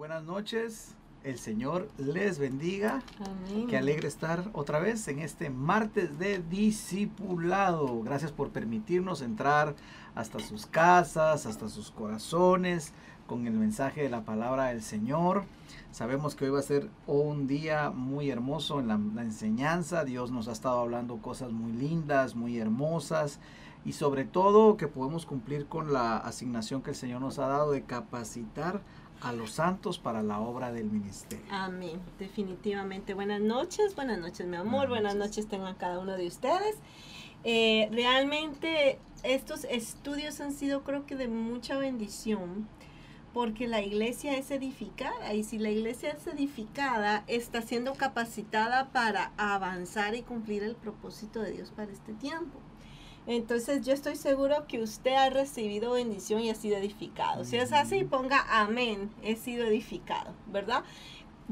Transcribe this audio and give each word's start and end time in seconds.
buenas 0.00 0.24
noches. 0.24 0.94
El 1.24 1.38
Señor 1.38 1.90
les 1.98 2.38
bendiga. 2.38 3.02
Amén. 3.18 3.66
Qué 3.68 3.76
alegre 3.76 4.08
estar 4.08 4.48
otra 4.54 4.78
vez 4.78 5.06
en 5.08 5.18
este 5.18 5.50
martes 5.50 6.18
de 6.18 6.38
discipulado. 6.38 8.00
Gracias 8.00 8.32
por 8.32 8.48
permitirnos 8.48 9.20
entrar 9.20 9.74
hasta 10.14 10.40
sus 10.40 10.64
casas, 10.64 11.44
hasta 11.44 11.68
sus 11.68 11.90
corazones, 11.90 12.94
con 13.26 13.46
el 13.46 13.52
mensaje 13.52 14.02
de 14.02 14.08
la 14.08 14.24
palabra 14.24 14.68
del 14.68 14.80
Señor. 14.80 15.44
Sabemos 15.90 16.34
que 16.34 16.46
hoy 16.46 16.52
va 16.52 16.60
a 16.60 16.62
ser 16.62 16.88
un 17.06 17.46
día 17.46 17.90
muy 17.90 18.30
hermoso 18.30 18.80
en 18.80 18.88
la, 18.88 18.98
la 19.14 19.20
enseñanza. 19.20 20.06
Dios 20.06 20.30
nos 20.30 20.48
ha 20.48 20.52
estado 20.52 20.80
hablando 20.80 21.18
cosas 21.18 21.52
muy 21.52 21.72
lindas, 21.72 22.34
muy 22.34 22.58
hermosas 22.58 23.38
y 23.84 23.92
sobre 23.92 24.24
todo 24.24 24.78
que 24.78 24.88
podemos 24.88 25.26
cumplir 25.26 25.66
con 25.66 25.92
la 25.92 26.16
asignación 26.16 26.80
que 26.80 26.90
el 26.90 26.96
Señor 26.96 27.20
nos 27.20 27.38
ha 27.38 27.48
dado 27.48 27.72
de 27.72 27.82
capacitar 27.82 28.80
a 29.20 29.32
los 29.32 29.52
santos 29.52 29.98
para 29.98 30.22
la 30.22 30.40
obra 30.40 30.72
del 30.72 30.90
ministerio. 30.90 31.44
Amén, 31.50 32.00
definitivamente. 32.18 33.14
Buenas 33.14 33.40
noches, 33.40 33.94
buenas 33.94 34.18
noches 34.18 34.46
mi 34.46 34.56
amor, 34.56 34.88
Buenas 34.88 35.14
buenas 35.14 35.16
noches 35.16 35.46
tengan 35.46 35.74
cada 35.74 35.98
uno 35.98 36.16
de 36.16 36.26
ustedes. 36.26 36.76
Eh, 37.44 37.88
realmente 37.92 38.98
estos 39.22 39.64
estudios 39.64 40.40
han 40.40 40.52
sido 40.52 40.82
creo 40.82 41.06
que 41.06 41.16
de 41.16 41.28
mucha 41.28 41.78
bendición 41.78 42.68
porque 43.32 43.68
la 43.68 43.80
iglesia 43.80 44.36
es 44.36 44.50
edificada 44.50 45.32
y 45.34 45.44
si 45.44 45.58
la 45.58 45.70
iglesia 45.70 46.10
es 46.10 46.26
edificada 46.26 47.24
está 47.28 47.62
siendo 47.62 47.94
capacitada 47.94 48.90
para 48.90 49.32
avanzar 49.36 50.14
y 50.14 50.22
cumplir 50.22 50.62
el 50.62 50.74
propósito 50.74 51.40
de 51.40 51.52
Dios 51.52 51.70
para 51.70 51.92
este 51.92 52.12
tiempo. 52.14 52.58
Entonces 53.26 53.84
yo 53.84 53.92
estoy 53.92 54.16
seguro 54.16 54.66
que 54.66 54.82
usted 54.82 55.14
ha 55.14 55.30
recibido 55.30 55.92
bendición 55.92 56.40
y 56.40 56.50
ha 56.50 56.54
sido 56.54 56.76
edificado. 56.78 57.44
Si 57.44 57.56
es 57.56 57.72
así, 57.72 58.04
ponga 58.04 58.44
amén, 58.50 59.10
he 59.22 59.36
sido 59.36 59.66
edificado, 59.66 60.32
¿verdad? 60.46 60.84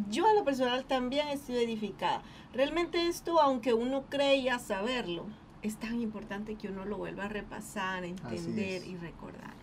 Yo 0.08 0.26
a 0.26 0.32
lo 0.32 0.44
personal 0.44 0.84
también 0.84 1.28
he 1.28 1.36
sido 1.36 1.58
edificada. 1.58 2.22
Realmente 2.52 3.08
esto, 3.08 3.40
aunque 3.40 3.74
uno 3.74 4.04
creía 4.08 4.58
saberlo, 4.58 5.26
es 5.62 5.76
tan 5.76 6.00
importante 6.00 6.54
que 6.54 6.68
uno 6.68 6.84
lo 6.84 6.96
vuelva 6.96 7.24
a 7.24 7.28
repasar, 7.28 8.04
entender 8.04 8.86
y 8.86 8.96
recordar. 8.96 9.54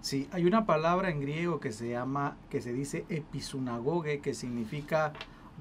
Sí, 0.00 0.28
hay 0.32 0.46
una 0.46 0.66
palabra 0.66 1.10
en 1.10 1.20
griego 1.20 1.60
que 1.60 1.72
se 1.72 1.90
llama, 1.90 2.36
que 2.50 2.60
se 2.60 2.72
dice 2.72 3.04
episunagoge, 3.08 4.20
que 4.20 4.34
significa 4.34 5.12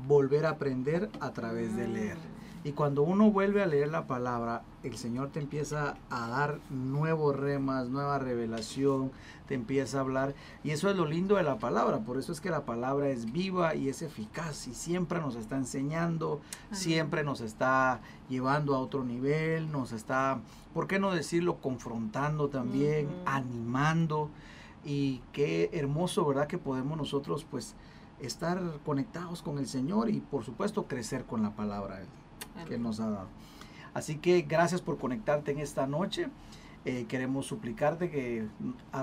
volver 0.08 0.45
a 0.45 0.52
aprender 0.52 1.09
a 1.19 1.31
través 1.31 1.75
de 1.75 1.88
leer. 1.88 2.17
Y 2.64 2.73
cuando 2.73 3.02
uno 3.02 3.31
vuelve 3.31 3.64
a 3.64 3.66
leer 3.66 3.90
la 3.90 4.06
palabra, 4.06 4.62
el 4.84 4.95
Señor 4.95 5.30
te 5.30 5.40
empieza 5.40 5.95
a 6.12 6.28
dar 6.28 6.59
nuevos 6.70 7.36
remas, 7.36 7.90
nueva 7.90 8.20
revelación, 8.20 9.12
te 9.48 9.56
empieza 9.56 9.98
a 9.98 10.02
hablar. 10.02 10.36
Y 10.64 10.70
eso 10.70 10.88
es 10.88 10.95
lo 10.95 11.08
lindo 11.08 11.38
de 11.38 11.44
la 11.44 11.58
palabra. 11.58 12.02
Por 12.02 12.20
eso 12.20 12.31
es 12.31 12.40
que 12.40 12.52
la 12.52 12.64
palabra 12.64 13.09
es 13.09 13.31
viva 13.31 13.73
y 13.73 13.90
es 13.90 14.03
eficaz 14.03 14.68
y 14.68 14.76
siempre 14.76 15.20
nos 15.20 15.36
está 15.36 15.58
enseñando, 15.58 16.40
siempre 16.70 17.23
nos 17.23 17.42
está 17.42 18.02
llevando 18.30 18.75
a 18.75 18.80
otro 18.80 19.03
nivel, 19.03 19.72
nos 19.72 19.92
está, 19.92 20.40
¿por 20.72 20.86
qué 20.86 21.00
no 21.00 21.12
decirlo? 21.16 21.56
Confrontando 21.56 22.50
también, 22.50 23.09
animando. 23.25 24.30
Y 24.86 25.23
qué 25.34 25.72
hermoso, 25.73 26.25
¿verdad? 26.28 26.46
Que 26.46 26.59
podemos 26.59 26.96
nosotros 26.96 27.44
pues 27.50 27.73
estar 28.20 28.62
conectados 28.86 29.42
con 29.42 29.58
el 29.58 29.66
Señor 29.66 30.12
y 30.12 30.20
por 30.20 30.44
supuesto 30.44 30.86
crecer 30.86 31.25
con 31.25 31.42
la 31.42 31.56
palabra 31.56 31.98
de 31.98 32.03
Él 32.03 32.20
que 32.67 32.77
nos 32.77 32.99
ha 32.99 33.09
dado. 33.09 33.27
Así 33.94 34.17
que 34.17 34.41
gracias 34.41 34.81
por 34.81 34.97
conectarte 34.97 35.52
en 35.52 35.59
esta 35.59 35.88
noche. 35.88 36.27
Eh, 36.83 37.05
queremos 37.07 37.45
suplicarte 37.45 38.09
que 38.09 38.47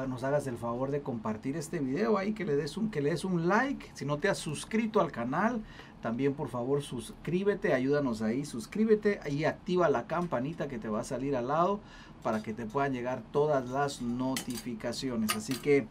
nos 0.08 0.24
hagas 0.24 0.48
el 0.48 0.56
favor 0.56 0.90
de 0.90 1.00
compartir 1.00 1.56
este 1.56 1.78
video 1.78 2.18
ahí, 2.18 2.32
que 2.32 2.44
le 2.44 2.56
des 2.56 2.76
un, 2.76 2.90
que 2.90 3.00
le 3.00 3.10
des 3.10 3.24
un 3.24 3.46
like. 3.46 3.90
Si 3.94 4.04
no 4.04 4.18
te 4.18 4.28
has 4.28 4.38
suscrito 4.38 5.00
al 5.00 5.12
canal, 5.12 5.62
también 6.02 6.34
por 6.34 6.48
favor 6.48 6.82
suscríbete, 6.82 7.74
ayúdanos 7.74 8.20
ahí, 8.20 8.44
suscríbete 8.44 9.20
y 9.30 9.44
activa 9.44 9.88
la 9.88 10.08
campanita 10.08 10.66
que 10.66 10.78
te 10.78 10.88
va 10.88 11.00
a 11.00 11.04
salir 11.04 11.36
al 11.36 11.48
lado 11.48 11.80
para 12.22 12.42
que 12.42 12.52
te 12.52 12.66
puedan 12.66 12.92
llegar 12.92 13.22
todas 13.30 13.68
las 13.68 14.02
notificaciones. 14.02 15.36
Así 15.36 15.54
que 15.54 15.86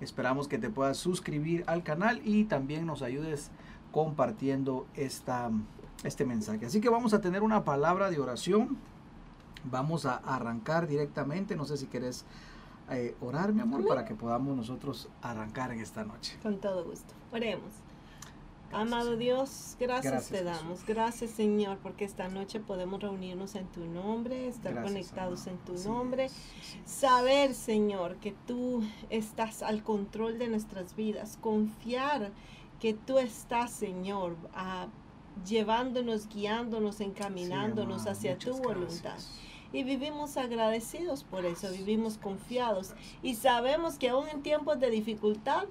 esperamos 0.00 0.46
que 0.46 0.58
te 0.58 0.70
puedas 0.70 0.98
suscribir 0.98 1.64
al 1.66 1.82
canal 1.82 2.20
y 2.24 2.44
también 2.44 2.86
nos 2.86 3.02
ayudes 3.02 3.50
compartiendo 3.90 4.86
esta, 4.94 5.50
este 6.04 6.24
mensaje. 6.24 6.66
Así 6.66 6.80
que 6.80 6.88
vamos 6.88 7.14
a 7.14 7.20
tener 7.20 7.42
una 7.42 7.64
palabra 7.64 8.10
de 8.10 8.20
oración. 8.20 8.76
Vamos 9.64 10.06
a 10.06 10.16
arrancar 10.16 10.86
directamente. 10.86 11.56
No 11.56 11.64
sé 11.64 11.76
si 11.76 11.86
querés 11.86 12.24
eh, 12.90 13.16
orar, 13.20 13.52
mi 13.52 13.60
amor, 13.62 13.86
para 13.86 14.04
que 14.04 14.14
podamos 14.14 14.56
nosotros 14.56 15.08
arrancar 15.22 15.72
en 15.72 15.80
esta 15.80 16.04
noche. 16.04 16.38
Con 16.42 16.58
todo 16.58 16.84
gusto. 16.84 17.14
Oremos. 17.32 17.72
Gracias, 18.70 18.92
Amado. 18.92 19.16
Dios, 19.16 19.76
gracias, 19.78 20.12
Gracias, 20.12 20.30
te 20.30 20.38
Jesús. 20.38 20.62
damos. 20.62 20.86
Gracias 20.86 21.30
Señor, 21.30 21.78
porque 21.78 22.04
esta 22.04 22.28
noche 22.28 22.58
podemos 22.58 23.00
reunirnos 23.00 23.54
en 23.54 23.66
tu 23.68 23.84
nombre, 23.86 24.48
estar 24.48 24.72
Gracias, 24.72 24.92
conectados 24.92 25.46
en 25.46 25.58
tu 25.58 25.74
nombre. 25.88 26.28
Saber, 26.84 27.54
Señor, 27.54 28.16
que 28.16 28.34
tú 28.46 28.82
estás 29.10 29.62
al 29.62 29.82
control 29.84 30.38
de 30.38 30.48
nuestras 30.48 30.96
vidas. 30.96 31.38
Confiar 31.40 32.32
que 32.80 32.94
tú 32.94 33.18
estás, 33.18 33.70
Señor, 33.70 34.36
ah, 34.54 34.88
llevándonos, 35.46 36.28
guiándonos, 36.28 37.00
encaminándonos 37.00 38.02
Sí, 38.02 38.08
hacia 38.08 38.38
tu 38.38 38.52
voluntad. 38.56 39.02
gracias. 39.02 39.40
Y 39.72 39.82
vivimos 39.82 40.36
agradecidos 40.36 41.24
por 41.24 41.44
eso, 41.44 41.70
vivimos 41.72 42.16
confiados. 42.18 42.94
Y 43.22 43.34
sabemos 43.34 43.98
que 43.98 44.08
aún 44.10 44.28
en 44.28 44.42
tiempos 44.42 44.78
de 44.78 44.90
dificultad, 44.90 45.64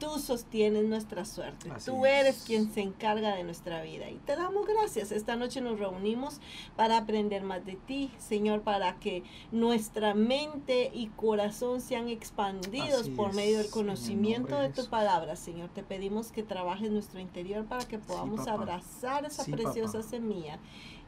tú 0.00 0.18
sostienes 0.18 0.84
nuestra 0.86 1.24
suerte. 1.24 1.70
Así 1.70 1.88
tú 1.90 2.04
eres 2.06 2.38
es. 2.38 2.42
quien 2.42 2.72
se 2.72 2.80
encarga 2.80 3.36
de 3.36 3.44
nuestra 3.44 3.82
vida. 3.82 4.10
Y 4.10 4.16
te 4.16 4.34
damos 4.34 4.66
gracias. 4.66 5.12
Esta 5.12 5.36
noche 5.36 5.60
nos 5.60 5.78
reunimos 5.78 6.40
para 6.74 6.96
aprender 6.96 7.44
más 7.44 7.64
de 7.64 7.76
ti, 7.76 8.10
Señor, 8.18 8.62
para 8.62 8.98
que 8.98 9.22
nuestra 9.52 10.14
mente 10.14 10.90
y 10.92 11.06
corazón 11.08 11.80
sean 11.80 12.08
expandidos 12.08 13.02
Así 13.02 13.10
por 13.10 13.30
es, 13.30 13.36
medio 13.36 13.58
del 13.58 13.66
en 13.66 13.66
el 13.66 13.70
conocimiento 13.70 14.56
de 14.58 14.70
tu 14.70 14.86
palabra, 14.88 15.36
Señor. 15.36 15.68
Te 15.70 15.82
pedimos 15.84 16.32
que 16.32 16.42
trabajes 16.42 16.90
nuestro 16.90 17.20
interior 17.20 17.66
para 17.66 17.86
que 17.86 17.98
podamos 17.98 18.48
abrazar 18.48 19.24
esa 19.26 19.44
Sí, 19.44 19.52
preciosa 19.52 19.98
papá. 19.98 20.08
semilla 20.08 20.58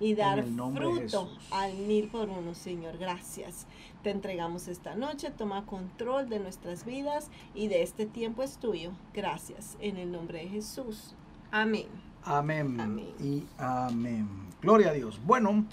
y 0.03 0.17
dar 0.17 0.45
fruto 0.45 1.31
al 1.53 1.75
mil 1.75 2.09
por 2.09 2.29
uno, 2.29 2.55
Señor. 2.55 2.99
Gracias. 2.99 3.67
Te 4.03 4.11
entregamos 4.11 4.67
esta 4.67 4.97
noche. 4.97 5.31
Toma 5.31 5.65
control 5.65 6.29
de 6.29 6.41
nuestras 6.41 6.85
vidas 6.85 7.31
y 7.55 7.69
de 7.69 7.83
este 7.83 8.07
tiempo 8.07 8.43
es 8.43 8.57
tuyo. 8.59 8.91
Gracias. 9.15 9.77
En 9.81 9.97
el 9.97 10.11
nombre 10.11 10.41
de 10.41 10.49
Jesús. 10.49 11.15
Amén. 11.53 11.87
Amén. 12.25 12.81
Amén. 12.81 13.15
y 13.21 13.45
amén. 13.59 14.29
Gloria 14.61 14.91
a 14.91 14.93
Dios. 14.93 15.21
Bueno, 15.25 15.67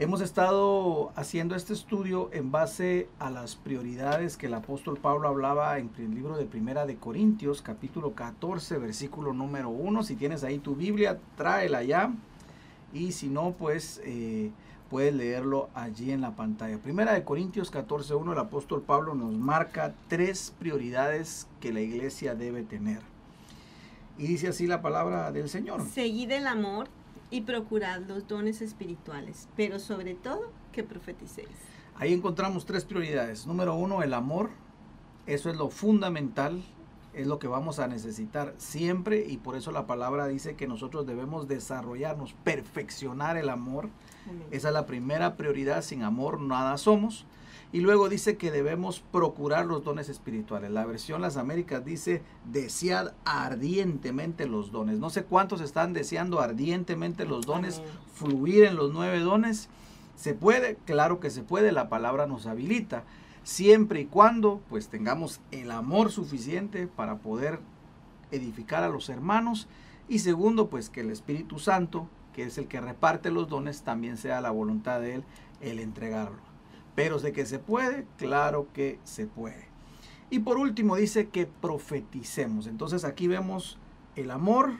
hemos 0.00 0.20
estado 0.22 1.12
haciendo 1.14 1.54
este 1.54 1.72
estudio 1.72 2.30
en 2.32 2.50
base 2.50 3.08
a 3.20 3.30
las 3.30 3.54
prioridades 3.54 4.36
que 4.36 4.46
el 4.46 4.54
apóstol 4.54 4.98
Pablo 4.98 5.28
hablaba 5.28 5.78
en 5.78 5.90
el 5.98 6.16
libro 6.16 6.36
de 6.36 6.46
Primera 6.46 6.84
de 6.84 6.96
Corintios, 6.96 7.62
capítulo 7.62 8.12
14, 8.12 8.78
versículo 8.78 9.32
número 9.32 9.68
1. 9.68 10.02
Si 10.02 10.16
tienes 10.16 10.42
ahí 10.42 10.58
tu 10.58 10.74
Biblia, 10.74 11.20
tráela 11.36 11.84
ya. 11.84 12.12
Y 12.92 13.12
si 13.12 13.28
no, 13.28 13.52
pues 13.52 14.00
eh, 14.04 14.50
puedes 14.88 15.14
leerlo 15.14 15.70
allí 15.74 16.10
en 16.10 16.20
la 16.20 16.34
pantalla. 16.34 16.78
Primera 16.78 17.12
de 17.12 17.24
Corintios 17.24 17.70
14, 17.70 18.14
1, 18.14 18.32
el 18.32 18.38
apóstol 18.38 18.82
Pablo 18.82 19.14
nos 19.14 19.32
marca 19.32 19.94
tres 20.08 20.52
prioridades 20.58 21.46
que 21.60 21.72
la 21.72 21.80
iglesia 21.80 22.34
debe 22.34 22.62
tener. 22.62 23.00
Y 24.18 24.26
dice 24.26 24.48
así 24.48 24.66
la 24.66 24.82
palabra 24.82 25.30
del 25.32 25.48
Señor. 25.48 25.86
Seguid 25.86 26.30
el 26.32 26.46
amor 26.46 26.88
y 27.30 27.42
procurad 27.42 28.00
los 28.02 28.26
dones 28.26 28.60
espirituales, 28.60 29.48
pero 29.56 29.78
sobre 29.78 30.14
todo 30.14 30.52
que 30.72 30.82
profeticéis. 30.82 31.48
Ahí 31.94 32.12
encontramos 32.12 32.66
tres 32.66 32.84
prioridades. 32.84 33.46
Número 33.46 33.74
uno, 33.74 34.02
el 34.02 34.12
amor. 34.14 34.50
Eso 35.26 35.48
es 35.50 35.56
lo 35.56 35.70
fundamental, 35.70 36.62
es 37.12 37.26
lo 37.26 37.38
que 37.38 37.48
vamos 37.48 37.78
a 37.78 37.88
necesitar 37.88 38.54
siempre 38.58 39.24
y 39.26 39.36
por 39.36 39.56
eso 39.56 39.72
la 39.72 39.86
palabra 39.86 40.26
dice 40.28 40.54
que 40.54 40.68
nosotros 40.68 41.06
debemos 41.06 41.48
desarrollarnos, 41.48 42.34
perfeccionar 42.44 43.36
el 43.36 43.48
amor. 43.48 43.88
Amén. 44.28 44.44
Esa 44.50 44.68
es 44.68 44.74
la 44.74 44.86
primera 44.86 45.36
prioridad. 45.36 45.82
Sin 45.82 46.02
amor 46.02 46.40
nada 46.40 46.78
somos. 46.78 47.26
Y 47.72 47.80
luego 47.80 48.08
dice 48.08 48.36
que 48.36 48.50
debemos 48.50 49.00
procurar 49.12 49.64
los 49.66 49.84
dones 49.84 50.08
espirituales. 50.08 50.72
La 50.72 50.84
versión 50.84 51.22
Las 51.22 51.36
Américas 51.36 51.84
dice, 51.84 52.22
desead 52.50 53.12
ardientemente 53.24 54.46
los 54.46 54.72
dones. 54.72 54.98
No 54.98 55.08
sé 55.08 55.22
cuántos 55.22 55.60
están 55.60 55.92
deseando 55.92 56.40
ardientemente 56.40 57.24
los 57.24 57.46
dones, 57.46 57.78
Amén. 57.78 57.90
fluir 58.14 58.64
en 58.64 58.74
los 58.74 58.92
nueve 58.92 59.20
dones. 59.20 59.68
¿Se 60.16 60.34
puede? 60.34 60.76
Claro 60.84 61.20
que 61.20 61.30
se 61.30 61.42
puede. 61.42 61.70
La 61.70 61.88
palabra 61.88 62.26
nos 62.26 62.46
habilita. 62.46 63.04
Siempre 63.42 64.00
y 64.00 64.06
cuando 64.06 64.60
pues 64.68 64.88
tengamos 64.88 65.40
el 65.50 65.70
amor 65.70 66.10
suficiente 66.10 66.86
para 66.86 67.18
poder 67.18 67.60
edificar 68.30 68.82
a 68.82 68.88
los 68.88 69.08
hermanos. 69.08 69.68
Y 70.08 70.20
segundo, 70.20 70.68
pues 70.68 70.90
que 70.90 71.00
el 71.00 71.10
Espíritu 71.10 71.58
Santo, 71.58 72.08
que 72.32 72.44
es 72.44 72.58
el 72.58 72.66
que 72.66 72.80
reparte 72.80 73.30
los 73.30 73.48
dones, 73.48 73.82
también 73.82 74.16
sea 74.16 74.40
la 74.40 74.50
voluntad 74.50 75.00
de 75.00 75.16
Él 75.16 75.24
el 75.60 75.78
entregarlo. 75.78 76.40
Pero 76.94 77.18
de 77.18 77.32
que 77.32 77.46
se 77.46 77.58
puede, 77.58 78.06
claro 78.16 78.68
que 78.72 78.98
se 79.04 79.26
puede. 79.26 79.68
Y 80.30 80.40
por 80.40 80.58
último 80.58 80.96
dice 80.96 81.28
que 81.28 81.46
profeticemos. 81.46 82.66
Entonces 82.66 83.04
aquí 83.04 83.26
vemos 83.26 83.78
el 84.16 84.30
amor, 84.30 84.72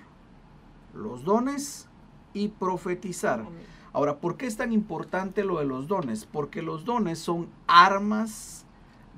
los 0.95 1.25
dones 1.25 1.89
y 2.33 2.49
profetizar. 2.49 3.45
Ahora, 3.93 4.19
¿por 4.19 4.37
qué 4.37 4.47
es 4.47 4.57
tan 4.57 4.73
importante 4.73 5.45
lo 5.45 5.59
de 5.59 5.65
los 5.65 5.89
dones? 5.89 6.27
Porque 6.27 6.63
los 6.63 6.85
dones 6.85 7.19
son 7.19 7.49
armas 7.67 8.65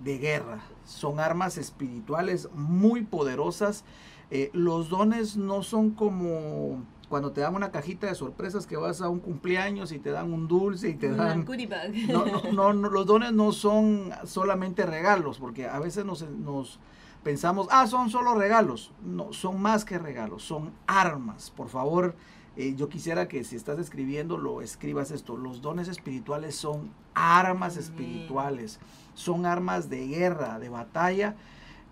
de 0.02 0.18
guerra, 0.18 0.60
son 0.84 1.20
armas 1.20 1.58
espirituales 1.58 2.48
muy 2.54 3.02
poderosas. 3.02 3.84
Eh, 4.30 4.50
los 4.54 4.88
dones 4.88 5.36
no 5.36 5.62
son 5.62 5.90
como 5.90 6.82
cuando 7.12 7.32
te 7.32 7.42
dan 7.42 7.54
una 7.54 7.70
cajita 7.70 8.06
de 8.06 8.14
sorpresas 8.14 8.66
que 8.66 8.78
vas 8.78 9.02
a 9.02 9.10
un 9.10 9.20
cumpleaños 9.20 9.92
y 9.92 9.98
te 9.98 10.10
dan 10.10 10.32
un 10.32 10.48
dulce 10.48 10.88
y 10.88 10.94
te 10.94 11.10
dan... 11.10 11.44
No, 12.52 12.72
no, 12.72 12.88
los 12.88 13.04
dones 13.04 13.34
no 13.34 13.52
son 13.52 14.10
solamente 14.24 14.86
regalos, 14.86 15.38
porque 15.38 15.66
a 15.68 15.78
veces 15.78 16.06
nos, 16.06 16.22
nos 16.22 16.80
pensamos, 17.22 17.68
ah, 17.70 17.86
son 17.86 18.08
solo 18.08 18.34
regalos. 18.34 18.92
No, 19.04 19.34
son 19.34 19.60
más 19.60 19.84
que 19.84 19.98
regalos, 19.98 20.42
son 20.42 20.72
armas. 20.86 21.50
Por 21.50 21.68
favor, 21.68 22.16
eh, 22.56 22.74
yo 22.76 22.88
quisiera 22.88 23.28
que 23.28 23.44
si 23.44 23.56
estás 23.56 23.78
escribiendo 23.78 24.36
lo 24.36 24.60
escribas 24.60 25.10
esto. 25.10 25.36
Los 25.36 25.62
dones 25.62 25.88
espirituales 25.88 26.54
son 26.54 26.90
armas 27.14 27.76
espirituales, 27.76 28.78
son 29.14 29.46
armas 29.46 29.88
de 29.88 30.06
guerra, 30.06 30.58
de 30.58 30.68
batalla 30.68 31.36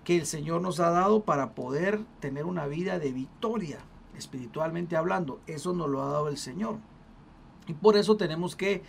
que 0.04 0.16
el 0.16 0.26
Señor 0.26 0.60
nos 0.60 0.80
ha 0.80 0.90
dado 0.90 1.24
para 1.24 1.54
poder 1.54 2.00
tener 2.20 2.44
una 2.44 2.66
vida 2.66 2.98
de 2.98 3.12
victoria, 3.12 3.78
espiritualmente 4.16 4.96
hablando. 4.96 5.40
Eso 5.46 5.72
nos 5.72 5.88
lo 5.88 6.02
ha 6.02 6.10
dado 6.10 6.28
el 6.28 6.38
Señor. 6.38 6.78
Y 7.66 7.74
por 7.74 7.96
eso 7.96 8.16
tenemos 8.16 8.56
que 8.56 8.82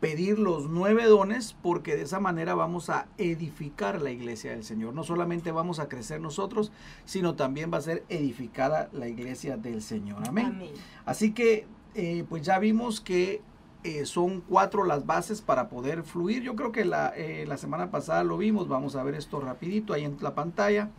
pedir 0.00 0.38
los 0.38 0.68
nueve 0.68 1.04
dones 1.04 1.54
porque 1.62 1.94
de 1.94 2.02
esa 2.02 2.20
manera 2.20 2.54
vamos 2.54 2.88
a 2.88 3.06
edificar 3.18 4.00
la 4.00 4.10
iglesia 4.10 4.52
del 4.52 4.64
Señor. 4.64 4.94
No 4.94 5.04
solamente 5.04 5.52
vamos 5.52 5.78
a 5.78 5.88
crecer 5.88 6.20
nosotros, 6.20 6.72
sino 7.04 7.34
también 7.34 7.70
va 7.72 7.78
a 7.78 7.82
ser 7.82 8.04
edificada 8.08 8.88
la 8.92 9.08
iglesia 9.08 9.56
del 9.58 9.82
Señor. 9.82 10.26
Amén. 10.26 10.62
Así 11.04 11.32
que 11.32 11.66
eh, 11.94 12.24
pues 12.28 12.42
ya 12.42 12.58
vimos 12.58 13.00
que 13.00 13.42
eh, 13.84 14.06
son 14.06 14.40
cuatro 14.40 14.84
las 14.84 15.04
bases 15.06 15.42
para 15.42 15.68
poder 15.68 16.02
fluir. 16.02 16.42
Yo 16.42 16.56
creo 16.56 16.72
que 16.72 16.84
la, 16.84 17.12
eh, 17.14 17.44
la 17.46 17.58
semana 17.58 17.90
pasada 17.90 18.24
lo 18.24 18.38
vimos. 18.38 18.68
Vamos 18.68 18.96
a 18.96 19.02
ver 19.02 19.14
esto 19.14 19.38
rapidito 19.38 19.92
ahí 19.92 20.04
en 20.04 20.16
la 20.20 20.34
pantalla. 20.34 20.90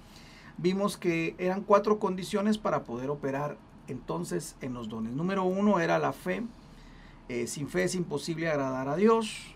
Vimos 0.57 0.98
que 0.98 1.36
eran 1.39 1.62
cuatro 1.62 1.98
condiciones 1.98 2.59
para 2.59 2.83
poder 2.83 3.09
operar 3.09 3.57
entonces 3.88 4.56
en 4.62 4.74
los 4.75 4.89
dones. 4.89 5.13
Número 5.13 5.44
uno 5.44 5.80
era 5.80 5.98
la 5.98 6.13
fe 6.13 6.44
eh, 7.31 7.48
sin 7.48 7.69
fe 7.69 7.83
es 7.83 7.95
imposible 7.95 8.50
agradar 8.50 8.89
a 8.89 8.98
Dios. 8.98 9.56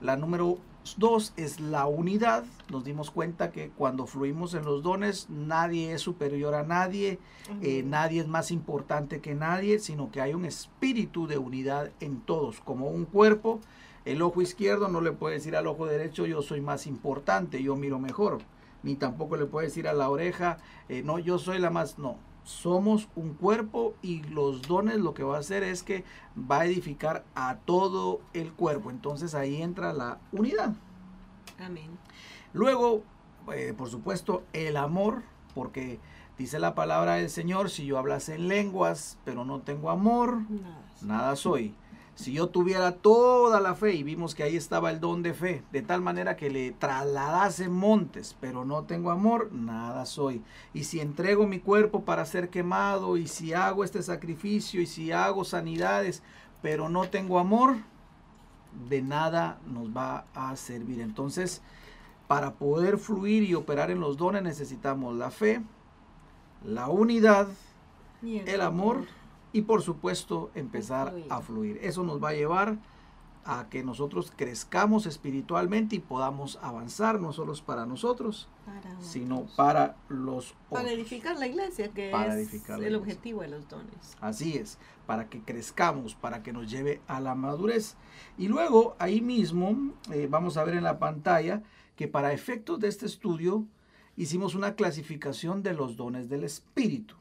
La 0.00 0.16
número 0.16 0.56
dos 0.96 1.34
es 1.36 1.60
la 1.60 1.84
unidad. 1.84 2.44
Nos 2.70 2.84
dimos 2.84 3.10
cuenta 3.10 3.52
que 3.52 3.68
cuando 3.68 4.06
fluimos 4.06 4.54
en 4.54 4.64
los 4.64 4.82
dones, 4.82 5.28
nadie 5.28 5.92
es 5.92 6.00
superior 6.00 6.54
a 6.54 6.62
nadie, 6.62 7.18
eh, 7.60 7.82
nadie 7.82 8.22
es 8.22 8.28
más 8.28 8.50
importante 8.50 9.20
que 9.20 9.34
nadie, 9.34 9.78
sino 9.78 10.10
que 10.10 10.22
hay 10.22 10.32
un 10.32 10.46
espíritu 10.46 11.26
de 11.26 11.36
unidad 11.36 11.90
en 12.00 12.22
todos, 12.22 12.60
como 12.60 12.88
un 12.88 13.04
cuerpo. 13.04 13.60
El 14.06 14.22
ojo 14.22 14.40
izquierdo 14.40 14.88
no 14.88 15.02
le 15.02 15.12
puede 15.12 15.34
decir 15.34 15.54
al 15.54 15.66
ojo 15.66 15.84
derecho, 15.84 16.24
yo 16.24 16.40
soy 16.40 16.62
más 16.62 16.86
importante, 16.86 17.62
yo 17.62 17.76
miro 17.76 17.98
mejor. 17.98 18.38
Ni 18.82 18.94
tampoco 18.94 19.36
le 19.36 19.44
puede 19.44 19.66
decir 19.66 19.86
a 19.86 19.92
la 19.92 20.08
oreja, 20.08 20.56
eh, 20.88 21.02
no, 21.04 21.18
yo 21.18 21.38
soy 21.38 21.58
la 21.58 21.68
más. 21.68 21.98
No, 21.98 22.16
somos 22.44 23.08
un 23.14 23.34
cuerpo 23.34 23.94
y 24.02 24.22
los 24.24 24.62
dones 24.62 24.96
lo 24.96 25.14
que 25.14 25.22
va 25.22 25.36
a 25.36 25.40
hacer 25.40 25.62
es 25.62 25.82
que 25.82 26.04
va 26.36 26.60
a 26.60 26.66
edificar 26.66 27.24
a 27.34 27.56
todo 27.56 28.20
el 28.32 28.52
cuerpo. 28.52 28.90
Entonces 28.90 29.34
ahí 29.34 29.62
entra 29.62 29.92
la 29.92 30.18
unidad. 30.32 30.74
Amén. 31.60 31.90
Luego, 32.52 33.02
eh, 33.52 33.74
por 33.76 33.88
supuesto, 33.88 34.42
el 34.52 34.76
amor, 34.76 35.22
porque 35.54 36.00
dice 36.38 36.58
la 36.58 36.74
palabra 36.74 37.14
del 37.14 37.30
Señor, 37.30 37.70
si 37.70 37.86
yo 37.86 37.98
hablase 37.98 38.34
en 38.34 38.48
lenguas, 38.48 39.18
pero 39.24 39.44
no 39.44 39.60
tengo 39.60 39.90
amor, 39.90 40.38
nada 41.00 41.36
soy. 41.36 41.74
Si 42.14 42.32
yo 42.32 42.48
tuviera 42.48 42.92
toda 42.92 43.60
la 43.60 43.74
fe, 43.74 43.94
y 43.94 44.02
vimos 44.02 44.34
que 44.34 44.42
ahí 44.42 44.56
estaba 44.56 44.90
el 44.90 45.00
don 45.00 45.22
de 45.22 45.32
fe, 45.32 45.62
de 45.72 45.80
tal 45.80 46.02
manera 46.02 46.36
que 46.36 46.50
le 46.50 46.72
trasladase 46.72 47.68
montes, 47.68 48.36
pero 48.38 48.64
no 48.66 48.84
tengo 48.84 49.10
amor, 49.10 49.50
nada 49.52 50.04
soy. 50.04 50.42
Y 50.74 50.84
si 50.84 51.00
entrego 51.00 51.46
mi 51.46 51.58
cuerpo 51.58 52.02
para 52.02 52.26
ser 52.26 52.50
quemado, 52.50 53.16
y 53.16 53.28
si 53.28 53.54
hago 53.54 53.82
este 53.82 54.02
sacrificio, 54.02 54.82
y 54.82 54.86
si 54.86 55.10
hago 55.10 55.44
sanidades, 55.44 56.22
pero 56.60 56.90
no 56.90 57.08
tengo 57.08 57.38
amor, 57.38 57.76
de 58.88 59.02
nada 59.02 59.58
nos 59.66 59.88
va 59.88 60.26
a 60.34 60.54
servir. 60.56 61.00
Entonces, 61.00 61.62
para 62.28 62.54
poder 62.54 62.98
fluir 62.98 63.42
y 63.42 63.54
operar 63.54 63.90
en 63.90 64.00
los 64.00 64.16
dones 64.16 64.42
necesitamos 64.42 65.14
la 65.16 65.30
fe, 65.30 65.62
la 66.64 66.88
unidad, 66.88 67.48
el, 68.22 68.60
amor 68.60 69.06
y 69.52 69.62
por 69.62 69.82
supuesto 69.82 70.50
empezar 70.54 71.14
a 71.28 71.40
fluir. 71.40 71.78
Eso 71.82 72.02
nos 72.02 72.22
va 72.22 72.30
a 72.30 72.34
llevar 72.34 72.78
a 73.44 73.68
que 73.68 73.82
nosotros 73.82 74.32
crezcamos 74.34 75.06
espiritualmente 75.06 75.96
y 75.96 75.98
podamos 75.98 76.58
avanzar, 76.62 77.20
no 77.20 77.32
solo 77.32 77.52
para 77.66 77.86
nosotros, 77.86 78.48
sino 79.00 79.46
para 79.56 79.96
los 80.08 80.52
otros. 80.52 80.82
Para 80.82 80.92
edificar 80.92 81.36
la 81.38 81.48
iglesia, 81.48 81.88
que 81.88 82.10
es 82.10 82.68
el 82.68 82.94
objetivo 82.94 83.42
de 83.42 83.48
los 83.48 83.68
dones. 83.68 84.16
Así 84.20 84.56
es, 84.56 84.78
para 85.06 85.28
que 85.28 85.42
crezcamos, 85.42 86.14
para 86.14 86.42
que 86.42 86.52
nos 86.52 86.70
lleve 86.70 87.00
a 87.08 87.20
la 87.20 87.34
madurez. 87.34 87.96
Y 88.38 88.46
luego, 88.46 88.94
ahí 88.98 89.20
mismo, 89.20 89.92
eh, 90.12 90.28
vamos 90.30 90.56
a 90.56 90.64
ver 90.64 90.76
en 90.76 90.84
la 90.84 90.98
pantalla 90.98 91.62
que 91.96 92.06
para 92.08 92.32
efectos 92.32 92.78
de 92.78 92.88
este 92.88 93.06
estudio 93.06 93.66
hicimos 94.16 94.54
una 94.54 94.76
clasificación 94.76 95.62
de 95.62 95.74
los 95.74 95.96
dones 95.96 96.28
del 96.28 96.44
Espíritu. 96.44 97.16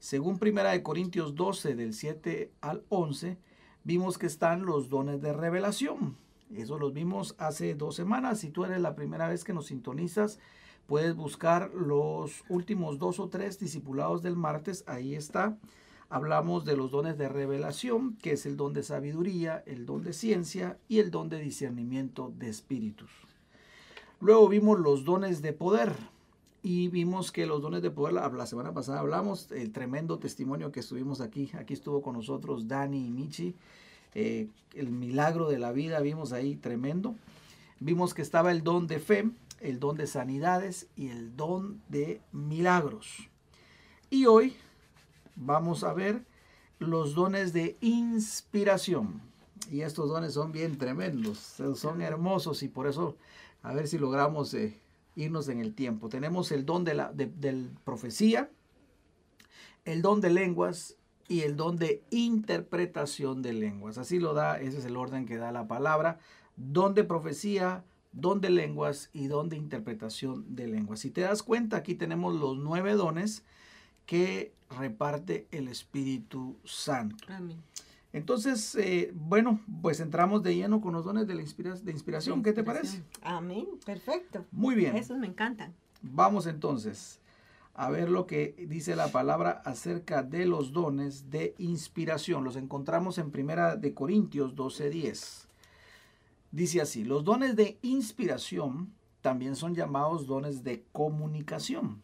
Según 0.00 0.38
Primera 0.38 0.70
de 0.70 0.82
Corintios 0.82 1.34
12 1.34 1.74
del 1.74 1.92
7 1.92 2.50
al 2.62 2.82
11, 2.88 3.36
vimos 3.84 4.16
que 4.16 4.26
están 4.26 4.64
los 4.64 4.88
dones 4.88 5.20
de 5.20 5.34
revelación. 5.34 6.16
Eso 6.54 6.78
los 6.78 6.94
vimos 6.94 7.34
hace 7.36 7.74
dos 7.74 7.96
semanas. 7.96 8.40
Si 8.40 8.48
tú 8.48 8.64
eres 8.64 8.80
la 8.80 8.94
primera 8.94 9.28
vez 9.28 9.44
que 9.44 9.52
nos 9.52 9.66
sintonizas, 9.66 10.38
puedes 10.86 11.14
buscar 11.14 11.70
los 11.74 12.44
últimos 12.48 12.98
dos 12.98 13.20
o 13.20 13.28
tres 13.28 13.58
discipulados 13.58 14.22
del 14.22 14.36
martes. 14.36 14.84
Ahí 14.86 15.14
está. 15.14 15.58
Hablamos 16.08 16.64
de 16.64 16.78
los 16.78 16.90
dones 16.90 17.18
de 17.18 17.28
revelación, 17.28 18.16
que 18.22 18.32
es 18.32 18.46
el 18.46 18.56
don 18.56 18.72
de 18.72 18.82
sabiduría, 18.82 19.62
el 19.66 19.84
don 19.84 20.02
de 20.02 20.14
ciencia 20.14 20.78
y 20.88 21.00
el 21.00 21.10
don 21.10 21.28
de 21.28 21.40
discernimiento 21.40 22.32
de 22.38 22.48
espíritus. 22.48 23.10
Luego 24.18 24.48
vimos 24.48 24.80
los 24.80 25.04
dones 25.04 25.42
de 25.42 25.52
poder 25.52 25.94
y 26.62 26.88
vimos 26.88 27.32
que 27.32 27.46
los 27.46 27.62
dones 27.62 27.82
de 27.82 27.90
poder, 27.90 28.14
la, 28.14 28.46
semana 28.46 28.72
pasada 28.72 29.00
hablamos, 29.00 29.50
el 29.52 29.72
tremendo 29.72 30.18
testimonio 30.18 30.72
que 30.72 30.80
estuvimos 30.80 31.20
aquí, 31.20 31.50
aquí 31.58 31.74
estuvo 31.74 32.02
con 32.02 32.14
nosotros 32.14 32.68
Dani 32.68 33.06
y 33.06 33.10
Michi, 33.10 33.54
eh, 34.14 34.48
el 34.74 34.90
milagro 34.90 35.48
de 35.48 35.58
la 35.58 35.72
vida 35.72 36.00
vimos 36.00 36.32
ahí 36.32 36.56
tremendo. 36.56 37.14
Vimos 37.78 38.12
que 38.12 38.22
estaba 38.22 38.50
el 38.50 38.62
don 38.62 38.86
de 38.86 38.98
fe, 38.98 39.30
el 39.60 39.80
don 39.80 39.96
de 39.96 40.06
sanidades 40.06 40.86
y 40.96 41.08
el 41.08 41.36
don 41.36 41.80
de 41.88 42.20
milagros. 42.32 43.28
Y 44.10 44.26
hoy 44.26 44.56
vamos 45.36 45.84
a 45.84 45.94
ver 45.94 46.22
los 46.78 47.14
dones 47.14 47.52
de 47.52 47.76
inspiración. 47.80 49.22
Y 49.70 49.82
estos 49.82 50.08
dones 50.08 50.34
son 50.34 50.52
bien 50.52 50.76
tremendos, 50.76 51.38
son 51.76 52.02
hermosos 52.02 52.62
y 52.62 52.68
por 52.68 52.86
eso 52.86 53.16
a 53.62 53.72
ver 53.72 53.88
si 53.88 53.98
logramos... 53.98 54.52
Eh, 54.54 54.76
irnos 55.20 55.48
en 55.48 55.60
el 55.60 55.74
tiempo. 55.74 56.08
Tenemos 56.08 56.52
el 56.52 56.64
don 56.64 56.84
de 56.84 56.94
la 56.94 57.12
profecía, 57.84 58.50
el 59.84 60.02
don 60.02 60.20
de 60.20 60.30
lenguas 60.30 60.96
y 61.28 61.42
el 61.42 61.56
don 61.56 61.76
de 61.76 62.02
interpretación 62.10 63.42
de 63.42 63.52
lenguas. 63.52 63.98
Así 63.98 64.18
lo 64.18 64.34
da, 64.34 64.60
ese 64.60 64.78
es 64.78 64.84
el 64.84 64.96
orden 64.96 65.26
que 65.26 65.36
da 65.36 65.52
la 65.52 65.68
palabra. 65.68 66.18
Don 66.56 66.94
de 66.94 67.04
profecía, 67.04 67.84
don 68.12 68.40
de 68.40 68.50
lenguas 68.50 69.10
y 69.12 69.28
don 69.28 69.48
de 69.48 69.56
interpretación 69.56 70.56
de 70.56 70.66
lenguas. 70.66 71.00
Si 71.00 71.10
te 71.10 71.20
das 71.20 71.42
cuenta, 71.42 71.76
aquí 71.76 71.94
tenemos 71.94 72.34
los 72.34 72.58
nueve 72.58 72.94
dones 72.94 73.44
que 74.06 74.52
reparte 74.70 75.46
el 75.52 75.68
Espíritu 75.68 76.56
Santo. 76.64 77.26
Amén. 77.28 77.62
Entonces, 78.12 78.74
eh, 78.74 79.12
bueno, 79.14 79.60
pues 79.82 80.00
entramos 80.00 80.42
de 80.42 80.56
lleno 80.56 80.80
con 80.80 80.92
los 80.92 81.04
dones 81.04 81.26
de, 81.26 81.34
la 81.34 81.42
de 81.42 81.92
inspiración. 81.92 82.42
¿Qué 82.42 82.52
te 82.52 82.64
parece? 82.64 83.02
Amén, 83.22 83.66
perfecto. 83.86 84.44
Muy 84.50 84.74
bien. 84.74 84.96
Esos 84.96 85.18
me 85.18 85.28
encantan. 85.28 85.74
Vamos 86.02 86.46
entonces 86.46 87.20
a 87.74 87.88
ver 87.88 88.10
lo 88.10 88.26
que 88.26 88.54
dice 88.68 88.96
la 88.96 89.08
palabra 89.08 89.62
acerca 89.64 90.22
de 90.22 90.44
los 90.44 90.72
dones 90.72 91.30
de 91.30 91.54
inspiración. 91.58 92.42
Los 92.42 92.56
encontramos 92.56 93.18
en 93.18 93.30
Primera 93.30 93.76
de 93.76 93.94
Corintios 93.94 94.56
12:10. 94.56 95.46
Dice 96.50 96.80
así, 96.80 97.04
los 97.04 97.24
dones 97.24 97.54
de 97.54 97.78
inspiración 97.82 98.92
también 99.20 99.54
son 99.54 99.74
llamados 99.74 100.26
dones 100.26 100.64
de 100.64 100.84
comunicación 100.92 102.02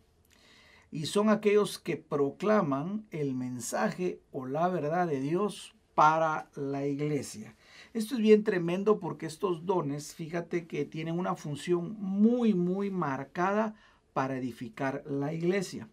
y 0.90 1.06
son 1.06 1.28
aquellos 1.28 1.78
que 1.78 1.96
proclaman 1.96 3.06
el 3.10 3.34
mensaje 3.34 4.20
o 4.32 4.46
la 4.46 4.68
verdad 4.68 5.06
de 5.06 5.20
Dios 5.20 5.75
para 5.96 6.50
la 6.56 6.86
iglesia. 6.86 7.56
Esto 7.94 8.16
es 8.16 8.20
bien 8.20 8.44
tremendo 8.44 9.00
porque 9.00 9.24
estos 9.24 9.64
dones, 9.64 10.14
fíjate 10.14 10.66
que 10.66 10.84
tienen 10.84 11.18
una 11.18 11.34
función 11.36 11.96
muy, 11.98 12.52
muy 12.52 12.90
marcada 12.90 13.74
para 14.12 14.36
edificar 14.36 15.02
la 15.06 15.32
iglesia. 15.32 15.88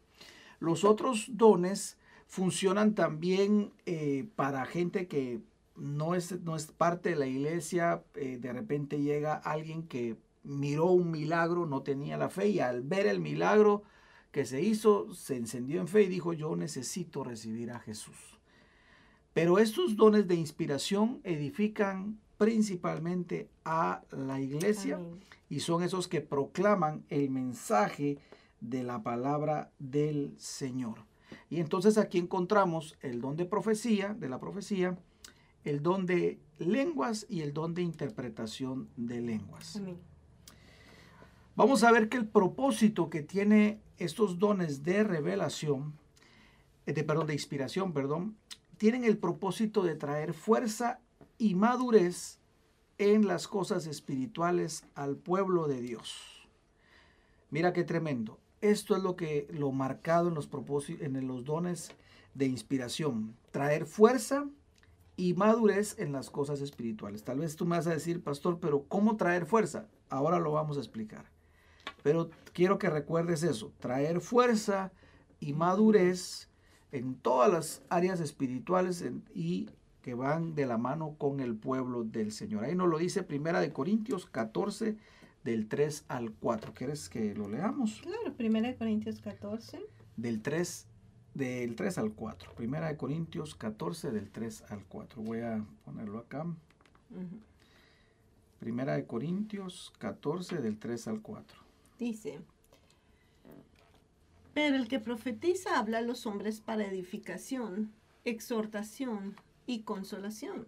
Los 0.59 0.83
otros 0.83 1.27
dones 1.31 1.97
funcionan 2.27 2.95
también 2.95 3.71
eh, 3.85 4.27
para 4.35 4.65
gente 4.65 5.07
que 5.07 5.39
no 5.77 6.15
es, 6.15 6.41
no 6.41 6.57
es 6.57 6.65
parte 6.65 7.11
de 7.11 7.15
la 7.15 7.27
iglesia. 7.27 8.03
Eh, 8.15 8.39
de 8.41 8.51
repente 8.51 9.01
llega 9.01 9.35
alguien 9.35 9.87
que 9.87 10.17
miró 10.43 10.87
un 10.87 11.11
milagro, 11.11 11.65
no 11.65 11.81
tenía 11.81 12.17
la 12.17 12.27
fe 12.27 12.49
y 12.49 12.59
al 12.59 12.81
ver 12.81 13.07
el 13.07 13.21
milagro 13.21 13.83
que 14.33 14.45
se 14.45 14.61
hizo, 14.61 15.13
se 15.13 15.37
encendió 15.37 15.79
en 15.79 15.87
fe 15.87 16.01
y 16.03 16.07
dijo, 16.09 16.33
yo 16.33 16.57
necesito 16.57 17.23
recibir 17.23 17.71
a 17.71 17.79
Jesús. 17.79 18.32
Pero 19.33 19.57
estos 19.57 19.95
dones 19.95 20.27
de 20.27 20.35
inspiración 20.35 21.19
edifican 21.23 22.19
principalmente 22.37 23.49
a 23.65 24.03
la 24.11 24.39
iglesia 24.39 24.99
y 25.49 25.59
son 25.59 25.83
esos 25.83 26.07
que 26.07 26.21
proclaman 26.21 27.03
el 27.09 27.29
mensaje 27.29 28.19
de 28.59 28.83
la 28.83 29.01
palabra 29.01 29.71
del 29.79 30.33
Señor. 30.37 30.99
Y 31.49 31.59
entonces 31.59 31.97
aquí 31.97 32.17
encontramos 32.17 32.97
el 33.01 33.21
don 33.21 33.35
de 33.35 33.45
profecía, 33.45 34.13
de 34.13 34.29
la 34.29 34.39
profecía, 34.39 34.97
el 35.63 35.81
don 35.81 36.05
de 36.05 36.39
lenguas 36.59 37.25
y 37.29 37.41
el 37.41 37.53
don 37.53 37.73
de 37.73 37.81
interpretación 37.81 38.89
de 38.97 39.21
lenguas. 39.21 39.81
Vamos 41.55 41.83
a 41.83 41.91
ver 41.91 42.09
que 42.09 42.17
el 42.17 42.27
propósito 42.27 43.09
que 43.09 43.21
tiene 43.21 43.79
estos 43.97 44.39
dones 44.39 44.83
de 44.83 45.03
revelación, 45.03 45.93
eh, 46.85 46.93
de, 46.93 47.03
perdón, 47.03 47.27
de 47.27 47.33
inspiración, 47.33 47.93
perdón, 47.93 48.35
tienen 48.77 49.03
el 49.03 49.17
propósito 49.17 49.83
de 49.83 49.95
traer 49.95 50.33
fuerza 50.33 50.99
y 51.37 51.55
madurez 51.55 52.39
en 52.97 53.27
las 53.27 53.47
cosas 53.47 53.87
espirituales 53.87 54.85
al 54.95 55.15
pueblo 55.17 55.67
de 55.67 55.81
Dios. 55.81 56.47
Mira 57.49 57.73
qué 57.73 57.83
tremendo. 57.83 58.39
Esto 58.61 58.95
es 58.95 59.03
lo 59.03 59.15
que 59.15 59.47
lo 59.51 59.71
marcado 59.71 60.29
en 60.29 60.35
los 60.35 60.47
propósitos, 60.47 61.05
en 61.05 61.27
los 61.27 61.43
dones 61.43 61.91
de 62.33 62.45
inspiración, 62.45 63.35
traer 63.51 63.85
fuerza 63.85 64.47
y 65.15 65.33
madurez 65.33 65.99
en 65.99 66.11
las 66.11 66.29
cosas 66.29 66.61
espirituales. 66.61 67.23
Tal 67.23 67.39
vez 67.39 67.55
tú 67.55 67.65
me 67.65 67.75
vas 67.75 67.87
a 67.87 67.93
decir, 67.93 68.23
pastor, 68.23 68.59
pero 68.59 68.85
¿cómo 68.87 69.17
traer 69.17 69.45
fuerza? 69.45 69.87
Ahora 70.09 70.39
lo 70.39 70.53
vamos 70.53 70.77
a 70.77 70.79
explicar. 70.79 71.25
Pero 72.01 72.29
quiero 72.53 72.77
que 72.77 72.89
recuerdes 72.89 73.43
eso, 73.43 73.71
traer 73.79 74.21
fuerza 74.21 74.91
y 75.39 75.53
madurez 75.53 76.49
en 76.93 77.15
todas 77.15 77.51
las 77.51 77.81
áreas 77.89 78.19
espirituales 78.21 79.03
y 79.33 79.67
que 80.03 80.13
van 80.13 80.53
de 80.53 80.67
la 80.67 80.77
mano 80.77 81.15
con 81.17 81.39
el 81.39 81.55
pueblo 81.55 82.03
del 82.03 82.31
Señor. 82.31 82.63
Ahí 82.63 82.75
nos 82.75 82.87
lo 82.87 82.99
dice 82.99 83.23
Primera 83.23 83.59
de 83.59 83.73
Corintios 83.73 84.27
14 84.27 84.95
del 85.43 85.67
3 85.67 86.05
al 86.07 86.31
4. 86.31 86.73
¿Quieres 86.73 87.09
que 87.09 87.33
lo 87.33 87.49
leamos? 87.49 88.01
Claro, 88.01 88.33
Primera 88.35 88.67
de 88.67 88.75
Corintios 88.75 89.21
14 89.21 89.81
del 90.17 90.41
3 90.41 90.87
del 91.33 91.75
3 91.75 91.97
al 91.97 92.11
4. 92.13 92.53
Primera 92.53 92.87
de 92.87 92.95
Corintios 92.95 93.55
14 93.55 94.11
del 94.11 94.29
3 94.29 94.65
al 94.69 94.85
4. 94.85 95.21
Voy 95.21 95.39
a 95.39 95.65
ponerlo 95.85 96.19
acá. 96.19 96.45
Primera 98.59 98.93
de 98.93 99.05
Corintios 99.05 99.91
14 99.97 100.57
del 100.57 100.77
3 100.77 101.07
al 101.07 101.21
4. 101.21 101.59
Dice, 101.97 102.39
pero 104.53 104.75
el 104.75 104.87
que 104.87 104.99
profetiza 104.99 105.77
habla 105.77 105.99
a 105.99 106.01
los 106.01 106.25
hombres 106.25 106.61
para 106.61 106.85
edificación, 106.85 107.91
exhortación 108.25 109.35
y 109.65 109.79
consolación. 109.79 110.67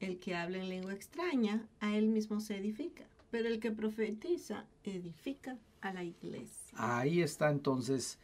El 0.00 0.18
que 0.18 0.34
habla 0.34 0.58
en 0.58 0.68
lengua 0.68 0.94
extraña, 0.94 1.66
a 1.80 1.94
él 1.94 2.08
mismo 2.08 2.40
se 2.40 2.56
edifica, 2.56 3.04
pero 3.30 3.48
el 3.48 3.60
que 3.60 3.70
profetiza 3.70 4.64
edifica 4.84 5.58
a 5.80 5.92
la 5.92 6.04
iglesia. 6.04 6.74
Ahí 6.74 7.20
está 7.20 7.50
entonces 7.50 8.18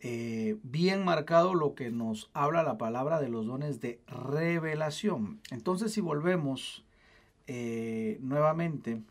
eh, 0.00 0.56
bien 0.62 1.04
marcado 1.04 1.54
lo 1.54 1.74
que 1.74 1.90
nos 1.90 2.30
habla 2.32 2.62
la 2.62 2.78
palabra 2.78 3.20
de 3.20 3.28
los 3.28 3.46
dones 3.46 3.80
de 3.80 4.00
revelación. 4.06 5.40
Entonces 5.50 5.92
si 5.92 6.00
volvemos 6.00 6.84
eh, 7.46 8.18
nuevamente 8.20 9.02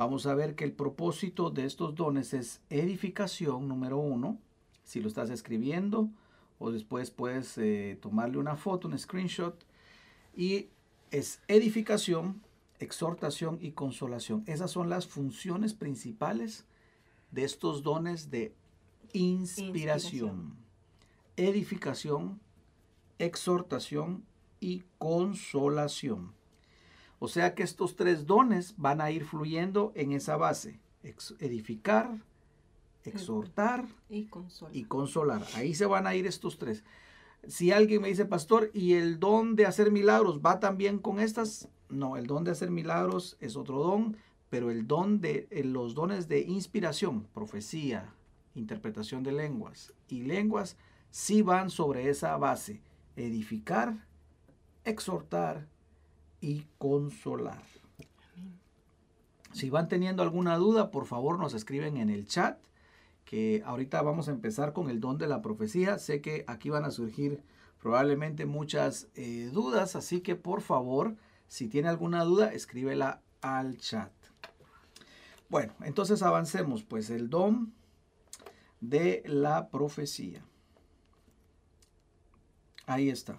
vamos 0.00 0.24
a 0.24 0.34
ver 0.34 0.54
que 0.54 0.64
el 0.64 0.72
propósito 0.72 1.50
de 1.50 1.66
estos 1.66 1.94
dones 1.94 2.32
es 2.32 2.62
edificación, 2.70 3.68
número 3.68 3.98
uno. 3.98 4.38
Si 4.82 4.98
lo 4.98 5.08
estás 5.08 5.28
escribiendo 5.28 6.08
o 6.58 6.70
después 6.70 7.10
puedes 7.10 7.58
eh, 7.58 7.98
tomarle 8.00 8.38
una 8.38 8.56
foto, 8.56 8.88
un 8.88 8.98
screenshot. 8.98 9.62
Y 10.34 10.68
es 11.10 11.42
edificación, 11.48 12.40
exhortación 12.78 13.58
y 13.60 13.72
consolación. 13.72 14.42
Esas 14.46 14.70
son 14.70 14.88
las 14.88 15.06
funciones 15.06 15.74
principales 15.74 16.64
de 17.30 17.44
estos 17.44 17.82
dones 17.82 18.30
de 18.30 18.54
inspiración. 19.12 20.56
edificación, 21.36 22.40
exhortación 23.18 24.24
y 24.60 24.82
consolación. 24.96 26.39
O 27.20 27.28
sea 27.28 27.54
que 27.54 27.62
estos 27.62 27.96
tres 27.96 28.26
dones 28.26 28.74
van 28.78 29.00
a 29.00 29.10
ir 29.10 29.24
fluyendo 29.24 29.92
en 29.94 30.12
esa 30.12 30.36
base. 30.36 30.80
edificar, 31.38 32.18
exhortar 33.04 33.86
y 34.08 34.84
consolar. 34.84 35.42
Ahí 35.54 35.74
se 35.74 35.86
van 35.86 36.06
a 36.06 36.14
ir 36.14 36.26
estos 36.26 36.58
tres. 36.58 36.82
Si 37.46 37.72
alguien 37.72 38.02
me 38.02 38.08
dice, 38.08 38.24
pastor, 38.24 38.70
¿y 38.74 38.94
el 38.94 39.20
don 39.20 39.54
de 39.54 39.66
hacer 39.66 39.90
milagros 39.90 40.40
va 40.40 40.60
también 40.60 40.98
con 40.98 41.20
estas? 41.20 41.68
No, 41.90 42.16
el 42.16 42.26
don 42.26 42.44
de 42.44 42.52
hacer 42.52 42.70
milagros 42.70 43.36
es 43.40 43.54
otro 43.56 43.78
don, 43.78 44.16
pero 44.48 44.70
el 44.70 44.86
don 44.86 45.20
de 45.20 45.46
eh, 45.50 45.62
los 45.64 45.94
dones 45.94 46.26
de 46.26 46.40
inspiración, 46.40 47.26
profecía, 47.34 48.14
interpretación 48.54 49.22
de 49.22 49.32
lenguas 49.32 49.92
y 50.08 50.22
lenguas 50.22 50.76
sí 51.10 51.42
van 51.42 51.70
sobre 51.70 52.08
esa 52.08 52.36
base, 52.36 52.82
edificar, 53.16 54.06
exhortar 54.84 55.66
y 56.40 56.66
consolar. 56.78 57.62
Si 59.52 59.68
van 59.68 59.88
teniendo 59.88 60.22
alguna 60.22 60.56
duda, 60.56 60.90
por 60.90 61.06
favor 61.06 61.38
nos 61.38 61.54
escriben 61.54 61.96
en 61.96 62.08
el 62.08 62.26
chat, 62.26 62.58
que 63.24 63.62
ahorita 63.64 64.00
vamos 64.02 64.28
a 64.28 64.32
empezar 64.32 64.72
con 64.72 64.90
el 64.90 65.00
don 65.00 65.18
de 65.18 65.26
la 65.26 65.42
profecía. 65.42 65.98
Sé 65.98 66.20
que 66.20 66.44
aquí 66.46 66.70
van 66.70 66.84
a 66.84 66.90
surgir 66.90 67.42
probablemente 67.80 68.46
muchas 68.46 69.08
eh, 69.14 69.50
dudas, 69.52 69.96
así 69.96 70.20
que 70.20 70.36
por 70.36 70.60
favor, 70.60 71.16
si 71.48 71.68
tiene 71.68 71.88
alguna 71.88 72.24
duda, 72.24 72.52
escríbela 72.52 73.22
al 73.40 73.78
chat. 73.78 74.12
Bueno, 75.48 75.74
entonces 75.82 76.22
avancemos, 76.22 76.84
pues 76.84 77.10
el 77.10 77.28
don 77.28 77.72
de 78.80 79.22
la 79.26 79.68
profecía. 79.68 80.44
Ahí 82.86 83.10
está. 83.10 83.38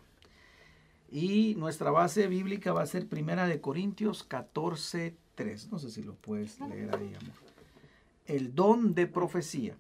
Y 1.12 1.56
nuestra 1.56 1.92
base 1.92 2.28
bíblica 2.28 2.72
va 2.72 2.84
a 2.84 2.88
ser 2.88 3.08
Primera 3.08 3.46
de 3.46 3.60
Corintios 3.60 4.24
14, 4.24 5.14
3. 5.36 5.70
No 5.70 5.78
sé 5.78 5.92
si 5.92 6.02
lo 6.02 6.16
puedes 6.16 6.58
leer 6.62 6.96
ahí, 6.96 7.14
amor. 7.14 7.36
El 8.26 8.56
don 8.56 8.96
de 8.96 9.08
profecía. 9.08 9.76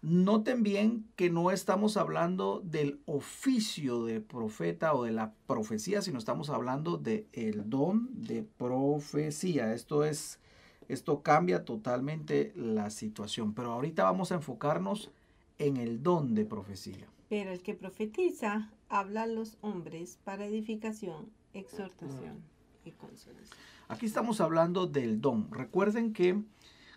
Noten 0.00 0.62
bien 0.62 1.04
que 1.16 1.28
no 1.28 1.50
estamos 1.50 1.98
hablando 1.98 2.62
del 2.64 3.00
oficio 3.04 4.06
de 4.06 4.22
profeta 4.22 4.94
o 4.94 5.04
de 5.04 5.12
la 5.12 5.34
profecía, 5.46 6.00
sino 6.00 6.18
estamos 6.18 6.48
hablando 6.48 6.96
del 6.96 7.26
el 7.34 7.68
don 7.68 8.08
de 8.22 8.42
profecía. 8.42 9.74
Esto 9.74 10.06
es, 10.06 10.38
esto 10.88 11.20
cambia 11.20 11.66
totalmente 11.66 12.54
la 12.56 12.88
situación. 12.88 13.52
Pero 13.52 13.72
ahorita 13.72 14.04
vamos 14.04 14.32
a 14.32 14.36
enfocarnos 14.36 15.10
en 15.58 15.76
el 15.76 16.02
don 16.02 16.34
de 16.34 16.46
profecía. 16.46 17.06
Pero 17.28 17.50
el 17.50 17.60
que 17.60 17.74
profetiza 17.74 18.70
habla 18.90 19.22
a 19.22 19.26
los 19.26 19.56
hombres 19.62 20.18
para 20.24 20.44
edificación, 20.44 21.30
exhortación 21.54 22.42
y 22.84 22.90
consolación. 22.90 23.58
Aquí 23.88 24.06
estamos 24.06 24.40
hablando 24.40 24.86
del 24.86 25.20
don. 25.20 25.50
Recuerden 25.50 26.12
que 26.12 26.42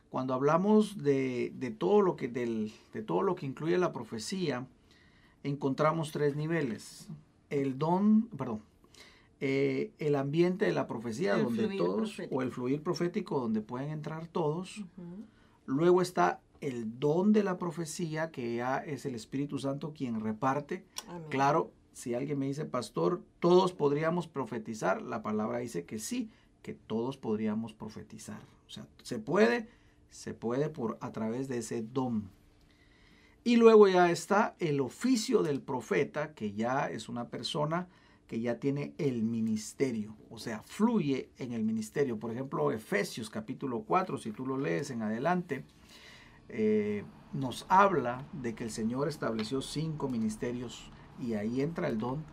cuando 0.10 0.34
hablamos 0.34 1.02
de, 1.04 1.76
todo 1.80 2.02
lo 2.02 2.16
que, 2.16 2.28
del, 2.28 2.74
de 2.94 3.02
todo 3.02 3.22
lo 3.22 3.36
que 3.36 3.46
incluye 3.46 3.78
la 3.78 3.94
profecía, 3.94 4.68
encontramos 5.44 6.12
tres 6.12 6.36
niveles. 6.36 7.08
El 7.50 7.78
don, 7.78 8.28
perdón, 8.38 8.62
eh, 9.40 9.92
el 10.00 10.16
ambiente 10.16 10.66
de 10.66 10.72
la 10.72 10.88
profecía, 10.88 11.36
donde 11.36 11.78
todos, 11.78 12.18
o 12.32 12.42
el 12.42 12.52
fluir 12.52 12.82
profético, 12.82 13.40
donde 13.40 13.62
pueden 13.62 13.90
entrar 13.90 14.28
todos. 14.28 14.84
Luego 15.66 16.02
está 16.02 16.40
el 16.62 17.00
don 17.00 17.34
de 17.34 17.44
la 17.44 17.58
profecía, 17.58 18.32
que 18.32 18.56
ya 18.56 18.78
es 18.78 19.06
el 19.06 19.16
Espíritu 19.16 19.60
Santo 19.60 19.94
quien 19.94 20.22
reparte. 20.22 20.86
Claro, 21.30 21.72
si 21.94 22.14
alguien 22.14 22.40
me 22.40 22.48
dice, 22.48 22.66
pastor, 22.66 23.22
todos 23.40 23.74
podríamos 23.74 24.28
profetizar, 24.28 25.02
la 25.02 25.22
palabra 25.22 25.60
dice 25.60 25.86
que 25.86 26.00
sí, 26.00 26.30
que 26.62 26.74
todos 26.74 27.18
podríamos 27.18 27.74
profetizar. 27.74 28.42
O 28.68 28.70
sea, 28.70 28.88
se 29.04 29.20
puede, 29.20 29.68
se 30.10 30.34
puede 30.34 30.70
por 30.70 30.98
a 31.02 31.12
través 31.12 31.48
de 31.48 31.60
ese 31.60 31.82
don. 31.82 32.30
Y 33.44 33.58
luego 33.58 33.88
ya 33.88 34.10
está 34.10 34.56
el 34.60 34.80
oficio 34.80 35.44
del 35.44 35.62
profeta, 35.62 36.34
que 36.34 36.54
ya 36.54 36.90
es 36.90 37.10
una 37.10 37.28
persona 37.28 37.88
que 38.28 38.40
ya 38.40 38.58
tiene 38.58 38.94
el 38.98 39.22
ministerio, 39.22 40.16
o 40.30 40.40
sea, 40.40 40.64
fluye 40.64 41.30
en 41.38 41.52
el 41.52 41.64
ministerio. 41.64 42.18
Por 42.18 42.32
ejemplo, 42.32 42.72
Efesios 42.72 43.30
capítulo 43.30 43.82
4, 43.82 44.18
si 44.18 44.32
tú 44.32 44.48
lo 44.48 44.58
lees 44.58 44.90
en 44.90 45.02
adelante, 45.02 45.66
eh, 46.50 47.04
nos 47.34 47.66
habla 47.68 48.26
de 48.32 48.56
que 48.56 48.64
el 48.64 48.72
Señor 48.72 49.10
estableció 49.10 49.62
cinco 49.62 50.10
ministerios 50.10 50.90
y 51.22 51.34
ahí 51.34 51.62
entra 51.62 51.88
el 51.88 51.98
don, 51.98 52.24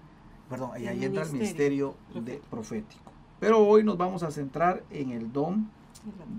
perdón, 0.48 0.70
y 0.80 0.86
ahí 0.86 1.04
entra 1.04 1.22
el 1.22 1.32
ministerio 1.32 1.94
de 2.14 2.40
profético. 2.50 3.10
Pero 3.38 3.66
hoy 3.66 3.84
nos 3.84 3.96
vamos 3.96 4.22
a 4.22 4.30
centrar 4.30 4.84
en 4.90 5.10
el 5.10 5.32
don 5.32 5.70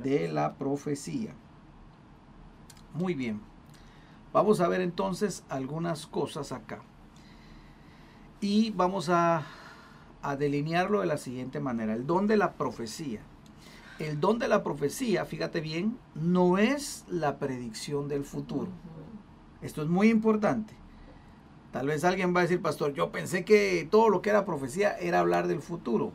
de 0.03 0.27
la 0.27 0.53
profecía. 0.53 1.33
Muy 2.93 3.13
bien. 3.13 3.41
Vamos 4.33 4.62
a 4.62 4.67
ver 4.67 4.81
entonces 4.81 5.43
algunas 5.50 6.07
cosas 6.07 6.51
acá. 6.51 6.81
Y 8.39 8.71
vamos 8.71 9.10
a, 9.10 9.45
delinearlo 10.38 11.01
de 11.01 11.07
la 11.07 11.17
siguiente 11.17 11.60
manera. 11.60 11.93
El 11.93 12.05
don 12.05 12.27
de 12.27 12.38
la 12.38 12.53
profecía. 12.53 13.21
El 14.00 14.19
don 14.19 14.39
de 14.39 14.48
la 14.48 14.63
profecía, 14.63 15.25
fíjate 15.25 15.62
bien, 15.62 15.98
no 16.15 16.57
es 16.57 17.05
la 17.10 17.38
predicción 17.38 18.07
del 18.07 18.24
futuro. 18.24 18.69
Esto 19.62 19.81
es 19.81 19.89
muy 19.89 20.10
importante. 20.10 20.74
Tal 21.71 21.87
vez 21.87 22.03
alguien 22.03 22.35
va 22.35 22.39
a 22.41 22.43
decir, 22.43 22.61
pastor, 22.61 22.93
yo 22.93 23.11
pensé 23.11 23.45
que 23.45 23.87
todo 23.89 24.09
lo 24.09 24.21
que 24.21 24.29
era 24.29 24.45
profecía 24.45 24.97
era 24.97 25.19
hablar 25.19 25.47
del 25.47 25.61
futuro. 25.61 26.11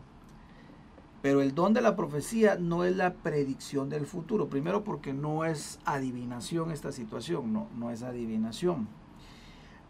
Pero 1.23 1.41
el 1.41 1.55
don 1.55 1.73
de 1.73 1.81
la 1.81 1.97
profecía 1.97 2.57
no 2.57 2.85
es 2.85 2.95
la 2.95 3.15
predicción 3.15 3.89
del 3.89 4.07
futuro. 4.07 4.49
Primero 4.49 4.85
porque 4.85 5.13
no 5.13 5.45
es 5.45 5.81
adivinación 5.85 6.71
esta 6.71 6.93
situación, 6.93 7.53
no, 7.53 7.69
no 7.77 7.91
es 7.91 8.03
adivinación. 8.03 8.87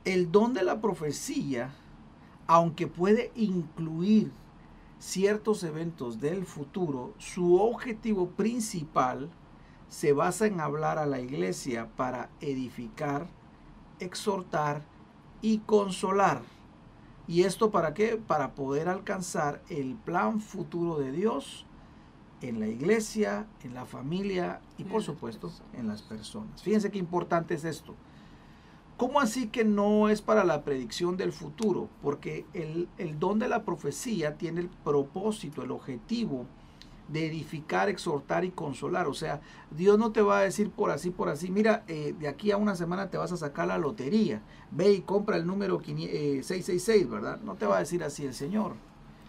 El 0.04 0.30
don 0.30 0.54
de 0.54 0.62
la 0.62 0.80
profecía 0.80 1.75
aunque 2.46 2.87
puede 2.87 3.32
incluir 3.35 4.30
ciertos 4.99 5.62
eventos 5.64 6.20
del 6.20 6.46
futuro, 6.46 7.12
su 7.18 7.61
objetivo 7.61 8.30
principal 8.30 9.28
se 9.88 10.12
basa 10.12 10.46
en 10.46 10.61
hablar 10.61 10.99
a 10.99 11.06
la 11.06 11.20
iglesia 11.20 11.88
para 11.96 12.30
edificar, 12.40 13.26
exhortar 14.00 14.82
y 15.43 15.59
consolar. 15.59 16.43
¿Y 17.28 17.43
esto 17.43 17.71
para 17.71 17.95
qué? 17.95 18.16
Para 18.16 18.55
poder 18.55 18.88
alcanzar 18.88 19.62
el 19.69 19.95
plan 19.97 20.40
futuro 20.40 20.99
de 20.99 21.12
Dios 21.12 21.66
en 22.40 22.61
la 22.61 22.69
iglesia, 22.69 23.47
en 23.64 23.75
la 23.75 23.87
familia 23.87 24.61
y 24.78 24.85
por 24.85 25.02
supuesto 25.02 25.50
en 25.73 25.88
las 25.88 26.02
personas. 26.02 26.62
Fíjense 26.62 26.90
qué 26.90 26.99
importante 26.99 27.55
es 27.55 27.64
esto. 27.64 27.95
¿Cómo 28.97 29.21
así 29.21 29.49
que 29.49 29.64
no 29.64 30.09
es 30.09 30.23
para 30.23 30.45
la 30.45 30.62
predicción 30.64 31.19
del 31.19 31.33
futuro? 31.33 31.90
Porque 32.00 32.47
el, 32.55 32.88
don 33.19 33.38
de 33.38 33.49
la 33.49 33.64
profecía 33.64 34.38
tiene 34.38 34.62
el 34.62 34.69
propósito, 34.69 35.62
el 35.62 35.71
objetivo 35.71 36.47
de 37.08 37.26
edificar, 37.26 37.88
exhortar 37.88 38.44
y 38.44 38.50
consolar. 38.50 39.06
O 39.06 39.14
sea, 39.14 39.40
Dios 39.70 39.98
no 39.98 40.12
te 40.12 40.22
va 40.22 40.38
a 40.38 40.42
decir 40.42 40.70
por 40.70 40.90
así, 40.90 41.10
por 41.10 41.28
así, 41.28 41.50
mira, 41.50 41.84
eh, 41.88 42.14
de 42.18 42.28
aquí 42.28 42.50
a 42.50 42.56
una 42.56 42.76
semana 42.76 43.10
te 43.10 43.18
vas 43.18 43.32
a 43.32 43.36
sacar 43.36 43.68
la 43.68 43.78
lotería, 43.78 44.40
ve 44.70 44.92
y 44.92 45.00
compra 45.00 45.36
el 45.36 45.46
número 45.46 45.80
666, 45.80 47.02
eh, 47.02 47.06
¿verdad? 47.06 47.40
No 47.42 47.54
te 47.54 47.66
va 47.66 47.76
a 47.76 47.80
decir 47.80 48.02
así 48.02 48.25
el 48.25 48.34
Señor. 48.34 48.75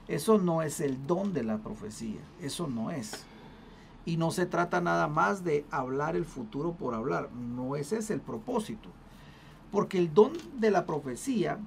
Eso 0.07 0.37
no 0.37 0.61
es 0.61 0.79
el 0.79 1.05
don 1.05 1.33
de 1.33 1.43
la 1.43 1.57
profecía, 1.57 2.21
eso 2.41 2.67
no 2.67 2.91
es. 2.91 3.25
Y 4.05 4.15
no 4.15 4.31
se 4.31 4.45
trata 4.45 4.79
nada 4.79 5.09
más 5.09 5.43
de 5.43 5.65
hablar 5.69 6.15
el 6.15 6.23
futuro 6.23 6.71
por 6.71 6.95
hablar, 6.95 7.29
no 7.33 7.75
ese 7.75 7.97
es 7.97 8.09
el 8.09 8.21
propósito. 8.21 8.89
Porque 9.69 9.97
el 9.97 10.13
don 10.13 10.31
de 10.57 10.71
la 10.71 10.85
profecía, 10.85 11.59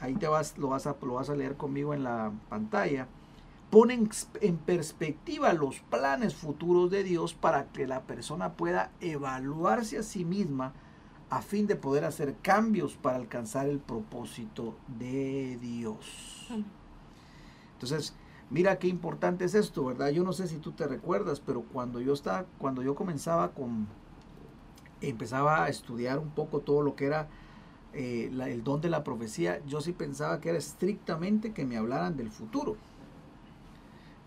ahí 0.00 0.14
te 0.14 0.28
vas, 0.28 0.56
lo, 0.58 0.68
vas 0.68 0.86
a, 0.86 0.94
lo 1.02 1.14
vas 1.14 1.28
a 1.28 1.34
leer 1.34 1.56
conmigo 1.56 1.92
en 1.92 2.04
la 2.04 2.30
pantalla, 2.48 3.08
pone 3.70 4.08
en 4.40 4.56
perspectiva 4.56 5.52
los 5.52 5.80
planes 5.80 6.34
futuros 6.34 6.90
de 6.90 7.04
Dios 7.04 7.34
para 7.34 7.66
que 7.66 7.86
la 7.86 8.02
persona 8.02 8.54
pueda 8.54 8.90
evaluarse 9.00 9.98
a 9.98 10.02
sí 10.02 10.24
misma 10.24 10.72
a 11.30 11.42
fin 11.42 11.66
de 11.66 11.76
poder 11.76 12.04
hacer 12.04 12.36
cambios 12.40 12.94
para 12.94 13.16
alcanzar 13.16 13.68
el 13.68 13.78
propósito 13.78 14.74
de 14.98 15.58
Dios. 15.60 16.48
Entonces, 17.74 18.14
mira 18.50 18.78
qué 18.78 18.88
importante 18.88 19.44
es 19.44 19.54
esto, 19.54 19.84
¿verdad? 19.84 20.08
Yo 20.08 20.24
no 20.24 20.32
sé 20.32 20.48
si 20.48 20.56
tú 20.56 20.72
te 20.72 20.86
recuerdas, 20.86 21.40
pero 21.40 21.62
cuando 21.62 22.00
yo 22.00 22.14
estaba, 22.14 22.46
cuando 22.58 22.82
yo 22.82 22.94
comenzaba 22.94 23.52
con, 23.52 23.86
empezaba 25.02 25.64
a 25.64 25.68
estudiar 25.68 26.18
un 26.18 26.30
poco 26.30 26.60
todo 26.60 26.80
lo 26.80 26.96
que 26.96 27.04
era 27.04 27.28
eh, 27.92 28.30
el 28.32 28.64
don 28.64 28.80
de 28.80 28.88
la 28.88 29.04
profecía, 29.04 29.62
yo 29.66 29.82
sí 29.82 29.92
pensaba 29.92 30.40
que 30.40 30.48
era 30.48 30.58
estrictamente 30.58 31.52
que 31.52 31.66
me 31.66 31.76
hablaran 31.76 32.16
del 32.16 32.30
futuro. 32.30 32.76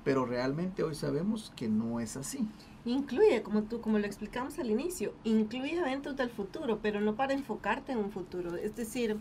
Pero 0.04 0.26
realmente 0.26 0.84
hoy 0.84 0.96
sabemos 0.96 1.52
que 1.56 1.68
no 1.68 2.00
es 2.00 2.18
así. 2.18 2.48
Incluye, 2.86 3.44
como 3.44 3.64
tú, 3.64 3.82
como 3.82 4.00
lo 4.00 4.08
explicamos 4.08 4.58
al 4.58 4.72
inicio, 4.72 5.14
incluye 5.24 5.78
eventos 5.78 6.16
del 6.16 6.30
futuro, 6.30 6.80
pero 6.82 7.00
no 7.00 7.16
para 7.16 7.34
enfocarte 7.34 7.92
en 7.92 8.00
un 8.00 8.12
futuro. 8.12 8.56
Es 8.56 8.76
decir, 8.76 9.18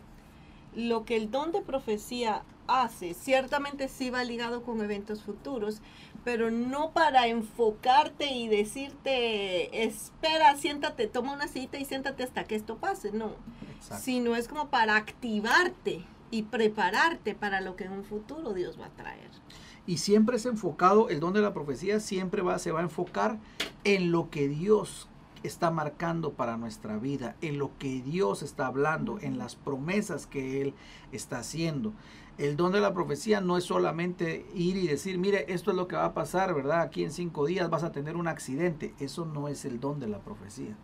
lo 0.75 1.05
que 1.05 1.16
el 1.16 1.31
don 1.31 1.53
de 1.53 1.61
profecía 1.61 2.43
hace, 2.66 3.14
ciertamente 3.14 3.88
sí 3.88 4.11
va 4.11 4.25
ligado 4.25 4.62
con 4.62 4.81
eventos 4.81 5.23
futuros, 5.23 5.83
pero 6.25 6.51
no 6.51 6.90
para 6.93 7.27
enfocarte 7.27 8.33
y 8.33 8.49
decirte, 8.49 9.85
espera, 9.85 10.57
siéntate, 10.57 11.07
toma 11.07 11.33
una 11.33 11.49
cita 11.49 11.79
y 11.79 11.85
siéntate 11.85 12.23
hasta 12.23 12.45
que 12.45 12.55
esto 12.55 12.77
pase, 12.77 13.12
no, 13.12 13.33
sino 13.81 14.37
es 14.37 14.47
como 14.47 14.69
para 14.69 14.97
activarte 14.97 16.05
y 16.31 16.43
prepararte 16.43 17.35
para 17.35 17.61
lo 17.61 17.77
que 17.77 17.85
en 17.85 17.93
un 17.93 18.05
futuro 18.05 18.53
Dios 18.53 18.79
va 18.81 18.87
a 18.87 18.90
traer. 18.90 19.31
Y 19.87 19.99
siempre 19.99 20.37
es 20.37 20.47
enfocado, 20.47 21.09
el 21.09 21.21
don 21.21 21.33
de 21.33 21.40
la 21.40 21.53
profecía 21.53 22.01
siempre 22.01 22.43
va, 22.43 22.59
se 22.59 22.73
va 22.73 22.81
a 22.81 22.85
enfocar 22.85 23.38
en 23.85 24.12
lo 24.12 24.31
que 24.31 24.49
Dios 24.49 25.09
está 25.43 25.71
marcando 25.71 26.33
para 26.33 26.57
nuestra 26.57 26.99
vida, 26.99 27.37
en 27.40 27.59
lo 27.59 27.71
que 27.79 28.03
Dios 28.03 28.43
está 28.43 28.66
hablando, 28.66 29.19
en 29.21 29.38
las 29.38 29.57
promesas 29.57 30.27
que 30.27 30.61
Él 30.61 30.75
está 31.12 31.38
haciendo. 31.38 31.93
El 32.38 32.57
don 32.57 32.73
de 32.73 32.81
la 32.81 32.95
profecía 32.95 33.40
no 33.40 33.59
es 33.59 33.64
solamente 33.64 34.47
ir 34.55 34.77
y 34.77 34.87
decir, 34.87 35.19
mire, 35.19 35.45
esto 35.53 35.71
es 35.71 35.77
lo 35.77 35.88
que 35.88 35.97
va 35.97 36.07
a 36.07 36.14
pasar, 36.14 36.55
¿verdad? 36.55 36.81
Aquí 36.81 37.05
en 37.05 37.12
cinco 37.12 37.45
días 37.45 37.69
vas 37.69 37.83
a 37.83 37.93
tener 37.93 38.16
un 38.16 38.29
accidente. 38.29 38.95
Eso 38.99 39.27
no 39.27 39.49
es 39.49 39.64
el 39.64 39.79
don 39.79 40.01
de 40.01 40.09
la 40.09 40.21
profecía. 40.21 40.75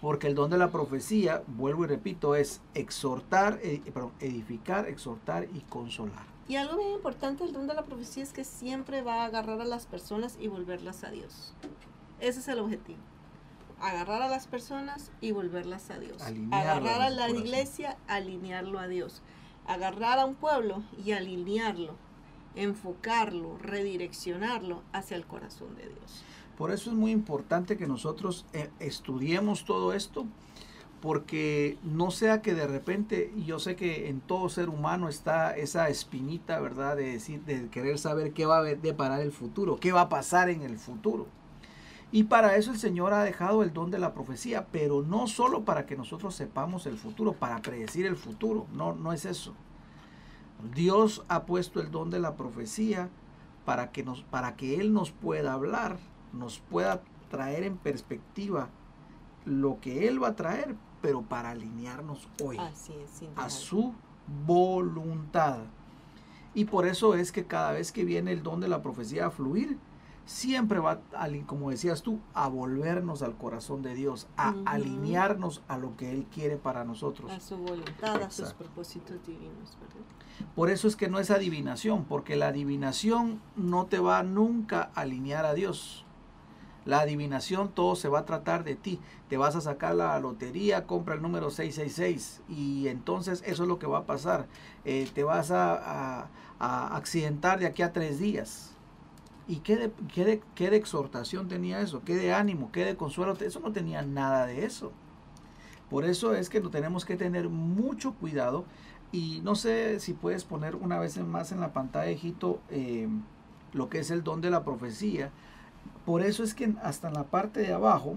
Porque 0.00 0.28
el 0.28 0.34
don 0.34 0.50
de 0.50 0.58
la 0.58 0.70
profecía, 0.70 1.42
vuelvo 1.46 1.84
y 1.84 1.88
repito, 1.88 2.34
es 2.36 2.62
exhortar, 2.74 3.58
eh, 3.62 3.82
edificar, 4.20 4.88
exhortar 4.88 5.46
y 5.54 5.60
consolar. 5.60 6.33
Y 6.48 6.56
algo 6.56 6.76
bien 6.76 6.92
importante 6.92 7.44
del 7.44 7.52
don 7.52 7.66
de 7.66 7.74
la 7.74 7.84
profecía 7.84 8.22
es 8.22 8.32
que 8.32 8.44
siempre 8.44 9.02
va 9.02 9.22
a 9.22 9.26
agarrar 9.26 9.60
a 9.60 9.64
las 9.64 9.86
personas 9.86 10.36
y 10.40 10.48
volverlas 10.48 11.04
a 11.04 11.10
Dios. 11.10 11.54
Ese 12.20 12.40
es 12.40 12.48
el 12.48 12.58
objetivo. 12.58 12.98
Agarrar 13.80 14.22
a 14.22 14.28
las 14.28 14.46
personas 14.46 15.10
y 15.20 15.32
volverlas 15.32 15.90
a 15.90 15.98
Dios. 15.98 16.22
agarrar 16.50 17.02
a 17.02 17.10
la 17.10 17.30
iglesia, 17.30 17.96
alinearlo 18.06 18.78
a 18.78 18.86
Dios 18.86 19.22
agarrar 19.66 20.18
a 20.18 20.26
un 20.26 20.34
pueblo 20.34 20.82
y 21.04 21.12
alinearlo, 21.12 21.94
enfocarlo, 22.54 23.58
redireccionarlo 23.58 24.82
hacia 24.92 25.16
el 25.16 25.26
corazón 25.26 25.74
de 25.76 25.88
Dios. 25.88 26.24
Por 26.56 26.70
eso 26.70 26.90
es 26.90 26.96
muy 26.96 27.10
importante 27.10 27.76
que 27.76 27.86
nosotros 27.86 28.46
eh, 28.52 28.70
estudiemos 28.78 29.64
todo 29.64 29.92
esto, 29.92 30.24
porque 31.04 31.76
no 31.82 32.10
sea 32.10 32.40
que 32.40 32.54
de 32.54 32.66
repente, 32.66 33.30
yo 33.44 33.58
sé 33.58 33.76
que 33.76 34.08
en 34.08 34.22
todo 34.22 34.48
ser 34.48 34.70
humano 34.70 35.10
está 35.10 35.54
esa 35.54 35.90
espinita, 35.90 36.58
¿verdad? 36.60 36.96
De 36.96 37.12
decir, 37.12 37.42
de 37.42 37.68
querer 37.68 37.98
saber 37.98 38.32
qué 38.32 38.46
va 38.46 38.60
a 38.60 38.62
deparar 38.62 39.20
el 39.20 39.30
futuro, 39.30 39.76
qué 39.76 39.92
va 39.92 40.00
a 40.00 40.08
pasar 40.08 40.48
en 40.48 40.62
el 40.62 40.78
futuro. 40.78 41.26
Y 42.10 42.24
para 42.24 42.56
eso 42.56 42.70
el 42.70 42.78
Señor 42.78 43.12
ha 43.12 43.22
dejado 43.22 43.62
el 43.62 43.74
don 43.74 43.90
de 43.90 43.98
la 43.98 44.14
profecía, 44.14 44.66
pero 44.72 45.02
no 45.02 45.26
solo 45.26 45.66
para 45.66 45.84
que 45.84 45.94
nosotros 45.94 46.34
sepamos 46.34 46.86
el 46.86 46.96
futuro, 46.96 47.34
para 47.34 47.60
predecir 47.60 48.06
el 48.06 48.16
futuro, 48.16 48.66
no, 48.72 48.94
no 48.94 49.12
es 49.12 49.26
eso. 49.26 49.52
Dios 50.74 51.22
ha 51.28 51.44
puesto 51.44 51.82
el 51.82 51.90
don 51.90 52.08
de 52.08 52.18
la 52.18 52.34
profecía 52.34 53.10
para 53.66 53.92
que, 53.92 54.04
nos, 54.04 54.22
para 54.22 54.56
que 54.56 54.80
Él 54.80 54.94
nos 54.94 55.10
pueda 55.10 55.52
hablar, 55.52 55.98
nos 56.32 56.60
pueda 56.60 57.02
traer 57.28 57.62
en 57.62 57.76
perspectiva 57.76 58.70
lo 59.44 59.78
que 59.82 60.08
Él 60.08 60.22
va 60.22 60.28
a 60.28 60.36
traer, 60.36 60.76
pero 61.04 61.20
para 61.20 61.50
alinearnos 61.50 62.26
hoy 62.42 62.56
a 63.36 63.50
su 63.50 63.92
voluntad. 64.46 65.58
Y 66.54 66.64
por 66.64 66.86
eso 66.86 67.14
es 67.14 67.30
que 67.30 67.44
cada 67.44 67.72
vez 67.72 67.92
que 67.92 68.06
viene 68.06 68.32
el 68.32 68.42
don 68.42 68.58
de 68.58 68.68
la 68.68 68.80
profecía 68.80 69.26
a 69.26 69.30
fluir, 69.30 69.76
siempre 70.24 70.78
va, 70.78 71.02
como 71.44 71.68
decías 71.68 72.00
tú, 72.00 72.20
a 72.32 72.48
volvernos 72.48 73.20
al 73.20 73.36
corazón 73.36 73.82
de 73.82 73.94
Dios, 73.94 74.28
a 74.38 74.54
alinearnos 74.64 75.60
a 75.68 75.76
lo 75.76 75.94
que 75.98 76.10
Él 76.10 76.24
quiere 76.32 76.56
para 76.56 76.84
nosotros. 76.84 77.30
A 77.30 77.38
su 77.38 77.58
voluntad, 77.58 78.22
a 78.22 78.30
sus 78.30 78.54
propósitos 78.54 79.18
divinos. 79.26 79.76
Por 80.54 80.70
eso 80.70 80.88
es 80.88 80.96
que 80.96 81.10
no 81.10 81.18
es 81.18 81.30
adivinación, 81.30 82.06
porque 82.06 82.34
la 82.34 82.46
adivinación 82.46 83.42
no 83.56 83.84
te 83.84 83.98
va 83.98 84.22
nunca 84.22 84.90
a 84.94 85.02
alinear 85.02 85.44
a 85.44 85.52
Dios. 85.52 86.03
La 86.84 87.00
adivinación, 87.00 87.70
todo 87.70 87.96
se 87.96 88.08
va 88.08 88.20
a 88.20 88.24
tratar 88.24 88.64
de 88.64 88.74
ti. 88.74 89.00
Te 89.28 89.36
vas 89.36 89.56
a 89.56 89.60
sacar 89.60 89.94
la 89.94 90.18
lotería, 90.20 90.86
compra 90.86 91.14
el 91.14 91.22
número 91.22 91.50
666 91.50 92.42
y 92.48 92.88
entonces 92.88 93.42
eso 93.46 93.62
es 93.62 93.68
lo 93.68 93.78
que 93.78 93.86
va 93.86 93.98
a 93.98 94.06
pasar. 94.06 94.46
Eh, 94.84 95.08
te 95.14 95.24
vas 95.24 95.50
a, 95.50 96.28
accidentar 96.58 97.58
de 97.58 97.66
aquí 97.66 97.82
a 97.82 97.92
tres 97.92 98.18
días. 98.18 98.74
¿Y 99.46 99.56
qué 99.56 99.76
de, 99.76 99.92
qué, 100.12 100.42
qué 100.54 100.70
de 100.70 100.76
exhortación 100.76 101.48
tenía 101.48 101.80
eso? 101.80 102.02
¿Qué 102.04 102.16
de 102.16 102.32
ánimo? 102.32 102.70
¿Qué 102.72 102.84
de 102.84 102.96
consuelo? 102.96 103.36
Eso 103.38 103.60
no 103.60 103.72
tenía 103.72 104.02
nada 104.02 104.46
de 104.46 104.64
eso. 104.64 104.92
Por 105.90 106.04
eso 106.04 106.34
es 106.34 106.48
que 106.48 106.60
tenemos 106.60 107.04
que 107.04 107.16
tener 107.16 107.48
mucho 107.48 108.14
cuidado. 108.14 108.64
Y 109.12 109.40
no 109.44 109.54
sé 109.54 110.00
si 110.00 110.12
puedes 110.12 110.44
poner 110.44 110.74
una 110.74 110.98
vez 110.98 111.18
más 111.18 111.52
en 111.52 111.60
la 111.60 111.72
pantalla, 111.72 112.10
hijito, 112.10 112.60
eh, 112.70 113.08
lo 113.72 113.88
que 113.88 114.00
es 114.00 114.10
el 114.10 114.24
don 114.24 114.40
de 114.40 114.50
la 114.50 114.64
profecía. 114.64 115.30
Por 116.04 116.22
eso 116.22 116.42
es 116.42 116.54
que 116.54 116.74
hasta 116.82 117.08
en 117.08 117.14
la 117.14 117.24
parte 117.24 117.60
de 117.60 117.72
abajo, 117.72 118.16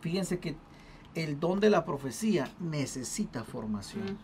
fíjense 0.00 0.38
que 0.38 0.56
el 1.14 1.40
don 1.40 1.60
de 1.60 1.70
la 1.70 1.84
profecía 1.84 2.48
necesita 2.60 3.44
formación. 3.44 4.18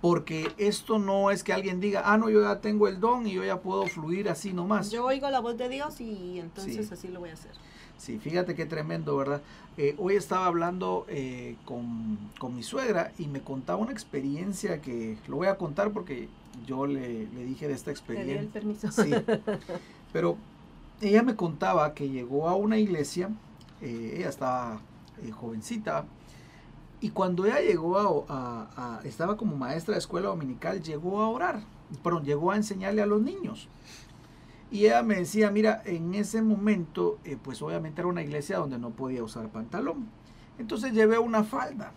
Porque 0.00 0.52
esto 0.58 0.98
no 0.98 1.30
es 1.30 1.42
que 1.42 1.52
alguien 1.52 1.80
diga, 1.80 2.02
ah, 2.04 2.18
no, 2.18 2.28
yo 2.28 2.42
ya 2.42 2.60
tengo 2.60 2.86
el 2.86 3.00
don 3.00 3.26
y 3.26 3.32
yo 3.32 3.44
ya 3.44 3.60
puedo 3.60 3.86
fluir 3.86 4.28
así 4.28 4.52
nomás. 4.52 4.90
Yo 4.90 5.04
oigo 5.06 5.28
la 5.30 5.40
voz 5.40 5.56
de 5.56 5.68
Dios 5.68 6.00
y 6.00 6.38
entonces 6.38 6.92
así 6.92 7.08
lo 7.08 7.20
voy 7.20 7.30
a 7.30 7.34
hacer. 7.34 7.52
Sí, 7.98 8.18
fíjate 8.18 8.54
qué 8.54 8.66
tremendo, 8.66 9.16
¿verdad? 9.16 9.40
Eh, 9.78 9.94
hoy 9.98 10.16
estaba 10.16 10.46
hablando 10.46 11.06
eh, 11.08 11.56
con, 11.64 12.18
mi 12.54 12.62
suegra 12.62 13.12
y 13.18 13.26
me 13.26 13.40
contaba 13.40 13.78
una 13.78 13.92
experiencia 13.92 14.82
que 14.82 15.16
lo 15.28 15.36
voy 15.36 15.48
a 15.48 15.56
contar 15.56 15.92
porque 15.92 16.28
yo 16.66 16.86
le, 16.86 17.26
dije 17.26 17.66
de 17.66 17.74
esta 17.74 17.90
experiencia. 17.90 18.40
el 18.40 18.48
permiso. 18.48 18.92
Sí. 18.92 19.10
Pero 20.12 20.36
ella 21.00 21.22
me 21.22 21.36
contaba 21.36 21.94
que 21.94 22.08
llegó 22.08 22.48
a 22.48 22.54
una 22.54 22.78
iglesia, 22.78 23.30
eh, 23.82 24.14
ella 24.16 24.28
estaba 24.28 24.80
jovencita, 25.32 26.04
y 27.00 27.10
cuando 27.10 27.44
ella 27.44 27.60
llegó 27.60 28.26
a, 28.28 29.00
estaba 29.04 29.36
como 29.36 29.56
maestra 29.56 29.94
de 29.94 29.98
escuela 29.98 30.28
dominical, 30.28 30.82
llegó 30.82 31.20
a 31.20 31.28
orar, 31.28 31.62
perdón, 32.02 32.24
llegó 32.24 32.50
a 32.50 32.56
enseñarle 32.56 33.02
a 33.02 33.06
los 33.06 33.20
niños. 33.20 33.68
Y 34.70 34.86
ella 34.86 35.02
me 35.02 35.16
decía, 35.16 35.50
mira, 35.50 35.82
en 35.84 36.14
ese 36.14 36.42
momento, 36.42 37.18
eh, 37.24 37.36
pues 37.40 37.62
obviamente 37.62 38.00
era 38.00 38.08
una 38.08 38.22
iglesia 38.22 38.58
donde 38.58 38.78
no 38.78 38.90
podía 38.90 39.22
usar 39.22 39.48
pantalón. 39.48 40.08
Entonces 40.58 40.92
llevé 40.92 41.18
una 41.18 41.44
falda. 41.44 41.92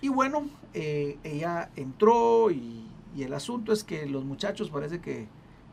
Y 0.00 0.08
bueno, 0.08 0.48
eh, 0.74 1.18
ella 1.22 1.70
entró 1.76 2.50
y, 2.50 2.86
el 3.18 3.34
asunto 3.34 3.72
es 3.72 3.84
que 3.84 4.06
los 4.06 4.24
muchachos 4.24 4.70
parece 4.70 5.00
que 5.00 5.26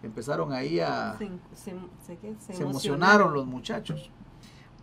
empezaron 0.03 0.53
ahí 0.53 0.79
a... 0.79 1.17
Se, 1.53 2.61
emocionaron 2.61 3.33
los 3.33 3.45
muchachos. 3.45 4.11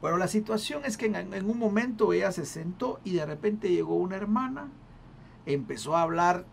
Bueno, 0.01 0.19
la 0.19 0.29
situación 0.29 0.83
es 0.85 0.97
que 0.97 1.07
en, 1.07 1.15
en, 1.15 1.49
un 1.49 1.59
momento 1.59 2.13
ella 2.13 2.31
se 2.33 2.45
sentó 2.45 3.01
y 3.05 3.13
de 3.13 3.25
repente 3.25 3.71
llegó 3.71 3.97
una 3.97 4.17
hermana, 4.17 4.69
empezó 5.47 5.97
a 5.97 6.03
hablar, 6.03 6.45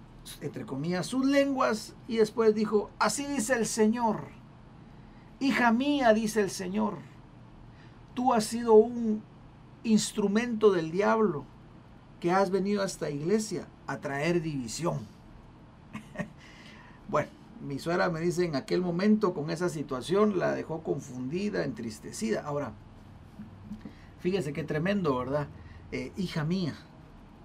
entre 0.41 0.65
comillas, 0.65 1.07
sus 1.07 1.25
lenguas 1.25 1.95
y 2.07 2.17
después 2.17 2.55
dijo, 2.55 2.89
así 2.99 3.25
dice 3.25 3.55
el 3.55 3.65
Señor 3.65 4.41
Hija 5.41 5.71
mía, 5.71 6.13
dice 6.13 6.39
el 6.39 6.51
Señor, 6.51 6.99
tú 8.13 8.31
has 8.31 8.43
sido 8.43 8.75
un 8.75 9.23
instrumento 9.83 10.71
del 10.71 10.91
diablo 10.91 11.45
que 12.19 12.31
has 12.31 12.51
venido 12.51 12.83
a 12.83 12.85
esta 12.85 13.09
iglesia 13.09 13.67
a 13.87 13.97
traer 13.97 14.43
división. 14.43 14.99
bueno, 17.09 17.31
mi 17.65 17.79
suegra 17.79 18.09
me 18.09 18.19
dice 18.19 18.45
en 18.45 18.55
aquel 18.55 18.81
momento 18.81 19.33
con 19.33 19.49
esa 19.49 19.69
situación 19.69 20.39
la 20.39 20.53
dejó 20.53 20.83
confundida, 20.83 21.63
entristecida. 21.63 22.41
Ahora, 22.41 22.73
fíjese 24.19 24.53
qué 24.53 24.63
tremendo, 24.63 25.17
¿verdad? 25.17 25.47
Eh, 25.91 26.11
hija 26.17 26.43
mía, 26.43 26.75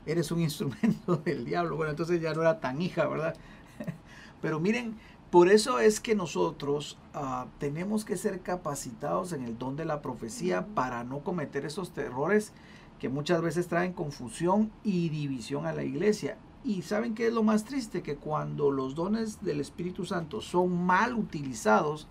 eres 0.07 0.31
un 0.31 0.40
instrumento 0.42 1.16
del 1.16 1.44
diablo. 1.44 1.76
Bueno, 1.76 1.90
entonces 1.90 2.20
ya 2.20 2.33
no 2.35 2.42
era 2.42 2.61
tan 2.61 2.81
hija, 2.81 3.07
¿verdad? 3.07 3.35
Pero 4.42 4.61
miren 4.61 4.96
por 5.31 5.48
eso 5.48 5.81
es 5.81 5.98
que 6.00 6.14
nosotros 6.14 6.98
ah, 7.12 7.46
tenemos 7.59 8.05
que 8.05 8.16
ser 8.16 8.40
capacitados 8.40 9.33
en 9.33 9.42
el 9.42 9.59
don 9.59 9.76
de 9.76 9.85
la 9.85 10.00
profecía 10.00 10.66
para 10.74 11.02
no 11.02 11.20
cometer 11.20 11.66
esos 11.66 11.92
errores 11.98 12.52
que 13.00 13.09
muchas 13.09 13.42
veces 13.42 13.66
traen 13.66 13.92
confusión 13.92 14.70
y 14.85 15.09
división 15.09 15.66
a 15.66 15.72
la 15.72 15.83
iglesia. 15.83 16.38
Y 16.66 16.83
saben 16.83 17.14
qué 17.14 17.29
es 17.29 17.33
lo 17.33 17.44
más 17.44 17.64
triste, 17.64 18.02
que 18.02 18.16
cuando 18.16 18.72
los 18.72 18.96
dones 18.96 19.40
del 19.40 19.61
Espíritu 19.61 20.05
Santo 20.05 20.40
son 20.40 20.85
mal 20.85 21.14
utilizados, 21.14 22.09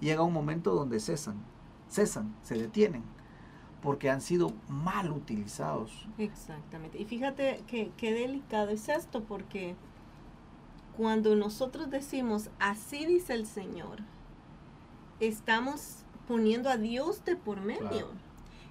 llega 0.00 0.22
un 0.22 0.32
momento 0.32 0.74
donde 0.74 0.98
cesan, 0.98 1.36
cesan, 1.90 2.34
se 2.42 2.54
detienen, 2.54 3.02
porque 3.82 4.08
han 4.08 4.22
sido 4.22 4.54
mal 4.66 5.12
utilizados. 5.12 6.08
Exactamente. 6.16 6.98
Y 6.98 7.04
fíjate 7.04 7.62
que 7.66 7.92
qué 7.98 8.14
delicado 8.14 8.70
es 8.70 8.88
esto, 8.88 9.24
porque 9.24 9.76
cuando 10.96 11.36
nosotros 11.36 11.90
decimos, 11.90 12.48
así 12.58 13.04
dice 13.04 13.34
el 13.34 13.46
Señor, 13.46 13.98
estamos 15.20 16.04
poniendo 16.26 16.70
a 16.70 16.78
Dios 16.78 17.26
de 17.26 17.36
por 17.36 17.60
medio. 17.60 18.08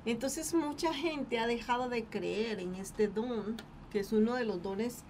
Entonces 0.03 0.55
mucha 0.55 0.95
gente 0.95 1.37
ha 1.37 1.45
dejado 1.45 1.89
de 1.89 2.05
creer 2.05 2.59
en 2.59 2.73
este 2.73 3.07
don, 3.07 3.57
que 3.91 3.99
es 3.99 4.11
uno 4.13 4.33
de 4.33 4.43
los 4.43 4.63
dones, 4.63 5.03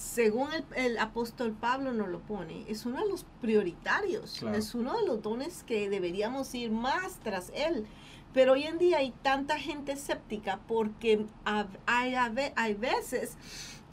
según 0.00 0.48
el, 0.76 0.98
apóstol 0.98 1.52
Pablo 1.52 1.92
nos 1.92 2.08
lo 2.08 2.20
pone, 2.20 2.64
es 2.68 2.86
uno 2.86 3.02
de 3.02 3.08
los 3.08 3.26
prioritarios, 3.42 4.42
es 4.54 4.74
uno 4.74 4.98
de 4.98 5.06
los 5.06 5.22
dones 5.22 5.62
que 5.62 5.90
deberíamos 5.90 6.54
ir 6.54 6.70
más 6.70 7.18
tras 7.22 7.52
él. 7.54 7.86
Pero 8.32 8.52
hoy 8.52 8.62
en 8.62 8.78
día 8.78 8.98
hay 8.98 9.12
tanta 9.22 9.58
gente 9.58 9.92
escéptica 9.92 10.58
porque 10.66 11.26
hay, 11.44 12.14
hay 12.14 12.74
veces 12.74 13.36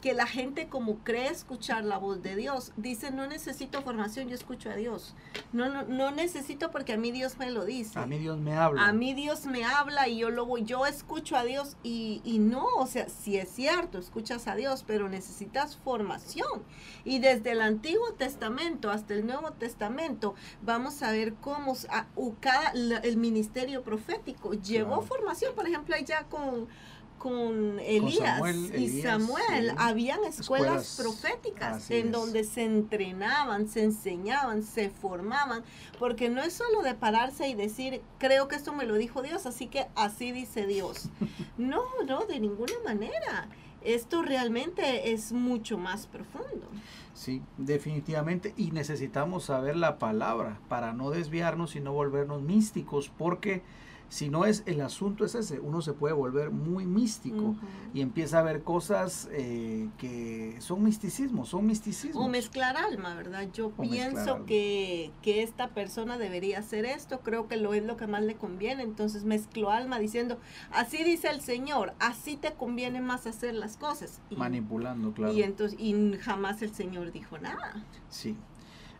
que 0.00 0.14
la 0.14 0.26
gente 0.26 0.68
como 0.68 0.98
cree 0.98 1.28
escuchar 1.28 1.84
la 1.84 1.98
voz 1.98 2.22
de 2.22 2.36
Dios, 2.36 2.72
dice, 2.76 3.10
no 3.10 3.26
necesito 3.26 3.82
formación, 3.82 4.28
yo 4.28 4.34
escucho 4.34 4.70
a 4.70 4.76
Dios. 4.76 5.14
No, 5.52 5.68
no, 5.68 5.84
no 5.84 6.10
necesito 6.10 6.70
porque 6.70 6.92
a 6.92 6.96
mí 6.96 7.10
Dios 7.10 7.38
me 7.38 7.50
lo 7.50 7.64
dice. 7.64 7.98
A 7.98 8.06
mí 8.06 8.18
Dios 8.18 8.38
me 8.38 8.54
habla. 8.54 8.86
A 8.86 8.92
mí 8.92 9.14
Dios 9.14 9.46
me 9.46 9.64
habla 9.64 10.08
y 10.08 10.18
yo 10.18 10.30
lo 10.30 10.46
voy, 10.46 10.64
yo 10.64 10.86
escucho 10.86 11.36
a 11.36 11.44
Dios 11.44 11.76
y, 11.82 12.20
y 12.24 12.38
no, 12.38 12.66
o 12.76 12.86
sea, 12.86 13.08
sí 13.08 13.36
es 13.36 13.48
cierto, 13.48 13.98
escuchas 13.98 14.46
a 14.46 14.54
Dios, 14.54 14.84
pero 14.86 15.08
necesitas 15.08 15.76
formación. 15.76 16.62
Y 17.04 17.18
desde 17.18 17.52
el 17.52 17.60
Antiguo 17.60 18.12
Testamento 18.12 18.90
hasta 18.90 19.14
el 19.14 19.26
Nuevo 19.26 19.52
Testamento, 19.52 20.34
vamos 20.62 21.02
a 21.02 21.10
ver 21.10 21.34
cómo 21.34 21.74
a, 21.90 22.06
cada, 22.40 22.72
el 22.72 23.16
ministerio 23.16 23.82
profético 23.82 24.54
llevó 24.54 25.02
formación, 25.02 25.54
por 25.54 25.66
ejemplo, 25.66 25.94
allá 25.94 26.26
con 26.28 26.68
con 27.18 27.78
Elías 27.80 28.40
y 28.74 29.02
Samuel, 29.02 29.72
habían 29.76 30.24
escuelas, 30.24 30.96
proféticas 31.00 31.90
en 31.90 32.12
donde 32.12 32.44
se 32.44 32.64
entrenaban, 32.64 33.68
se 33.68 33.84
enseñaban, 33.84 34.62
se 34.62 34.90
formaban, 34.90 35.62
porque 35.98 36.28
no 36.28 36.42
es 36.42 36.52
solo 36.52 36.82
de 36.82 36.94
pararse 36.94 37.48
y 37.48 37.54
decir, 37.54 38.00
creo 38.18 38.48
que 38.48 38.56
esto 38.56 38.72
me 38.72 38.86
lo 38.86 38.94
dijo 38.94 39.22
Dios, 39.22 39.46
así 39.46 39.66
que 39.66 39.86
así 39.94 40.32
dice 40.32 40.66
Dios. 40.66 41.08
No, 41.58 41.82
no, 42.06 42.24
de 42.24 42.38
ninguna 42.38 42.74
manera. 42.84 43.48
Esto 43.82 44.22
realmente 44.22 45.12
es 45.12 45.32
mucho 45.32 45.76
más 45.76 46.06
profundo. 46.06 46.68
Sí, 47.14 47.42
definitivamente. 47.56 48.54
Y 48.56 48.70
necesitamos 48.70 49.44
saber 49.44 49.76
la 49.76 49.98
palabra 49.98 50.60
para 50.68 50.92
no 50.92 51.10
desviarnos 51.10 51.74
y 51.74 51.80
no 51.80 51.92
volvernos 51.92 52.42
místicos, 52.42 53.10
porque 53.18 53.62
si 54.08 54.30
no 54.30 54.46
es, 54.46 54.62
el 54.64 54.80
asunto 54.80 55.24
es 55.24 55.34
ese, 55.34 55.60
uno 55.60 55.82
se 55.82 55.92
puede 55.92 56.14
volver 56.14 56.50
muy 56.50 56.86
místico 56.86 57.56
y 57.92 58.00
empieza 58.00 58.38
a 58.38 58.42
ver 58.42 58.62
cosas 58.62 59.28
eh, 59.32 59.88
que 59.98 60.56
son 60.60 60.82
misticismo, 60.82 61.44
son 61.44 61.66
misticismo. 61.66 62.24
O 62.24 62.28
mezclar 62.28 62.78
alma, 62.78 63.14
¿verdad? 63.14 63.48
Yo 63.52 63.70
pienso 63.70 64.46
que, 64.46 65.10
que, 65.20 65.42
esta 65.42 65.68
persona 65.68 66.16
debería 66.16 66.60
hacer 66.60 66.86
esto, 66.86 67.20
creo 67.20 67.48
que 67.48 67.56
lo 67.56 67.74
es 67.74 67.84
lo 67.84 67.96
que 67.98 68.06
más 68.06 68.22
le 68.22 68.36
conviene, 68.36 68.82
entonces 68.82 69.24
mezclo 69.24 69.70
alma 69.70 69.98
diciendo, 69.98 70.38
así 70.70 71.04
dice 71.04 71.28
el 71.28 71.42
Señor, 71.42 71.92
así 71.98 72.36
te 72.36 72.54
conviene 72.54 73.02
más 73.02 73.26
hacer 73.26 73.54
las 73.54 73.76
cosas. 73.76 74.22
Manipulando, 74.34 75.12
claro. 75.12 75.34
Y 75.34 75.42
entonces, 75.42 75.78
y 75.78 76.16
jamás 76.18 76.62
el 76.62 76.74
Señor 76.74 77.12
dijo 77.12 77.36
nada. 77.38 77.84
Sí. 78.08 78.36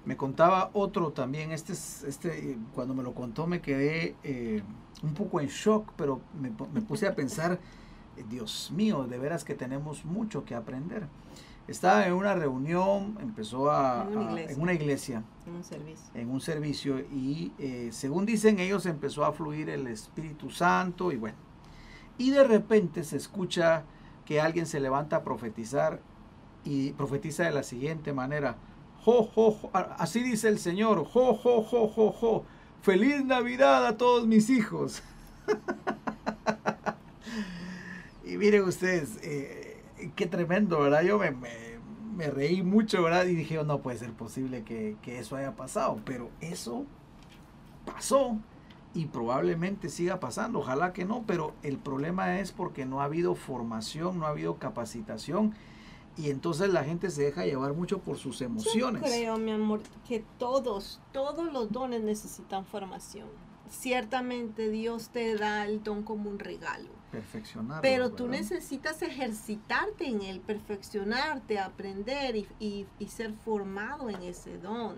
Me 0.04 0.16
contaba 0.16 0.70
otro 0.72 1.10
también, 1.10 1.52
este, 1.52 1.72
este 1.72 2.56
cuando 2.74 2.94
me 2.94 3.02
lo 3.02 3.14
contó 3.14 3.46
me 3.46 3.60
quedé 3.60 4.16
eh, 4.22 4.62
un 5.02 5.14
poco 5.14 5.40
en 5.40 5.48
shock, 5.48 5.92
pero 5.96 6.20
me, 6.40 6.50
puse 6.80 7.06
a 7.06 7.14
pensar, 7.14 7.58
eh, 8.16 8.24
Dios 8.28 8.72
mío, 8.74 9.04
de 9.04 9.18
veras 9.18 9.44
que 9.44 9.54
tenemos 9.54 10.04
mucho 10.04 10.44
que 10.44 10.54
aprender. 10.54 11.06
Estaba 11.66 12.06
en 12.06 12.14
una 12.14 12.34
reunión, 12.34 13.18
empezó 13.20 13.70
a, 13.70 14.08
en 14.10 14.60
una 14.60 14.72
iglesia, 14.72 15.22
en, 15.46 15.54
un 15.54 15.64
servicio. 15.64 16.10
en 16.14 16.30
un 16.30 16.40
servicio 16.40 16.98
y 16.98 17.52
eh, 17.58 17.90
según 17.92 18.24
dicen 18.24 18.58
ellos 18.58 18.86
empezó 18.86 19.26
a 19.26 19.32
fluir 19.32 19.68
el 19.68 19.86
Espíritu 19.86 20.50
Santo 20.50 21.12
y 21.12 21.16
bueno, 21.16 21.36
y 22.16 22.30
de 22.30 22.42
repente 22.42 23.04
se 23.04 23.18
escucha 23.18 23.84
que 24.24 24.40
alguien 24.40 24.64
se 24.64 24.80
levanta 24.80 25.16
a 25.16 25.22
profetizar 25.22 26.00
y 26.64 26.92
profetiza 26.92 27.44
de 27.44 27.52
la 27.52 27.62
siguiente 27.62 28.14
manera, 28.14 28.56
jo, 29.04 29.24
jo, 29.24 29.70
así 29.72 30.22
dice 30.22 30.48
el 30.48 30.58
Señor, 30.58 31.04
jo, 31.04 31.34
jo, 31.34 31.62
jo, 31.62 31.88
jo, 31.88 32.12
jo, 32.12 32.44
Feliz 32.82 33.24
Navidad 33.24 33.86
a 33.86 33.96
todos 33.96 34.26
mis 34.26 34.50
hijos. 34.50 35.02
y 38.24 38.36
miren 38.36 38.64
ustedes, 38.64 39.18
eh, 39.22 39.82
qué 40.14 40.26
tremendo, 40.26 40.80
¿verdad? 40.80 41.02
Yo 41.02 41.18
me, 41.18 41.34
me, 42.16 42.30
reí 42.30 42.62
mucho, 42.62 43.02
¿verdad? 43.02 43.26
Y 43.26 43.34
dije, 43.34 43.58
oh, 43.58 43.64
no 43.64 43.80
puede 43.80 43.98
ser 43.98 44.12
posible 44.12 44.62
que, 44.62 44.96
que 45.02 45.18
eso 45.18 45.36
haya 45.36 45.56
pasado, 45.56 46.00
pero 46.04 46.30
eso 46.40 46.84
pasó 47.84 48.38
y 48.94 49.06
probablemente 49.06 49.88
siga 49.88 50.18
pasando, 50.18 50.60
ojalá 50.60 50.92
que 50.92 51.04
no, 51.04 51.24
pero 51.26 51.54
el 51.62 51.78
problema 51.78 52.40
es 52.40 52.52
porque 52.52 52.86
no 52.86 53.00
ha 53.00 53.04
habido 53.04 53.34
formación, 53.34 54.18
no 54.18 54.26
ha 54.26 54.30
habido 54.30 54.56
capacitación 54.56 55.54
y 56.18 56.30
entonces 56.30 56.70
la 56.70 56.82
gente 56.82 57.10
se 57.10 57.22
deja 57.22 57.46
llevar 57.46 57.74
mucho 57.74 58.00
por 58.00 58.18
sus 58.18 58.42
emociones. 58.42 59.00
Yo 59.02 59.08
creo, 59.08 59.38
mi 59.38 59.52
amor, 59.52 59.80
que 60.06 60.24
todos, 60.38 61.00
todos 61.12 61.52
los 61.52 61.70
dones 61.70 62.02
necesitan 62.02 62.64
formación. 62.64 63.28
Ciertamente 63.70 64.68
Dios 64.68 65.10
te 65.10 65.36
da 65.36 65.64
el 65.64 65.84
don 65.84 66.02
como 66.02 66.28
un 66.28 66.40
regalo. 66.40 66.88
Perfeccionar. 67.12 67.82
Pero 67.82 68.10
tú 68.10 68.26
necesitas 68.26 69.00
ejercitarte 69.02 70.08
en 70.08 70.22
él, 70.22 70.40
perfeccionarte, 70.40 71.60
aprender 71.60 72.34
y, 72.36 72.86
y 72.98 73.06
ser 73.06 73.32
formado 73.32 74.10
en 74.10 74.20
ese 74.22 74.58
don 74.58 74.96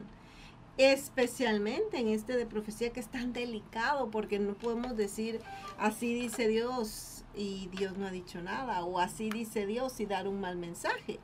especialmente 0.79 1.99
en 1.99 2.09
este 2.09 2.37
de 2.37 2.47
profecía 2.47 2.91
que 2.91 3.01
es 3.01 3.09
tan 3.09 3.35
delicado, 3.35 4.11
porque 4.11 4.39
no 4.39 4.55
podemos 4.55 4.97
decir 4.97 5.41
así 5.79 6.15
dice 6.15 6.49
Dios 6.49 7.20
y 7.35 7.69
Dios 7.69 7.97
no 7.97 8.07
ha 8.07 8.11
dicho 8.11 8.41
nada, 8.41 8.85
o 8.85 8.99
así 8.99 9.31
dice 9.31 9.67
Dios 9.67 10.01
y 10.01 10.07
dar 10.07 10.29
un 10.29 10.41
mal 10.41 10.57
mensaje. 10.57 11.21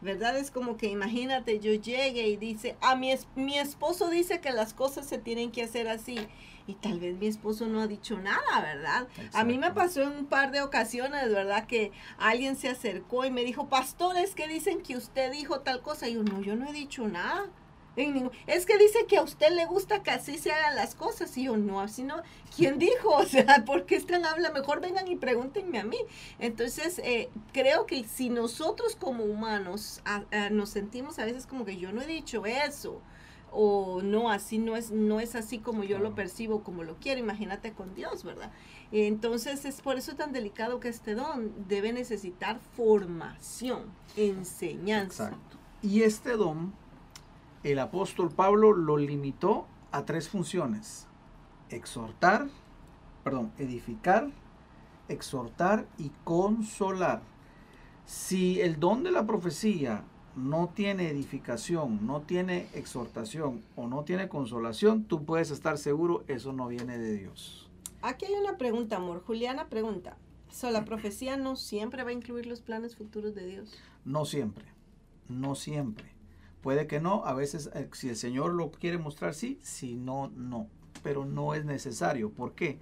¿Verdad? 0.00 0.36
Es 0.36 0.52
como 0.52 0.76
que 0.76 0.86
imagínate, 0.86 1.58
yo 1.58 1.74
llegue 1.74 2.28
y 2.28 2.36
dice, 2.36 2.76
a 2.80 2.92
ah, 2.92 2.96
mi, 2.96 3.12
mi 3.34 3.58
esposo 3.58 4.08
dice 4.08 4.40
que 4.40 4.52
las 4.52 4.72
cosas 4.72 5.06
se 5.06 5.18
tienen 5.18 5.50
que 5.50 5.64
hacer 5.64 5.88
así. 5.88 6.18
Y 6.68 6.74
tal 6.74 7.00
vez 7.00 7.16
mi 7.18 7.26
esposo 7.26 7.66
no 7.66 7.80
ha 7.80 7.88
dicho 7.88 8.16
nada, 8.20 8.60
¿verdad? 8.60 9.08
A 9.32 9.42
mí 9.42 9.58
me 9.58 9.72
pasó 9.72 10.02
en 10.02 10.10
un 10.10 10.26
par 10.26 10.52
de 10.52 10.60
ocasiones, 10.60 11.32
¿verdad? 11.32 11.66
Que 11.66 11.90
alguien 12.18 12.54
se 12.54 12.68
acercó 12.68 13.24
y 13.24 13.30
me 13.30 13.42
dijo, 13.42 13.68
pastores, 13.68 14.36
que 14.36 14.46
dicen 14.46 14.82
que 14.82 14.96
usted 14.96 15.32
dijo 15.32 15.60
tal 15.60 15.82
cosa. 15.82 16.08
Y 16.08 16.14
yo, 16.14 16.22
no, 16.22 16.42
yo 16.42 16.54
no 16.54 16.68
he 16.68 16.72
dicho 16.72 17.08
nada 17.08 17.50
es 18.46 18.66
que 18.66 18.78
dice 18.78 19.06
que 19.06 19.18
a 19.18 19.22
usted 19.22 19.50
le 19.50 19.66
gusta 19.66 20.02
que 20.02 20.10
así 20.10 20.38
se 20.38 20.52
hagan 20.52 20.76
las 20.76 20.94
cosas. 20.94 21.36
Y 21.36 21.44
yo, 21.44 21.56
no, 21.56 21.80
así 21.80 22.02
no. 22.02 22.22
¿Quién 22.54 22.78
dijo? 22.78 23.10
O 23.10 23.24
sea, 23.24 23.64
¿por 23.64 23.86
qué 23.86 23.96
están 23.96 24.24
habla? 24.24 24.50
Mejor 24.50 24.80
vengan 24.80 25.08
y 25.08 25.16
pregúntenme 25.16 25.78
a 25.78 25.84
mí. 25.84 25.98
Entonces, 26.38 27.00
eh, 27.00 27.28
creo 27.52 27.86
que 27.86 28.04
si 28.04 28.30
nosotros 28.30 28.96
como 28.96 29.24
humanos 29.24 30.02
nos 30.50 30.70
sentimos 30.70 31.18
a 31.18 31.24
veces 31.24 31.46
como 31.46 31.64
que 31.64 31.76
yo 31.76 31.92
no 31.92 32.02
he 32.02 32.06
dicho 32.06 32.46
eso, 32.46 33.00
o 33.50 34.02
no, 34.02 34.30
así 34.30 34.58
no 34.58 34.76
es, 34.76 34.90
no 34.90 35.20
es 35.20 35.34
así 35.34 35.58
como 35.58 35.84
yo 35.84 35.98
lo 35.98 36.14
percibo, 36.14 36.62
como 36.62 36.84
lo 36.84 36.96
quiero, 36.96 37.20
imagínate 37.20 37.72
con 37.72 37.94
Dios, 37.94 38.24
¿verdad? 38.24 38.50
Entonces 38.92 39.64
es 39.64 39.80
por 39.80 39.96
eso 39.96 40.14
tan 40.14 40.32
delicado 40.32 40.80
que 40.80 40.88
este 40.88 41.14
don 41.14 41.52
debe 41.66 41.92
necesitar 41.92 42.60
formación, 42.76 43.86
enseñanza. 44.16 45.28
Exacto. 45.28 45.58
Y 45.82 46.02
este 46.02 46.32
don 46.32 46.74
el 47.62 47.78
apóstol 47.78 48.30
Pablo 48.30 48.72
lo 48.72 48.96
limitó 48.96 49.66
a 49.90 50.04
tres 50.04 50.28
funciones. 50.28 51.06
Exhortar, 51.70 52.48
perdón, 53.24 53.52
edificar, 53.58 54.30
exhortar 55.08 55.86
y 55.98 56.10
consolar. 56.24 57.22
Si 58.04 58.60
el 58.60 58.80
don 58.80 59.02
de 59.02 59.10
la 59.10 59.26
profecía 59.26 60.04
no 60.36 60.70
tiene 60.74 61.08
edificación, 61.08 62.06
no 62.06 62.22
tiene 62.22 62.68
exhortación 62.72 63.62
o 63.76 63.86
no 63.86 64.04
tiene 64.04 64.28
consolación, 64.28 65.04
tú 65.04 65.24
puedes 65.24 65.50
estar 65.50 65.78
seguro, 65.78 66.24
eso 66.28 66.52
no 66.52 66.68
viene 66.68 66.96
de 66.98 67.16
Dios. 67.16 67.68
Aquí 68.00 68.26
hay 68.26 68.34
una 68.34 68.56
pregunta, 68.56 68.96
amor. 68.96 69.22
Juliana 69.26 69.68
pregunta, 69.68 70.16
¿so 70.48 70.70
la 70.70 70.84
profecía 70.84 71.36
no 71.36 71.56
siempre 71.56 72.04
va 72.04 72.10
a 72.10 72.12
incluir 72.12 72.46
los 72.46 72.60
planes 72.60 72.96
futuros 72.96 73.34
de 73.34 73.46
Dios? 73.46 73.76
No 74.04 74.24
siempre, 74.24 74.64
no 75.28 75.54
siempre. 75.56 76.17
Puede 76.60 76.86
que 76.86 77.00
no, 77.00 77.24
a 77.24 77.34
veces 77.34 77.70
eh, 77.74 77.88
si 77.92 78.08
el 78.08 78.16
Señor 78.16 78.52
lo 78.52 78.70
quiere 78.70 78.98
mostrar, 78.98 79.34
sí, 79.34 79.58
si 79.62 79.94
no, 79.94 80.28
no. 80.28 80.68
Pero 81.02 81.24
no 81.24 81.54
es 81.54 81.64
necesario. 81.64 82.30
¿Por 82.30 82.54
qué? 82.54 82.78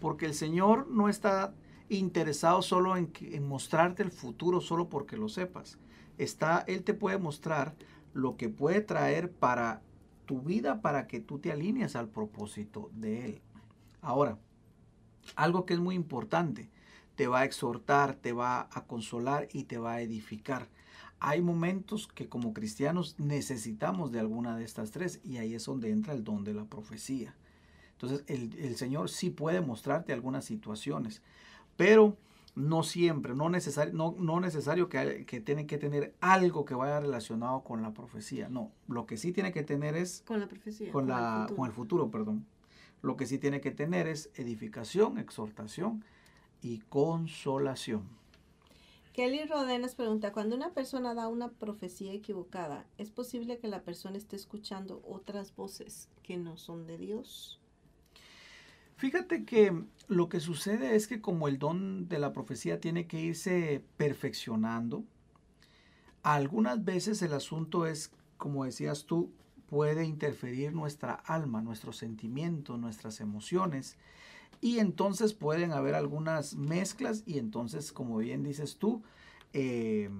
Porque 0.00 0.26
el 0.26 0.34
Señor 0.34 0.88
no 0.88 1.08
está 1.08 1.54
interesado 1.88 2.62
solo 2.62 2.96
en, 2.96 3.10
mostrarte 3.46 4.02
el 4.02 4.10
futuro 4.10 4.60
solo 4.60 4.88
porque 4.88 5.16
lo 5.16 5.28
sepas. 5.28 5.78
Está, 6.18 6.64
Él 6.66 6.84
te 6.84 6.94
puede 6.94 7.18
mostrar 7.18 7.74
lo 8.12 8.36
que 8.36 8.48
puede 8.48 8.80
traer 8.80 9.30
para 9.30 9.82
tu 10.26 10.40
vida 10.40 10.80
para 10.80 11.06
que 11.06 11.20
tú 11.20 11.38
te 11.38 11.52
alinees 11.52 11.96
al 11.96 12.08
propósito 12.08 12.90
de 12.94 13.26
Él. 13.26 13.42
Ahora, 14.00 14.38
algo 15.36 15.64
que 15.64 15.74
es 15.74 15.80
muy 15.80 15.94
importante, 15.94 16.70
te 17.16 17.26
va 17.26 17.40
a 17.40 17.44
exhortar, 17.44 18.14
te 18.14 18.32
va 18.32 18.68
a 18.72 18.84
consolar 18.86 19.48
y 19.52 19.64
te 19.64 19.78
va 19.78 19.94
a 19.94 20.00
edificar 20.02 20.68
hay 21.26 21.40
momentos 21.40 22.06
que 22.06 22.28
como 22.28 22.52
cristianos 22.52 23.18
necesitamos 23.18 24.12
de 24.12 24.20
alguna 24.20 24.58
de 24.58 24.64
estas 24.64 24.90
tres 24.90 25.20
y 25.24 25.38
ahí 25.38 25.54
es 25.54 25.64
donde 25.64 25.90
entra 25.90 26.12
el 26.12 26.22
don 26.22 26.44
de 26.44 26.52
la 26.52 26.66
profecía. 26.66 27.34
Entonces 27.92 28.24
el, 28.26 28.76
Señor 28.76 29.08
sí 29.08 29.30
puede 29.30 29.62
mostrarte 29.62 30.12
algunas 30.12 30.44
situaciones, 30.44 31.22
pero 31.78 32.18
no 32.54 32.82
siempre, 32.82 33.34
no 33.34 33.48
necesario, 33.48 33.94
no, 33.94 34.14
no 34.18 34.38
necesario 34.38 34.90
que, 34.90 35.24
que 35.24 35.42
que 35.42 35.78
tener 35.78 36.14
algo 36.20 36.66
que 36.66 36.74
vaya 36.74 37.00
relacionado 37.00 37.62
con 37.64 37.80
la 37.80 37.94
profecía. 37.94 38.50
No, 38.50 38.70
lo 38.86 39.06
que 39.06 39.16
sí 39.16 39.32
tiene 39.32 39.50
que 39.50 39.62
tener 39.62 39.96
es... 39.96 40.24
Con 40.26 40.40
la 40.40 40.46
profecía. 40.46 40.92
Con, 40.92 41.08
la, 41.08 41.50
con 41.56 41.64
el 41.64 41.72
futuro, 41.72 42.10
perdón. 42.10 42.44
Lo 43.00 43.16
que 43.16 43.24
sí 43.24 43.38
tiene 43.38 43.62
que 43.62 43.70
tener 43.70 44.08
es 44.08 44.28
edificación, 44.34 45.16
exhortación 45.16 46.04
y 46.60 46.80
consolación. 46.80 48.02
Kelly 49.14 49.44
Rodenas 49.44 49.94
pregunta, 49.94 50.32
cuando 50.32 50.56
una 50.56 50.74
persona 50.74 51.14
da 51.14 51.28
una 51.28 51.48
profecía 51.48 52.12
equivocada, 52.12 52.84
¿es 52.98 53.12
posible 53.12 53.60
que 53.60 53.68
la 53.68 53.84
persona 53.84 54.18
esté 54.18 54.34
escuchando 54.34 55.00
otras 55.06 55.54
voces 55.54 56.08
que 56.24 56.36
no 56.36 56.56
son 56.56 56.84
de 56.88 56.98
Dios? 56.98 57.60
Fíjate 58.96 59.44
que 59.44 59.84
lo 60.08 60.28
que 60.28 60.40
sucede 60.40 60.96
es 60.96 61.06
que 61.06 61.20
como 61.20 61.46
el 61.46 61.60
don 61.60 62.08
de 62.08 62.18
la 62.18 62.32
profecía 62.32 62.80
tiene 62.80 63.06
que 63.06 63.20
irse 63.20 63.84
perfeccionando, 63.96 65.04
algunas 66.24 66.84
veces 66.84 67.22
el 67.22 67.34
asunto 67.34 67.86
es, 67.86 68.10
como 68.36 68.64
decías 68.64 69.04
tú, 69.04 69.30
puede 69.66 70.04
interferir 70.06 70.72
nuestra 70.72 71.14
alma, 71.14 71.62
nuestros 71.62 71.98
sentimientos, 71.98 72.80
nuestras 72.80 73.20
emociones 73.20 73.96
y 74.60 74.78
entonces 74.78 75.34
pueden 75.34 75.72
haber 75.72 75.94
algunas 75.94 76.54
mezclas 76.54 77.22
y 77.26 77.38
entonces, 77.38 77.92
como 77.92 78.18
bien 78.18 78.42
dices 78.42 78.76
tú, 78.76 79.02
eh, 79.52 80.10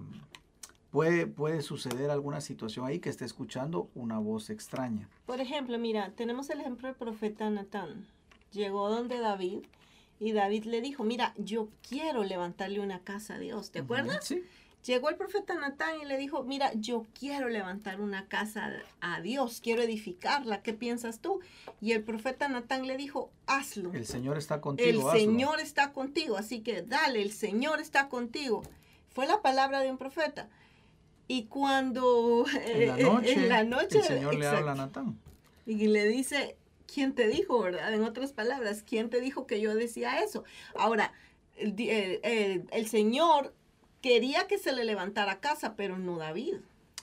puede, 0.91 1.27
puede 1.27 1.63
suceder 1.63 2.11
alguna 2.11 2.41
situación 2.41 2.87
ahí 2.87 3.01
que 3.01 3.11
esté 3.11 3.25
escuchando 3.25 3.91
una 3.95 4.19
voz 4.19 4.51
extraña. 4.51 5.09
Por 5.27 5.41
ejemplo, 5.41 5.79
mira, 5.79 6.13
tenemos 6.15 6.51
el 6.51 6.61
ejemplo 6.61 6.89
del 6.89 6.97
profeta 6.97 7.51
Natán. 7.51 8.07
Llegó 8.53 8.89
donde 8.89 9.19
David 9.19 9.65
y 10.21 10.33
David 10.33 10.65
le 10.65 10.81
dijo, 10.81 11.03
mira, 11.03 11.35
yo 11.37 11.69
quiero 11.89 12.23
levantarle 12.23 12.81
una 12.81 13.01
casa 13.01 13.35
a 13.35 13.39
Dios, 13.39 13.71
¿te 13.71 13.81
acuerdas? 13.81 14.25
Sí. 14.25 14.45
Llegó 14.85 15.09
el 15.09 15.17
profeta 15.17 15.55
Natán 15.55 16.01
y 16.03 16.05
le 16.05 16.19
dijo, 16.19 16.45
mira, 16.45 16.71
yo 16.75 17.07
quiero 17.19 17.49
levantar 17.49 18.03
una 18.03 18.29
casa 18.29 18.71
a 19.01 19.23
Dios, 19.23 19.61
quiero 19.63 19.81
edificarla, 19.83 20.63
¿qué 20.63 20.75
piensas 20.75 21.21
tú? 21.21 21.41
Y 21.81 21.93
el 21.93 22.03
profeta 22.03 22.49
Natán 22.49 22.87
le 22.87 22.99
dijo, 22.99 23.31
hazlo. 23.47 23.95
El 23.95 24.05
Señor 24.05 24.37
está 24.37 24.61
contigo. 24.61 25.11
El 25.11 25.19
Señor 25.19 25.61
está 25.61 25.93
contigo, 25.95 26.37
así 26.37 26.61
que 26.61 26.83
dale, 26.83 27.23
el 27.23 27.33
Señor 27.33 27.81
está 27.81 28.11
contigo. 28.11 28.63
Fue 29.09 29.27
la 29.27 29.41
palabra 29.41 29.81
de 29.81 29.91
un 29.91 29.97
profeta. 29.97 30.51
Y 31.29 31.45
cuando 31.45 32.45
en 32.67 33.49
la 33.49 33.65
noche, 33.65 34.01
el 34.01 34.05
Señor 34.05 34.35
le 34.35 34.47
habla 34.47 34.73
a 34.73 34.75
Natán. 34.75 35.19
Y 35.65 35.87
le 35.87 36.07
dice, 36.07 36.59
¿quién 36.93 37.15
te 37.15 37.27
dijo, 37.29 37.59
verdad? 37.59 37.95
En 37.95 38.03
otras 38.03 38.33
palabras, 38.33 38.85
¿quién 38.87 39.09
te 39.09 39.23
dijo 39.23 39.47
que 39.47 39.63
yo 39.63 39.75
decía 39.75 40.23
eso? 40.23 40.45
Ahora, 40.75 41.15
el, 41.57 42.21
el 42.71 42.87
Señor 42.87 43.55
quería 44.05 44.47
que 44.47 44.59
se 44.59 44.73
le 44.73 44.85
levantara 44.85 45.41
casa, 45.41 45.77
pero 45.77 45.97
no 45.97 46.19
David. 46.19 46.57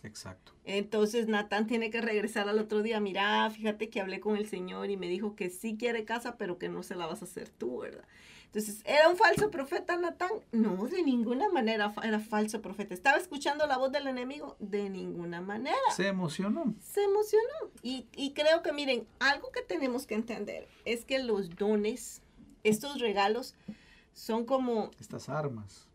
Exacto. 0.03 0.53
Entonces 0.65 1.27
Natán 1.27 1.65
tiene 1.65 1.89
que 1.89 1.99
regresar 1.99 2.47
al 2.47 2.59
otro 2.59 2.83
día. 2.83 2.99
Mira, 2.99 3.49
fíjate 3.49 3.89
que 3.89 4.01
hablé 4.01 4.19
con 4.19 4.37
el 4.37 4.47
Señor 4.47 4.91
y 4.91 4.97
me 4.97 5.07
dijo 5.07 5.35
que 5.35 5.49
sí 5.49 5.77
quiere 5.79 6.05
casa, 6.05 6.37
pero 6.37 6.59
que 6.59 6.69
no 6.69 6.83
se 6.83 6.93
la 6.93 7.07
vas 7.07 7.23
a 7.23 7.25
hacer 7.25 7.49
tú, 7.49 7.79
¿verdad? 7.79 8.03
Entonces, 8.45 8.83
¿era 8.85 9.09
un 9.09 9.17
falso 9.17 9.49
profeta 9.49 9.97
Natán? 9.97 10.29
No, 10.51 10.85
de 10.85 11.01
ninguna 11.01 11.49
manera 11.49 11.91
era 12.03 12.19
falso 12.19 12.61
profeta. 12.61 12.93
¿Estaba 12.93 13.17
escuchando 13.17 13.65
la 13.65 13.79
voz 13.79 13.91
del 13.91 14.05
enemigo? 14.05 14.55
De 14.59 14.87
ninguna 14.87 15.41
manera. 15.41 15.75
Se 15.95 16.07
emocionó. 16.07 16.75
Se 16.83 17.01
emocionó. 17.01 17.71
Y, 17.81 18.05
y 18.15 18.33
creo 18.33 18.61
que, 18.61 18.73
miren, 18.73 19.07
algo 19.17 19.51
que 19.51 19.63
tenemos 19.63 20.05
que 20.05 20.13
entender 20.13 20.67
es 20.85 21.03
que 21.03 21.17
los 21.17 21.49
dones, 21.55 22.21
estos 22.63 22.99
regalos, 22.99 23.55
son 24.13 24.45
como... 24.45 24.91
Estas 24.99 25.29
armas 25.29 25.87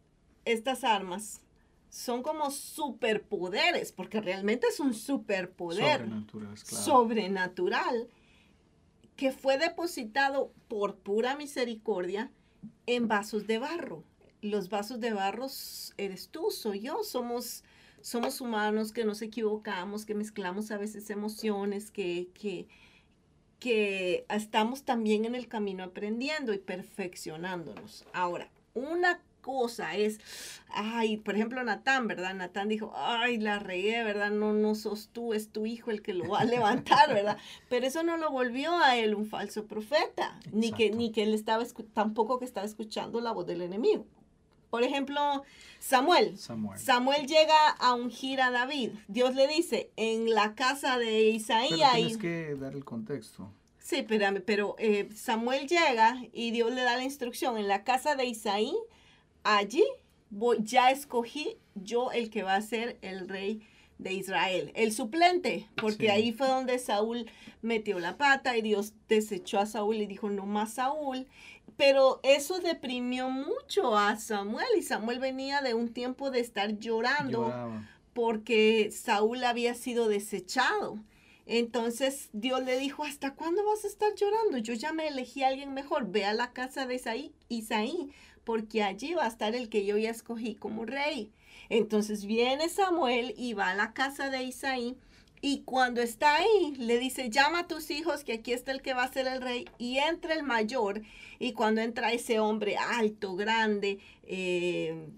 estas 0.47 0.85
armas 0.85 1.43
son 1.91 2.23
como 2.23 2.51
superpoderes, 2.51 3.93
porque 3.93 4.21
realmente 4.21 4.67
es 4.69 4.81
un 4.81 4.95
superpoder 4.95 6.01
sobrenatural, 6.01 6.59
sobrenatural 6.59 8.09
que 9.17 9.33
fue 9.33 9.59
depositado 9.59 10.53
por 10.69 10.97
pura 10.97 11.37
misericordia 11.37 12.31
en 12.87 13.09
vasos 13.09 13.47
de 13.47 13.59
barro. 13.59 14.05
Los 14.43 14.69
vasos 14.69 15.01
de 15.01 15.13
barro 15.13 15.47
eres 15.97 16.29
tú, 16.29 16.51
soy 16.51 16.81
yo, 16.81 17.03
somos, 17.03 17.65
somos 18.03 18.41
humanos 18.41 18.93
que 18.93 19.05
nos 19.05 19.23
equivocamos, 19.23 20.05
que 20.05 20.15
mezclamos 20.15 20.71
a 20.71 20.79
veces 20.79 21.09
emociones, 21.09 21.91
que, 21.91 22.29
que, 22.35 22.69
que 23.59 24.27
estamos 24.29 24.85
también 24.85 25.25
en 25.25 25.35
el 25.35 25.49
camino 25.49 25.83
aprendiendo 25.83 26.53
y 26.53 26.59
perfeccionándonos. 26.59 28.05
Ahora, 28.13 28.51
una 28.75 29.23
cosa 29.47 29.95
es, 29.95 30.19
ay, 30.71 31.19
por 31.19 31.37
ejemplo, 31.37 31.63
Natán, 31.63 32.09
¿verdad? 32.09 32.35
Natán 32.35 32.69
dijo, 32.69 32.93
ay, 32.97 33.39
la 33.39 33.61
regué, 33.61 34.03
¿verdad? 34.03 34.33
No, 34.33 34.53
no 34.53 34.75
sos 34.75 35.09
tú, 35.13 35.35
es 35.35 35.51
tu 35.51 35.67
hijo 35.67 35.93
el 35.93 36.03
que 36.03 36.15
lo 36.15 36.29
va 36.29 36.41
a 36.41 36.45
levantar, 36.57 37.15
¿verdad? 37.15 37.39
Pero 37.69 37.87
eso 37.87 38.03
no 38.03 38.17
lo 38.17 38.33
volvió 38.33 38.77
a 38.77 38.97
él 38.97 39.15
un 39.15 39.25
falso 39.25 39.67
profeta, 39.67 40.37
ni 40.51 40.73
que, 40.73 40.91
ni 40.91 41.13
que 41.13 41.23
él 41.23 41.33
estaba, 41.33 41.65
tampoco 41.95 42.41
que 42.41 42.45
estaba 42.45 42.67
escuchando 42.67 43.21
la 43.21 43.31
voz 43.31 43.47
del 43.47 43.63
enemigo. 43.63 44.05
Por 44.69 44.83
ejemplo, 44.83 45.45
Samuel. 45.79 46.37
Samuel. 46.37 46.81
Samuel 46.81 47.29
llega 47.29 47.69
a 47.79 47.95
ungir 47.95 48.41
a 48.41 48.51
David. 48.51 48.91
Dios 49.07 49.37
le 49.37 49.47
dice, 49.47 49.93
en 49.95 50.35
la 50.35 50.57
casa 50.57 50.99
de 50.99 51.29
Isaías. 51.29 51.95
tienes 51.95 52.19
que 52.19 52.57
dar 52.57 52.75
el 52.75 52.85
contexto. 52.85 53.49
Sí, 53.79 54.03
pero, 54.03 54.27
pero 54.45 54.75
eh, 54.81 55.09
Samuel 55.15 55.69
llega 55.69 56.21
y 56.33 56.51
Dios 56.51 56.73
le 56.73 56.83
da 56.83 56.97
la 56.97 57.05
instrucción. 57.05 57.57
En 57.57 57.69
la 57.69 57.85
casa 57.85 58.17
de 58.17 58.25
Isaí 58.25 58.77
allí 59.47 59.85
voy, 60.31 60.59
ya 60.63 60.91
escogí 60.91 61.59
yo 61.75 62.11
el 62.11 62.31
que 62.31 62.43
va 62.43 62.57
a 62.57 62.63
ser 62.63 62.99
el 63.03 63.29
rey 63.29 63.63
de 63.99 64.13
Israel, 64.13 64.73
el 64.75 64.93
suplente, 64.93 65.69
porque 65.77 66.11
ahí 66.11 66.33
fue 66.33 66.49
donde 66.49 66.79
Saúl 66.79 67.31
metió 67.63 67.99
la 67.99 68.19
pata 68.19 68.57
y 68.57 68.63
Dios 68.63 68.93
desechó 69.09 69.59
a 69.59 69.67
Saúl 69.67 69.97
y 69.97 70.07
dijo, 70.07 70.29
no 70.29 70.45
más 70.45 70.75
Saúl. 70.75 71.27
Pero 71.77 72.21
eso 72.23 72.59
deprimió 72.59 73.31
mucho 73.31 73.97
a 73.97 74.17
Samuel 74.17 74.67
y 74.79 74.83
Samuel 74.83 75.19
venía 75.19 75.61
de 75.63 75.75
un 75.75 75.93
tiempo 75.93 76.31
de 76.31 76.41
estar 76.41 76.79
llorando 76.79 77.53
porque 78.13 78.91
Saúl 78.93 79.45
había 79.45 79.75
sido 79.75 80.09
desechado. 80.09 80.99
Entonces 81.45 82.29
Dios 82.33 82.65
le 82.65 82.79
dijo, 82.79 83.05
¿hasta 83.05 83.35
cuándo 83.35 83.65
vas 83.65 83.85
a 83.85 83.89
estar 83.89 84.15
llorando? 84.15 84.59
Yo 84.59 84.75
ya 84.75 84.93
me 84.93 85.07
elegí 85.07 85.43
a 85.43 85.49
alguien 85.49 85.75
mejor, 85.75 86.11
ve 86.11 86.25
a 86.25 86.35
la 86.35 86.53
casa 86.53 86.87
de 86.87 86.97
Isaí, 86.97 87.33
Isaí 87.49 88.11
porque 88.47 88.85
allí 88.85 89.13
va 89.13 89.25
a 89.25 89.29
estar 89.29 89.57
el 89.57 89.69
que 89.69 89.85
yo 89.85 89.99
ya 89.99 90.11
escogí 90.11 90.55
como 90.55 90.87
rey. 90.87 91.33
Entonces 91.69 92.25
viene 92.25 92.69
Samuel 92.69 93.35
y 93.37 93.55
va 93.55 93.71
a 93.71 93.75
la 93.75 93.93
casa 93.93 94.31
de 94.31 94.45
Isaí 94.45 94.97
y 95.43 95.63
cuando 95.63 96.01
está 96.01 96.37
ahí 96.37 96.75
le 96.79 96.99
dice, 97.01 97.29
llama 97.29 97.61
a 97.61 97.67
tus 97.67 97.91
hijos 97.91 98.23
que 98.23 98.35
aquí 98.35 98.53
está 98.53 98.71
el 98.71 98.83
que 98.83 98.95
va 98.95 99.03
a 99.03 99.13
ser 99.13 99.27
el 99.27 99.43
rey 99.43 99.67
y 99.79 99.99
entra 99.99 100.33
el 100.33 100.45
mayor 100.45 101.03
y 101.41 101.53
cuando 101.55 101.81
entra 101.81 102.13
ese 102.13 102.39
hombre 102.39 102.77
alto, 102.77 103.35
grande, 103.35 103.99
eh, 104.23 105.09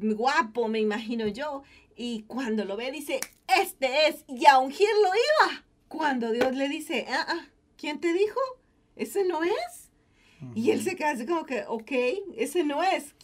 guapo, 0.00 0.68
me 0.68 0.78
imagino 0.78 1.26
yo, 1.26 1.64
y 1.96 2.22
cuando 2.22 2.64
lo 2.64 2.76
ve 2.76 2.92
dice, 2.92 3.18
este 3.60 4.06
es, 4.08 4.24
y 4.28 4.46
a 4.46 4.58
ungirlo 4.58 5.08
iba. 5.08 5.64
Cuando 5.88 6.30
Dios 6.30 6.54
le 6.54 6.68
dice, 6.68 7.06
ah, 7.08 7.26
ah, 7.28 7.46
¿quién 7.76 8.00
te 8.00 8.12
dijo? 8.12 8.40
¿Ese 8.94 9.24
no 9.24 9.42
es? 9.42 9.85
Y 10.54 10.70
él 10.70 10.82
se 10.82 10.96
queda 10.96 11.10
así 11.10 11.26
como 11.26 11.46
que, 11.46 11.64
ok, 11.66 11.92
ese 12.36 12.64
no 12.64 12.82
es. 12.82 13.14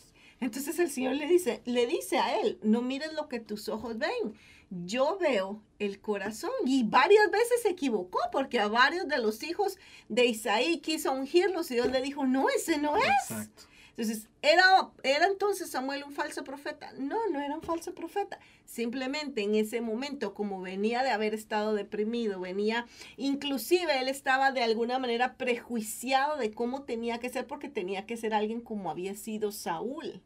Entonces 0.40 0.78
el 0.78 0.90
Señor 0.90 1.14
le 1.14 1.26
dice, 1.26 1.62
le 1.66 1.86
dice 1.86 2.18
a 2.18 2.40
él, 2.40 2.58
no 2.62 2.82
mires 2.82 3.12
lo 3.12 3.28
que 3.28 3.38
tus 3.38 3.68
ojos 3.68 3.98
ven. 3.98 4.34
Yo 4.70 5.18
veo 5.18 5.62
el 5.78 6.00
corazón. 6.00 6.50
Y 6.64 6.82
varias 6.84 7.30
veces 7.30 7.62
se 7.62 7.70
equivocó 7.70 8.18
porque 8.32 8.58
a 8.58 8.68
varios 8.68 9.06
de 9.06 9.18
los 9.18 9.42
hijos 9.42 9.78
de 10.08 10.24
Isaí 10.24 10.78
quiso 10.78 11.12
ungirlos 11.12 11.70
y 11.70 11.74
Dios 11.74 11.92
le 11.92 12.02
dijo, 12.02 12.26
no, 12.26 12.48
ese 12.48 12.78
no 12.78 12.96
es. 12.96 13.04
Exacto. 13.30 13.64
Entonces, 13.96 14.28
¿era, 14.40 14.90
¿era 15.02 15.26
entonces 15.26 15.70
Samuel 15.70 16.04
un 16.04 16.12
falso 16.12 16.44
profeta? 16.44 16.92
No, 16.98 17.28
no 17.30 17.40
era 17.40 17.54
un 17.54 17.62
falso 17.62 17.94
profeta. 17.94 18.38
Simplemente 18.64 19.42
en 19.42 19.54
ese 19.54 19.82
momento, 19.82 20.32
como 20.32 20.62
venía 20.62 21.02
de 21.02 21.10
haber 21.10 21.34
estado 21.34 21.74
deprimido, 21.74 22.40
venía, 22.40 22.86
inclusive 23.18 24.00
él 24.00 24.08
estaba 24.08 24.50
de 24.50 24.62
alguna 24.62 24.98
manera 24.98 25.36
prejuiciado 25.36 26.38
de 26.38 26.52
cómo 26.52 26.84
tenía 26.84 27.18
que 27.18 27.28
ser, 27.28 27.46
porque 27.46 27.68
tenía 27.68 28.06
que 28.06 28.16
ser 28.16 28.32
alguien 28.32 28.62
como 28.62 28.90
había 28.90 29.14
sido 29.14 29.52
Saúl. 29.52 30.22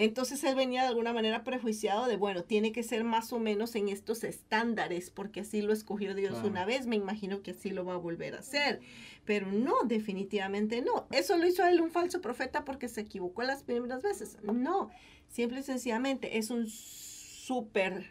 Entonces 0.00 0.44
él 0.44 0.54
venía 0.54 0.82
de 0.82 0.88
alguna 0.90 1.12
manera 1.12 1.42
prejuiciado 1.42 2.06
de, 2.06 2.16
bueno, 2.16 2.44
tiene 2.44 2.70
que 2.70 2.84
ser 2.84 3.02
más 3.02 3.32
o 3.32 3.40
menos 3.40 3.74
en 3.74 3.88
estos 3.88 4.22
estándares, 4.22 5.10
porque 5.10 5.40
así 5.40 5.60
lo 5.60 5.72
escogió 5.72 6.14
Dios 6.14 6.38
una 6.44 6.64
vez, 6.64 6.86
me 6.86 6.94
imagino 6.94 7.42
que 7.42 7.50
así 7.50 7.70
lo 7.70 7.84
va 7.84 7.94
a 7.94 7.98
volver 7.98 8.36
a 8.36 8.38
hacer. 8.38 8.78
Pero 9.24 9.50
no, 9.50 9.74
definitivamente 9.84 10.82
no. 10.82 11.08
Eso 11.10 11.36
lo 11.36 11.48
hizo 11.48 11.66
él 11.66 11.80
un 11.80 11.90
falso 11.90 12.20
profeta 12.20 12.64
porque 12.64 12.86
se 12.86 13.00
equivocó 13.00 13.42
las 13.42 13.64
primeras 13.64 14.00
veces. 14.02 14.38
No, 14.44 14.88
simple 15.26 15.58
y 15.58 15.62
sencillamente 15.64 16.38
es 16.38 16.50
un 16.50 16.68
super 16.68 18.08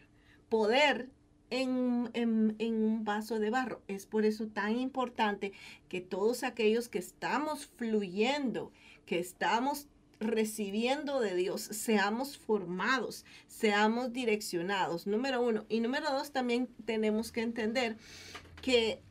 poder 0.49 1.09
en, 1.49 2.09
en, 2.13 2.83
un 2.83 3.05
vaso 3.05 3.39
de 3.39 3.49
barro. 3.49 3.81
Es 3.87 4.05
por 4.05 4.25
eso 4.25 4.47
tan 4.47 4.77
importante 4.77 5.53
que 5.87 6.01
todos 6.01 6.43
aquellos 6.43 6.89
que 6.89 6.99
estamos 6.99 7.67
fluyendo, 7.67 8.73
que 9.05 9.19
estamos 9.19 9.87
recibiendo 10.19 11.19
de 11.19 11.35
Dios, 11.35 11.61
seamos 11.61 12.37
formados, 12.37 13.25
seamos 13.47 14.13
direccionados, 14.13 15.07
número 15.07 15.41
uno. 15.41 15.65
Y 15.69 15.79
número 15.79 16.11
dos, 16.11 16.31
también 16.31 16.67
tenemos 16.85 17.31
que 17.31 17.41
entender 17.41 17.97
que 18.61 19.01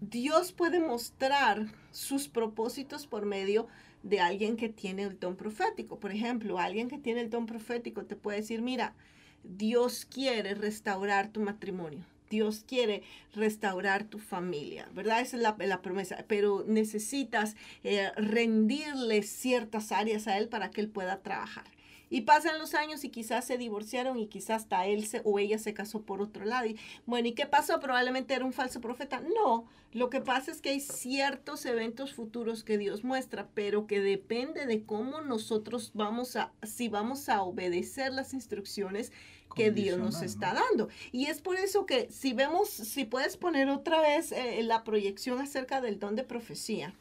Dios 0.00 0.52
puede 0.52 0.80
mostrar 0.80 1.66
sus 1.90 2.28
propósitos 2.28 3.06
por 3.06 3.24
medio 3.24 3.66
de 4.02 4.20
alguien 4.20 4.56
que 4.56 4.68
tiene 4.68 5.02
el 5.02 5.18
don 5.18 5.36
profético. 5.36 5.98
Por 5.98 6.12
ejemplo, 6.12 6.58
alguien 6.58 6.88
que 6.88 6.98
tiene 6.98 7.22
el 7.22 7.30
don 7.30 7.46
profético 7.46 8.04
te 8.04 8.16
puede 8.16 8.40
decir, 8.40 8.62
mira, 8.62 8.94
Dios 9.42 10.06
quiere 10.06 10.54
restaurar 10.54 11.28
tu 11.28 11.40
matrimonio. 11.40 12.04
Dios 12.30 12.64
quiere 12.66 13.02
restaurar 13.34 14.04
tu 14.04 14.18
familia, 14.18 14.88
¿verdad? 14.94 15.20
Esa 15.20 15.36
es 15.36 15.42
la, 15.42 15.82
promesa, 15.82 16.24
pero 16.28 16.64
necesitas 16.66 17.56
eh, 17.84 18.10
rendirle 18.16 19.22
ciertas 19.22 19.92
áreas 19.92 20.26
a 20.26 20.38
Él 20.38 20.48
para 20.48 20.70
que 20.70 20.80
Él 20.80 20.88
pueda 20.88 21.22
trabajar. 21.22 21.64
Y 22.08 22.20
pasan 22.20 22.58
los 22.58 22.74
años 22.74 23.02
y 23.02 23.08
quizás 23.08 23.44
se 23.44 23.58
divorciaron 23.58 24.18
y 24.18 24.28
quizás 24.28 24.62
hasta 24.62 24.86
él 24.86 25.06
se, 25.06 25.22
o 25.24 25.40
ella 25.40 25.58
se 25.58 25.74
casó 25.74 26.02
por 26.02 26.22
otro 26.22 26.44
lado. 26.44 26.66
Y 26.66 26.78
bueno, 27.04 27.28
¿y 27.28 27.32
qué 27.32 27.46
pasó? 27.46 27.80
Probablemente 27.80 28.34
era 28.34 28.44
un 28.44 28.52
falso 28.52 28.80
profeta. 28.80 29.20
No, 29.20 29.66
lo 29.92 30.08
que 30.08 30.20
pasa 30.20 30.52
es 30.52 30.60
que 30.60 30.70
hay 30.70 30.80
ciertos 30.80 31.66
eventos 31.66 32.14
futuros 32.14 32.62
que 32.62 32.78
Dios 32.78 33.02
muestra, 33.02 33.48
pero 33.54 33.88
que 33.88 34.00
depende 34.00 34.66
de 34.66 34.84
cómo 34.84 35.20
nosotros 35.20 35.90
vamos 35.94 36.36
a, 36.36 36.52
si 36.62 36.88
vamos 36.88 37.28
a 37.28 37.42
obedecer 37.42 38.12
las 38.12 38.34
instrucciones 38.34 39.10
que 39.54 39.70
Dios 39.70 39.98
nos 39.98 40.22
está 40.22 40.54
dando. 40.54 40.88
Y 41.12 41.26
es 41.26 41.40
por 41.40 41.56
eso 41.56 41.86
que 41.86 42.08
si 42.10 42.32
vemos, 42.32 42.68
si 42.68 43.04
puedes 43.04 43.36
poner 43.36 43.68
otra 43.68 44.00
vez 44.00 44.32
eh, 44.32 44.62
la 44.62 44.84
proyección 44.84 45.40
acerca 45.40 45.80
del 45.80 45.98
don 45.98 46.16
de 46.16 46.24
profecía, 46.24 46.94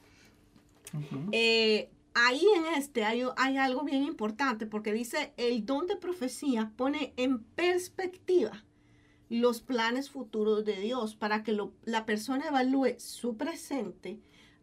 eh, 1.31 1.89
ahí 2.13 2.45
en 2.55 2.65
este 2.77 3.03
hay, 3.03 3.23
hay, 3.35 3.57
algo 3.57 3.83
bien 3.83 4.03
importante 4.03 4.65
porque 4.65 4.93
dice 4.93 5.33
el 5.35 5.65
don 5.65 5.87
de 5.87 5.97
profecía 5.97 6.71
pone 6.77 7.13
en 7.17 7.39
perspectiva 7.43 8.63
los 9.29 9.61
planes 9.61 10.09
futuros 10.09 10.63
de 10.63 10.79
Dios 10.79 11.15
para 11.15 11.43
que 11.43 11.57
la 11.83 12.05
persona 12.05 12.47
evalúe 12.47 12.95
su 12.99 13.35
presente 13.35 14.19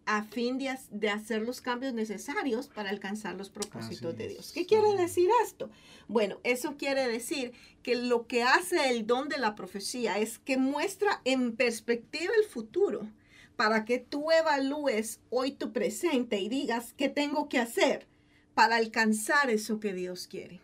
a 0.07 0.25
fin 0.25 0.59
de, 0.59 1.09
hacer 1.09 1.43
los 1.43 1.61
cambios 1.61 1.95
necesarios 1.95 2.69
para 2.69 2.91
alcanzar 2.91 3.35
los 3.35 3.51
propósitos 3.51 4.17
de 4.17 4.29
Dios. 4.29 4.53
¿Qué 4.53 4.67
quiere 4.67 4.97
decir 4.97 5.29
esto? 5.45 5.71
Bueno, 6.09 6.39
eso 6.45 6.77
quiere 6.77 7.07
decir 7.07 7.53
que 7.83 7.95
lo 7.95 8.27
que 8.27 8.43
hace 8.43 8.91
el 8.91 9.07
don 9.07 9.29
de 9.29 9.39
la 9.39 9.55
profecía 9.55 10.19
es 10.19 10.39
que 10.39 10.57
muestra 10.57 11.21
en 11.25 11.55
perspectiva 11.57 12.33
el 12.39 12.49
futuro 12.49 13.09
para 13.57 13.85
que 13.85 13.99
tú 13.99 14.31
evalúes 14.31 15.21
hoy 15.31 15.53
tu 15.53 15.73
presente 15.73 16.41
y 16.41 16.49
digas 16.49 16.95
qué 16.97 17.09
tengo 17.09 17.49
que 17.49 17.59
hacer 17.59 18.07
para 18.55 18.77
alcanzar 18.77 19.51
eso 19.51 19.81
que 19.81 19.95
Dios 19.95 20.27
quiere 20.27 20.61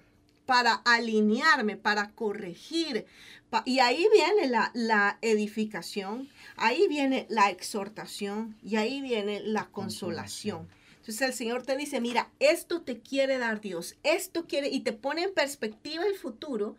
para 0.48 0.72
alinearme, 0.72 1.76
para 1.76 2.08
corregir. 2.12 3.04
y 3.66 3.80
ahí 3.80 4.08
viene 4.11 4.48
la, 4.48 4.70
la, 4.72 5.18
edificación, 5.20 6.30
ahí 6.56 6.88
viene 6.88 7.26
la 7.28 7.50
exhortación 7.50 8.56
y 8.62 8.76
ahí 8.76 9.02
viene 9.02 9.40
la 9.40 9.66
consolación. 9.66 10.66
Entonces 11.01 11.20
el 11.20 11.34
Señor 11.34 11.64
te 11.64 11.76
dice, 11.76 12.01
mira, 12.01 12.30
esto 12.38 12.80
te 12.80 12.99
quiere 13.01 13.36
dar 13.36 13.61
Dios, 13.61 13.96
esto 14.05 14.46
quiere, 14.46 14.70
y 14.70 14.80
te 14.80 14.94
pone 14.94 15.24
en 15.24 15.34
perspectiva 15.34 16.07
el 16.07 16.14
futuro, 16.14 16.76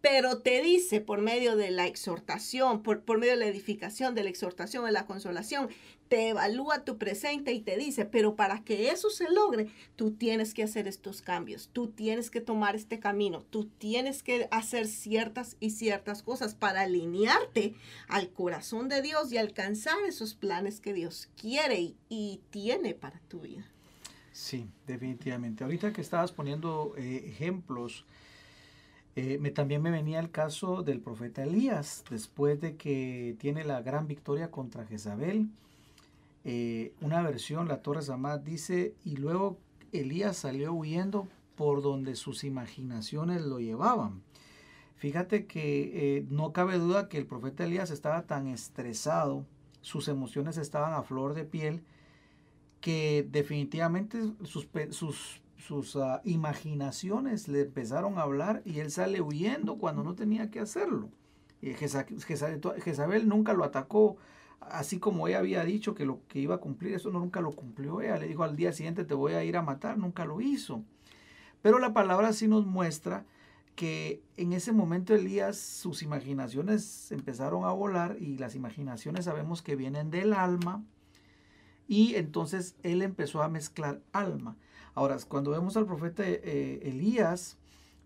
pero 0.00 0.38
te 0.38 0.62
dice 0.62 1.00
por 1.00 1.20
medio 1.20 1.56
de 1.56 1.72
la 1.72 1.88
exhortación, 1.88 2.84
por, 2.84 3.00
por 3.00 3.18
medio 3.18 3.32
de 3.32 3.40
la 3.40 3.46
edificación, 3.48 4.14
de 4.14 4.22
la 4.22 4.30
exhortación, 4.30 4.84
de 4.84 4.92
la 4.92 5.06
consolación, 5.06 5.70
te 6.08 6.30
evalúa 6.30 6.84
tu 6.84 6.98
presente 6.98 7.52
y 7.52 7.60
te 7.60 7.76
dice, 7.76 8.04
pero 8.04 8.34
para 8.34 8.64
que 8.64 8.90
eso 8.90 9.10
se 9.10 9.30
logre, 9.30 9.68
tú 9.96 10.12
tienes 10.12 10.54
que 10.54 10.62
hacer 10.62 10.88
estos 10.88 11.22
cambios, 11.22 11.68
tú 11.72 11.88
tienes 11.88 12.30
que 12.30 12.40
tomar 12.40 12.74
este 12.76 12.98
camino, 12.98 13.44
tú 13.50 13.66
tienes 13.66 14.22
que 14.22 14.48
hacer 14.50 14.86
ciertas 14.86 15.56
y 15.60 15.70
ciertas 15.70 16.22
cosas 16.22 16.54
para 16.54 16.82
alinearte 16.82 17.74
al 18.08 18.30
corazón 18.30 18.88
de 18.88 19.02
Dios 19.02 19.32
y 19.32 19.38
alcanzar 19.38 19.98
esos 20.06 20.34
planes 20.34 20.80
que 20.80 20.94
Dios 20.94 21.28
quiere 21.36 21.94
y, 22.08 22.40
tiene 22.50 22.94
para 22.94 23.18
tu 23.28 23.40
vida. 23.40 23.64
Sí, 24.32 24.68
definitivamente. 24.86 25.64
Ahorita 25.64 25.92
que 25.92 26.00
estabas 26.00 26.32
poniendo 26.32 26.94
eh, 26.96 27.24
ejemplos, 27.26 28.04
eh, 29.16 29.38
me, 29.38 29.50
también 29.50 29.82
me 29.82 29.90
venía 29.90 30.20
el 30.20 30.30
caso 30.30 30.82
del 30.82 31.00
profeta 31.00 31.42
Elías, 31.42 32.04
después 32.08 32.60
de 32.60 32.76
que 32.76 33.36
tiene 33.40 33.64
la 33.64 33.82
gran 33.82 34.06
victoria 34.06 34.50
contra 34.50 34.86
Jezabel. 34.86 35.48
Eh, 36.44 36.94
una 37.00 37.22
versión, 37.22 37.68
la 37.68 37.82
Torre 37.82 38.02
Samad, 38.02 38.40
dice, 38.40 38.94
y 39.04 39.16
luego 39.16 39.58
Elías 39.92 40.36
salió 40.36 40.72
huyendo 40.72 41.28
por 41.56 41.82
donde 41.82 42.14
sus 42.14 42.44
imaginaciones 42.44 43.42
lo 43.42 43.58
llevaban. 43.58 44.22
Fíjate 44.96 45.46
que 45.46 46.26
no 46.28 46.52
cabe 46.52 46.78
duda 46.78 47.08
que 47.08 47.18
el 47.18 47.26
profeta 47.26 47.64
Elías 47.64 47.90
estaba 47.90 48.26
tan 48.26 48.48
estresado, 48.48 49.46
sus 49.80 50.08
emociones 50.08 50.56
estaban 50.56 50.92
a 50.92 51.02
flor 51.02 51.34
de 51.34 51.44
piel, 51.44 51.84
que 52.80 53.26
definitivamente 53.30 54.18
sus, 54.44 54.68
sus, 54.90 55.40
sus 55.56 55.96
ah, 55.96 56.20
imaginaciones 56.24 57.48
le 57.48 57.62
empezaron 57.62 58.18
a 58.18 58.22
hablar 58.22 58.62
y 58.64 58.80
él 58.80 58.90
sale 58.90 59.20
huyendo 59.20 59.78
cuando 59.78 60.02
no 60.02 60.14
tenía 60.14 60.50
que 60.50 60.60
hacerlo. 60.60 61.10
Y 61.60 61.74
Jezabel 61.74 63.28
nunca 63.28 63.52
lo 63.52 63.64
atacó, 63.64 64.16
así 64.70 64.98
como 64.98 65.28
ella 65.28 65.38
había 65.38 65.64
dicho 65.64 65.94
que 65.94 66.04
lo 66.04 66.20
que 66.28 66.38
iba 66.38 66.56
a 66.56 66.58
cumplir, 66.58 66.94
eso 66.94 67.10
nunca 67.10 67.40
lo 67.40 67.52
cumplió 67.52 68.00
ella. 68.00 68.18
Le 68.18 68.28
dijo 68.28 68.44
al 68.44 68.56
día 68.56 68.72
siguiente 68.72 69.04
te 69.04 69.14
voy 69.14 69.34
a 69.34 69.44
ir 69.44 69.56
a 69.56 69.62
matar, 69.62 69.98
nunca 69.98 70.24
lo 70.24 70.40
hizo. 70.40 70.82
Pero 71.62 71.78
la 71.78 71.92
palabra 71.92 72.32
sí 72.32 72.48
nos 72.48 72.66
muestra 72.66 73.24
que 73.74 74.22
en 74.36 74.52
ese 74.52 74.72
momento 74.72 75.14
Elías 75.14 75.56
sus 75.56 76.02
imaginaciones 76.02 77.12
empezaron 77.12 77.64
a 77.64 77.70
volar 77.70 78.16
y 78.18 78.36
las 78.36 78.54
imaginaciones 78.56 79.26
sabemos 79.26 79.62
que 79.62 79.76
vienen 79.76 80.10
del 80.10 80.32
alma 80.32 80.82
y 81.86 82.16
entonces 82.16 82.74
él 82.82 83.02
empezó 83.02 83.42
a 83.42 83.48
mezclar 83.48 84.00
alma. 84.12 84.56
Ahora, 84.94 85.16
cuando 85.28 85.52
vemos 85.52 85.76
al 85.76 85.86
profeta 85.86 86.24
eh, 86.26 86.80
Elías, 86.82 87.56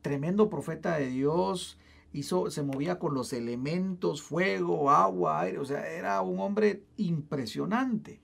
tremendo 0.02 0.50
profeta 0.50 0.96
de 0.96 1.06
Dios, 1.08 1.78
hizo, 2.12 2.50
se 2.50 2.62
movía 2.62 2.98
con 2.98 3.14
los 3.14 3.32
elementos, 3.32 4.22
fuego, 4.22 4.90
agua, 4.90 5.40
aire, 5.40 5.58
o 5.58 5.64
sea, 5.64 5.88
era 5.88 6.20
un 6.22 6.40
hombre 6.40 6.84
impresionante. 6.96 8.20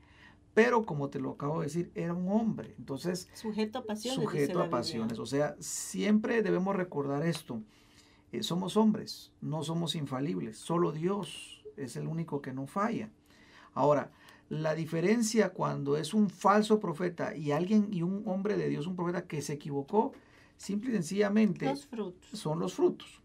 Pero 0.54 0.84
como 0.84 1.08
te 1.08 1.20
lo 1.20 1.30
acabo 1.30 1.60
de 1.60 1.66
decir, 1.66 1.92
era 1.94 2.12
un 2.14 2.28
hombre. 2.28 2.74
Entonces, 2.78 3.28
sujeto 3.32 3.78
a 3.78 3.84
pasiones. 3.84 4.20
Sujeto 4.20 4.60
a 4.60 4.68
pasiones. 4.68 5.18
O 5.20 5.26
sea, 5.26 5.54
siempre 5.60 6.42
debemos 6.42 6.74
recordar 6.74 7.24
esto. 7.24 7.62
Eh, 8.32 8.42
somos 8.42 8.76
hombres, 8.76 9.30
no 9.40 9.62
somos 9.62 9.94
infalibles. 9.94 10.58
Solo 10.58 10.90
Dios 10.90 11.64
es 11.76 11.96
el 11.96 12.08
único 12.08 12.42
que 12.42 12.52
no 12.52 12.66
falla. 12.66 13.08
Ahora, 13.72 14.10
la 14.48 14.74
diferencia 14.74 15.50
cuando 15.50 15.96
es 15.96 16.12
un 16.12 16.28
falso 16.28 16.80
profeta 16.80 17.36
y 17.36 17.52
alguien 17.52 17.88
y 17.92 18.02
un 18.02 18.22
hombre 18.26 18.56
de 18.56 18.68
Dios, 18.68 18.86
un 18.86 18.96
profeta 18.96 19.26
que 19.26 19.42
se 19.42 19.54
equivocó, 19.54 20.12
simple 20.56 20.90
y 20.90 20.94
sencillamente 20.94 21.72
son 22.32 22.58
los 22.58 22.74
frutos. 22.74 23.22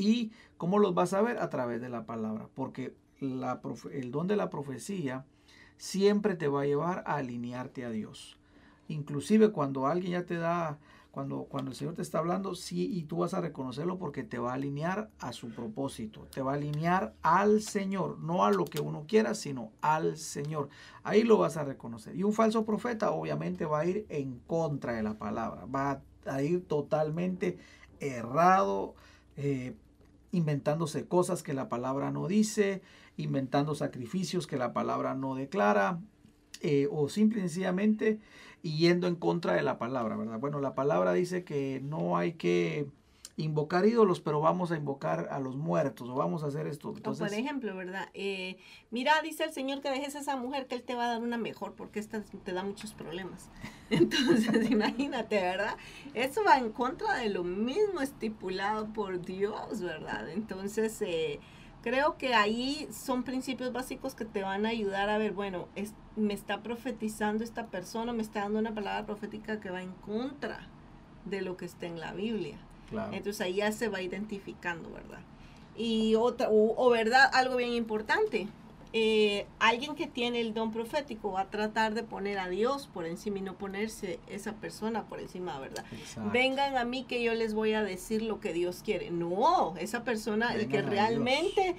¿Y 0.00 0.32
cómo 0.56 0.78
los 0.78 0.94
vas 0.94 1.12
a 1.12 1.20
ver? 1.20 1.38
A 1.38 1.50
través 1.50 1.82
de 1.82 1.90
la 1.90 2.06
palabra, 2.06 2.48
porque 2.54 2.94
el 3.20 4.10
don 4.10 4.26
de 4.26 4.36
la 4.36 4.48
profecía 4.48 5.26
siempre 5.76 6.36
te 6.36 6.48
va 6.48 6.62
a 6.62 6.66
llevar 6.66 7.04
a 7.06 7.16
alinearte 7.16 7.84
a 7.84 7.90
Dios. 7.90 8.38
Inclusive 8.88 9.52
cuando 9.52 9.86
alguien 9.86 10.12
ya 10.12 10.24
te 10.24 10.36
da 10.36 10.78
cuando, 11.10 11.44
cuando 11.44 11.72
el 11.72 11.76
Señor 11.76 11.94
te 11.94 12.02
está 12.02 12.20
hablando, 12.20 12.54
sí, 12.54 12.88
y 12.90 13.02
tú 13.02 13.18
vas 13.18 13.34
a 13.34 13.42
reconocerlo 13.42 13.98
porque 13.98 14.22
te 14.22 14.38
va 14.38 14.52
a 14.52 14.54
alinear 14.54 15.10
a 15.18 15.32
su 15.32 15.50
propósito, 15.50 16.26
te 16.32 16.40
va 16.40 16.52
a 16.52 16.54
alinear 16.54 17.14
al 17.20 17.60
Señor, 17.60 18.20
no 18.20 18.44
a 18.44 18.52
lo 18.52 18.64
que 18.64 18.80
uno 18.80 19.04
quiera, 19.06 19.34
sino 19.34 19.72
al 19.82 20.16
Señor. 20.16 20.70
Ahí 21.02 21.24
lo 21.24 21.36
vas 21.36 21.56
a 21.58 21.64
reconocer. 21.64 22.16
Y 22.16 22.22
un 22.22 22.32
falso 22.32 22.64
profeta 22.64 23.10
obviamente 23.10 23.66
va 23.66 23.80
a 23.80 23.86
ir 23.86 24.06
en 24.08 24.38
contra 24.46 24.94
de 24.94 25.02
la 25.02 25.18
palabra, 25.18 25.66
va 25.66 26.00
a 26.26 26.42
ir 26.42 26.64
totalmente 26.66 27.58
errado, 27.98 28.94
eh, 29.36 29.74
inventándose 30.32 31.06
cosas 31.06 31.42
que 31.42 31.54
la 31.54 31.68
palabra 31.68 32.10
no 32.10 32.28
dice, 32.28 32.82
inventando 33.16 33.74
sacrificios 33.74 34.46
que 34.46 34.56
la 34.56 34.72
palabra 34.72 35.14
no 35.14 35.34
declara, 35.34 36.00
eh, 36.62 36.88
o 36.90 37.08
simple 37.08 37.38
y 37.38 37.42
sencillamente 37.42 38.20
yendo 38.62 39.06
en 39.06 39.16
contra 39.16 39.54
de 39.54 39.62
la 39.62 39.78
palabra, 39.78 40.16
¿verdad? 40.16 40.38
Bueno, 40.38 40.60
la 40.60 40.74
palabra 40.74 41.12
dice 41.12 41.44
que 41.44 41.80
no 41.82 42.18
hay 42.18 42.34
que 42.34 42.86
invocar 43.40 43.86
ídolos, 43.86 44.20
pero 44.20 44.40
vamos 44.40 44.70
a 44.70 44.76
invocar 44.76 45.28
a 45.30 45.38
los 45.38 45.56
muertos 45.56 46.08
o 46.08 46.14
vamos 46.14 46.42
a 46.42 46.46
hacer 46.46 46.66
esto. 46.66 46.92
Entonces, 46.94 47.28
por 47.28 47.38
ejemplo, 47.38 47.74
¿verdad? 47.76 48.08
Eh, 48.14 48.58
mira, 48.90 49.20
dice 49.22 49.44
el 49.44 49.52
Señor 49.52 49.80
que 49.80 49.90
dejes 49.90 50.14
a 50.16 50.20
esa 50.20 50.36
mujer 50.36 50.66
que 50.66 50.74
Él 50.74 50.82
te 50.82 50.94
va 50.94 51.06
a 51.06 51.08
dar 51.08 51.22
una 51.22 51.38
mejor 51.38 51.74
porque 51.74 51.98
esta 51.98 52.22
te 52.22 52.52
da 52.52 52.62
muchos 52.62 52.92
problemas. 52.92 53.48
Entonces, 53.90 54.70
imagínate, 54.70 55.40
¿verdad? 55.40 55.76
Eso 56.14 56.42
va 56.44 56.58
en 56.58 56.70
contra 56.70 57.14
de 57.16 57.30
lo 57.30 57.42
mismo 57.42 58.00
estipulado 58.00 58.92
por 58.92 59.20
Dios, 59.24 59.80
¿verdad? 59.80 60.30
Entonces, 60.30 61.00
eh, 61.02 61.40
creo 61.82 62.16
que 62.18 62.34
ahí 62.34 62.88
son 62.92 63.22
principios 63.22 63.72
básicos 63.72 64.14
que 64.14 64.24
te 64.24 64.42
van 64.42 64.66
a 64.66 64.70
ayudar 64.70 65.08
a 65.08 65.18
ver, 65.18 65.32
bueno, 65.32 65.68
me 66.16 66.34
está 66.34 66.62
profetizando 66.62 67.42
esta 67.44 67.66
persona, 67.66 68.12
me 68.12 68.22
está 68.22 68.40
dando 68.40 68.58
una 68.58 68.74
palabra 68.74 69.06
profética 69.06 69.60
que 69.60 69.70
va 69.70 69.82
en 69.82 69.92
contra 69.92 70.68
de 71.24 71.42
lo 71.42 71.56
que 71.56 71.64
está 71.64 71.86
en 71.86 72.00
la 72.00 72.12
Biblia. 72.12 72.58
Entonces 73.12 73.40
ahí 73.40 73.54
ya 73.56 73.72
se 73.72 73.88
va 73.88 74.02
identificando, 74.02 74.90
¿verdad? 74.90 75.20
Y 75.76 76.14
otra, 76.16 76.48
o 76.50 76.90
verdad, 76.90 77.30
algo 77.32 77.56
bien 77.56 77.72
importante, 77.72 78.48
eh, 78.92 79.46
alguien 79.60 79.94
que 79.94 80.08
tiene 80.08 80.40
el 80.40 80.52
don 80.52 80.72
profético 80.72 81.30
va 81.30 81.42
a 81.42 81.50
tratar 81.50 81.94
de 81.94 82.02
poner 82.02 82.40
a 82.40 82.48
Dios 82.48 82.88
por 82.92 83.06
encima 83.06 83.38
y 83.38 83.42
no 83.42 83.54
ponerse 83.54 84.18
esa 84.26 84.54
persona 84.54 85.04
por 85.04 85.20
encima, 85.20 85.60
¿verdad? 85.60 85.84
Vengan 86.32 86.76
a 86.76 86.84
mí 86.84 87.04
que 87.04 87.22
yo 87.22 87.32
les 87.34 87.54
voy 87.54 87.72
a 87.74 87.84
decir 87.84 88.22
lo 88.22 88.40
que 88.40 88.52
Dios 88.52 88.82
quiere. 88.84 89.12
No, 89.12 89.76
esa 89.78 90.02
persona, 90.02 90.54
el 90.54 90.66
que 90.66 90.82
realmente 90.82 91.76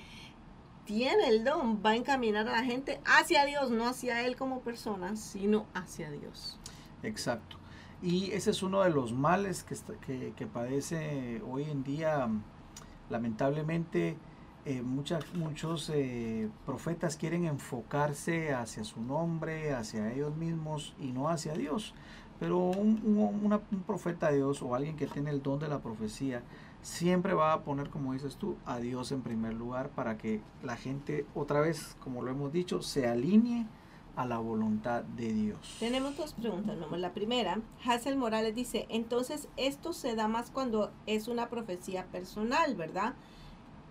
tiene 0.86 1.28
el 1.28 1.44
don, 1.44 1.82
va 1.86 1.92
a 1.92 1.96
encaminar 1.98 2.48
a 2.48 2.52
la 2.54 2.64
gente 2.64 3.02
hacia 3.04 3.46
Dios, 3.46 3.72
no 3.72 3.88
hacia 3.88 4.26
él 4.26 4.38
como 4.38 4.62
persona, 4.62 5.18
sino 5.18 5.66
hacia 5.74 6.12
Dios. 6.12 6.58
Exacto. 7.04 7.58
Y 8.02 8.32
ese 8.32 8.52
es 8.52 8.64
uno 8.64 8.82
de 8.82 8.90
los 8.90 9.14
males 9.14 9.64
que, 9.64 10.34
que, 10.36 10.48
padece 10.48 11.42
hoy 11.48 11.64
en 11.66 11.84
día, 11.84 12.28
lamentablemente, 13.12 14.18
eh, 14.66 14.82
muchos 14.82 15.92
eh, 15.94 16.50
profetas 16.66 17.16
quieren 17.16 17.46
enfocarse 17.46 18.54
hacia 18.54 18.84
su 18.84 19.02
nombre, 19.02 19.74
hacia 19.74 20.12
ellos 20.14 20.36
mismos 20.36 20.96
y 21.00 21.12
no 21.12 21.30
hacia 21.30 21.54
Dios. 21.54 21.94
Pero 22.40 22.58
un, 22.58 23.60
profeta 23.86 24.32
de 24.32 24.38
Dios 24.38 24.64
o 24.64 24.74
alguien 24.74 24.96
que 24.98 25.06
tiene 25.06 25.30
el 25.30 25.44
don 25.44 25.60
de 25.60 25.68
la 25.68 25.80
profecía 25.80 26.42
siempre 26.82 27.36
va 27.36 27.54
a 27.54 27.62
poner, 27.62 27.92
como 27.92 28.14
dices 28.14 28.36
tú, 28.36 28.56
a 28.66 28.80
Dios 28.80 29.12
en 29.12 29.22
primer 29.22 29.54
lugar 29.54 29.90
para 29.90 30.18
que 30.18 30.42
la 30.64 30.76
gente, 30.76 31.28
otra 31.36 31.62
vez, 31.62 31.96
como 32.00 32.24
lo 32.24 32.32
hemos 32.32 32.52
dicho, 32.52 32.82
se 32.82 33.08
alinee 33.08 33.68
a 34.22 34.26
la 34.26 34.38
voluntad 34.38 35.04
de 35.04 35.34
Dios. 35.34 35.78
Tenemos 35.80 36.18
dos 36.18 36.34
preguntas, 36.34 36.78
La 36.98 37.14
primera, 37.14 37.60
Hazel 37.86 38.18
Morales 38.18 38.56
dice, 38.56 38.86
entonces 38.90 39.48
esto 39.58 39.94
se 39.94 40.16
da 40.16 40.28
más 40.28 40.52
cuando 40.52 40.92
es 41.06 41.28
una 41.28 41.50
profecía 41.50 42.06
personal, 42.06 42.76
¿verdad? 42.76 43.14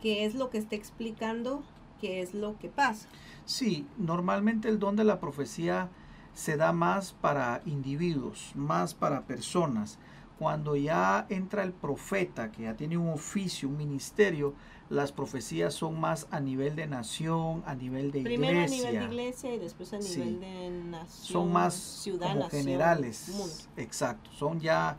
qué 0.00 0.24
es 0.24 0.34
lo 0.34 0.50
que 0.50 0.58
está 0.58 0.76
explicando, 0.76 1.62
qué 2.00 2.22
es 2.22 2.34
lo 2.34 2.58
que 2.58 2.68
pasa. 2.68 3.08
Sí, 3.44 3.86
normalmente 3.98 4.68
el 4.68 4.78
don 4.78 4.96
de 4.96 5.04
la 5.04 5.20
profecía 5.20 5.88
se 6.34 6.56
da 6.56 6.72
más 6.72 7.12
para 7.12 7.62
individuos, 7.66 8.52
más 8.54 8.94
para 8.94 9.22
personas. 9.22 9.98
Cuando 10.38 10.74
ya 10.74 11.26
entra 11.28 11.62
el 11.64 11.72
profeta, 11.72 12.50
que 12.50 12.62
ya 12.62 12.74
tiene 12.74 12.96
un 12.96 13.10
oficio, 13.10 13.68
un 13.68 13.76
ministerio, 13.76 14.54
las 14.90 15.12
profecías 15.12 15.72
son 15.72 15.98
más 15.98 16.26
a 16.30 16.40
nivel 16.40 16.76
de 16.76 16.86
nación, 16.86 17.62
a 17.64 17.74
nivel 17.74 18.10
de 18.10 18.20
iglesia. 18.20 18.38
Primero 18.38 18.60
a 18.60 18.66
nivel 18.66 18.98
de 18.98 19.04
iglesia 19.06 19.54
y 19.54 19.58
después 19.58 19.92
a 19.94 19.98
nivel 19.98 20.40
de 20.40 20.70
nación. 20.70 21.32
Son 21.32 21.52
más 21.52 21.74
ciudad, 21.74 22.50
generales. 22.50 23.68
Exacto, 23.76 24.30
son 24.32 24.60
ya, 24.60 24.98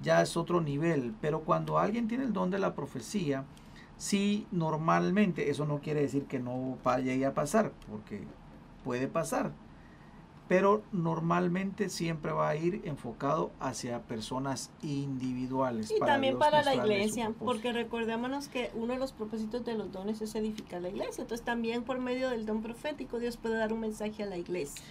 ya 0.00 0.22
es 0.22 0.36
otro 0.36 0.60
nivel. 0.60 1.14
Pero 1.20 1.42
cuando 1.42 1.78
alguien 1.78 2.08
tiene 2.08 2.24
el 2.24 2.32
don 2.32 2.50
de 2.50 2.58
la 2.58 2.74
profecía, 2.74 3.44
Sí, 4.02 4.48
normalmente, 4.50 5.48
eso 5.48 5.64
no 5.64 5.78
quiere 5.78 6.00
decir 6.00 6.24
que 6.24 6.40
no 6.40 6.76
llegue 7.04 7.24
a 7.24 7.34
pasar, 7.34 7.70
porque 7.88 8.24
puede 8.82 9.06
pasar. 9.06 9.52
Pero 10.52 10.82
normalmente 10.92 11.88
siempre 11.88 12.30
va 12.30 12.50
a 12.50 12.56
ir 12.56 12.82
enfocado 12.84 13.52
hacia 13.58 14.02
personas 14.02 14.70
individuales. 14.82 15.90
Y 15.90 15.98
también 15.98 16.38
para 16.38 16.62
la 16.62 16.74
iglesia, 16.74 17.32
porque 17.38 17.72
recordémonos 17.72 18.48
que 18.48 18.70
uno 18.74 18.92
de 18.92 18.98
los 18.98 19.12
propósitos 19.12 19.64
de 19.64 19.72
los 19.72 19.90
dones 19.92 20.20
es 20.20 20.34
edificar 20.34 20.82
la 20.82 20.90
iglesia, 20.90 21.22
entonces 21.22 21.42
también 21.42 21.84
por 21.84 22.00
medio 22.00 22.28
del 22.28 22.44
don 22.44 22.60
profético 22.60 23.18
Dios 23.18 23.38
puede 23.38 23.56
dar 23.56 23.72
un 23.72 23.80
mensaje 23.80 24.24
a 24.24 24.26
la 24.26 24.36
iglesia. 24.36 24.84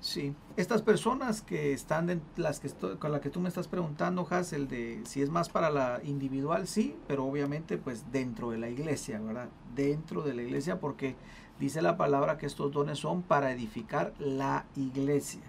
Sí, 0.00 0.34
estas 0.58 0.82
personas 0.82 1.40
que 1.40 1.72
están, 1.72 2.06
de, 2.06 2.20
las 2.36 2.60
que 2.60 2.68
con 2.98 3.10
las 3.10 3.22
que 3.22 3.30
tú 3.30 3.40
me 3.40 3.48
estás 3.48 3.68
preguntando, 3.68 4.28
el 4.52 4.68
de 4.68 5.00
si 5.06 5.22
es 5.22 5.30
más 5.30 5.48
para 5.48 5.70
la 5.70 6.02
individual, 6.04 6.68
sí, 6.68 6.94
pero 7.08 7.24
obviamente 7.24 7.78
pues 7.78 8.12
dentro 8.12 8.50
de 8.50 8.58
la 8.58 8.68
iglesia, 8.68 9.18
¿verdad? 9.18 9.48
Dentro 9.74 10.20
de 10.20 10.34
la 10.34 10.42
iglesia 10.42 10.78
porque 10.78 11.16
dice 11.58 11.82
la 11.82 11.96
palabra 11.96 12.38
que 12.38 12.46
estos 12.46 12.72
dones 12.72 12.98
son 12.98 13.22
para 13.22 13.50
edificar 13.50 14.12
la 14.18 14.64
iglesia. 14.76 15.42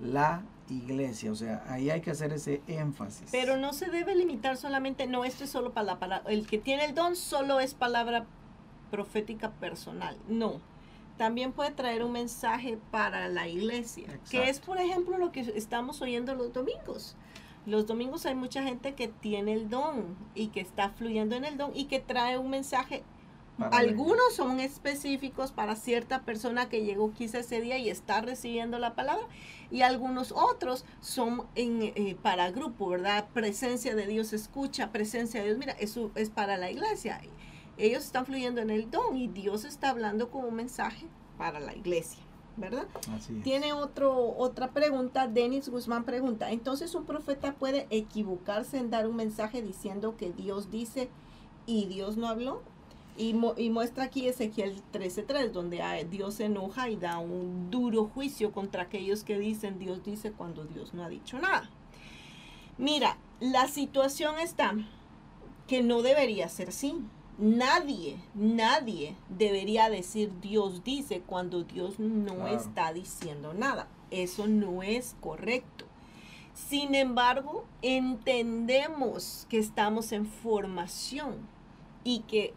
La 0.00 0.42
iglesia, 0.68 1.32
o 1.32 1.34
sea, 1.34 1.64
ahí 1.68 1.90
hay 1.90 2.00
que 2.00 2.10
hacer 2.10 2.32
ese 2.32 2.62
énfasis. 2.66 3.28
Pero 3.30 3.56
no 3.56 3.72
se 3.72 3.90
debe 3.90 4.14
limitar 4.14 4.56
solamente, 4.56 5.06
no, 5.06 5.24
esto 5.24 5.44
es 5.44 5.50
solo 5.50 5.72
para 5.72 5.86
la 5.86 5.98
palabra, 5.98 6.30
el 6.30 6.46
que 6.46 6.58
tiene 6.58 6.84
el 6.84 6.94
don 6.94 7.16
solo 7.16 7.60
es 7.60 7.74
palabra 7.74 8.26
profética 8.90 9.50
personal, 9.52 10.16
no. 10.28 10.60
También 11.16 11.52
puede 11.52 11.70
traer 11.70 12.04
un 12.04 12.12
mensaje 12.12 12.78
para 12.90 13.28
la 13.28 13.48
iglesia, 13.48 14.20
que 14.30 14.50
es 14.50 14.60
por 14.60 14.78
ejemplo 14.78 15.16
lo 15.16 15.32
que 15.32 15.40
estamos 15.40 16.02
oyendo 16.02 16.34
los 16.34 16.52
domingos. 16.52 17.16
Los 17.64 17.86
domingos 17.86 18.26
hay 18.26 18.34
mucha 18.34 18.62
gente 18.62 18.94
que 18.94 19.08
tiene 19.08 19.54
el 19.54 19.70
don 19.70 20.14
y 20.34 20.48
que 20.48 20.60
está 20.60 20.90
fluyendo 20.90 21.34
en 21.34 21.44
el 21.44 21.56
don 21.56 21.72
y 21.74 21.86
que 21.86 22.00
trae 22.00 22.38
un 22.38 22.50
mensaje 22.50 23.02
algunos 23.58 24.34
son 24.34 24.60
específicos 24.60 25.52
para 25.52 25.76
cierta 25.76 26.22
persona 26.22 26.68
que 26.68 26.84
llegó 26.84 27.12
quizá 27.12 27.38
ese 27.38 27.60
día 27.60 27.78
y 27.78 27.88
está 27.88 28.20
recibiendo 28.20 28.78
la 28.78 28.94
palabra 28.94 29.26
y 29.70 29.82
algunos 29.82 30.32
otros 30.32 30.84
son 31.00 31.44
en, 31.54 31.82
eh, 31.82 32.16
para 32.22 32.50
grupo, 32.50 32.88
¿verdad? 32.88 33.28
Presencia 33.32 33.94
de 33.94 34.06
Dios, 34.06 34.32
escucha, 34.32 34.92
presencia 34.92 35.40
de 35.40 35.46
Dios. 35.46 35.58
Mira, 35.58 35.72
eso 35.72 36.10
es 36.14 36.30
para 36.30 36.56
la 36.56 36.70
iglesia. 36.70 37.20
Ellos 37.78 38.04
están 38.04 38.26
fluyendo 38.26 38.60
en 38.60 38.70
el 38.70 38.90
don 38.90 39.16
y 39.16 39.28
Dios 39.28 39.64
está 39.64 39.90
hablando 39.90 40.30
como 40.30 40.48
un 40.48 40.54
mensaje 40.54 41.06
para 41.38 41.60
la 41.60 41.74
iglesia. 41.74 42.22
¿verdad? 42.58 42.86
Tiene 43.44 43.74
otro, 43.74 44.34
otra 44.34 44.70
pregunta, 44.70 45.28
Denis 45.28 45.68
Guzmán 45.68 46.04
pregunta, 46.04 46.50
entonces 46.50 46.94
un 46.94 47.04
profeta 47.04 47.52
puede 47.52 47.86
equivocarse 47.90 48.78
en 48.78 48.88
dar 48.88 49.06
un 49.06 49.16
mensaje 49.16 49.60
diciendo 49.60 50.16
que 50.16 50.32
Dios 50.32 50.70
dice 50.70 51.10
y 51.66 51.84
Dios 51.86 52.16
no 52.16 52.28
habló? 52.28 52.62
Y, 53.18 53.34
muestra 53.34 54.04
aquí 54.04 54.28
Ezequiel 54.28 54.82
13:3, 54.92 55.52
donde 55.52 55.82
Dios 56.10 56.34
se 56.34 56.44
enoja 56.46 56.90
y 56.90 56.96
da 56.96 57.18
un 57.18 57.70
duro 57.70 58.10
juicio 58.12 58.52
contra 58.52 58.82
aquellos 58.82 59.24
que 59.24 59.38
dicen 59.38 59.78
Dios 59.78 60.04
dice 60.04 60.32
cuando 60.32 60.64
Dios 60.64 60.92
no 60.92 61.02
ha 61.04 61.08
dicho 61.08 61.38
nada. 61.38 61.70
Mira, 62.78 63.16
la 63.40 63.68
situación 63.68 64.38
está 64.38 64.74
que 65.66 65.82
no 65.82 66.02
debería 66.02 66.48
ser 66.48 66.68
así. 66.68 66.94
Nadie, 67.38 68.18
nadie 68.34 69.14
debería 69.28 69.90
decir 69.90 70.32
Dios 70.40 70.84
dice 70.84 71.20
cuando 71.20 71.64
Dios 71.64 71.98
no 71.98 72.48
está 72.48 72.92
diciendo 72.92 73.54
nada. 73.54 73.88
Eso 74.10 74.46
no 74.46 74.82
es 74.82 75.16
correcto. 75.20 75.86
Sin 76.54 76.94
embargo, 76.94 77.66
entendemos 77.82 79.46
que 79.50 79.58
estamos 79.58 80.12
en 80.12 80.26
formación 80.26 81.36
y 82.04 82.20
que 82.20 82.54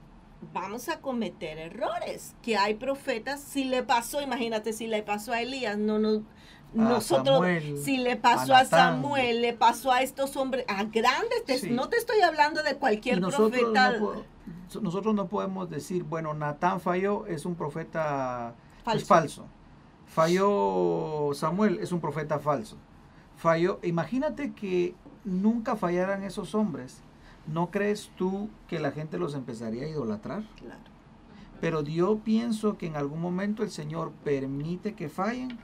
vamos 0.53 0.89
a 0.89 0.99
cometer 1.01 1.57
errores, 1.57 2.35
que 2.41 2.57
hay 2.57 2.75
profetas, 2.75 3.41
si 3.41 3.65
le 3.65 3.83
pasó, 3.83 4.21
imagínate, 4.21 4.73
si 4.73 4.87
le 4.87 5.03
pasó 5.03 5.33
a 5.33 5.41
Elías, 5.41 5.77
no 5.77 5.99
nos... 5.99 6.21
nosotros, 6.73 7.45
si 7.83 7.97
le 7.97 8.15
pasó 8.15 8.55
a, 8.55 8.65
Samuel, 8.65 9.41
le 9.41 9.53
pasó 9.53 9.91
a 9.91 10.01
estos 10.01 10.35
hombres, 10.37 10.65
a 10.67 10.83
grandes, 10.85 11.69
no 11.69 11.89
te 11.89 11.97
estoy 11.97 12.21
hablando 12.21 12.63
de 12.63 12.75
cualquier 12.75 13.19
profeta. 13.21 13.99
nosotros 14.81 15.13
no 15.13 15.27
podemos 15.27 15.69
decir, 15.69 16.03
bueno, 16.03 16.33
Natán 16.33 16.79
falló, 16.79 17.25
es 17.25 17.45
un 17.45 17.55
profeta 17.55 18.55
falso. 18.83 19.01
Es 19.01 19.07
falso. 19.07 19.45
Falló 20.07 21.31
Samuel, 21.35 21.79
es 21.81 21.91
un 21.91 22.01
profeta 22.01 22.39
falso. 22.39 22.77
Falló, 23.35 23.79
imagínate 23.83 24.53
que 24.53 24.95
nunca 25.23 25.75
fallaran 25.75 26.23
esos 26.23 26.55
hombres 26.55 27.03
¿no 27.51 27.71
crees 27.71 28.11
tú 28.17 28.49
que 28.67 28.79
la 28.79 28.91
gente 28.91 29.17
los 29.17 29.33
empezaría 29.33 29.83
a 29.83 29.89
idolatrar? 29.89 30.43
Claro. 30.57 30.81
Pero 31.61 31.83
yo 31.83 32.19
pienso 32.19 32.77
que 32.77 32.87
en 32.87 32.95
algún 32.95 33.21
momento 33.21 33.63
el 33.63 33.69
Señor 33.69 34.11
permite 34.23 34.93
que 34.93 35.09
fallen 35.09 35.57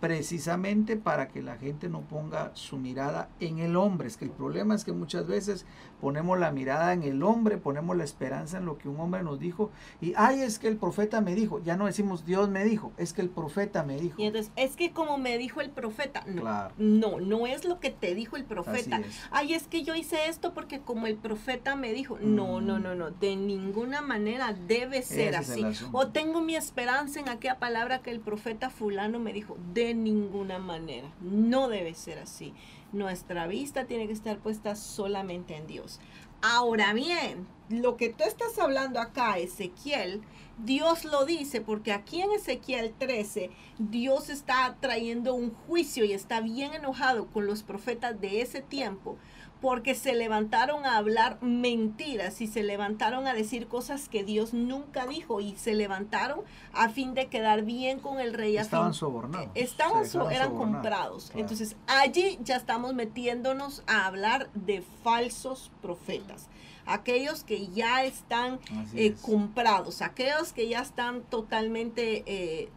precisamente 0.00 0.96
para 0.96 1.28
que 1.28 1.42
la 1.42 1.56
gente 1.58 1.88
no 1.88 2.00
ponga 2.00 2.50
su 2.54 2.76
mirada 2.76 3.28
en 3.38 3.60
el 3.60 3.76
hombre. 3.76 4.08
Es 4.08 4.16
que 4.16 4.24
el 4.24 4.32
problema 4.32 4.74
es 4.74 4.84
que 4.84 4.92
muchas 4.92 5.26
veces 5.28 5.64
ponemos 6.02 6.36
la 6.36 6.50
mirada 6.50 6.92
en 6.92 7.04
el 7.04 7.22
hombre, 7.22 7.58
ponemos 7.58 7.96
la 7.96 8.02
esperanza 8.02 8.58
en 8.58 8.66
lo 8.66 8.76
que 8.76 8.88
un 8.88 8.98
hombre 8.98 9.22
nos 9.22 9.38
dijo 9.38 9.70
y, 10.00 10.14
ay, 10.16 10.40
es 10.40 10.58
que 10.58 10.66
el 10.66 10.76
profeta 10.76 11.20
me 11.20 11.36
dijo, 11.36 11.62
ya 11.62 11.76
no 11.76 11.86
decimos 11.86 12.26
Dios 12.26 12.48
me 12.48 12.64
dijo, 12.64 12.90
es 12.96 13.12
que 13.12 13.22
el 13.22 13.28
profeta 13.28 13.84
me 13.84 14.00
dijo. 14.00 14.20
Y 14.20 14.26
entonces, 14.26 14.50
es 14.56 14.74
que 14.74 14.90
como 14.90 15.16
me 15.16 15.38
dijo 15.38 15.60
el 15.60 15.70
profeta, 15.70 16.24
no, 16.26 16.70
no, 16.76 17.20
no 17.20 17.46
es 17.46 17.64
lo 17.64 17.78
que 17.78 17.90
te 17.90 18.16
dijo 18.16 18.36
el 18.36 18.44
profeta. 18.44 19.00
Ay, 19.30 19.54
es 19.54 19.68
que 19.68 19.84
yo 19.84 19.94
hice 19.94 20.28
esto 20.28 20.52
porque 20.54 20.80
como 20.80 21.06
el 21.06 21.14
profeta 21.14 21.76
me 21.76 21.92
dijo, 21.92 22.18
no, 22.20 22.60
no, 22.60 22.80
mm. 22.80 22.82
no, 22.82 22.94
no, 22.96 23.10
de 23.12 23.36
ninguna 23.36 24.00
manera 24.00 24.56
debe 24.66 25.02
ser 25.02 25.36
así. 25.36 25.64
O 25.92 26.08
tengo 26.08 26.40
mi 26.40 26.56
esperanza 26.56 27.20
en 27.20 27.28
aquella 27.28 27.60
palabra 27.60 28.02
que 28.02 28.10
el 28.10 28.18
profeta 28.18 28.70
fulano 28.70 29.20
me 29.20 29.32
dijo, 29.32 29.56
de 29.72 29.94
ninguna 29.94 30.58
manera, 30.58 31.06
no 31.20 31.68
debe 31.68 31.94
ser 31.94 32.18
así. 32.18 32.52
Nuestra 32.92 33.46
vista 33.46 33.86
tiene 33.86 34.06
que 34.06 34.12
estar 34.12 34.38
puesta 34.38 34.76
solamente 34.76 35.56
en 35.56 35.66
Dios. 35.66 35.98
Ahora 36.42 36.92
bien, 36.92 37.46
lo 37.68 37.96
que 37.96 38.10
tú 38.10 38.24
estás 38.24 38.58
hablando 38.58 39.00
acá, 39.00 39.38
Ezequiel, 39.38 40.20
Dios 40.58 41.04
lo 41.04 41.24
dice 41.24 41.60
porque 41.60 41.92
aquí 41.92 42.20
en 42.20 42.32
Ezequiel 42.32 42.92
13, 42.98 43.50
Dios 43.78 44.28
está 44.28 44.76
trayendo 44.80 45.34
un 45.34 45.54
juicio 45.54 46.04
y 46.04 46.12
está 46.12 46.40
bien 46.40 46.74
enojado 46.74 47.28
con 47.28 47.46
los 47.46 47.62
profetas 47.62 48.20
de 48.20 48.42
ese 48.42 48.60
tiempo 48.60 49.16
porque 49.62 49.94
se 49.94 50.12
levantaron 50.12 50.84
a 50.84 50.96
hablar 50.96 51.40
mentiras 51.40 52.40
y 52.40 52.48
se 52.48 52.64
levantaron 52.64 53.28
a 53.28 53.32
decir 53.32 53.68
cosas 53.68 54.08
que 54.08 54.24
Dios 54.24 54.52
nunca 54.52 55.06
dijo 55.06 55.40
y 55.40 55.54
se 55.54 55.72
levantaron 55.72 56.40
a 56.72 56.88
fin 56.88 57.14
de 57.14 57.28
quedar 57.28 57.62
bien 57.62 58.00
con 58.00 58.18
el 58.18 58.34
rey. 58.34 58.56
Estaban 58.56 58.92
sobornados. 58.92 59.50
Estaban 59.54 60.04
eran 60.32 60.56
comprados. 60.56 61.30
Entonces 61.36 61.76
allí 61.86 62.40
ya 62.42 62.56
estamos 62.56 62.92
metiéndonos 62.92 63.84
a 63.86 64.06
hablar 64.06 64.50
de 64.54 64.82
falsos 65.04 65.70
profetas. 65.80 66.48
Aquellos 66.84 67.44
que 67.44 67.68
ya 67.68 68.02
están 68.02 68.58
eh, 68.94 69.14
comprados, 69.22 70.02
aquellos 70.02 70.52
que 70.52 70.68
ya 70.68 70.80
están 70.80 71.22
totalmente 71.22 72.24
eh, 72.26 72.68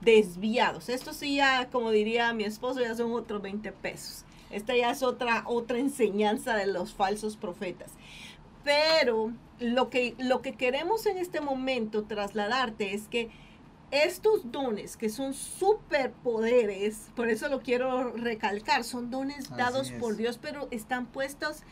desviados. 0.00 0.88
Esto 0.88 1.12
sí 1.12 1.34
ya, 1.34 1.68
como 1.70 1.90
diría 1.90 2.32
mi 2.32 2.44
esposo, 2.44 2.80
ya 2.80 2.94
son 2.94 3.12
otros 3.12 3.42
20 3.42 3.72
pesos. 3.72 4.24
Esta 4.54 4.76
ya 4.76 4.90
es 4.90 5.02
otra, 5.02 5.44
otra 5.46 5.78
enseñanza 5.78 6.56
de 6.56 6.66
los 6.66 6.94
falsos 6.94 7.36
profetas. 7.36 7.92
Pero 8.62 9.32
lo 9.60 9.90
que, 9.90 10.14
lo 10.18 10.42
que 10.42 10.54
queremos 10.54 11.06
en 11.06 11.18
este 11.18 11.40
momento 11.40 12.04
trasladarte 12.04 12.94
es 12.94 13.08
que 13.08 13.30
estos 13.90 14.50
dones 14.50 14.96
que 14.96 15.08
son 15.08 15.34
superpoderes, 15.34 17.10
por 17.14 17.28
eso 17.28 17.48
lo 17.48 17.60
quiero 17.60 18.12
recalcar, 18.12 18.82
son 18.82 19.10
dones 19.10 19.50
dados 19.50 19.92
por 19.92 20.16
Dios, 20.16 20.38
pero 20.40 20.66
están 20.70 21.06
puestos 21.06 21.62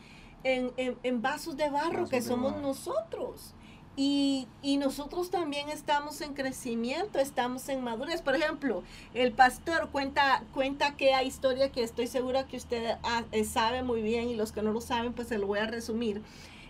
en, 0.44 1.22
vasos 1.22 1.56
de 1.56 1.68
barro 1.70 2.08
que 2.08 2.22
somos 2.22 2.60
nosotros. 2.60 3.54
Y, 3.94 4.48
nosotros 4.78 5.30
también 5.30 5.68
estamos 5.68 6.20
en 6.22 6.34
crecimiento, 6.34 7.18
estamos 7.18 7.68
en 7.68 7.84
madurez. 7.84 8.22
Por 8.22 8.34
ejemplo, 8.34 8.82
el 9.14 9.32
pastor 9.32 9.90
cuenta, 9.90 10.42
cuenta 10.54 10.96
que 10.96 11.14
hay 11.14 11.26
historia 11.26 11.70
que 11.70 11.82
estoy 11.82 12.06
segura 12.06 12.46
que 12.46 12.56
usted 12.56 12.96
ah, 13.02 13.24
eh, 13.32 13.44
sabe 13.44 13.82
muy 13.82 14.02
bien 14.02 14.28
y 14.28 14.34
los 14.34 14.50
que 14.50 14.62
no 14.62 14.72
lo 14.72 14.80
saben, 14.80 15.12
pues 15.12 15.28
se 15.28 15.38
lo 15.38 15.46
voy 15.46 15.58
a 15.58 15.66
resumir 15.66 16.22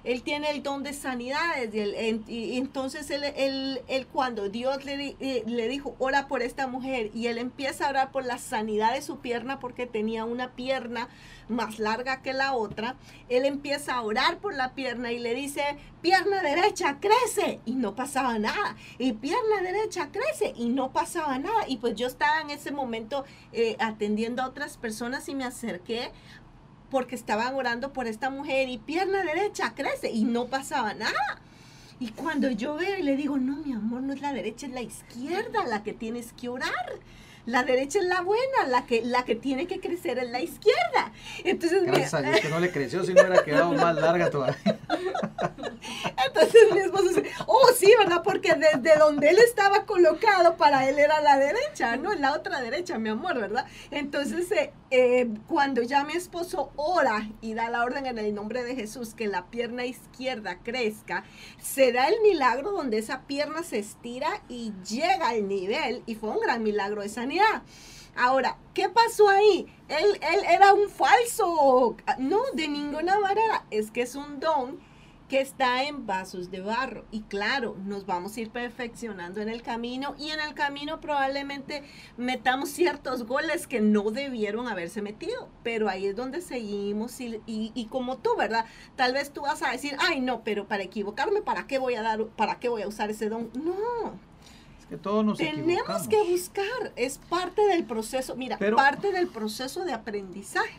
él 0.04 0.22
tiene 0.22 0.50
el 0.50 0.62
don 0.62 0.82
de 0.82 0.92
sanidades 0.92 1.74
y, 1.74 2.56
entonces 2.56 3.10
él, 3.10 4.06
cuando 4.12 4.48
Dios 4.48 4.84
le, 4.84 5.16
eh, 5.20 5.44
le 5.46 5.68
dijo, 5.68 5.94
ora 5.98 6.28
por 6.28 6.42
esta 6.42 6.66
mujer 6.66 7.10
y 7.14 7.26
él 7.28 7.38
empieza 7.38 7.86
a 7.86 7.90
orar 7.90 8.12
por 8.12 8.24
la 8.24 8.38
sanidad 8.38 8.94
de 8.94 9.02
su 9.02 9.18
pierna 9.18 9.60
porque 9.60 9.86
tenía 9.86 10.24
una 10.24 10.50
pierna 10.52 11.08
más 11.48 11.78
larga 11.78 12.22
que 12.22 12.32
la 12.32 12.54
otra, 12.54 12.96
él 13.28 13.44
empieza 13.44 13.94
a 13.94 14.02
orar 14.02 14.38
por 14.38 14.54
la 14.54 14.74
pierna 14.74 15.12
y 15.12 15.18
le 15.18 15.34
dice, 15.34 15.62
pierna 16.00 16.42
derecha, 16.42 16.98
crece 17.00 17.60
y 17.64 17.72
no 17.74 17.94
pasaba 17.94 18.38
nada, 18.38 18.76
y 18.98 19.12
pierna 19.12 19.60
derecha, 19.62 20.10
crece 20.10 20.52
y 20.56 20.68
no 20.68 20.92
pasaba 20.92 21.38
nada. 21.38 21.68
Y 21.68 21.76
pues 21.76 21.94
yo 21.94 22.06
estaba 22.06 22.40
en 22.40 22.50
ese 22.50 22.72
momento 22.72 23.24
eh, 23.52 23.76
atendiendo 23.78 24.42
a 24.42 24.48
otras 24.48 24.76
personas 24.76 25.28
y 25.28 25.34
me 25.34 25.44
acerqué 25.44 26.10
porque 26.92 27.14
estaban 27.14 27.54
orando 27.54 27.94
por 27.94 28.06
esta 28.06 28.28
mujer 28.28 28.68
y 28.68 28.76
pierna 28.76 29.24
derecha 29.24 29.72
crece 29.74 30.10
y 30.10 30.24
no 30.24 30.48
pasaba 30.48 30.92
nada. 30.92 31.40
Y 31.98 32.10
cuando 32.10 32.50
yo 32.50 32.74
veo 32.74 32.98
y 32.98 33.02
le 33.02 33.16
digo, 33.16 33.38
no, 33.38 33.56
mi 33.64 33.72
amor, 33.72 34.02
no 34.02 34.12
es 34.12 34.20
la 34.20 34.34
derecha, 34.34 34.66
es 34.66 34.72
la 34.72 34.82
izquierda 34.82 35.64
la 35.64 35.82
que 35.82 35.94
tienes 35.94 36.34
que 36.34 36.50
orar. 36.50 36.98
La 37.46 37.64
derecha 37.64 37.98
es 37.98 38.04
la 38.04 38.20
buena, 38.20 38.66
la 38.68 38.84
que, 38.84 39.02
la 39.02 39.24
que 39.24 39.34
tiene 39.34 39.66
que 39.66 39.80
crecer 39.80 40.18
es 40.18 40.30
la 40.30 40.42
izquierda. 40.42 41.12
Entonces, 41.44 41.82
Gracias 41.84 42.12
a 42.12 42.20
Dios 42.20 42.40
que 42.40 42.50
no 42.50 42.60
le 42.60 42.70
creció, 42.70 43.02
si 43.04 43.14
no 43.14 43.22
hubiera 43.22 43.42
quedado 43.42 43.72
más 43.72 43.94
larga 43.96 44.28
todavía. 44.28 44.58
Entonces 46.42 46.62
mi 46.72 46.80
esposo 46.80 47.08
dice, 47.08 47.24
oh 47.46 47.68
sí, 47.76 47.92
¿verdad? 47.98 48.22
Porque 48.24 48.54
desde 48.54 48.98
donde 48.98 49.30
él 49.30 49.38
estaba 49.38 49.84
colocado, 49.86 50.56
para 50.56 50.88
él 50.88 50.98
era 50.98 51.20
la 51.20 51.38
derecha, 51.38 51.96
no 51.96 52.12
la 52.14 52.32
otra 52.34 52.60
derecha, 52.60 52.98
mi 52.98 53.10
amor, 53.10 53.38
¿verdad? 53.38 53.66
Entonces, 53.90 54.50
eh, 54.52 54.72
eh, 54.90 55.28
cuando 55.46 55.82
ya 55.82 56.04
mi 56.04 56.14
esposo 56.14 56.72
ora 56.76 57.28
y 57.40 57.54
da 57.54 57.70
la 57.70 57.84
orden 57.84 58.06
en 58.06 58.18
el 58.18 58.34
nombre 58.34 58.64
de 58.64 58.74
Jesús 58.74 59.14
que 59.14 59.26
la 59.26 59.46
pierna 59.46 59.84
izquierda 59.84 60.58
crezca, 60.62 61.24
se 61.60 61.92
da 61.92 62.08
el 62.08 62.20
milagro 62.22 62.72
donde 62.72 62.98
esa 62.98 63.22
pierna 63.22 63.62
se 63.62 63.78
estira 63.78 64.42
y 64.48 64.72
llega 64.88 65.28
al 65.28 65.48
nivel, 65.48 66.02
y 66.06 66.14
fue 66.14 66.30
un 66.30 66.40
gran 66.40 66.62
milagro 66.62 67.02
de 67.02 67.08
sanidad. 67.08 67.62
Ahora, 68.14 68.58
¿qué 68.74 68.90
pasó 68.90 69.28
ahí? 69.28 69.66
Él, 69.88 70.20
él 70.20 70.40
era 70.46 70.74
un 70.74 70.90
falso. 70.90 71.96
No, 72.18 72.42
de 72.52 72.68
ninguna 72.68 73.18
manera. 73.18 73.64
Es 73.70 73.90
que 73.90 74.02
es 74.02 74.14
un 74.14 74.38
don 74.38 74.78
que 75.32 75.40
está 75.40 75.84
en 75.84 76.04
vasos 76.04 76.50
de 76.50 76.60
barro. 76.60 77.06
Y 77.10 77.22
claro, 77.22 77.74
nos 77.86 78.04
vamos 78.04 78.36
a 78.36 78.40
ir 78.42 78.50
perfeccionando 78.50 79.40
en 79.40 79.48
el 79.48 79.62
camino 79.62 80.14
y 80.18 80.28
en 80.28 80.40
el 80.40 80.52
camino 80.52 81.00
probablemente 81.00 81.84
metamos 82.18 82.68
ciertos 82.68 83.24
goles 83.24 83.66
que 83.66 83.80
no 83.80 84.10
debieron 84.10 84.68
haberse 84.68 85.00
metido. 85.00 85.48
Pero 85.62 85.88
ahí 85.88 86.04
es 86.04 86.16
donde 86.16 86.42
seguimos 86.42 87.18
y, 87.18 87.40
y, 87.46 87.86
como 87.86 88.18
tú, 88.18 88.36
¿verdad? 88.36 88.66
Tal 88.94 89.14
vez 89.14 89.32
tú 89.32 89.40
vas 89.40 89.62
a 89.62 89.70
decir, 89.70 89.96
ay 90.00 90.20
no, 90.20 90.44
pero 90.44 90.68
para 90.68 90.82
equivocarme, 90.82 91.40
¿para 91.40 91.66
qué 91.66 91.78
voy 91.78 91.94
a 91.94 92.02
dar, 92.02 92.26
para 92.26 92.60
qué 92.60 92.68
voy 92.68 92.82
a 92.82 92.88
usar 92.88 93.08
ese 93.08 93.30
don? 93.30 93.48
No, 93.54 94.12
que 94.90 94.98
todos 94.98 95.24
nos 95.24 95.38
Tenemos 95.38 96.08
que 96.08 96.22
buscar, 96.24 96.92
es 96.96 97.16
parte 97.16 97.62
del 97.68 97.84
proceso, 97.84 98.36
mira, 98.36 98.58
parte 98.58 99.12
del 99.12 99.28
proceso 99.28 99.86
de 99.86 99.94
aprendizaje 99.94 100.78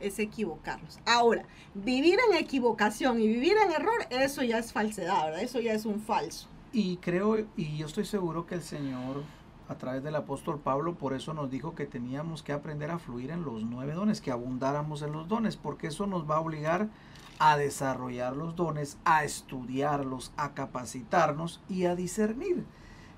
es 0.00 0.18
equivocarnos. 0.18 0.98
Ahora, 1.06 1.44
vivir 1.74 2.18
en 2.30 2.36
equivocación 2.36 3.20
y 3.20 3.26
vivir 3.26 3.54
en 3.64 3.72
error, 3.72 4.06
eso 4.10 4.42
ya 4.42 4.58
es 4.58 4.72
falsedad, 4.72 5.26
¿verdad? 5.26 5.42
Eso 5.42 5.60
ya 5.60 5.72
es 5.72 5.84
un 5.84 6.00
falso. 6.00 6.48
Y 6.72 6.98
creo, 6.98 7.38
y 7.56 7.76
yo 7.76 7.86
estoy 7.86 8.04
seguro 8.04 8.46
que 8.46 8.54
el 8.54 8.62
Señor, 8.62 9.22
a 9.68 9.76
través 9.76 10.02
del 10.02 10.16
apóstol 10.16 10.58
Pablo, 10.58 10.94
por 10.94 11.14
eso 11.14 11.34
nos 11.34 11.50
dijo 11.50 11.74
que 11.74 11.86
teníamos 11.86 12.42
que 12.42 12.52
aprender 12.52 12.90
a 12.90 12.98
fluir 12.98 13.30
en 13.30 13.44
los 13.44 13.62
nueve 13.62 13.94
dones, 13.94 14.20
que 14.20 14.30
abundáramos 14.30 15.02
en 15.02 15.12
los 15.12 15.28
dones, 15.28 15.56
porque 15.56 15.86
eso 15.86 16.06
nos 16.06 16.28
va 16.28 16.36
a 16.36 16.40
obligar 16.40 16.88
a 17.38 17.56
desarrollar 17.56 18.36
los 18.36 18.56
dones, 18.56 18.98
a 19.04 19.24
estudiarlos, 19.24 20.32
a 20.36 20.54
capacitarnos 20.54 21.60
y 21.68 21.84
a 21.86 21.94
discernir. 21.94 22.64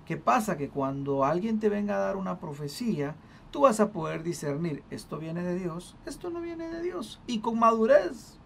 ¿Qué 0.06 0.16
pasa? 0.16 0.56
Que 0.56 0.68
cuando 0.68 1.24
alguien 1.24 1.60
te 1.60 1.68
venga 1.68 1.96
a 1.96 2.00
dar 2.00 2.16
una 2.16 2.38
profecía, 2.38 3.14
tú 3.50 3.62
vas 3.62 3.80
a 3.80 3.90
poder 3.90 4.22
discernir, 4.22 4.82
esto 4.90 5.18
viene 5.18 5.42
de 5.42 5.58
Dios, 5.58 5.96
esto 6.06 6.30
no 6.30 6.40
viene 6.40 6.68
de 6.68 6.82
Dios. 6.82 7.20
Y 7.26 7.40
con 7.40 7.58
madurez 7.58 8.38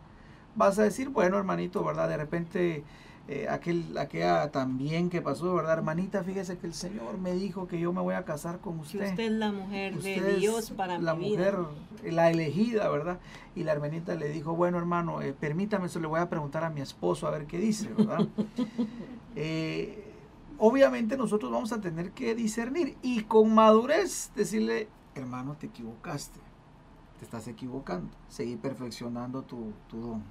vas 0.55 0.79
a 0.79 0.83
decir, 0.83 1.09
bueno, 1.09 1.37
hermanito, 1.37 1.85
¿verdad? 1.85 2.09
De 2.09 2.17
repente, 2.17 2.85
eh, 3.29 3.47
aquel, 3.49 3.97
aquella 3.99 4.51
también 4.51 5.11
que 5.11 5.21
pasó, 5.21 5.55
¿verdad? 5.55 5.75
Hermanita, 5.75 6.23
fíjese 6.23 6.59
que 6.59 6.67
el 6.67 6.75
Señor 6.75 7.19
me 7.19 7.33
dijo 7.33 7.67
que 7.67 7.79
yo 7.79 7.93
me 7.93 8.01
voy 8.01 8.15
a 8.15 8.25
casar 8.25 8.61
con 8.61 8.79
usted. 8.81 9.11
usted 9.11 9.25
es 9.25 9.33
la 9.33 9.53
mujer 9.53 9.97
de 9.97 10.37
Dios 10.37 10.71
para 10.71 10.99
la 10.99 11.15
mi 11.15 11.31
mujer, 11.31 11.57
la 12.05 12.31
elegida, 12.31 12.89
¿verdad? 12.89 13.19
Y 13.55 13.65
la 13.65 13.73
hermanita 13.73 14.15
le 14.15 14.29
dijo, 14.29 14.55
bueno, 14.55 14.79
hermano, 14.79 15.23
eh, 15.23 15.35
permítame, 15.39 15.87
eso 15.87 16.01
le 16.01 16.07
voy 16.07 16.21
a 16.21 16.29
preguntar 16.29 16.65
a 16.65 16.71
mi 16.71 16.81
esposo 16.81 17.27
a 17.27 17.31
ver 17.31 17.47
qué 17.47 17.59
dice, 17.59 17.89
¿verdad? 17.97 18.27
eh, 19.37 20.04
obviamente 20.59 21.17
nosotros 21.17 21.51
vamos 21.51 21.73
a 21.73 21.81
tener 21.81 22.13
que 22.13 22.35
discernir 22.35 22.97
y 23.03 23.23
con 23.25 23.55
madurez 23.55 24.31
decirle, 24.35 24.89
hermano, 25.15 25.57
te 25.59 25.67
equivocaste, 25.67 26.41
te 27.19 27.25
estás 27.25 27.49
equivocando, 27.49 28.15
seguir 28.29 28.59
perfeccionando 28.59 29.43
tu, 29.43 29.73
don. 29.93 30.23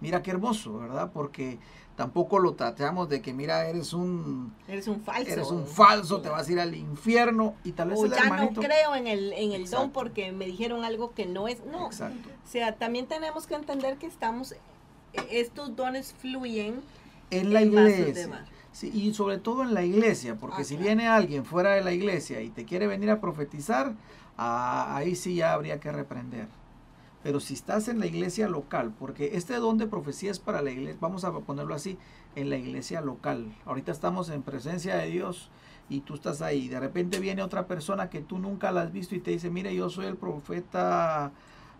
Mira 0.00 0.22
qué 0.22 0.32
hermoso, 0.32 0.78
¿verdad? 0.78 1.12
Porque 1.12 1.60
tampoco 1.94 2.40
lo 2.40 2.54
tratamos 2.54 3.08
de 3.08 3.22
que, 3.22 3.32
mira, 3.32 3.68
eres 3.68 3.92
un... 3.92 4.52
Eres 4.66 4.88
un 4.88 5.00
falso. 5.00 5.30
Eres 5.30 5.50
un 5.50 5.64
falso, 5.64 6.20
te 6.20 6.28
vas 6.28 6.48
a 6.48 6.52
ir 6.52 6.58
al 6.58 6.74
infierno 6.74 7.54
y 7.62 7.70
tal 7.72 7.90
vez 7.90 8.00
o 8.00 8.06
ya 8.06 8.28
no 8.28 8.50
creo 8.50 8.96
en 8.96 9.06
el, 9.06 9.32
en 9.32 9.52
el 9.52 9.70
don 9.70 9.92
porque 9.92 10.32
me 10.32 10.46
dijeron 10.46 10.84
algo 10.84 11.14
que 11.14 11.26
no 11.26 11.46
es... 11.46 11.64
No, 11.66 11.86
Exacto. 11.86 12.28
o 12.28 12.48
sea, 12.48 12.76
también 12.76 13.06
tenemos 13.06 13.46
que 13.46 13.54
entender 13.54 13.96
que 13.98 14.06
estamos... 14.06 14.56
Estos 15.30 15.76
dones 15.76 16.14
fluyen 16.14 16.80
en 17.30 17.52
la 17.52 17.62
iglesia 17.62 18.44
y 18.80 19.12
sobre 19.14 19.38
todo 19.38 19.62
en 19.62 19.74
la 19.74 19.84
iglesia, 19.84 20.36
porque 20.36 20.64
si 20.64 20.76
viene 20.76 21.06
alguien 21.06 21.44
fuera 21.44 21.70
de 21.72 21.84
la 21.84 21.92
iglesia 21.92 22.40
y 22.40 22.48
te 22.48 22.64
quiere 22.64 22.86
venir 22.86 23.10
a 23.10 23.20
profetizar, 23.20 23.94
ah, 24.38 24.96
ahí 24.96 25.14
sí 25.14 25.34
ya 25.36 25.52
habría 25.52 25.78
que 25.78 25.92
reprender. 25.92 26.48
Pero 27.22 27.38
si 27.38 27.54
estás 27.54 27.88
en 27.88 28.00
la 28.00 28.06
iglesia 28.06 28.48
local, 28.48 28.92
porque 28.98 29.36
este 29.36 29.54
don 29.56 29.78
de 29.78 29.86
profecía 29.86 30.30
es 30.30 30.40
para 30.40 30.62
la 30.62 30.70
iglesia, 30.70 30.98
vamos 31.00 31.24
a 31.24 31.32
ponerlo 31.32 31.74
así, 31.74 31.96
en 32.34 32.50
la 32.50 32.56
iglesia 32.56 33.00
local. 33.00 33.46
Ahorita 33.66 33.92
estamos 33.92 34.28
en 34.30 34.42
presencia 34.42 34.96
de 34.96 35.08
Dios 35.08 35.50
y 35.88 36.00
tú 36.00 36.14
estás 36.14 36.42
ahí. 36.42 36.68
De 36.68 36.80
repente 36.80 37.20
viene 37.20 37.42
otra 37.42 37.66
persona 37.66 38.10
que 38.10 38.20
tú 38.20 38.38
nunca 38.38 38.72
la 38.72 38.82
has 38.82 38.92
visto 38.92 39.14
y 39.14 39.20
te 39.20 39.30
dice, 39.30 39.50
mire, 39.50 39.74
yo 39.74 39.90
soy 39.90 40.06
el 40.06 40.16
profeta 40.16 41.30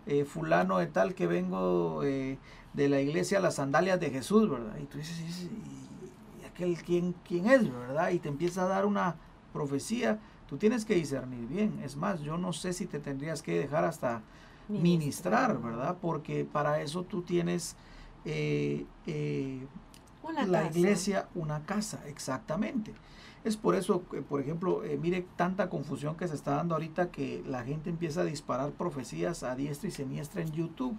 eh, 0.05 0.25
fulano 0.25 0.77
de 0.77 0.87
tal 0.87 1.13
que 1.13 1.27
vengo 1.27 2.03
eh, 2.03 2.37
de 2.73 2.89
la 2.89 3.01
iglesia 3.01 3.39
las 3.39 3.55
sandalias 3.55 3.99
de 3.99 4.11
Jesús, 4.11 4.49
¿verdad? 4.49 4.77
Y 4.81 4.85
tú 4.85 4.97
dices, 4.97 5.49
aquel 6.53 6.77
quién, 6.83 7.15
quién 7.27 7.47
es, 7.47 7.71
¿verdad? 7.71 8.11
Y 8.11 8.19
te 8.19 8.29
empieza 8.29 8.63
a 8.63 8.67
dar 8.67 8.85
una 8.85 9.15
profecía, 9.51 10.19
tú 10.47 10.57
tienes 10.57 10.85
que 10.85 10.95
discernir 10.95 11.47
bien. 11.47 11.79
Es 11.83 11.95
más, 11.95 12.21
yo 12.21 12.37
no 12.37 12.53
sé 12.53 12.73
si 12.73 12.85
te 12.85 12.99
tendrías 12.99 13.41
que 13.41 13.59
dejar 13.59 13.85
hasta 13.85 14.21
ministrar, 14.69 15.61
¿verdad? 15.61 15.97
Porque 16.01 16.45
para 16.45 16.81
eso 16.81 17.03
tú 17.03 17.21
tienes 17.21 17.75
eh, 18.25 18.85
eh, 19.07 19.65
la 20.47 20.65
iglesia, 20.65 21.27
una 21.35 21.65
casa, 21.65 22.01
exactamente. 22.07 22.93
Es 23.43 23.57
por 23.57 23.75
eso, 23.75 24.01
por 24.01 24.39
ejemplo, 24.39 24.85
eh, 24.85 24.97
mire 24.97 25.25
tanta 25.35 25.69
confusión 25.69 26.15
que 26.15 26.27
se 26.29 26.35
está 26.35 26.55
dando 26.55 26.75
ahorita 26.75 27.11
que 27.11 27.43
la 27.45 27.63
gente 27.63 27.89
empieza 27.89 28.21
a 28.21 28.25
disparar 28.25 28.71
profecías 28.71 29.43
a 29.43 29.55
diestra 29.55 29.89
y 29.89 29.91
siniestra 29.91 30.41
en 30.41 30.51
YouTube, 30.53 30.95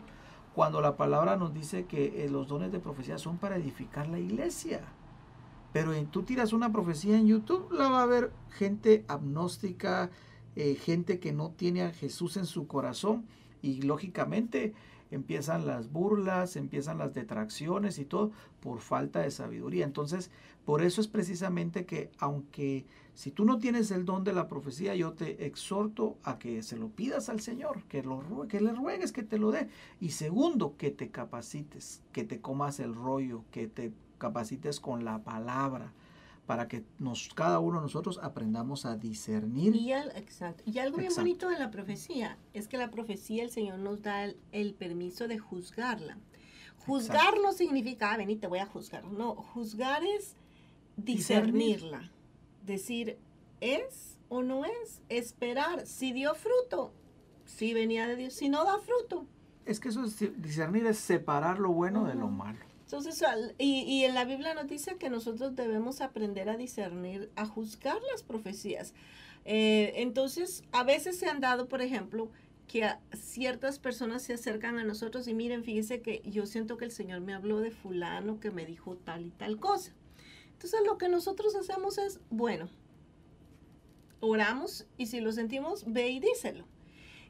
cuando 0.55 0.81
la 0.83 0.97
palabra 0.97 1.37
nos 1.37 1.55
dice 1.55 1.87
que 1.87 2.29
los 2.31 2.47
dones 2.47 2.71
de 2.71 2.79
profecía 2.79 3.19
son 3.19 3.39
para 3.39 3.57
edificar 3.57 4.09
la 4.09 4.19
iglesia. 4.19 4.83
Pero 5.75 5.93
tú 6.05 6.23
tiras 6.23 6.53
una 6.53 6.71
profecía 6.71 7.19
en 7.19 7.27
YouTube, 7.27 7.73
la 7.73 7.89
va 7.89 8.05
a 8.05 8.07
ver 8.07 8.31
gente 8.51 9.05
agnóstica, 9.09 10.09
eh, 10.55 10.77
gente 10.77 11.19
que 11.19 11.33
no 11.33 11.51
tiene 11.51 11.83
a 11.83 11.91
Jesús 11.91 12.37
en 12.37 12.47
su 12.47 12.69
corazón 12.69 13.25
y 13.61 13.83
lógicamente 13.83 14.73
empiezan 15.11 15.67
las 15.67 15.91
burlas, 15.91 16.55
empiezan 16.55 16.99
las 16.99 17.13
detracciones 17.13 17.99
y 17.99 18.05
todo 18.05 18.31
por 18.61 18.83
falta 18.83 19.23
de 19.23 19.33
sabiduría. 19.33 19.85
Entonces, 19.85 20.31
por 20.65 20.81
eso 20.81 21.01
es 21.01 21.09
precisamente 21.09 21.87
que 21.87 22.13
aunque 22.21 22.87
si 23.15 23.33
tú 23.33 23.45
no 23.45 23.59
tienes 23.59 23.91
el 23.91 24.05
don 24.05 24.23
de 24.23 24.33
la 24.33 24.47
profecía, 24.47 24.95
yo 24.95 25.15
te 25.15 25.45
exhorto 25.45 26.19
a 26.23 26.39
que 26.39 26.63
se 26.63 26.77
lo 26.77 26.89
pidas 26.91 27.29
al 27.29 27.41
Señor, 27.41 27.83
que, 27.89 28.05
lo, 28.05 28.47
que 28.47 28.61
le 28.61 28.73
ruegues 28.73 29.11
que 29.11 29.25
te 29.25 29.39
lo 29.39 29.51
dé. 29.51 29.69
Y 30.01 30.11
segundo, 30.11 30.77
que 30.77 30.93
te 30.93 31.11
capacites, 31.11 32.01
que 32.13 32.23
te 32.23 32.41
comas 32.41 32.79
el 32.79 32.95
rollo, 32.95 33.43
que 33.51 33.67
te 33.67 33.93
capacites 34.25 34.81
con 34.81 35.05
la 35.05 35.23
palabra 35.23 35.93
para 36.47 36.67
que 36.69 36.85
nos, 36.99 37.29
cada 37.35 37.59
uno 37.59 37.79
de 37.79 37.83
nosotros 37.83 38.19
aprendamos 38.23 38.87
a 38.87 38.97
discernir. 38.97 39.75
Y, 39.77 39.93
exacto. 39.93 40.63
y 40.67 40.79
algo 40.79 40.99
bien 40.99 41.13
bonito 41.15 41.49
de 41.49 41.59
la 41.59 41.71
profecía 41.71 42.39
es 42.53 42.69
que 42.69 42.79
la 42.79 42.91
profecía 42.91 43.43
el 43.43 43.51
Señor 43.51 43.79
nos 43.79 44.03
da 44.03 44.25
el, 44.53 44.75
permiso 44.75 45.29
de 45.29 45.39
juzgarla. 45.39 46.19
Juzgar 46.87 47.35
no 47.43 47.53
significa, 47.53 48.13
ah, 48.13 48.17
vení, 48.17 48.37
te 48.37 48.47
voy 48.47 48.59
a 48.59 48.67
juzgar. 48.67 49.05
No, 49.05 49.35
juzgar 49.35 50.03
es 50.05 50.37
discernirla. 50.97 52.11
Decir, 52.65 53.19
¿es 53.61 54.19
o 54.29 54.43
no 54.43 54.65
es? 54.65 55.01
Esperar. 55.09 55.87
Si 55.87 56.13
dio 56.13 56.35
fruto, 56.35 56.93
si 57.47 57.73
venía 57.73 58.07
de 58.07 58.17
Dios. 58.17 58.35
Si 58.35 58.51
no 58.51 58.65
da 58.65 58.79
fruto. 58.81 59.27
Es 59.65 59.81
que 59.81 59.89
eso 59.89 60.05
es 60.05 60.19
discernir, 60.43 60.87
es 60.87 60.99
separar 60.99 61.59
lo 61.59 61.73
bueno 61.73 62.05
de 62.05 62.15
lo 62.15 62.29
malo. 62.29 62.74
Entonces, 62.97 63.25
y, 63.59 64.05
en 64.05 64.15
la 64.15 64.25
Biblia 64.25 64.55
nos 64.55 64.69
dice 64.69 64.99
que 64.99 65.11
nosotros 65.11 65.57
debemos 65.57 66.01
aprender 66.01 66.49
a 66.49 66.57
discernir, 66.57 67.29
a 67.35 67.45
juzgar 67.45 67.99
las 68.13 68.23
profecías. 68.23 68.95
Eh, 69.45 69.95
entonces, 69.97 70.63
a 70.71 70.85
veces 70.85 71.19
se 71.19 71.27
han 71.27 71.41
dado, 71.41 71.67
por 71.67 71.83
ejemplo, 71.83 72.31
que 72.69 72.89
ciertas 73.13 73.81
personas 73.81 74.23
se 74.23 74.35
acercan 74.35 74.79
a 74.79 74.85
nosotros 74.85 75.27
y 75.27 75.35
miren, 75.35 75.65
fíjese 75.65 76.03
que 76.03 76.23
yo 76.25 76.47
siento 76.47 76.77
que 76.77 76.85
el 76.85 76.93
Señor 76.93 77.21
me 77.21 77.35
habló 77.35 77.59
de 77.59 77.73
fulano 77.73 78.39
que 78.39 78.53
me 78.53 78.65
dijo 78.65 78.95
tal 78.95 79.27
y 79.27 79.31
tal 79.31 79.59
cosa. 79.59 79.93
Entonces, 80.53 80.79
lo 80.87 80.97
que 80.97 81.09
nosotros 81.09 81.57
hacemos 81.57 81.99
es, 81.99 82.21
bueno, 82.31 82.69
oramos 84.21 84.87
y 84.97 85.07
si 85.07 85.19
lo 85.19 85.33
sentimos, 85.33 85.83
ve 85.85 86.11
y 86.11 86.21
díselo. 86.21 86.65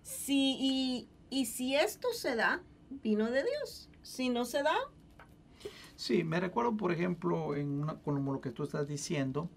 Si, 0.03 0.59
y, 0.61 1.09
y 1.31 1.47
si 1.47 1.75
esto 1.75 2.13
se 2.13 2.37
da, 2.37 2.63
vino 2.91 3.31
de 3.31 3.45
Dios. 3.45 3.89
Si 4.03 4.29
no 4.29 4.45
se 4.45 4.63
da, 4.63 4.77
Sí, 5.97 6.25
me 6.25 6.41
recuerdo, 6.41 6.77
por 6.77 6.93
ejemplo, 6.93 7.55
en 7.55 7.83
una, 7.83 7.95
como 7.97 8.33
lo 8.33 8.41
que 8.41 8.51
tú 8.51 8.65
estás 8.65 8.89
diciendo, 8.89 9.49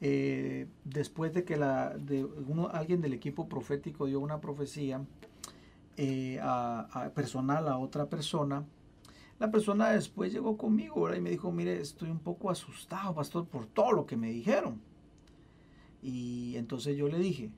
eh, 0.00 0.68
después 0.84 1.34
de 1.34 1.44
que 1.44 1.56
la, 1.56 1.90
de 1.90 2.24
uno, 2.24 2.68
alguien 2.68 3.00
del 3.00 3.12
equipo 3.12 3.48
profético 3.48 4.06
dio 4.06 4.20
una 4.20 4.40
profecía 4.40 5.04
eh, 5.96 6.38
a, 6.40 7.10
personal 7.14 7.68
a 7.68 7.78
otra 7.78 8.08
persona, 8.08 8.64
la 9.38 9.50
persona 9.50 9.90
después 9.90 10.32
llegó 10.32 10.56
conmigo 10.56 11.12
y 11.14 11.20
me 11.20 11.30
dijo, 11.30 11.50
mire, 11.50 11.80
estoy 11.80 12.10
un 12.10 12.20
poco 12.20 12.50
asustado, 12.50 13.14
pastor, 13.14 13.46
por 13.46 13.66
todo 13.66 13.92
lo 13.92 14.06
que 14.06 14.16
me 14.16 14.30
dijeron. 14.30 14.80
Y 16.02 16.56
entonces 16.56 16.96
yo 16.96 17.08
le 17.08 17.18
dije, 17.18 17.50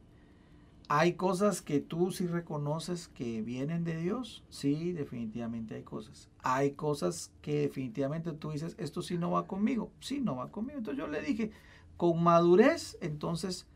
¿hay 0.94 1.14
cosas 1.14 1.62
que 1.62 1.80
tú 1.80 2.10
sí 2.10 2.26
reconoces 2.26 3.08
que 3.08 3.40
vienen 3.40 3.82
de 3.82 3.96
Dios? 3.96 4.44
Sí, 4.50 4.92
definitivamente 4.92 5.74
hay 5.74 5.84
cosas. 5.84 6.28
Hay 6.42 6.72
cosas 6.72 7.32
que 7.40 7.62
definitivamente 7.62 8.32
tú 8.32 8.50
dices, 8.50 8.74
esto 8.76 9.00
sí 9.00 9.16
no 9.16 9.30
va 9.30 9.46
conmigo. 9.46 9.90
Sí, 10.00 10.20
no 10.20 10.36
va 10.36 10.50
conmigo. 10.50 10.76
Entonces 10.76 11.02
yo 11.02 11.10
le 11.10 11.22
dije, 11.22 11.50
con 11.96 12.22
madurez, 12.22 12.98
entonces 13.00 13.66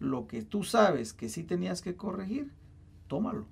lo 0.00 0.26
que 0.26 0.42
tú 0.42 0.64
sabes 0.64 1.14
que 1.14 1.30
sí 1.30 1.44
tenías 1.44 1.80
que 1.80 1.96
corregir, 1.96 2.52
tómalo. 3.06 3.46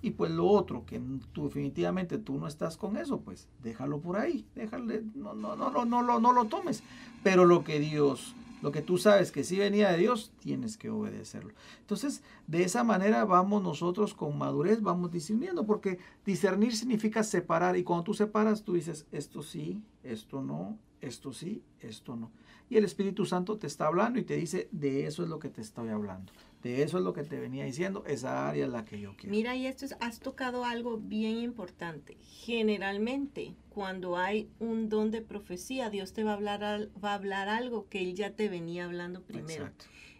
Y 0.00 0.12
pues 0.12 0.30
lo 0.30 0.46
otro, 0.46 0.86
que 0.86 1.02
tú 1.32 1.46
definitivamente 1.46 2.16
tú 2.16 2.38
no 2.38 2.46
estás 2.46 2.76
con 2.76 2.96
eso, 2.96 3.18
pues 3.22 3.48
déjalo 3.60 3.98
por 3.98 4.18
ahí, 4.18 4.46
déjale, 4.54 5.02
no, 5.16 5.34
no, 5.34 5.56
no, 5.56 5.70
no, 5.72 5.84
no, 5.84 6.04
no, 6.04 6.20
no 6.20 6.32
lo 6.32 6.44
tomes. 6.44 6.84
Pero 7.24 7.44
lo 7.44 7.64
que 7.64 7.80
Dios, 7.80 8.36
lo 8.62 8.72
que 8.72 8.82
tú 8.82 8.98
sabes 8.98 9.32
que 9.32 9.44
sí 9.44 9.58
venía 9.58 9.90
de 9.90 9.98
Dios, 9.98 10.32
tienes 10.40 10.76
que 10.76 10.90
obedecerlo. 10.90 11.52
Entonces, 11.80 12.22
de 12.46 12.64
esa 12.64 12.84
manera 12.84 13.24
vamos 13.24 13.62
nosotros 13.62 14.14
con 14.14 14.36
madurez, 14.36 14.82
vamos 14.82 15.10
discerniendo, 15.10 15.66
porque 15.66 15.98
discernir 16.24 16.74
significa 16.76 17.22
separar. 17.22 17.76
Y 17.76 17.84
cuando 17.84 18.04
tú 18.04 18.14
separas, 18.14 18.62
tú 18.62 18.74
dices, 18.74 19.06
esto 19.12 19.42
sí, 19.42 19.82
esto 20.02 20.42
no, 20.42 20.78
esto 21.00 21.32
sí, 21.32 21.62
esto 21.80 22.16
no. 22.16 22.30
Y 22.70 22.76
el 22.76 22.84
Espíritu 22.84 23.24
Santo 23.24 23.56
te 23.56 23.66
está 23.66 23.86
hablando 23.86 24.18
y 24.18 24.24
te 24.24 24.36
dice, 24.36 24.68
de 24.72 25.06
eso 25.06 25.22
es 25.22 25.28
lo 25.28 25.38
que 25.38 25.48
te 25.48 25.62
estoy 25.62 25.88
hablando. 25.88 26.32
De 26.62 26.82
eso 26.82 26.98
es 26.98 27.04
lo 27.04 27.12
que 27.12 27.22
te 27.22 27.38
venía 27.38 27.64
diciendo, 27.64 28.02
esa 28.06 28.48
área 28.48 28.66
es 28.66 28.72
la 28.72 28.84
que 28.84 29.00
yo 29.00 29.14
quiero. 29.16 29.30
Mira, 29.30 29.54
y 29.54 29.66
esto 29.66 29.84
es, 29.84 29.96
has 30.00 30.18
tocado 30.18 30.64
algo 30.64 30.98
bien 30.98 31.36
importante. 31.38 32.16
Generalmente, 32.20 33.54
cuando 33.68 34.16
hay 34.16 34.48
un 34.58 34.88
don 34.88 35.12
de 35.12 35.22
profecía, 35.22 35.88
Dios 35.88 36.12
te 36.12 36.24
va 36.24 36.32
a 36.32 36.34
hablar, 36.34 36.88
va 37.02 37.12
a 37.12 37.14
hablar 37.14 37.48
algo 37.48 37.88
que 37.88 38.00
Él 38.00 38.14
ya 38.14 38.32
te 38.32 38.48
venía 38.48 38.86
hablando 38.86 39.22
primero. 39.22 39.70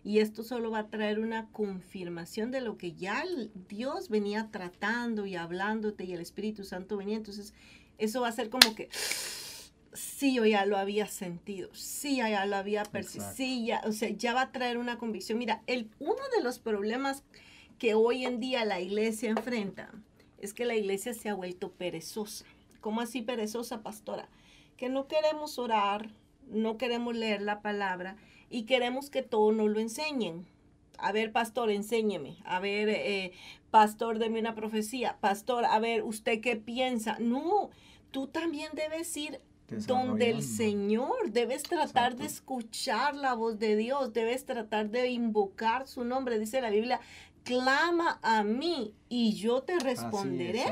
Y 0.04 0.20
esto 0.20 0.44
solo 0.44 0.70
va 0.70 0.78
a 0.80 0.88
traer 0.88 1.18
una 1.18 1.48
confirmación 1.48 2.52
de 2.52 2.60
lo 2.60 2.78
que 2.78 2.92
ya 2.92 3.24
Dios 3.68 4.08
venía 4.08 4.48
tratando 4.52 5.26
y 5.26 5.34
hablándote 5.34 6.04
y 6.04 6.12
el 6.12 6.20
Espíritu 6.20 6.62
Santo 6.62 6.96
venía. 6.96 7.16
Entonces, 7.16 7.52
eso 7.98 8.20
va 8.20 8.28
a 8.28 8.32
ser 8.32 8.48
como 8.48 8.76
que 8.76 8.88
sí 9.98 10.34
yo 10.34 10.46
ya 10.46 10.64
lo 10.64 10.76
había 10.76 11.06
sentido, 11.06 11.68
sí 11.74 12.16
ya 12.16 12.46
lo 12.46 12.56
había 12.56 12.84
percibido, 12.84 13.30
sí 13.34 13.66
ya, 13.66 13.82
o 13.84 13.92
sea, 13.92 14.08
ya 14.10 14.34
va 14.34 14.42
a 14.42 14.52
traer 14.52 14.78
una 14.78 14.98
convicción. 14.98 15.38
Mira, 15.38 15.62
el, 15.66 15.90
uno 15.98 16.22
de 16.36 16.42
los 16.42 16.58
problemas 16.58 17.24
que 17.78 17.94
hoy 17.94 18.24
en 18.24 18.40
día 18.40 18.64
la 18.64 18.80
iglesia 18.80 19.30
enfrenta 19.30 19.90
es 20.38 20.54
que 20.54 20.64
la 20.64 20.74
iglesia 20.74 21.14
se 21.14 21.28
ha 21.28 21.34
vuelto 21.34 21.70
perezosa. 21.72 22.44
¿Cómo 22.80 23.00
así 23.00 23.22
perezosa, 23.22 23.82
pastora? 23.82 24.28
Que 24.76 24.88
no 24.88 25.08
queremos 25.08 25.58
orar, 25.58 26.10
no 26.48 26.76
queremos 26.78 27.16
leer 27.16 27.42
la 27.42 27.60
palabra 27.60 28.16
y 28.50 28.62
queremos 28.62 29.10
que 29.10 29.22
todo 29.22 29.52
nos 29.52 29.68
lo 29.68 29.80
enseñen. 29.80 30.46
A 30.96 31.12
ver, 31.12 31.32
pastor, 31.32 31.70
enséñeme. 31.70 32.36
A 32.44 32.60
ver, 32.60 32.88
eh, 32.88 33.32
pastor, 33.70 34.18
deme 34.18 34.40
una 34.40 34.54
profecía. 34.54 35.16
Pastor, 35.20 35.64
a 35.64 35.78
ver, 35.78 36.02
¿usted 36.02 36.40
qué 36.40 36.56
piensa? 36.56 37.18
No, 37.20 37.70
tú 38.10 38.26
también 38.26 38.70
debes 38.74 39.16
ir 39.16 39.40
donde 39.68 40.30
el 40.30 40.42
Señor, 40.42 41.30
debes 41.30 41.62
tratar 41.62 42.16
de 42.16 42.24
escuchar 42.24 43.14
la 43.14 43.34
voz 43.34 43.58
de 43.58 43.76
Dios, 43.76 44.12
debes 44.12 44.44
tratar 44.44 44.90
de 44.90 45.08
invocar 45.08 45.86
su 45.86 46.04
nombre. 46.04 46.38
Dice 46.38 46.60
la 46.60 46.70
Biblia, 46.70 47.00
clama 47.48 48.18
a 48.20 48.44
mí 48.44 48.92
y 49.08 49.32
yo 49.32 49.62
te 49.62 49.78
responderé. 49.78 50.66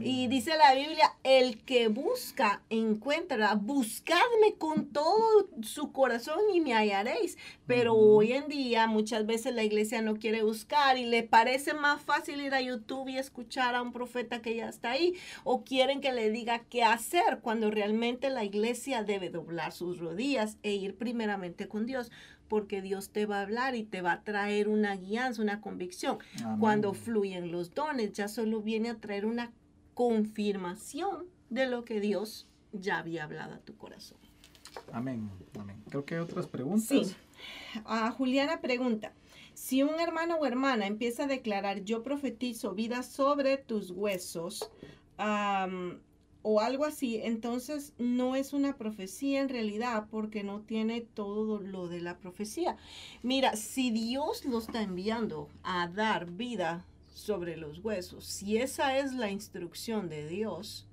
Y 0.00 0.26
dice 0.26 0.56
la 0.56 0.74
Biblia, 0.74 1.12
el 1.22 1.62
que 1.62 1.88
busca, 1.88 2.62
encuentra. 2.70 3.54
Buscadme 3.56 4.54
con 4.58 4.86
todo 4.86 5.50
su 5.62 5.92
corazón 5.92 6.40
y 6.54 6.62
me 6.62 6.72
hallaréis. 6.72 7.36
Pero 7.66 7.94
hoy 7.94 8.32
en 8.32 8.48
día 8.48 8.86
muchas 8.86 9.26
veces 9.26 9.54
la 9.54 9.64
iglesia 9.64 10.00
no 10.00 10.16
quiere 10.16 10.42
buscar 10.42 10.96
y 10.96 11.04
le 11.04 11.24
parece 11.24 11.74
más 11.74 12.00
fácil 12.00 12.40
ir 12.40 12.54
a 12.54 12.62
YouTube 12.62 13.08
y 13.08 13.18
escuchar 13.18 13.74
a 13.74 13.82
un 13.82 13.92
profeta 13.92 14.40
que 14.40 14.56
ya 14.56 14.70
está 14.70 14.92
ahí. 14.92 15.14
O 15.44 15.62
quieren 15.62 16.00
que 16.00 16.12
le 16.12 16.30
diga 16.30 16.60
qué 16.70 16.84
hacer 16.84 17.40
cuando 17.42 17.70
realmente 17.70 18.30
la 18.30 18.44
iglesia 18.44 19.04
debe 19.04 19.28
doblar 19.28 19.72
sus 19.72 19.98
rodillas 19.98 20.56
e 20.62 20.72
ir 20.72 20.96
primeramente 20.96 21.68
con 21.68 21.84
Dios 21.84 22.10
porque 22.52 22.82
Dios 22.82 23.08
te 23.08 23.24
va 23.24 23.38
a 23.38 23.42
hablar 23.44 23.74
y 23.76 23.82
te 23.82 24.02
va 24.02 24.12
a 24.12 24.24
traer 24.24 24.68
una 24.68 24.94
guianza, 24.94 25.40
una 25.40 25.62
convicción. 25.62 26.18
Cuando 26.60 26.92
fluyen 26.92 27.50
los 27.50 27.72
dones, 27.72 28.12
ya 28.12 28.28
solo 28.28 28.60
viene 28.60 28.90
a 28.90 28.96
traer 28.96 29.24
una 29.24 29.52
confirmación 29.94 31.24
de 31.48 31.64
lo 31.64 31.86
que 31.86 31.98
Dios 31.98 32.46
ya 32.74 32.98
había 32.98 33.24
hablado 33.24 33.54
a 33.54 33.58
tu 33.60 33.74
corazón. 33.78 34.18
Amén, 34.92 35.30
amén. 35.58 35.82
Creo 35.88 36.04
que 36.04 36.16
hay 36.16 36.20
otras 36.20 36.46
preguntas. 36.46 36.86
Sí. 36.86 37.16
Juliana 38.18 38.60
pregunta, 38.60 39.14
si 39.54 39.82
un 39.82 39.98
hermano 39.98 40.36
o 40.36 40.44
hermana 40.44 40.86
empieza 40.86 41.24
a 41.24 41.28
declarar, 41.28 41.84
yo 41.84 42.02
profetizo 42.02 42.74
vida 42.74 43.02
sobre 43.02 43.56
tus 43.56 43.92
huesos, 43.92 44.70
o 46.42 46.60
algo 46.60 46.84
así, 46.84 47.20
entonces 47.22 47.92
no 47.98 48.36
es 48.36 48.52
una 48.52 48.76
profecía 48.76 49.40
en 49.40 49.48
realidad 49.48 50.06
porque 50.10 50.42
no 50.42 50.60
tiene 50.60 51.00
todo 51.00 51.60
lo 51.60 51.88
de 51.88 52.00
la 52.00 52.18
profecía. 52.18 52.76
Mira, 53.22 53.56
si 53.56 53.90
Dios 53.90 54.44
lo 54.44 54.58
está 54.58 54.82
enviando 54.82 55.48
a 55.62 55.88
dar 55.88 56.30
vida 56.30 56.84
sobre 57.14 57.56
los 57.56 57.78
huesos, 57.78 58.24
si 58.24 58.56
esa 58.56 58.98
es 58.98 59.12
la 59.12 59.30
instrucción 59.30 60.08
de 60.08 60.28
Dios, 60.28 60.86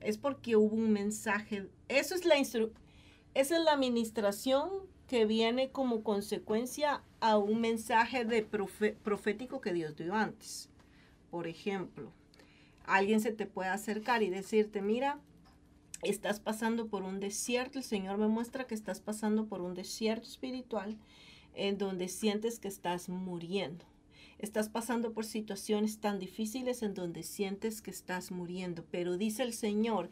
es 0.00 0.18
porque 0.18 0.56
hubo 0.56 0.76
un 0.76 0.92
mensaje, 0.92 1.68
eso 1.88 2.14
es 2.14 2.24
la 2.24 2.36
esa 2.36 3.56
es 3.56 3.64
la 3.64 3.72
administración 3.72 4.68
que 5.06 5.24
viene 5.26 5.70
como 5.70 6.02
consecuencia 6.02 7.02
a 7.20 7.38
un 7.38 7.60
mensaje 7.60 8.24
de 8.24 8.42
profético 8.42 9.60
que 9.60 9.72
Dios 9.72 9.96
dio 9.96 10.14
antes. 10.14 10.68
Por 11.30 11.46
ejemplo, 11.46 12.12
alguien 12.84 13.20
se 13.20 13.32
te 13.32 13.46
puede 13.46 13.70
acercar 13.70 14.22
y 14.22 14.30
decirte, 14.30 14.82
mira, 14.82 15.20
estás 16.02 16.40
pasando 16.40 16.88
por 16.88 17.02
un 17.02 17.20
desierto, 17.20 17.78
el 17.78 17.84
Señor 17.84 18.18
me 18.18 18.28
muestra 18.28 18.66
que 18.66 18.74
estás 18.74 19.00
pasando 19.00 19.46
por 19.46 19.60
un 19.60 19.74
desierto 19.74 20.28
espiritual 20.28 20.98
en 21.54 21.78
donde 21.78 22.08
sientes 22.08 22.58
que 22.58 22.68
estás 22.68 23.08
muriendo. 23.08 23.84
Estás 24.38 24.68
pasando 24.68 25.12
por 25.12 25.24
situaciones 25.24 25.98
tan 26.00 26.18
difíciles 26.18 26.82
en 26.82 26.94
donde 26.94 27.22
sientes 27.22 27.80
que 27.80 27.92
estás 27.92 28.32
muriendo, 28.32 28.84
pero 28.90 29.16
dice 29.16 29.44
el 29.44 29.52
Señor, 29.52 30.10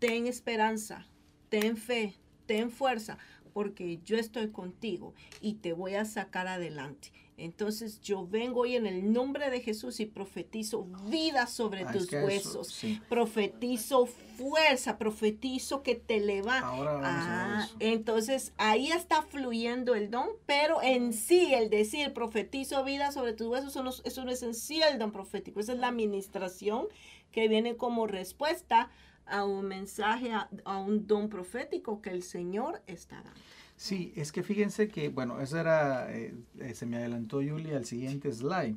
ten 0.00 0.26
esperanza, 0.26 1.06
ten 1.48 1.76
fe, 1.76 2.14
ten 2.46 2.70
fuerza, 2.70 3.18
porque 3.52 4.00
yo 4.04 4.16
estoy 4.16 4.48
contigo 4.48 5.14
y 5.40 5.54
te 5.54 5.72
voy 5.72 5.94
a 5.94 6.04
sacar 6.04 6.48
adelante. 6.48 7.12
Entonces 7.38 8.00
yo 8.00 8.26
vengo 8.26 8.62
hoy 8.62 8.76
en 8.76 8.86
el 8.86 9.12
nombre 9.12 9.50
de 9.50 9.60
Jesús 9.60 10.00
y 10.00 10.06
profetizo 10.06 10.84
vida 11.10 11.46
sobre 11.46 11.82
ah, 11.82 11.92
tus 11.92 12.10
huesos. 12.10 12.82
Profetizo 13.10 14.06
fuerza, 14.06 14.96
profetizo 14.96 15.82
que 15.82 15.96
te 15.96 16.18
levanta. 16.20 17.00
Ah, 17.02 17.68
entonces 17.78 18.54
ahí 18.56 18.90
está 18.90 19.20
fluyendo 19.20 19.94
el 19.94 20.10
don, 20.10 20.28
pero 20.46 20.82
en 20.82 21.12
sí 21.12 21.52
el 21.52 21.68
decir 21.68 22.14
profetizo 22.14 22.82
vida 22.84 23.12
sobre 23.12 23.34
tus 23.34 23.48
huesos, 23.48 23.70
eso 23.70 23.82
no, 23.82 23.90
eso 23.90 24.24
no 24.24 24.30
es 24.30 24.42
en 24.42 24.54
sí 24.54 24.80
el 24.80 24.98
don 24.98 25.12
profético, 25.12 25.60
esa 25.60 25.74
es 25.74 25.78
la 25.78 25.88
administración 25.88 26.86
que 27.32 27.48
viene 27.48 27.76
como 27.76 28.06
respuesta 28.06 28.90
a 29.26 29.44
un 29.44 29.66
mensaje, 29.66 30.30
a 30.32 30.78
un 30.78 31.06
don 31.06 31.28
profético 31.28 32.00
que 32.00 32.10
el 32.10 32.22
Señor 32.22 32.82
está 32.86 33.16
dando. 33.16 33.40
Sí, 33.76 34.12
es 34.16 34.32
que 34.32 34.42
fíjense 34.42 34.88
que, 34.88 35.10
bueno, 35.10 35.40
eso 35.40 35.58
era, 35.58 36.12
eh, 36.14 36.34
eh, 36.58 36.74
se 36.74 36.86
me 36.86 36.96
adelantó 36.96 37.38
Julia 37.38 37.76
al 37.76 37.84
siguiente 37.84 38.32
slide, 38.32 38.76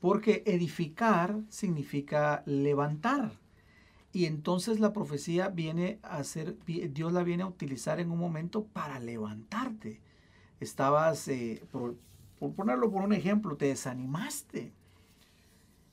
porque 0.00 0.42
edificar 0.46 1.40
significa 1.48 2.42
levantar. 2.46 3.32
Y 4.12 4.26
entonces 4.26 4.80
la 4.80 4.92
profecía 4.92 5.48
viene 5.48 5.98
a 6.02 6.22
ser, 6.24 6.56
Dios 6.66 7.12
la 7.12 7.22
viene 7.24 7.42
a 7.42 7.46
utilizar 7.48 8.00
en 8.00 8.10
un 8.10 8.18
momento 8.18 8.64
para 8.64 9.00
levantarte. 9.00 10.00
Estabas, 10.60 11.28
eh, 11.28 11.62
por, 11.72 11.96
por 12.38 12.52
ponerlo 12.54 12.90
por 12.90 13.02
un 13.02 13.12
ejemplo, 13.12 13.56
te 13.56 13.66
desanimaste. 13.66 14.72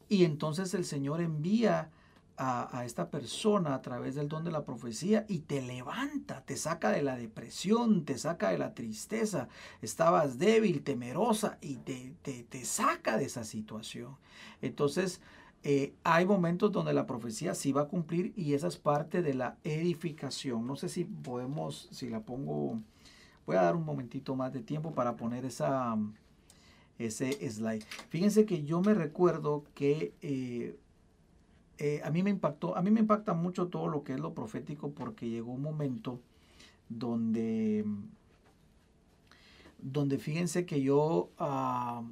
Y 0.09 0.23
entonces 0.25 0.73
el 0.73 0.85
Señor 0.85 1.21
envía 1.21 1.89
a, 2.37 2.83
esta 2.85 3.09
persona 3.09 3.75
a 3.75 3.81
través 3.81 4.15
del 4.15 4.27
don 4.27 4.43
de 4.43 4.51
la 4.51 4.65
profecía 4.65 5.25
y 5.27 5.39
te 5.39 5.61
levanta, 5.61 6.41
te 6.41 6.57
saca 6.57 6.91
de 6.91 7.01
la 7.01 7.15
depresión, 7.15 8.05
te 8.05 8.17
saca 8.17 8.49
de 8.51 8.57
la 8.57 8.73
tristeza. 8.73 9.47
Estabas 9.81 10.37
débil, 10.37 10.83
temerosa 10.83 11.57
y 11.61 11.77
te, 11.77 12.13
te, 12.21 12.65
saca 12.65 13.17
de 13.17 13.25
esa 13.25 13.43
situación. 13.43 14.17
Entonces, 14.61 15.21
eh, 15.63 15.93
hay 16.03 16.25
momentos 16.25 16.71
donde 16.71 16.93
la 16.93 17.07
profecía 17.07 17.55
sí 17.55 17.71
va 17.71 17.83
a 17.83 17.87
cumplir 17.87 18.33
y 18.35 18.53
esa 18.53 18.67
es 18.67 18.77
parte 18.77 19.21
de 19.21 19.33
la 19.33 19.57
edificación. 19.63 20.67
No 20.67 20.75
sé 20.75 20.89
si 20.89 21.05
podemos, 21.05 21.87
si 21.91 22.09
la 22.09 22.19
pongo 22.19 22.79
Voy 23.45 23.57
a 23.57 23.61
dar 23.61 23.75
un 23.75 23.85
momentito 23.85 24.35
más 24.35 24.53
de 24.53 24.61
tiempo 24.61 24.93
para 24.93 25.15
poner 25.15 25.45
esa, 25.45 25.97
ese 26.97 27.31
slide. 27.49 27.83
Fíjense 28.09 28.45
que 28.45 28.63
yo 28.63 28.81
me 28.81 28.93
recuerdo 28.93 29.63
que 29.75 30.13
eh, 30.21 30.77
eh, 31.77 32.01
a 32.03 32.09
mí 32.09 32.23
me 32.23 32.29
impactó, 32.29 32.77
a 32.77 32.81
mí 32.81 32.91
me 32.91 33.01
impacta 33.01 33.33
mucho 33.33 33.67
todo 33.67 33.87
lo 33.87 34.03
que 34.03 34.13
es 34.13 34.19
lo 34.19 34.33
profético 34.33 34.91
porque 34.91 35.29
llegó 35.29 35.51
un 35.51 35.61
momento 35.61 36.21
donde, 36.89 37.85
donde 39.79 40.17
fíjense 40.17 40.65
que 40.65 40.81
yo 40.81 41.29
ah, 41.37 42.03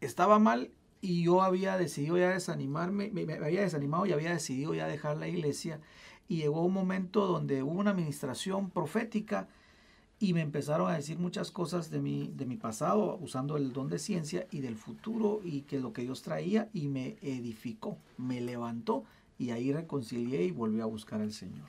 estaba 0.00 0.38
mal 0.38 0.70
y 1.00 1.22
yo 1.22 1.42
había 1.42 1.76
decidido 1.76 2.18
ya 2.18 2.30
desanimarme, 2.30 3.10
me, 3.12 3.32
había 3.34 3.60
desanimado 3.60 4.06
y 4.06 4.12
había 4.12 4.32
decidido 4.32 4.74
ya 4.74 4.88
dejar 4.88 5.16
la 5.16 5.28
iglesia. 5.28 5.80
Y 6.28 6.38
llegó 6.38 6.64
un 6.64 6.74
momento 6.74 7.26
donde 7.26 7.62
hubo 7.62 7.78
una 7.78 7.92
administración 7.92 8.70
profética 8.70 9.48
y 10.20 10.34
me 10.34 10.40
empezaron 10.40 10.90
a 10.90 10.96
decir 10.96 11.18
muchas 11.18 11.50
cosas 11.50 11.90
de 11.90 12.00
mi, 12.00 12.32
de 12.34 12.44
mi 12.44 12.56
pasado 12.56 13.18
usando 13.20 13.56
el 13.56 13.72
don 13.72 13.88
de 13.88 13.98
ciencia 13.98 14.46
y 14.50 14.60
del 14.60 14.76
futuro 14.76 15.40
y 15.44 15.62
que 15.62 15.78
lo 15.78 15.92
que 15.92 16.02
Dios 16.02 16.22
traía 16.22 16.68
y 16.72 16.88
me 16.88 17.16
edificó, 17.22 17.98
me 18.16 18.40
levantó 18.40 19.04
y 19.38 19.50
ahí 19.50 19.72
reconcilié 19.72 20.42
y 20.44 20.50
volví 20.50 20.80
a 20.80 20.86
buscar 20.86 21.20
al 21.20 21.32
Señor. 21.32 21.68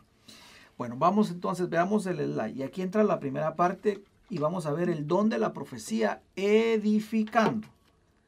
Bueno, 0.77 0.95
vamos 0.97 1.29
entonces, 1.29 1.69
veamos 1.69 2.05
el 2.07 2.17
slide. 2.17 2.55
Y 2.55 2.63
aquí 2.63 2.81
entra 2.81 3.03
la 3.03 3.19
primera 3.19 3.55
parte 3.55 4.03
y 4.29 4.39
vamos 4.39 4.65
a 4.65 4.71
ver 4.71 4.89
el 4.89 5.07
don 5.07 5.29
de 5.29 5.37
la 5.37 5.53
profecía 5.53 6.21
edificando. 6.35 7.67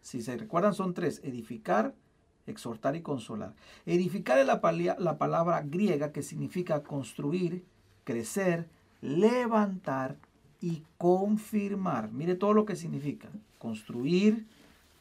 Si 0.01 0.22
se 0.22 0.38
recuerdan 0.38 0.74
son 0.74 0.93
tres, 0.93 1.22
edificar, 1.24 1.95
exhortar 2.45 2.95
y 2.95 3.01
consolar. 3.01 3.55
Edificar 3.86 4.38
es 4.38 4.45
la, 4.45 4.61
la 4.99 5.17
palabra 5.17 5.61
griega 5.61 6.11
que 6.11 6.24
significa 6.24 6.84
construir, 6.84 7.63
crecer, 8.03 8.67
levantar 9.02 10.18
y 10.62 10.84
confirmar. 10.97 12.12
Mire 12.12 12.36
todo 12.36 12.54
lo 12.54 12.66
que 12.66 12.76
significa. 12.76 13.30
Construir, 13.58 14.47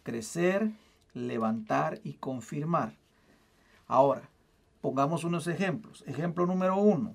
crecer, 0.02 0.70
levantar 1.14 2.00
y 2.02 2.14
confirmar. 2.14 2.94
Ahora, 3.86 4.28
pongamos 4.80 5.24
unos 5.24 5.46
ejemplos. 5.46 6.02
Ejemplo 6.06 6.46
número 6.46 6.76
uno. 6.76 7.14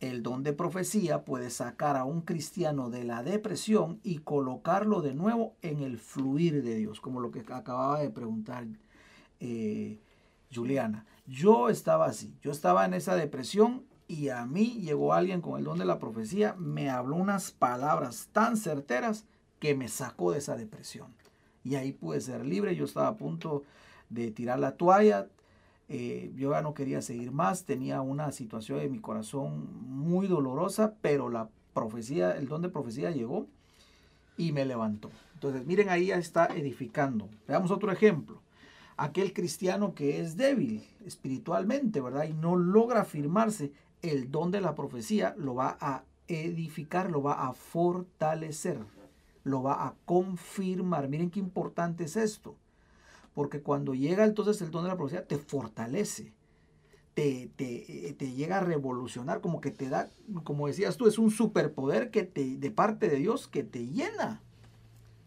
El 0.00 0.24
don 0.24 0.42
de 0.42 0.52
profecía 0.52 1.24
puede 1.24 1.50
sacar 1.50 1.96
a 1.96 2.04
un 2.04 2.22
cristiano 2.22 2.90
de 2.90 3.04
la 3.04 3.22
depresión 3.22 4.00
y 4.02 4.18
colocarlo 4.18 5.00
de 5.00 5.14
nuevo 5.14 5.54
en 5.62 5.80
el 5.80 5.98
fluir 5.98 6.64
de 6.64 6.74
Dios, 6.74 7.00
como 7.00 7.20
lo 7.20 7.30
que 7.30 7.40
acababa 7.40 8.00
de 8.00 8.10
preguntar 8.10 8.66
eh, 9.38 10.00
Juliana. 10.52 11.06
Yo 11.26 11.68
estaba 11.68 12.06
así, 12.06 12.34
yo 12.42 12.50
estaba 12.50 12.84
en 12.84 12.94
esa 12.94 13.14
depresión 13.14 13.84
y 14.12 14.28
a 14.28 14.44
mí 14.44 14.78
llegó 14.82 15.14
alguien 15.14 15.40
con 15.40 15.58
el 15.58 15.64
don 15.64 15.78
de 15.78 15.86
la 15.86 15.98
profecía, 15.98 16.54
me 16.58 16.90
habló 16.90 17.16
unas 17.16 17.50
palabras 17.50 18.28
tan 18.30 18.58
certeras 18.58 19.24
que 19.58 19.74
me 19.74 19.88
sacó 19.88 20.32
de 20.32 20.38
esa 20.38 20.54
depresión. 20.54 21.06
Y 21.64 21.76
ahí 21.76 21.92
pude 21.92 22.20
ser 22.20 22.44
libre, 22.44 22.76
yo 22.76 22.84
estaba 22.84 23.08
a 23.08 23.16
punto 23.16 23.62
de 24.10 24.30
tirar 24.30 24.58
la 24.58 24.76
toalla, 24.76 25.28
eh, 25.88 26.30
yo 26.36 26.50
ya 26.50 26.60
no 26.60 26.74
quería 26.74 27.00
seguir 27.00 27.32
más, 27.32 27.64
tenía 27.64 28.02
una 28.02 28.32
situación 28.32 28.80
de 28.80 28.90
mi 28.90 28.98
corazón 28.98 29.66
muy 29.88 30.26
dolorosa, 30.26 30.92
pero 31.00 31.30
la 31.30 31.48
profecía, 31.72 32.32
el 32.32 32.48
don 32.48 32.60
de 32.60 32.68
profecía 32.68 33.12
llegó 33.12 33.46
y 34.36 34.52
me 34.52 34.66
levantó. 34.66 35.08
Entonces, 35.32 35.64
miren, 35.64 35.88
ahí 35.88 36.08
ya 36.08 36.16
está 36.16 36.48
edificando. 36.54 37.30
Veamos 37.48 37.70
otro 37.70 37.90
ejemplo. 37.90 38.42
Aquel 38.98 39.32
cristiano 39.32 39.94
que 39.94 40.20
es 40.20 40.36
débil 40.36 40.84
espiritualmente, 41.06 42.02
¿verdad? 42.02 42.24
Y 42.24 42.34
no 42.34 42.56
logra 42.56 43.00
afirmarse 43.00 43.72
el 44.02 44.30
don 44.30 44.50
de 44.50 44.60
la 44.60 44.74
profecía 44.74 45.34
lo 45.38 45.54
va 45.54 45.78
a 45.80 46.04
edificar, 46.28 47.10
lo 47.10 47.22
va 47.22 47.48
a 47.48 47.52
fortalecer, 47.52 48.78
lo 49.44 49.62
va 49.62 49.86
a 49.86 49.94
confirmar. 50.04 51.08
Miren 51.08 51.30
qué 51.30 51.40
importante 51.40 52.04
es 52.04 52.16
esto. 52.16 52.56
Porque 53.34 53.62
cuando 53.62 53.94
llega 53.94 54.24
entonces 54.24 54.60
el 54.60 54.70
don 54.70 54.84
de 54.84 54.90
la 54.90 54.96
profecía, 54.96 55.26
te 55.26 55.38
fortalece, 55.38 56.34
te, 57.14 57.50
te, 57.56 58.32
llega 58.32 58.58
a 58.58 58.64
revolucionar, 58.64 59.40
como 59.40 59.60
que 59.60 59.70
te 59.70 59.88
da, 59.88 60.10
como 60.44 60.66
decías 60.66 60.96
tú, 60.96 61.06
es 61.06 61.18
un 61.18 61.30
superpoder 61.30 62.10
que 62.10 62.24
te, 62.24 62.56
de 62.56 62.70
parte 62.70 63.08
de 63.08 63.16
Dios 63.16 63.48
que 63.48 63.62
te 63.62 63.86
llena. 63.86 64.42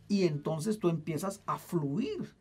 Y 0.07 0.23
entonces 0.23 0.77
tú 0.77 0.89
empiezas 0.89 1.41
a 1.47 1.57
fluir 1.57 2.35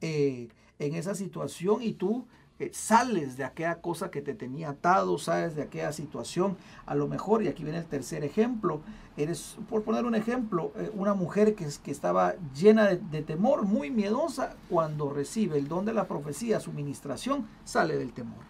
eh, 0.00 0.48
en 0.78 0.94
esa 0.94 1.14
situación 1.14 1.82
y 1.82 1.94
tú 1.94 2.26
eh, 2.62 2.70
sales 2.72 3.36
de 3.36 3.44
aquella 3.44 3.80
cosa 3.80 4.10
que 4.10 4.22
te 4.22 4.34
tenía 4.34 4.70
atado, 4.70 5.18
sales 5.18 5.56
de 5.56 5.62
aquella 5.62 5.92
situación. 5.92 6.56
A 6.86 6.94
lo 6.94 7.08
mejor, 7.08 7.42
y 7.42 7.48
aquí 7.48 7.64
viene 7.64 7.78
el 7.78 7.86
tercer 7.86 8.22
ejemplo, 8.22 8.80
eres, 9.16 9.56
por 9.68 9.82
poner 9.82 10.04
un 10.04 10.14
ejemplo, 10.14 10.72
eh, 10.76 10.90
una 10.94 11.14
mujer 11.14 11.54
que, 11.54 11.66
que 11.82 11.90
estaba 11.90 12.34
llena 12.54 12.86
de, 12.86 13.22
temor, 13.22 13.64
muy 13.64 13.90
miedosa, 13.90 14.54
cuando 14.70 15.10
recibe 15.10 15.58
el 15.58 15.66
don 15.66 15.84
de 15.84 15.92
la 15.92 16.06
profecía, 16.06 16.60
su 16.60 16.72
ministración, 16.72 17.48
sale 17.64 17.96
del 17.96 18.12
temor. 18.12 18.44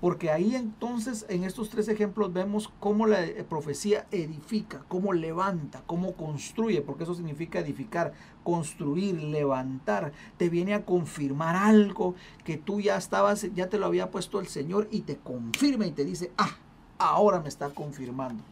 Porque 0.00 0.30
ahí 0.30 0.54
entonces, 0.54 1.26
en 1.28 1.42
estos 1.42 1.70
tres 1.70 1.88
ejemplos, 1.88 2.32
vemos 2.32 2.72
cómo 2.78 3.06
la 3.06 3.24
eh, 3.24 3.44
profecía 3.44 4.06
edifica, 4.12 4.84
cómo 4.86 5.12
levanta, 5.12 5.82
cómo 5.86 6.14
construye, 6.14 6.82
porque 6.82 7.02
eso 7.02 7.14
significa 7.14 7.58
edificar, 7.58 8.12
construir, 8.44 9.20
levantar. 9.20 10.12
Te 10.36 10.48
viene 10.48 10.74
a 10.74 10.84
confirmar 10.84 11.56
algo 11.56 12.14
que 12.44 12.56
tú 12.56 12.80
ya 12.80 12.96
estabas, 12.96 13.52
ya 13.54 13.68
te 13.68 13.78
lo 13.78 13.86
había 13.86 14.12
puesto 14.12 14.38
el 14.38 14.46
Señor 14.46 14.86
y 14.92 15.00
te 15.00 15.16
confirma 15.16 15.86
y 15.86 15.92
te 15.92 16.04
dice, 16.04 16.30
ah, 16.38 16.56
ahora 16.98 17.40
me 17.40 17.48
está 17.48 17.70
confirmando. 17.70 18.44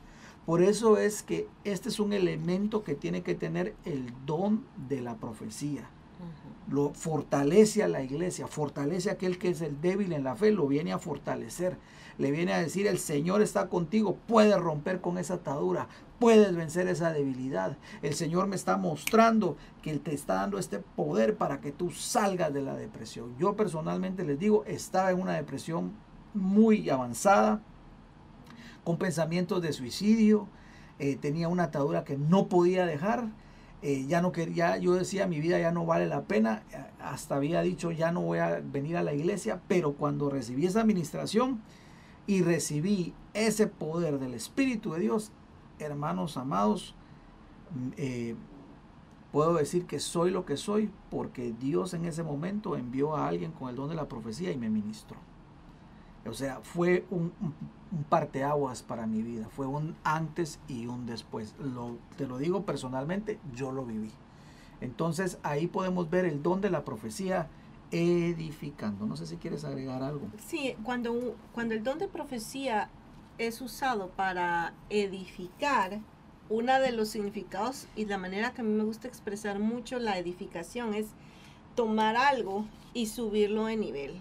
Por 0.47 0.63
eso 0.63 0.97
es 0.97 1.23
que 1.23 1.49
este 1.63 1.89
es 1.89 2.01
un 2.01 2.13
elemento 2.13 2.83
que 2.83 2.95
tiene 2.95 3.23
que 3.23 3.37
tener 3.37 3.75
el 3.85 4.13
don 4.25 4.65
de 4.89 5.01
la 5.01 5.17
profecía 5.17 5.89
lo 6.69 6.93
fortalece 6.95 7.83
a 7.83 7.89
la 7.89 8.03
iglesia, 8.03 8.49
fortalece 8.49 9.11
a 9.11 9.15
aquel 9.15 9.39
que 9.39 9.51
es 9.51 9.61
el 9.61 9.81
débil 9.81 10.13
en 10.13 10.25
la 10.25 10.35
fe, 10.35 10.51
lo 10.51 10.67
viene 10.67 10.93
a 10.93 10.99
fortalecer, 10.99 11.77
le 12.19 12.31
viene 12.31 12.55
a 12.55 12.61
decir, 12.61 12.87
el 12.87 12.99
Señor 12.99 13.43
está 13.43 13.69
contigo, 13.69 14.17
puedes 14.27 14.59
romper 14.59 15.01
con 15.01 15.19
esa 15.19 15.35
atadura, 15.35 15.89
puedes 16.19 16.57
vencer 16.57 16.89
esa 16.89 17.13
debilidad. 17.13 17.77
El 18.03 18.15
Señor 18.15 18.47
me 18.47 18.57
está 18.57 18.77
mostrando 18.77 19.57
que 19.83 19.97
te 19.99 20.15
está 20.15 20.35
dando 20.35 20.59
este 20.59 20.79
poder 20.79 21.37
para 21.37 21.61
que 21.61 21.73
tú 21.73 21.91
salgas 21.91 22.53
de 22.53 22.63
la 22.63 22.75
depresión. 22.75 23.37
Yo 23.39 23.55
personalmente 23.55 24.25
les 24.25 24.39
digo, 24.39 24.65
estaba 24.65 25.11
en 25.11 25.21
una 25.21 25.35
depresión 25.35 25.93
muy 26.35 26.91
avanzada, 26.91 27.63
con 28.83 28.99
pensamientos 28.99 29.63
de 29.63 29.73
suicidio, 29.73 30.49
eh, 30.99 31.17
tenía 31.17 31.49
una 31.49 31.65
atadura 31.65 32.05
que 32.05 32.17
no 32.17 32.47
podía 32.47 32.87
dejar 32.87 33.29
eh, 33.83 34.07
ya 34.07 34.23
no 34.23 34.33
quería, 34.33 34.79
yo 34.79 34.95
decía, 34.95 35.27
mi 35.27 35.41
vida 35.41 35.59
ya 35.59 35.71
no 35.71 35.85
vale 35.85 36.07
la 36.07 36.23
pena, 36.23 36.63
hasta 36.99 37.37
había 37.37 37.61
dicho, 37.63 37.91
ya 37.91 38.11
no 38.11 38.23
voy 38.23 38.39
a 38.39 38.61
venir 38.61 38.97
a 38.97 39.03
la 39.03 39.13
iglesia, 39.13 39.61
pero 39.69 39.93
cuando 39.93 40.31
recibí 40.31 40.67
esa 40.67 40.81
administración 40.81 41.61
y 42.27 42.43
recibí 42.43 43.15
ese 43.35 43.67
poder 43.67 44.19
del 44.19 44.35
Espíritu 44.35 44.93
de 44.95 45.01
Dios, 45.01 45.31
hermanos 45.79 46.37
amados, 46.37 46.95
mm, 47.75 47.89
eh, 47.97 48.35
puedo 49.31 49.55
decir 49.55 49.87
que 49.87 50.01
soy 50.01 50.31
lo 50.31 50.47
que 50.47 50.57
soy 50.57 50.91
porque 51.11 51.53
Dios 51.53 51.93
en 51.93 52.07
ese 52.07 52.23
momento 52.23 52.77
envió 52.77 53.15
a 53.15 53.29
alguien 53.29 53.53
con 53.53 53.69
el 53.69 53.77
don 53.77 53.91
de 53.91 53.95
la 53.95 54.09
profecía 54.09 54.51
y 54.51 54.57
me 54.57 54.71
ministró. 54.71 55.19
O 56.29 56.35
sea, 56.35 56.61
fue 56.63 57.05
un, 57.11 57.33
un, 57.41 58.05
parteaguas 58.09 58.83
para 58.83 59.07
mi 59.07 59.23
vida. 59.23 59.49
Fue 59.49 59.67
un 59.67 59.97
antes 60.05 60.59
y 60.69 60.87
un 60.87 61.07
después. 61.07 61.55
Te 62.17 62.27
lo 62.27 62.39
digo 62.39 62.65
personalmente, 62.65 63.39
yo 63.55 63.73
lo 63.73 63.85
viví. 63.85 64.11
Entonces 64.81 65.39
ahí 65.43 65.67
podemos 65.67 66.11
ver 66.11 66.25
el 66.25 66.43
don 66.43 66.61
de 66.61 66.71
la 66.71 66.85
profecía 66.85 67.49
edificando. 67.91 69.07
No 69.07 69.17
sé 69.17 69.27
si 69.27 69.37
quieres 69.37 69.65
agregar 69.65 70.03
algo. 70.03 70.27
Sí, 70.47 70.77
cuando, 70.83 71.37
cuando 71.53 71.75
el 71.75 71.83
don 71.83 71.99
de 71.99 72.09
profecía 72.09 72.91
es 73.39 73.61
usado 73.61 74.09
para 74.09 74.75
edificar, 74.91 76.01
uno 76.49 76.79
de 76.81 76.93
los 76.93 77.09
significados 77.09 77.89
y 77.97 78.05
la 78.05 78.19
manera 78.19 78.53
que 78.53 78.61
a 78.61 78.65
mí 78.65 78.73
me 78.73 78.85
gusta 78.85 79.09
expresar 79.09 79.59
mucho 79.59 79.99
la 79.99 80.19
edificación 80.19 80.95
es 80.95 81.07
tomar 81.75 82.17
algo 82.17 82.67
y 82.95 83.07
subirlo 83.07 83.67
de 83.67 83.77
nivel 83.77 84.21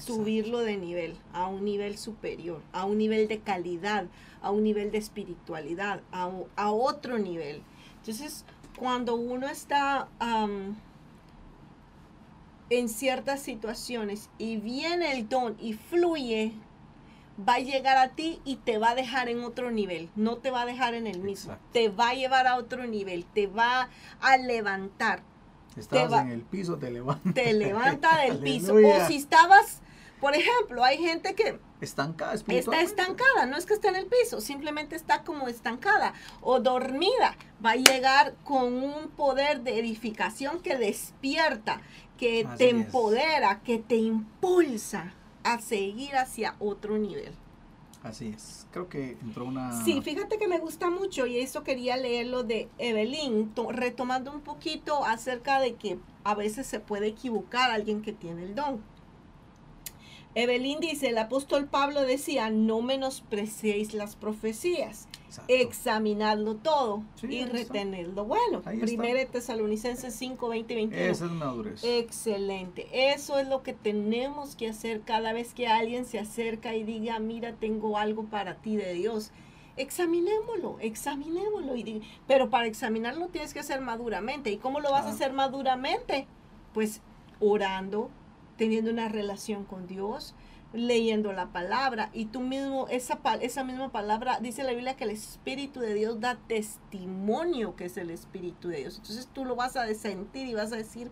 subirlo 0.00 0.58
de 0.58 0.76
nivel, 0.76 1.16
a 1.32 1.46
un 1.46 1.64
nivel 1.64 1.96
superior, 1.96 2.60
a 2.72 2.84
un 2.84 2.98
nivel 2.98 3.28
de 3.28 3.38
calidad, 3.40 4.06
a 4.42 4.50
un 4.50 4.64
nivel 4.64 4.90
de 4.90 4.98
espiritualidad, 4.98 6.02
a, 6.10 6.70
otro 6.70 7.18
nivel. 7.18 7.62
Entonces, 7.98 8.44
cuando 8.78 9.14
uno 9.14 9.48
está 9.48 10.08
en 12.70 12.88
ciertas 12.88 13.40
situaciones 13.40 14.30
y 14.38 14.56
viene 14.56 15.12
el 15.12 15.28
don 15.28 15.56
y 15.60 15.74
fluye, 15.74 16.52
va 17.36 17.54
a 17.54 17.60
llegar 17.60 17.96
a 17.96 18.08
ti 18.10 18.40
y 18.44 18.56
te 18.56 18.78
va 18.78 18.90
a 18.90 18.94
dejar 18.94 19.28
en 19.28 19.40
otro 19.42 19.70
nivel, 19.70 20.10
no 20.16 20.36
te 20.38 20.50
va 20.50 20.62
a 20.62 20.66
dejar 20.66 20.94
en 20.94 21.06
el 21.06 21.20
mismo, 21.20 21.56
te 21.72 21.88
va 21.88 22.10
a 22.10 22.14
llevar 22.14 22.46
a 22.46 22.56
otro 22.56 22.86
nivel, 22.86 23.24
te 23.24 23.46
va 23.46 23.88
a 24.20 24.36
levantar. 24.36 25.22
Estabas 25.76 26.22
en 26.22 26.30
el 26.30 26.42
piso, 26.42 26.76
te 26.76 26.90
levanta. 26.90 27.32
Te 27.32 27.52
levanta 27.52 28.18
del 28.22 28.38
piso. 28.40 28.74
O 28.74 29.06
si 29.08 29.16
estabas 29.16 29.82
Por 30.24 30.34
ejemplo, 30.34 30.82
hay 30.82 30.96
gente 30.96 31.34
que 31.34 31.58
estancada 31.82 32.32
está 32.32 32.80
estancada, 32.80 33.44
no 33.44 33.58
es 33.58 33.66
que 33.66 33.74
esté 33.74 33.88
en 33.88 33.96
el 33.96 34.06
piso, 34.06 34.40
simplemente 34.40 34.96
está 34.96 35.22
como 35.22 35.48
estancada 35.48 36.14
o 36.40 36.60
dormida. 36.60 37.36
Va 37.62 37.72
a 37.72 37.76
llegar 37.76 38.34
con 38.42 38.72
un 38.82 39.10
poder 39.10 39.60
de 39.60 39.78
edificación 39.78 40.62
que 40.62 40.78
despierta, 40.78 41.82
que 42.16 42.48
te 42.56 42.70
empodera, 42.70 43.60
que 43.60 43.76
te 43.76 43.96
impulsa 43.96 45.12
a 45.42 45.60
seguir 45.60 46.16
hacia 46.16 46.56
otro 46.58 46.96
nivel. 46.96 47.34
Así 48.02 48.32
es. 48.34 48.66
Creo 48.70 48.88
que 48.88 49.18
entró 49.20 49.44
una... 49.44 49.84
Sí, 49.84 50.00
fíjate 50.00 50.38
que 50.38 50.48
me 50.48 50.58
gusta 50.58 50.88
mucho 50.88 51.26
y 51.26 51.38
eso 51.38 51.64
quería 51.64 51.98
leerlo 51.98 52.44
de 52.44 52.70
Evelyn, 52.78 53.52
retomando 53.68 54.32
un 54.32 54.40
poquito 54.40 55.04
acerca 55.04 55.60
de 55.60 55.74
que 55.74 55.98
a 56.22 56.34
veces 56.34 56.66
se 56.66 56.80
puede 56.80 57.08
equivocar 57.08 57.70
alguien 57.70 58.00
que 58.00 58.14
tiene 58.14 58.44
el 58.44 58.54
don. 58.54 58.93
Evelyn 60.34 60.80
dice, 60.80 61.08
el 61.08 61.18
apóstol 61.18 61.66
Pablo 61.66 62.02
decía, 62.02 62.50
no 62.50 62.82
menospreciéis 62.82 63.94
las 63.94 64.16
profecías, 64.16 65.06
examinadlo 65.46 66.56
todo 66.56 67.02
y 67.22 67.44
retened 67.44 68.08
lo 68.14 68.24
bueno. 68.24 68.62
Primero 68.62 69.24
Tesalonicenses 69.30 70.14
5, 70.14 70.48
20, 70.48 70.74
21. 70.74 71.04
Esa 71.04 71.24
es 71.26 71.30
madurez. 71.30 71.84
Excelente. 71.84 73.12
Eso 73.12 73.38
es 73.38 73.48
lo 73.48 73.62
que 73.62 73.72
tenemos 73.72 74.56
que 74.56 74.68
hacer 74.68 75.02
cada 75.02 75.32
vez 75.32 75.54
que 75.54 75.68
alguien 75.68 76.04
se 76.04 76.18
acerca 76.18 76.74
y 76.74 76.82
diga, 76.82 77.18
mira, 77.20 77.54
tengo 77.54 77.96
algo 77.96 78.24
para 78.24 78.56
ti 78.56 78.76
de 78.76 78.92
Dios. 78.92 79.30
Examinémoslo, 79.76 80.78
examinémoslo. 80.80 81.76
Y 81.76 82.02
pero 82.26 82.50
para 82.50 82.66
examinarlo 82.66 83.28
tienes 83.28 83.52
que 83.54 83.60
hacer 83.60 83.80
maduramente. 83.80 84.50
¿Y 84.50 84.56
cómo 84.56 84.80
lo 84.80 84.90
vas 84.90 85.06
a 85.06 85.10
hacer 85.10 85.32
maduramente? 85.32 86.26
Pues 86.72 87.00
orando, 87.40 88.10
teniendo 88.56 88.90
una 88.90 89.08
relación 89.08 89.64
con 89.64 89.86
Dios, 89.86 90.34
leyendo 90.74 91.32
la 91.32 91.46
palabra 91.52 92.10
y 92.12 92.26
tú 92.26 92.40
mismo, 92.40 92.88
esa, 92.88 93.20
esa 93.40 93.64
misma 93.64 93.92
palabra, 93.92 94.40
dice 94.40 94.64
la 94.64 94.72
Biblia 94.72 94.96
que 94.96 95.04
el 95.04 95.10
Espíritu 95.10 95.80
de 95.80 95.94
Dios 95.94 96.20
da 96.20 96.36
testimonio 96.48 97.76
que 97.76 97.86
es 97.86 97.96
el 97.96 98.10
Espíritu 98.10 98.68
de 98.68 98.78
Dios. 98.78 98.96
Entonces 98.98 99.28
tú 99.32 99.44
lo 99.44 99.54
vas 99.54 99.76
a 99.76 99.92
sentir 99.94 100.48
y 100.48 100.54
vas 100.54 100.72
a 100.72 100.76
decir, 100.76 101.10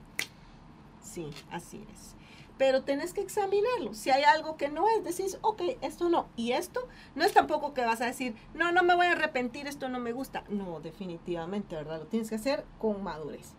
sí, 1.01 1.31
así 1.51 1.85
es. 1.95 2.17
Pero 2.59 2.83
tenés 2.83 3.13
que 3.13 3.23
examinarlo. 3.23 3.95
Si 3.95 4.11
hay 4.11 4.25
algo 4.25 4.57
que 4.57 4.69
no 4.69 4.85
es, 4.89 5.05
decís, 5.05 5.39
ok, 5.41 5.63
esto 5.81 6.09
no. 6.09 6.29
Y 6.37 6.53
esto 6.53 6.87
no 7.15 7.25
es 7.25 7.33
tampoco 7.33 7.73
que 7.73 7.85
vas 7.85 8.01
a 8.01 8.07
decir, 8.07 8.37
no, 8.55 8.73
no 8.73 8.83
me 8.83 8.95
voy 8.95 9.07
a 9.07 9.13
arrepentir, 9.13 9.67
esto 9.67 9.89
no 9.89 9.99
me 9.99 10.13
gusta. 10.13 10.45
No, 10.49 10.81
definitivamente, 10.81 11.75
¿verdad? 11.75 12.01
Lo 12.01 12.07
tienes 12.07 12.29
que 12.29 12.37
hacer 12.37 12.65
con 12.79 13.03
madurez. 13.03 13.55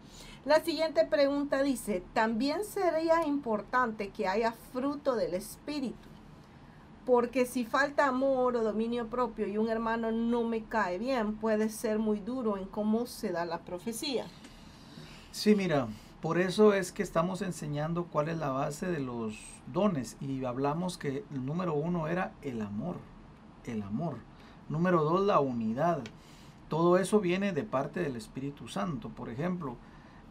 La 0.45 0.61
siguiente 0.61 1.05
pregunta 1.05 1.63
dice, 1.63 2.03
también 2.13 2.65
sería 2.65 3.25
importante 3.25 4.09
que 4.09 4.27
haya 4.27 4.51
fruto 4.73 5.15
del 5.15 5.35
Espíritu, 5.35 6.09
porque 7.05 7.45
si 7.45 7.63
falta 7.63 8.07
amor 8.07 8.57
o 8.57 8.63
dominio 8.63 9.07
propio 9.07 9.47
y 9.47 9.57
un 9.57 9.69
hermano 9.69 10.11
no 10.11 10.43
me 10.43 10.65
cae 10.65 10.97
bien, 10.97 11.37
puede 11.37 11.69
ser 11.69 11.97
muy 11.97 12.19
duro 12.19 12.57
en 12.57 12.65
cómo 12.65 13.05
se 13.05 13.31
da 13.31 13.45
la 13.45 13.59
profecía. 13.59 14.25
Sí, 15.31 15.55
mira, 15.55 15.87
por 16.21 16.37
eso 16.37 16.73
es 16.73 16.91
que 16.91 17.03
estamos 17.03 17.41
enseñando 17.41 18.07
cuál 18.07 18.27
es 18.27 18.37
la 18.37 18.49
base 18.49 18.87
de 18.87 18.99
los 18.99 19.39
dones 19.67 20.17
y 20.19 20.43
hablamos 20.43 20.97
que 20.97 21.23
el 21.31 21.45
número 21.45 21.73
uno 21.73 22.09
era 22.09 22.33
el 22.41 22.61
amor, 22.61 22.97
el 23.63 23.81
amor. 23.81 24.17
Número 24.67 25.05
dos, 25.05 25.25
la 25.25 25.39
unidad. 25.39 26.01
Todo 26.67 26.97
eso 26.97 27.21
viene 27.21 27.53
de 27.53 27.63
parte 27.63 28.01
del 28.01 28.17
Espíritu 28.17 28.67
Santo. 28.67 29.07
Por 29.07 29.29
ejemplo, 29.29 29.77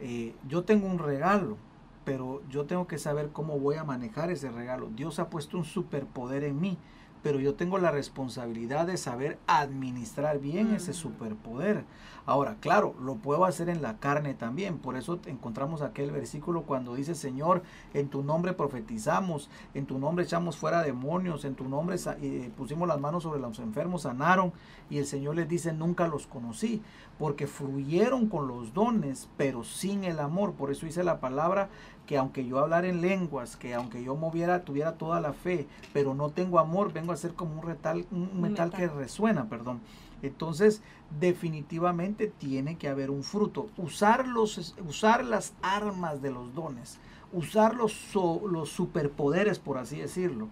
eh, 0.04 0.34
yo 0.48 0.64
tengo 0.64 0.88
un 0.88 0.98
regalo, 0.98 1.56
pero 2.04 2.42
yo 2.50 2.64
tengo 2.64 2.88
que 2.88 2.98
saber 2.98 3.28
cómo 3.28 3.60
voy 3.60 3.76
a 3.76 3.84
manejar 3.84 4.32
ese 4.32 4.50
regalo. 4.50 4.90
Dios 4.96 5.20
ha 5.20 5.30
puesto 5.30 5.56
un 5.56 5.64
superpoder 5.64 6.42
en 6.42 6.60
mí, 6.60 6.76
pero 7.22 7.38
yo 7.38 7.54
tengo 7.54 7.78
la 7.78 7.92
responsabilidad 7.92 8.88
de 8.88 8.96
saber 8.96 9.38
administrar 9.46 10.40
bien 10.40 10.74
ese 10.74 10.92
superpoder. 10.92 11.84
Ahora, 12.24 12.56
claro, 12.60 12.94
lo 13.00 13.16
puedo 13.16 13.44
hacer 13.44 13.68
en 13.68 13.82
la 13.82 13.98
carne 13.98 14.34
también. 14.34 14.78
Por 14.78 14.96
eso 14.96 15.18
encontramos 15.26 15.82
aquel 15.82 16.10
versículo 16.10 16.62
cuando 16.62 16.94
dice, 16.94 17.14
Señor, 17.14 17.62
en 17.94 18.08
tu 18.08 18.22
nombre 18.22 18.52
profetizamos, 18.52 19.50
en 19.74 19.86
tu 19.86 19.98
nombre 19.98 20.24
echamos 20.24 20.56
fuera 20.56 20.82
demonios, 20.82 21.44
en 21.44 21.54
tu 21.54 21.68
nombre 21.68 21.96
eh, 22.20 22.50
pusimos 22.56 22.86
las 22.86 23.00
manos 23.00 23.24
sobre 23.24 23.40
los 23.40 23.58
enfermos, 23.58 24.02
sanaron. 24.02 24.52
Y 24.88 24.98
el 24.98 25.06
Señor 25.06 25.34
les 25.34 25.48
dice, 25.48 25.72
nunca 25.72 26.06
los 26.06 26.26
conocí, 26.26 26.82
porque 27.18 27.46
fluyeron 27.46 28.28
con 28.28 28.46
los 28.46 28.72
dones, 28.72 29.28
pero 29.36 29.64
sin 29.64 30.04
el 30.04 30.20
amor. 30.20 30.52
Por 30.52 30.70
eso 30.70 30.86
dice 30.86 31.02
la 31.02 31.20
palabra 31.20 31.70
que 32.06 32.18
aunque 32.18 32.44
yo 32.44 32.58
hablara 32.58 32.88
en 32.88 33.00
lenguas, 33.00 33.56
que 33.56 33.74
aunque 33.74 34.02
yo 34.02 34.16
moviera, 34.16 34.64
tuviera 34.64 34.92
toda 34.92 35.20
la 35.20 35.32
fe, 35.32 35.66
pero 35.92 36.14
no 36.14 36.30
tengo 36.30 36.58
amor, 36.58 36.92
vengo 36.92 37.12
a 37.12 37.16
ser 37.16 37.34
como 37.34 37.60
un, 37.60 37.62
retal, 37.62 38.06
un 38.10 38.40
metal, 38.40 38.70
que 38.70 38.88
resuena, 38.88 39.48
perdón. 39.48 39.80
Entonces, 40.22 40.82
definitivamente 41.18 42.28
tiene 42.28 42.78
que 42.78 42.88
haber 42.88 43.10
un 43.10 43.24
fruto. 43.24 43.68
Usar, 43.76 44.26
los, 44.26 44.76
usar 44.86 45.24
las 45.24 45.54
armas 45.62 46.22
de 46.22 46.30
los 46.30 46.54
dones, 46.54 46.98
usar 47.32 47.74
los, 47.74 48.14
los 48.14 48.68
superpoderes, 48.70 49.58
por 49.58 49.78
así 49.78 49.98
decirlo, 49.98 50.48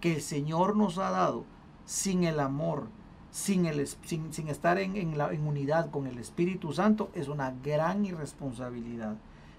que 0.00 0.14
el 0.14 0.22
Señor 0.22 0.76
nos 0.76 0.98
ha 0.98 1.10
dado 1.10 1.44
sin 1.84 2.24
el 2.24 2.40
amor, 2.40 2.88
sin, 3.30 3.66
el, 3.66 3.86
sin, 3.86 4.32
sin 4.32 4.48
estar 4.48 4.78
en, 4.78 5.18
la, 5.18 5.32
en 5.32 5.46
unidad 5.46 5.90
con 5.90 6.06
el 6.06 6.18
Espíritu 6.18 6.72
Santo, 6.72 7.10
es 7.14 7.28
una 7.28 7.54
gran 7.62 8.04
irresponsabilidad. 8.04 9.16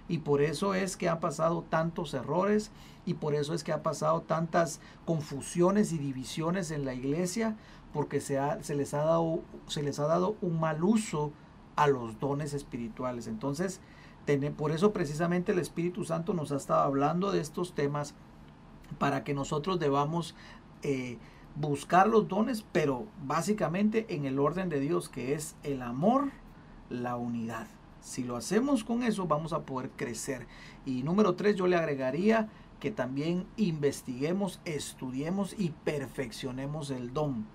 Y 0.10 0.18
por 0.18 0.42
eso 0.42 0.74
es 0.74 0.98
que 0.98 1.08
han 1.08 1.20
pasado 1.20 1.64
tantos 1.70 2.14
errores 2.14 2.72
y 3.06 3.16
por 3.16 3.36
eso 3.36 3.54
es 3.54 3.64
que 3.64 3.72
ha 3.72 3.84
pasado 3.84 4.22
tantas 4.22 4.80
confusiones 5.06 5.94
y 5.94 5.98
divisiones 5.98 6.72
en 6.72 6.86
la 6.86 6.94
iglesia, 6.94 7.56
porque 7.94 8.20
se, 8.20 8.40
se, 8.62 8.76
les, 8.76 8.94
ha 8.94 9.04
dado, 9.04 9.42
se 9.68 9.84
les 9.84 10.00
ha 10.00 10.08
dado 10.08 10.36
un 10.42 10.60
mal 10.60 10.84
uso 10.84 11.32
a 11.76 11.88
los 11.88 12.20
dones 12.20 12.54
espirituales. 12.54 13.28
Entonces, 13.28 13.80
por 14.58 14.72
eso 14.72 14.94
precisamente 14.94 15.52
el 15.52 15.60
Espíritu 15.60 16.04
Santo 16.06 16.34
nos 16.34 16.52
ha 16.52 16.58
estado 16.58 16.82
hablando 16.82 17.32
de 17.32 17.42
estos 17.42 17.74
temas 17.74 18.16
para 18.98 19.24
que 19.24 19.34
nosotros 19.34 19.80
debamos 19.80 20.36
eh, 20.82 21.18
buscar 21.56 22.08
los 22.08 22.28
dones, 22.28 22.66
pero 22.72 23.06
básicamente 23.26 24.06
en 24.16 24.26
el 24.26 24.40
orden 24.40 24.70
de 24.70 24.80
Dios, 24.80 25.10
que 25.10 25.34
es 25.34 25.56
el 25.64 25.82
amor, 25.82 26.32
la 26.90 27.16
unidad. 27.16 27.68
Si 28.02 28.24
lo 28.24 28.36
hacemos 28.36 28.84
con 28.84 29.04
eso, 29.04 29.28
vamos 29.28 29.54
a 29.54 29.62
poder 29.62 29.90
crecer. 29.92 30.48
Y 30.86 31.04
número 31.04 31.36
tres, 31.36 31.56
yo 31.56 31.68
le 31.68 31.76
agregaría 31.76 32.50
que 32.80 32.92
también 32.92 33.46
investiguemos, 33.56 34.60
estudiemos 34.66 35.56
y 35.58 35.70
perfeccionemos 35.70 36.92
el 36.92 37.14
don. 37.14 37.46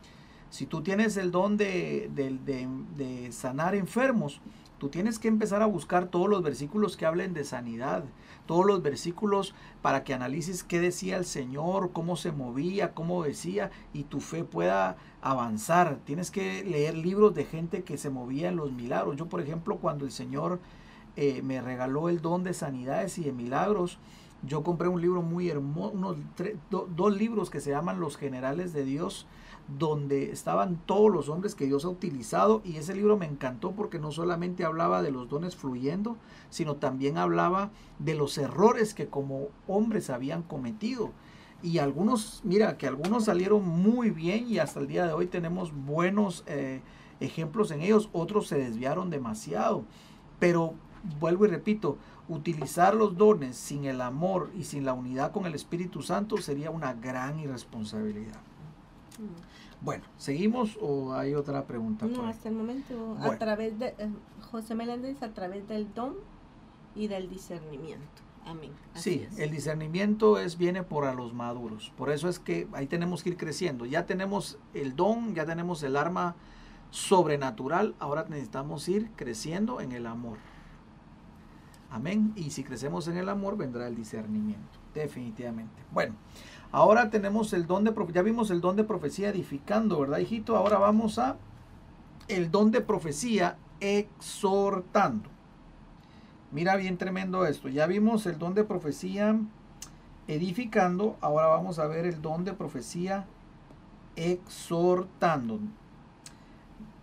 Si 0.51 0.67
tú 0.67 0.83
tienes 0.83 1.17
el 1.17 1.31
don 1.31 1.57
de, 1.57 2.11
de, 2.15 3.33
sanar 3.33 3.75
enfermos, 3.75 4.41
tú 4.79 4.89
tienes 4.89 5.19
que 5.19 5.29
empezar 5.29 5.61
a 5.61 5.67
buscar 5.67 6.07
todos 6.07 6.29
los 6.29 6.43
versículos 6.43 6.97
que 6.97 7.05
hablen 7.05 7.35
de 7.35 7.45
sanidad, 7.45 8.05
todos 8.47 8.65
los 8.65 8.83
versículos 8.83 9.55
para 9.83 10.05
que 10.05 10.15
analices 10.15 10.65
qué 10.65 10.81
decía 10.81 11.19
el 11.19 11.27
Señor, 11.27 11.93
cómo 11.93 12.17
se 12.17 12.33
movía, 12.33 12.95
cómo 12.95 13.23
decía 13.23 13.71
y 13.93 14.05
tu 14.05 14.21
fe 14.21 14.43
pueda 14.43 14.97
avanzar. 15.21 15.99
Tienes 16.05 16.31
que 16.31 16.65
leer 16.65 16.97
libros 16.97 17.35
de 17.35 17.45
gente 17.45 17.83
que 17.83 17.99
se 17.99 18.09
movía 18.09 18.49
en 18.49 18.57
los 18.57 18.73
milagros. 18.73 19.17
Yo, 19.17 19.27
por 19.27 19.43
ejemplo, 19.43 19.77
cuando 19.77 20.07
el 20.07 20.13
Señor 20.13 20.61
eh, 21.17 21.43
me 21.43 21.61
regaló 21.61 22.09
el 22.09 22.23
don 22.23 22.43
de 22.43 22.55
sanidades 22.55 23.19
y 23.19 23.25
de 23.25 23.33
milagros, 23.33 23.99
yo 24.43 24.63
compré 24.63 24.89
un 24.89 25.03
libro 25.03 25.21
muy 25.21 25.49
hermoso, 25.51 25.93
unos 25.95 26.17
dos 26.71 27.17
libros 27.17 27.51
que 27.51 27.61
se 27.61 27.71
llaman 27.71 28.01
Los 28.01 28.17
Generales 28.17 28.73
de 28.73 28.85
Dios 28.85 29.27
donde 29.77 30.31
estaban 30.31 30.79
todos 30.87 31.13
los 31.13 31.29
hombres 31.29 31.55
que 31.55 31.67
Dios 31.67 31.85
ha 31.85 31.89
utilizado 31.89 32.63
y 32.65 32.77
ese 32.77 32.95
libro 32.95 33.19
me 33.19 33.27
encantó 33.27 33.73
porque 33.73 33.99
no 33.99 34.11
solamente 34.11 34.65
hablaba 34.65 35.03
de 35.03 35.11
los 35.11 35.29
dones 35.29 35.57
fluyendo, 35.57 36.17
sino 36.49 36.77
también 36.77 37.19
hablaba 37.19 37.71
de 37.99 38.15
los 38.15 38.39
errores 38.39 38.95
que 38.95 39.09
como 39.09 39.49
hombres 39.67 40.09
habían 40.09 40.43
cometido. 40.43 41.11
Y 41.63 41.79
algunos, 41.79 42.41
mira, 42.45 42.79
que 42.79 42.87
algunos 42.87 43.25
salieron 43.25 43.67
muy 43.67 44.11
bien 44.11 44.49
y 44.49 44.59
hasta 44.59 44.81
el 44.81 44.87
día 44.87 45.07
de 45.07 45.13
hoy 45.13 45.27
tenemos 45.27 45.73
buenos 45.75 46.45
eh, 46.47 46.81
ejemplos 47.21 47.71
en 47.71 47.83
ellos, 47.83 48.09
otros 48.13 48.47
se 48.47 48.59
desviaron 48.59 49.11
demasiado. 49.11 49.85
Pero 50.39 50.75
vuelvo 51.21 51.45
y 51.45 51.49
repito, 51.49 51.99
utilizar 52.29 52.95
los 52.95 53.17
dones 53.17 53.57
sin 53.57 53.85
el 53.85 54.01
amor 54.01 54.51
y 54.57 54.65
sin 54.65 54.85
la 54.85 54.95
unidad 54.95 55.33
con 55.33 55.47
el 55.47 55.55
Espíritu 55.55 56.01
Santo 56.01 56.39
sería 56.39 56.71
una 56.71 56.95
gran 56.95 57.39
irresponsabilidad. 57.39 58.48
Bueno, 59.81 60.05
¿seguimos 60.17 60.77
o 60.81 61.13
hay 61.13 61.35
otra 61.35 61.65
pregunta? 61.67 62.07
No, 62.07 62.27
hasta 62.27 62.49
el 62.49 62.55
momento, 62.55 63.17
a 63.21 63.37
través 63.37 63.79
de, 63.79 63.95
eh, 63.99 64.09
José 64.51 64.75
Meléndez, 64.75 65.23
a 65.23 65.33
través 65.33 65.69
del 65.69 65.93
don 65.95 66.15
y 66.95 67.09
del 67.09 67.29
discernimiento. 67.29 68.23
Amén. 68.45 68.71
sí, 68.95 69.27
el 69.37 69.51
discernimiento 69.51 70.39
es 70.39 70.57
viene 70.57 70.83
por 70.83 71.05
a 71.05 71.13
los 71.13 71.35
maduros. 71.35 71.93
Por 71.99 72.09
eso 72.09 72.31
es 72.31 72.39
que 72.39 72.67
ahí 72.73 72.87
tenemos 72.87 73.23
que 73.23 73.31
ir 73.31 73.37
creciendo. 73.37 73.85
Ya 73.85 74.07
tenemos 74.07 74.59
el 74.73 74.97
don, 74.97 75.35
ya 75.35 75.45
tenemos 75.45 75.83
el 75.83 75.97
arma 75.97 76.35
sobrenatural. 76.91 77.95
Ahora 77.99 78.25
necesitamos 78.27 78.89
ir 78.89 79.11
creciendo 79.17 79.83
en 79.83 79.93
el 79.93 80.07
amor. 80.07 80.39
Amén. 81.91 82.33
Y 82.37 82.51
si 82.51 82.65
crecemos 82.65 83.07
en 83.09 83.19
el 83.19 83.29
amor, 83.29 83.59
vendrá 83.59 83.87
el 83.87 83.95
discernimiento. 83.95 84.79
Definitivamente. 84.95 85.83
Bueno, 85.93 86.15
Ahora 86.71 87.11
tenemos 87.11 87.53
el 87.53 87.67
don 87.67 87.85
de 87.85 87.95
ya 88.13 88.23
vimos 88.23 88.51
el 88.51 88.61
don 88.61 88.77
de 88.77 88.85
profecía 88.85 89.31
edificando, 89.31 90.01
¿verdad, 90.01 90.19
hijito? 90.19 90.57
Ahora 90.57 90.79
vamos 90.79 91.19
a 91.19 91.37
el 92.29 92.51
don 92.51 92.71
de 92.71 92.83
profecía 92.83 93.57
exhortando. 93.81 95.31
Mira 96.53 96.77
bien 96.77 96.99
tremendo 96.99 97.47
esto. 97.47 97.69
Ya 97.69 97.87
vimos 97.87 98.27
el 98.27 98.39
don 98.39 98.55
de 98.55 98.65
profecía 98.65 99.39
edificando, 100.27 101.17
ahora 101.23 101.47
vamos 101.47 101.79
a 101.79 101.87
ver 101.87 102.05
el 102.05 102.21
don 102.21 102.45
de 102.45 102.53
profecía 102.53 103.25
exhortando. 104.17 105.59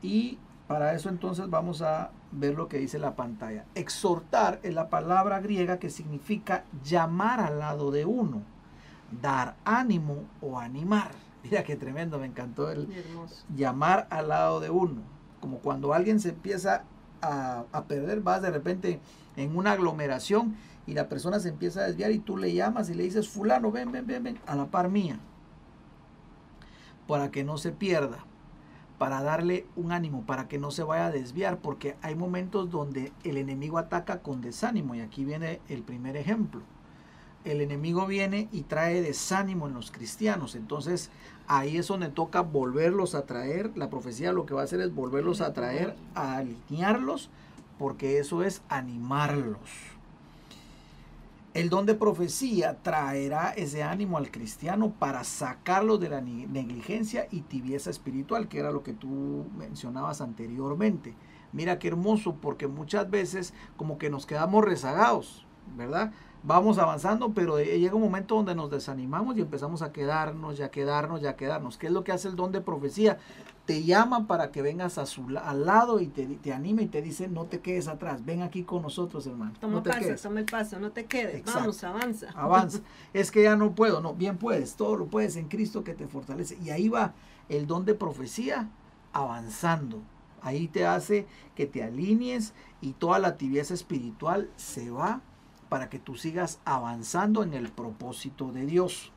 Y 0.02 0.38
para 0.68 0.94
eso 0.94 1.10
entonces 1.10 1.50
vamos 1.50 1.82
a 1.82 2.12
ver 2.32 2.56
lo 2.56 2.68
que 2.68 2.78
dice 2.78 3.00
la 3.00 3.16
pantalla. 3.16 3.66
Exhortar 3.74 4.60
es 4.62 4.74
la 4.74 4.90
palabra 4.90 5.40
griega 5.40 5.80
que 5.80 5.90
significa 5.90 6.66
llamar 6.84 7.40
al 7.40 7.60
lado 7.60 7.92
de 7.92 8.06
uno, 8.06 8.44
dar 9.22 9.56
ánimo 9.66 10.24
o 10.42 10.60
animar. 10.60 11.12
Mira 11.44 11.64
qué 11.64 11.76
tremendo, 11.76 12.18
me 12.20 12.26
encantó 12.26 12.72
el 12.72 12.88
llamar 13.56 14.08
al 14.10 14.30
lado 14.30 14.60
de 14.60 14.70
uno. 14.70 15.02
Como 15.40 15.60
cuando 15.60 15.94
alguien 15.94 16.20
se 16.20 16.30
empieza 16.30 16.84
a, 17.22 17.66
a 17.72 17.84
perder, 17.84 18.22
vas 18.22 18.42
de 18.42 18.50
repente 18.50 19.00
en 19.36 19.56
una 19.56 19.74
aglomeración 19.74 20.56
y 20.88 20.94
la 20.94 21.10
persona 21.10 21.40
se 21.40 21.50
empieza 21.50 21.82
a 21.82 21.88
desviar 21.88 22.12
y 22.12 22.20
tú 22.20 22.38
le 22.38 22.54
llamas 22.54 22.90
y 22.90 22.94
le 22.94 23.04
dices, 23.04 23.28
fulano, 23.28 23.72
ven, 23.72 23.92
ven, 23.92 24.06
ven, 24.06 24.24
ven, 24.24 24.40
a 24.46 24.56
la 24.56 24.68
par 24.68 24.90
mía, 24.90 25.20
para 27.08 27.32
que 27.32 27.44
no 27.44 27.58
se 27.58 27.72
pierda, 27.72 28.20
para 28.98 29.22
darle 29.22 29.66
un 29.76 29.92
ánimo, 29.92 30.26
para 30.26 30.48
que 30.48 30.58
no 30.58 30.72
se 30.72 30.84
vaya 30.84 31.08
a 31.08 31.12
desviar, 31.12 31.60
porque 31.60 31.96
hay 32.02 32.16
momentos 32.16 32.70
donde 32.70 33.12
el 33.24 33.38
enemigo 33.38 33.78
ataca 33.78 34.22
con 34.22 34.42
desánimo 34.42 34.96
y 34.96 35.02
aquí 35.02 35.26
viene 35.26 35.60
el 35.70 35.82
primer 35.82 36.16
ejemplo. 36.18 36.62
El 37.46 37.62
enemigo 37.62 38.08
viene 38.08 38.50
y 38.52 38.62
trae 38.64 39.02
desánimo 39.02 39.68
en 39.68 39.76
los 39.76 39.92
cristianos, 39.92 40.56
entonces 40.56 41.12
ahí 41.48 41.78
es 41.78 41.88
donde 41.88 42.10
toca 42.10 42.42
volverlos 42.42 43.14
a 43.14 43.28
traer, 43.28 43.72
la 43.78 43.90
profecía 43.90 44.34
lo 44.34 44.48
que 44.48 44.56
va 44.56 44.62
a 44.62 44.64
hacer 44.64 44.82
es 44.82 44.94
volverlos 44.94 45.42
a 45.42 45.54
traer, 45.54 45.96
a 46.16 46.38
alinearlos, 46.38 47.30
porque 47.78 48.18
eso 48.18 48.44
es 48.44 48.64
animarlos. 48.68 49.60
El 51.54 51.70
don 51.70 51.86
de 51.86 51.96
profecía 51.96 52.82
traerá 52.84 53.52
ese 53.52 53.82
ánimo 53.82 54.18
al 54.18 54.30
cristiano 54.30 54.92
para 54.92 55.24
sacarlo 55.24 55.98
de 55.98 56.10
la 56.10 56.20
negligencia 56.20 57.28
y 57.32 57.42
tibieza 57.42 57.90
espiritual, 57.90 58.50
que 58.50 58.60
era 58.60 58.72
lo 58.72 58.84
que 58.84 58.92
tú 58.92 59.46
mencionabas 59.58 60.20
anteriormente. 60.20 61.14
Mira 61.54 61.80
qué 61.80 61.88
hermoso, 61.88 62.36
porque 62.42 62.68
muchas 62.68 63.10
veces 63.10 63.54
como 63.78 63.98
que 63.98 64.10
nos 64.10 64.26
quedamos 64.26 64.66
rezagados, 64.66 65.46
¿verdad? 65.78 66.12
Vamos 66.46 66.78
avanzando, 66.78 67.34
pero 67.34 67.60
llega 67.60 67.96
un 67.96 68.02
momento 68.02 68.36
donde 68.36 68.56
nos 68.56 68.70
desanimamos 68.70 69.36
y 69.38 69.42
empezamos 69.42 69.82
a 69.82 69.92
quedarnos, 69.92 70.58
ya 70.58 70.70
quedarnos, 70.70 71.22
ya 71.22 71.36
quedarnos. 71.36 71.78
¿Qué 71.78 71.88
es 71.88 71.94
lo 71.94 72.04
que 72.04 72.12
hace 72.12 72.28
el 72.28 72.36
don 72.36 72.52
de 72.52 72.62
profecía? 72.62 73.18
te 73.66 73.84
llama 73.84 74.28
para 74.28 74.52
que 74.52 74.62
vengas 74.62 74.98
a 74.98 75.06
su, 75.06 75.26
al 75.44 75.66
lado 75.66 76.00
y 76.00 76.08
te, 76.08 76.26
te 76.28 76.54
anima 76.54 76.84
y 76.84 76.88
te 76.88 77.02
dice, 77.02 77.28
no 77.28 77.46
te 77.46 77.60
quedes 77.60 77.88
atrás, 77.88 78.24
ven 78.24 78.44
aquí 78.44 78.64
con 78.64 78.84
nosotros, 78.84 79.26
hermano. 79.26 79.54
Toma 79.60 79.82
paso, 79.82 80.16
toma 80.22 80.40
el 80.40 80.46
paso, 80.46 80.80
no 80.80 80.92
te 80.92 81.06
quedes, 81.06 81.44
vamos, 81.46 81.84
avanza. 81.84 82.28
Avanza. 82.36 82.80
es 83.14 83.32
que 83.32 83.44
ya 83.44 83.56
no 83.56 83.74
puedo, 83.74 84.02
no, 84.02 84.14
bien 84.14 84.38
puedes, 84.38 84.76
todo 84.76 84.96
lo 84.96 85.08
puedes 85.08 85.36
en 85.36 85.48
Cristo 85.48 85.84
que 85.84 85.96
te 85.96 86.08
fortalece. 86.08 86.58
Y 86.64 86.70
ahí 86.70 86.90
va 86.90 87.14
el 87.50 87.66
don 87.66 87.86
de 87.86 87.96
profecía 87.96 88.70
avanzando. 89.14 90.02
Ahí 90.42 90.68
te 90.68 90.86
hace 90.86 91.26
que 91.56 91.66
te 91.66 91.84
alinees 91.84 92.54
y 92.82 92.92
toda 92.94 93.18
la 93.18 93.36
tibieza 93.36 93.74
espiritual 93.74 94.48
se 94.58 94.92
va 94.92 95.22
para 95.76 95.90
que 95.90 96.00
tú 96.00 96.16
sigas 96.16 96.60
avanzando 96.64 97.44
en 97.44 97.54
el 97.54 97.68
propósito 97.68 98.54
de 98.54 98.66
Dios. 98.66 99.12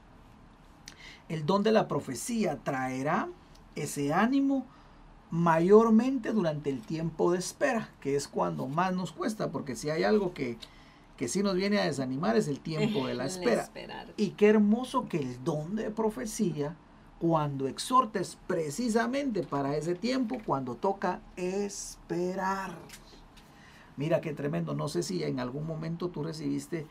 El 1.28 1.46
don 1.46 1.62
de 1.62 1.70
la 1.70 1.86
profecía 1.86 2.56
traerá 2.64 3.28
ese 3.76 4.12
ánimo 4.12 4.66
mayormente 5.30 6.32
durante 6.32 6.70
el 6.70 6.80
tiempo 6.80 7.30
de 7.30 7.38
espera, 7.38 7.90
que 8.00 8.16
es 8.16 8.26
cuando 8.26 8.66
más 8.66 8.92
nos 8.92 9.12
cuesta, 9.12 9.52
porque 9.52 9.76
si 9.76 9.90
hay 9.90 10.02
algo 10.02 10.34
que, 10.34 10.58
que 11.16 11.28
sí 11.28 11.44
nos 11.44 11.54
viene 11.54 11.78
a 11.78 11.84
desanimar 11.84 12.36
es 12.36 12.48
el 12.48 12.58
tiempo 12.58 13.06
de 13.06 13.14
la 13.14 13.26
espera. 13.26 13.70
Y 14.16 14.30
qué 14.30 14.48
hermoso 14.48 15.08
que 15.08 15.18
el 15.18 15.44
don 15.44 15.76
de 15.76 15.92
profecía, 15.92 16.74
cuando 17.20 17.68
exhortes 17.68 18.36
precisamente 18.48 19.44
para 19.44 19.76
ese 19.76 19.94
tiempo, 19.94 20.38
cuando 20.44 20.74
toca 20.74 21.20
esperar. 21.36 22.72
Mira 23.98 24.20
qué 24.20 24.32
tremendo, 24.32 24.74
no 24.74 24.86
sé 24.86 25.02
si 25.02 25.24
en 25.24 25.40
algún 25.40 25.66
momento 25.66 26.08
tú 26.08 26.22
recibiste 26.22 26.86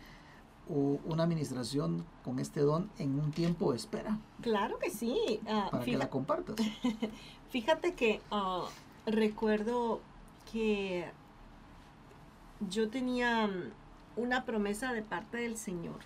una 0.67 1.23
administración 1.23 2.05
con 2.25 2.39
este 2.39 2.59
don 2.59 2.89
en 2.99 3.17
un 3.17 3.31
tiempo 3.31 3.71
de 3.71 3.77
espera. 3.77 4.19
Claro 4.41 4.77
que 4.77 4.89
sí. 4.89 5.39
Ah, 5.47 5.69
para 5.71 5.85
que 5.85 5.97
la 5.97 6.09
compartas. 6.09 6.57
Fíjate 7.49 7.93
que 7.93 8.19
ah, 8.29 8.65
recuerdo 9.05 10.01
que 10.51 11.09
yo 12.69 12.89
tenía 12.89 13.47
mm, 13.47 13.71
una 14.17 14.43
promesa 14.43 14.91
de 14.91 15.01
parte 15.01 15.37
del 15.37 15.55
Señor. 15.55 15.99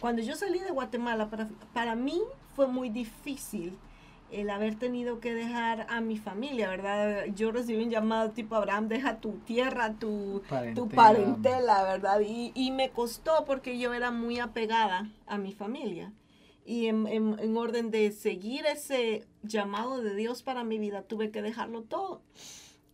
Cuando 0.00 0.22
yo 0.22 0.36
salí 0.36 0.58
de 0.60 0.70
Guatemala, 0.70 1.28
para, 1.28 1.48
para 1.74 1.94
mí 1.94 2.22
fue 2.56 2.66
muy 2.66 2.88
difícil 2.88 3.76
el 4.30 4.50
haber 4.50 4.76
tenido 4.76 5.20
que 5.20 5.34
dejar 5.34 5.86
a 5.88 6.00
mi 6.00 6.16
familia, 6.16 6.68
¿verdad? 6.68 7.26
Yo 7.34 7.52
recibí 7.52 7.84
un 7.84 7.90
llamado 7.90 8.30
tipo, 8.30 8.56
Abraham, 8.56 8.88
deja 8.88 9.20
tu 9.20 9.32
tierra, 9.38 9.94
tu 9.94 10.42
parentela, 10.48 10.74
tu 10.74 10.88
parentela 10.88 11.82
¿verdad? 11.84 12.20
Y, 12.20 12.52
y, 12.54 12.70
me 12.72 12.90
costó 12.90 13.44
porque 13.44 13.78
yo 13.78 13.94
era 13.94 14.10
muy 14.10 14.40
apegada 14.40 15.08
a 15.26 15.38
mi 15.38 15.52
familia. 15.52 16.12
Y 16.66 16.86
en, 16.86 17.06
en, 17.06 17.38
en 17.38 17.56
orden 17.56 17.90
de 17.90 18.10
seguir 18.10 18.64
ese 18.66 19.26
llamado 19.42 20.00
de 20.00 20.14
Dios 20.14 20.42
para 20.42 20.64
mi 20.64 20.78
vida, 20.78 21.02
tuve 21.02 21.30
que 21.30 21.42
dejarlo 21.42 21.82
todo 21.82 22.22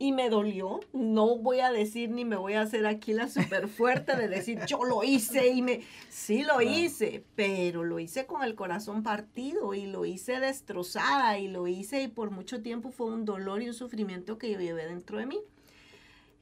y 0.00 0.12
me 0.12 0.30
dolió. 0.30 0.80
No 0.94 1.36
voy 1.36 1.60
a 1.60 1.70
decir 1.70 2.10
ni 2.10 2.24
me 2.24 2.36
voy 2.36 2.54
a 2.54 2.62
hacer 2.62 2.86
aquí 2.86 3.12
la 3.12 3.28
súper 3.28 3.68
fuerte 3.68 4.16
de 4.16 4.28
decir 4.28 4.58
yo 4.66 4.82
lo 4.82 5.04
hice 5.04 5.48
y 5.48 5.62
me... 5.62 5.82
Sí 6.08 6.42
lo 6.42 6.62
hice, 6.62 7.22
pero 7.36 7.84
lo 7.84 8.00
hice 8.00 8.24
con 8.26 8.42
el 8.42 8.54
corazón 8.54 9.02
partido 9.02 9.74
y 9.74 9.86
lo 9.86 10.06
hice 10.06 10.40
destrozada 10.40 11.38
y 11.38 11.48
lo 11.48 11.68
hice 11.68 12.02
y 12.02 12.08
por 12.08 12.30
mucho 12.30 12.62
tiempo 12.62 12.90
fue 12.90 13.08
un 13.08 13.26
dolor 13.26 13.62
y 13.62 13.68
un 13.68 13.74
sufrimiento 13.74 14.38
que 14.38 14.50
yo 14.50 14.58
llevé 14.58 14.86
dentro 14.86 15.18
de 15.18 15.26
mí. 15.26 15.38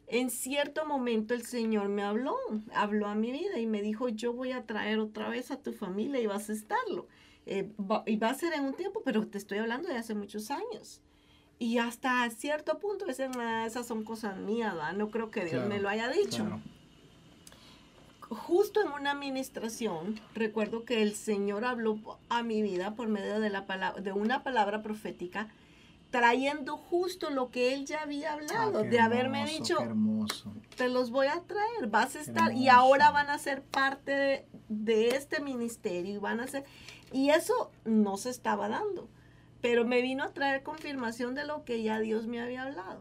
En 0.07 0.31
cierto 0.31 0.87
momento 0.87 1.35
el 1.35 1.45
Señor 1.45 1.89
me 1.89 2.05
habló, 2.05 2.37
habló 2.73 3.09
a 3.09 3.17
mi 3.17 3.33
vida 3.33 3.59
y 3.59 3.67
me 3.67 3.83
dijo, 3.83 4.09
yo 4.09 4.33
voy 4.33 4.53
a 4.53 4.67
traer 4.67 5.01
otra 5.01 5.29
vez 5.29 5.51
a 5.51 5.61
tu 5.61 5.73
familia 5.73 6.21
y 6.21 6.27
vas 6.27 6.49
a 6.49 6.53
estarlo. 6.53 7.09
Eh, 7.45 7.73
y 8.07 8.17
va 8.19 8.31
a 8.31 8.35
ser 8.35 8.53
en 8.53 8.67
un 8.67 8.75
tiempo, 8.75 9.03
pero 9.05 9.27
te 9.27 9.37
estoy 9.37 9.59
hablando 9.59 9.89
de 9.89 9.97
hace 9.97 10.15
muchos 10.15 10.53
años. 10.53 11.03
Y 11.59 11.79
hasta 11.79 12.29
cierto 12.31 12.79
punto, 12.79 13.07
esas 13.07 13.87
son 13.87 14.05
cosas 14.05 14.37
mías, 14.37 14.75
no 14.95 15.11
creo 15.11 15.31
que 15.31 15.45
Dios 15.45 15.67
me 15.67 15.81
lo 15.81 15.89
haya 15.89 16.09
dicho. 16.09 16.47
Justo 18.21 18.81
en 18.83 18.93
una 18.93 19.13
administración, 19.13 20.21
recuerdo 20.35 20.85
que 20.85 21.03
el 21.03 21.15
Señor 21.15 21.65
habló 21.65 21.99
a 22.29 22.43
mi 22.43 22.63
vida 22.63 22.95
por 22.95 23.09
medio 23.09 23.41
de, 23.41 23.51
la 23.51 23.67
palabra, 23.67 24.01
de 24.03 24.13
una 24.13 24.43
palabra 24.45 24.83
profética, 24.83 25.49
trayendo 26.11 26.77
justo 26.77 27.31
lo 27.31 27.51
que 27.51 27.75
Él 27.75 27.87
ya 27.87 28.03
había 28.03 28.35
hablado, 28.35 28.81
ah, 28.81 28.83
de 28.83 29.01
haberme 29.01 29.47
dicho, 29.47 29.79
te 30.77 30.89
los 30.89 31.11
voy 31.11 31.27
a 31.27 31.41
traer, 31.41 31.89
vas 31.89 32.17
a 32.17 32.21
estar, 32.21 32.53
y 32.53 32.69
ahora 32.69 33.11
van 33.11 33.31
a 33.31 33.39
ser 33.39 33.63
parte 33.63 34.13
de, 34.13 34.47
de 34.69 35.09
este 35.09 35.41
ministerio, 35.41 36.15
y 36.15 36.19
van 36.19 36.41
a 36.41 36.47
ser, 36.47 36.65
y 37.13 37.31
eso 37.31 37.73
no 37.85 38.17
se 38.17 38.31
estaba 38.31 38.69
dando 38.69 39.09
pero 39.61 39.85
me 39.85 40.03
vino 40.03 40.25
a 40.25 40.33
traer 40.33 40.63
confirmación 40.63 41.35
de 41.35 41.45
lo 41.45 41.65
que 41.65 41.83
ya 41.83 41.99
Dios 42.01 42.27
me 42.27 42.41
había 42.41 42.63
hablado. 42.63 43.01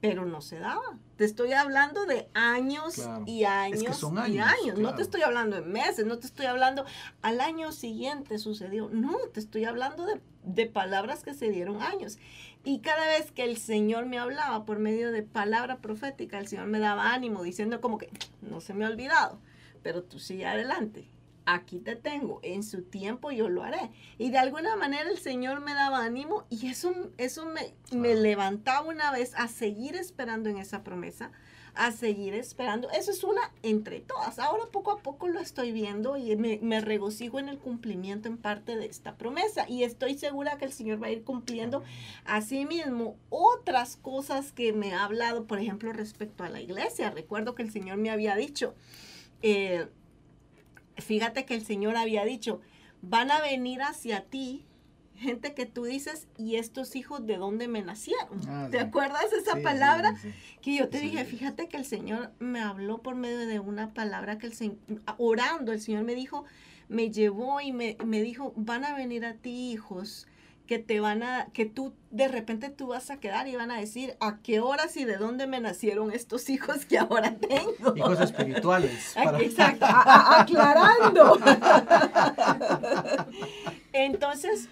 Pero 0.00 0.26
no 0.26 0.42
se 0.42 0.58
daba. 0.58 0.98
Te 1.16 1.24
estoy 1.24 1.52
hablando 1.52 2.04
de 2.04 2.28
años 2.34 3.08
y 3.24 3.44
años, 3.44 4.04
y 4.28 4.38
años. 4.38 4.78
No 4.78 4.94
te 4.94 5.00
estoy 5.00 5.22
hablando 5.22 5.56
de 5.56 5.62
meses, 5.62 6.04
no 6.04 6.18
te 6.18 6.26
estoy 6.26 6.44
hablando 6.44 6.84
al 7.22 7.40
año 7.40 7.72
siguiente 7.72 8.38
sucedió. 8.38 8.90
No, 8.92 9.16
te 9.32 9.40
estoy 9.40 9.64
hablando 9.64 10.04
de, 10.04 10.20
de 10.42 10.66
palabras 10.66 11.22
que 11.22 11.32
se 11.32 11.48
dieron 11.48 11.80
años. 11.80 12.18
Y 12.64 12.80
cada 12.80 13.06
vez 13.06 13.30
que 13.30 13.44
el 13.44 13.56
Señor 13.56 14.04
me 14.04 14.18
hablaba 14.18 14.66
por 14.66 14.78
medio 14.78 15.10
de 15.10 15.22
palabra 15.22 15.78
profética, 15.78 16.38
el 16.38 16.48
Señor 16.48 16.66
me 16.66 16.80
daba 16.80 17.14
ánimo 17.14 17.42
diciendo 17.42 17.80
como 17.80 17.96
que 17.96 18.10
no 18.42 18.60
se 18.60 18.74
me 18.74 18.84
ha 18.84 18.88
olvidado, 18.88 19.38
pero 19.82 20.02
tú 20.02 20.18
sigue 20.18 20.46
adelante 20.46 21.08
aquí 21.46 21.78
te 21.78 21.96
tengo, 21.96 22.40
en 22.42 22.62
su 22.62 22.82
tiempo 22.82 23.30
yo 23.30 23.48
lo 23.48 23.62
haré. 23.62 23.90
Y 24.18 24.30
de 24.30 24.38
alguna 24.38 24.76
manera 24.76 25.08
el 25.10 25.18
Señor 25.18 25.60
me 25.60 25.74
daba 25.74 26.04
ánimo 26.04 26.44
y 26.50 26.68
eso, 26.68 26.92
eso 27.18 27.46
me, 27.46 27.74
me 27.92 28.14
levantaba 28.14 28.86
una 28.86 29.10
vez 29.10 29.34
a 29.36 29.48
seguir 29.48 29.96
esperando 29.96 30.48
en 30.48 30.58
esa 30.58 30.82
promesa, 30.82 31.32
a 31.74 31.92
seguir 31.92 32.34
esperando. 32.34 32.90
Eso 32.90 33.10
es 33.10 33.24
una 33.24 33.52
entre 33.62 34.00
todas. 34.00 34.38
Ahora 34.38 34.64
poco 34.70 34.92
a 34.92 35.02
poco 35.02 35.28
lo 35.28 35.40
estoy 35.40 35.72
viendo 35.72 36.16
y 36.16 36.36
me, 36.36 36.58
me, 36.62 36.80
regocijo 36.80 37.38
en 37.38 37.48
el 37.48 37.58
cumplimiento 37.58 38.28
en 38.28 38.38
parte 38.38 38.76
de 38.76 38.86
esta 38.86 39.16
promesa. 39.16 39.68
Y 39.68 39.82
estoy 39.82 40.16
segura 40.16 40.56
que 40.56 40.64
el 40.66 40.72
Señor 40.72 41.02
va 41.02 41.08
a 41.08 41.10
ir 41.10 41.24
cumpliendo 41.24 41.82
a 42.24 42.40
sí 42.42 42.64
mismo 42.64 43.16
otras 43.28 43.96
cosas 43.96 44.52
que 44.52 44.72
me 44.72 44.94
ha 44.94 45.04
hablado, 45.04 45.46
por 45.46 45.58
ejemplo, 45.58 45.92
respecto 45.92 46.44
a 46.44 46.48
la 46.48 46.60
iglesia. 46.60 47.10
Recuerdo 47.10 47.54
que 47.54 47.62
el 47.62 47.72
Señor 47.72 47.96
me 47.98 48.10
había 48.10 48.36
dicho, 48.36 48.74
eh, 49.42 49.88
fíjate 50.96 51.44
que 51.44 51.54
el 51.54 51.64
Señor 51.64 51.96
había 51.96 52.24
dicho, 52.24 52.60
van 53.02 53.30
a 53.30 53.40
venir 53.40 53.82
hacia 53.82 54.22
ti 54.24 54.64
gente 55.16 55.54
que 55.54 55.64
tú 55.64 55.84
dices, 55.84 56.26
¿y 56.36 56.56
estos 56.56 56.96
hijos 56.96 57.24
de 57.24 57.36
dónde 57.36 57.68
me 57.68 57.82
nacieron? 57.82 58.40
Ah, 58.48 58.68
¿Te 58.70 58.78
sí. 58.80 58.84
acuerdas 58.84 59.32
esa 59.32 59.54
Sí, 59.56 59.60
palabra? 59.62 60.12
sí. 60.20 60.30
Que 60.60 60.74
yo 60.76 60.88
te 60.88 60.98
dije, 60.98 61.24
fíjate 61.24 61.68
que 61.68 61.76
el 61.76 61.84
Señor 61.84 62.32
me 62.40 62.60
habló 62.60 63.00
por 63.00 63.14
medio 63.14 63.46
de 63.46 63.60
una 63.60 63.94
palabra 63.94 64.38
que 64.38 64.46
el 64.48 64.54
Señor, 64.54 64.76
orando, 65.18 65.70
el 65.72 65.80
Señor 65.80 66.02
me 66.02 66.14
dijo, 66.16 66.44
me 66.88 67.10
llevó 67.12 67.60
y 67.60 67.72
me, 67.72 67.96
me 68.04 68.22
dijo, 68.22 68.52
van 68.56 68.84
a 68.84 68.94
venir 68.96 69.24
a 69.24 69.34
ti 69.34 69.70
hijos 69.72 70.26
que 70.66 70.78
te 70.78 70.98
van 71.00 71.22
a, 71.22 71.48
que 71.52 71.66
tú 71.66 71.92
de 72.10 72.26
repente 72.28 72.70
tú 72.70 72.86
vas 72.88 73.10
a 73.10 73.18
quedar 73.20 73.48
y 73.48 73.56
van 73.56 73.70
a 73.70 73.78
decir, 73.78 74.16
¿a 74.20 74.38
qué 74.38 74.60
horas 74.60 74.96
y 74.96 75.04
de 75.04 75.16
dónde 75.18 75.46
me 75.46 75.60
nacieron 75.60 76.10
estos 76.12 76.48
hijos 76.48 76.86
que 76.86 76.96
ahora 76.98 77.34
tengo? 77.36 77.94
Hijos 77.96 78.20
espirituales. 78.20 79.12
Ah, 79.16 79.24
para- 79.24 79.40
Exacto, 79.40 79.84
a- 79.84 80.02
a- 80.02 80.40
aclarando. 80.42 81.38
Entonces, 83.92 84.68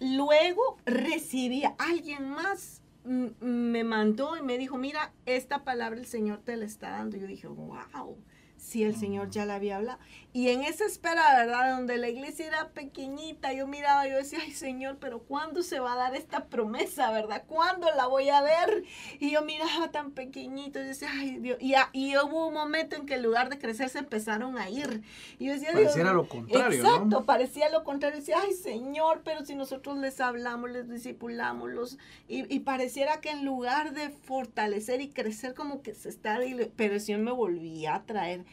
luego 0.00 0.78
recibí 0.86 1.64
a 1.64 1.74
alguien 1.78 2.28
más 2.30 2.80
me 3.06 3.84
mandó 3.84 4.34
y 4.34 4.40
me 4.40 4.56
dijo, 4.56 4.78
mira, 4.78 5.12
esta 5.26 5.62
palabra 5.62 6.00
el 6.00 6.06
Señor 6.06 6.38
te 6.42 6.56
la 6.56 6.64
está 6.64 6.88
dando. 6.88 7.18
Yo 7.18 7.26
dije, 7.26 7.46
wow, 7.48 8.16
si 8.64 8.82
el 8.82 8.96
Señor 8.96 9.28
ya 9.28 9.44
la 9.44 9.56
había 9.56 9.76
hablado. 9.76 9.98
Y 10.32 10.48
en 10.48 10.62
esa 10.62 10.84
espera, 10.86 11.36
¿verdad? 11.36 11.76
Donde 11.76 11.98
la 11.98 12.08
iglesia 12.08 12.46
era 12.46 12.70
pequeñita, 12.70 13.52
yo 13.52 13.66
miraba, 13.68 14.08
yo 14.08 14.16
decía, 14.16 14.38
ay 14.42 14.52
Señor, 14.52 14.96
pero 14.98 15.20
¿cuándo 15.20 15.62
se 15.62 15.78
va 15.80 15.92
a 15.92 15.96
dar 15.96 16.16
esta 16.16 16.46
promesa, 16.46 17.10
verdad? 17.10 17.44
¿Cuándo 17.46 17.86
la 17.94 18.06
voy 18.06 18.30
a 18.30 18.40
ver? 18.40 18.84
Y 19.20 19.30
yo 19.30 19.42
miraba 19.42 19.90
tan 19.92 20.12
pequeñito, 20.12 20.80
y 20.80 20.84
decía, 20.86 21.08
ay 21.12 21.36
Dios. 21.40 21.58
Y, 21.60 21.74
a- 21.74 21.90
y 21.92 22.16
hubo 22.16 22.48
un 22.48 22.54
momento 22.54 22.96
en 22.96 23.04
que 23.06 23.14
en 23.14 23.22
lugar 23.22 23.50
de 23.50 23.58
crecer 23.58 23.90
se 23.90 23.98
empezaron 23.98 24.56
a 24.58 24.68
ir. 24.70 25.02
Y 25.38 25.46
yo 25.46 25.52
decía, 25.52 25.70
Dios 25.70 25.82
Pareciera 25.82 26.12
lo 26.14 26.26
contrario, 26.26 26.82
¿no? 26.82 26.88
Exacto, 26.88 27.24
parecía 27.26 27.68
lo 27.68 27.84
contrario. 27.84 28.18
Decía, 28.18 28.38
ay 28.42 28.54
Señor, 28.54 29.20
pero 29.24 29.44
si 29.44 29.54
nosotros 29.54 29.98
les 29.98 30.20
hablamos, 30.20 30.70
les 30.70 30.88
discipulamos, 30.88 31.70
los, 31.70 31.98
y, 32.28 32.52
y 32.52 32.60
pareciera 32.60 33.20
que 33.20 33.30
en 33.30 33.44
lugar 33.44 33.92
de 33.92 34.08
fortalecer 34.08 35.00
y 35.02 35.10
crecer 35.10 35.54
como 35.54 35.82
que 35.82 35.94
se 35.94 36.08
está, 36.08 36.40
pero 36.76 36.94
el 36.94 37.00
Señor 37.00 37.20
me 37.20 37.30
volvía 37.30 37.94
a 37.94 38.04
traer. 38.04 38.44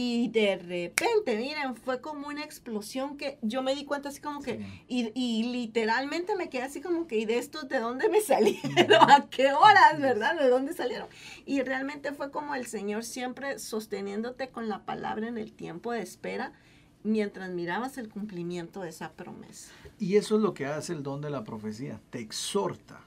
Y 0.00 0.28
de 0.28 0.54
repente, 0.56 1.36
miren, 1.36 1.74
fue 1.74 2.00
como 2.00 2.28
una 2.28 2.44
explosión 2.44 3.16
que 3.16 3.36
yo 3.42 3.62
me 3.64 3.74
di 3.74 3.84
cuenta 3.84 4.10
así 4.10 4.20
como 4.20 4.40
que, 4.42 4.58
Sí. 4.58 4.84
y, 4.86 5.12
y 5.14 5.42
literalmente 5.52 6.36
me 6.36 6.48
quedé 6.48 6.62
así 6.62 6.80
como 6.80 7.08
que, 7.08 7.16
¿y 7.18 7.24
de 7.24 7.38
estos 7.38 7.68
de 7.68 7.80
dónde 7.80 8.08
me 8.08 8.20
salieron? 8.32 9.10
¿A 9.10 9.28
qué 9.28 9.52
horas, 9.52 9.98
verdad? 10.00 10.38
¿De 10.38 10.48
dónde 10.48 10.72
salieron? 10.72 11.08
Y 11.46 11.62
realmente 11.62 12.12
fue 12.12 12.30
como 12.30 12.54
el 12.54 12.66
Señor 12.66 13.02
siempre 13.02 13.58
sosteniéndote 13.58 14.50
con 14.50 14.68
la 14.68 14.84
palabra 14.84 15.26
en 15.26 15.36
el 15.36 15.52
tiempo 15.52 15.90
de 15.90 16.00
espera 16.02 16.52
mientras 17.02 17.50
mirabas 17.50 17.98
el 17.98 18.08
cumplimiento 18.08 18.82
de 18.82 18.90
esa 18.90 19.10
promesa. 19.12 19.72
Y 19.98 20.14
eso 20.14 20.36
es 20.36 20.42
lo 20.42 20.54
que 20.54 20.66
hace 20.66 20.92
el 20.92 21.02
don 21.02 21.20
de 21.22 21.30
la 21.30 21.42
profecía. 21.42 22.00
Te 22.10 22.20
exhorta, 22.20 23.00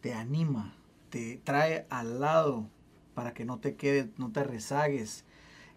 te 0.00 0.12
anima, 0.12 0.74
te 1.10 1.40
trae 1.44 1.86
al 1.88 2.18
lado 2.18 2.68
para 3.14 3.32
que 3.32 3.44
no 3.44 3.60
te 3.60 3.76
quedes, 3.76 4.08
no 4.18 4.32
te 4.32 4.42
rezagues. 4.42 5.24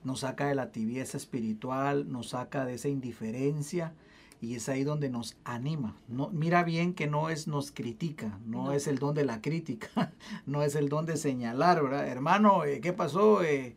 Nos 0.03 0.21
saca 0.21 0.47
de 0.47 0.55
la 0.55 0.71
tibieza 0.71 1.17
espiritual, 1.17 2.09
nos 2.11 2.29
saca 2.29 2.65
de 2.65 2.75
esa 2.75 2.87
indiferencia 2.87 3.93
y 4.39 4.55
es 4.55 4.69
ahí 4.69 4.83
donde 4.83 5.09
nos 5.09 5.35
anima. 5.43 5.95
No, 6.07 6.29
mira 6.29 6.63
bien 6.63 6.93
que 6.93 7.07
no 7.07 7.29
es 7.29 7.47
nos 7.47 7.71
critica, 7.71 8.39
no, 8.45 8.65
No. 8.65 8.71
es 8.71 8.87
el 8.87 8.99
don 8.99 9.15
de 9.15 9.25
la 9.25 9.41
crítica, 9.41 10.13
no 10.45 10.61
es 10.63 10.75
el 10.75 10.89
don 10.89 11.05
de 11.05 11.17
señalar, 11.17 11.81
¿verdad? 11.81 12.07
Hermano, 12.07 12.63
eh, 12.63 12.79
¿qué 12.79 12.93
pasó? 12.93 13.43
Eh, 13.43 13.75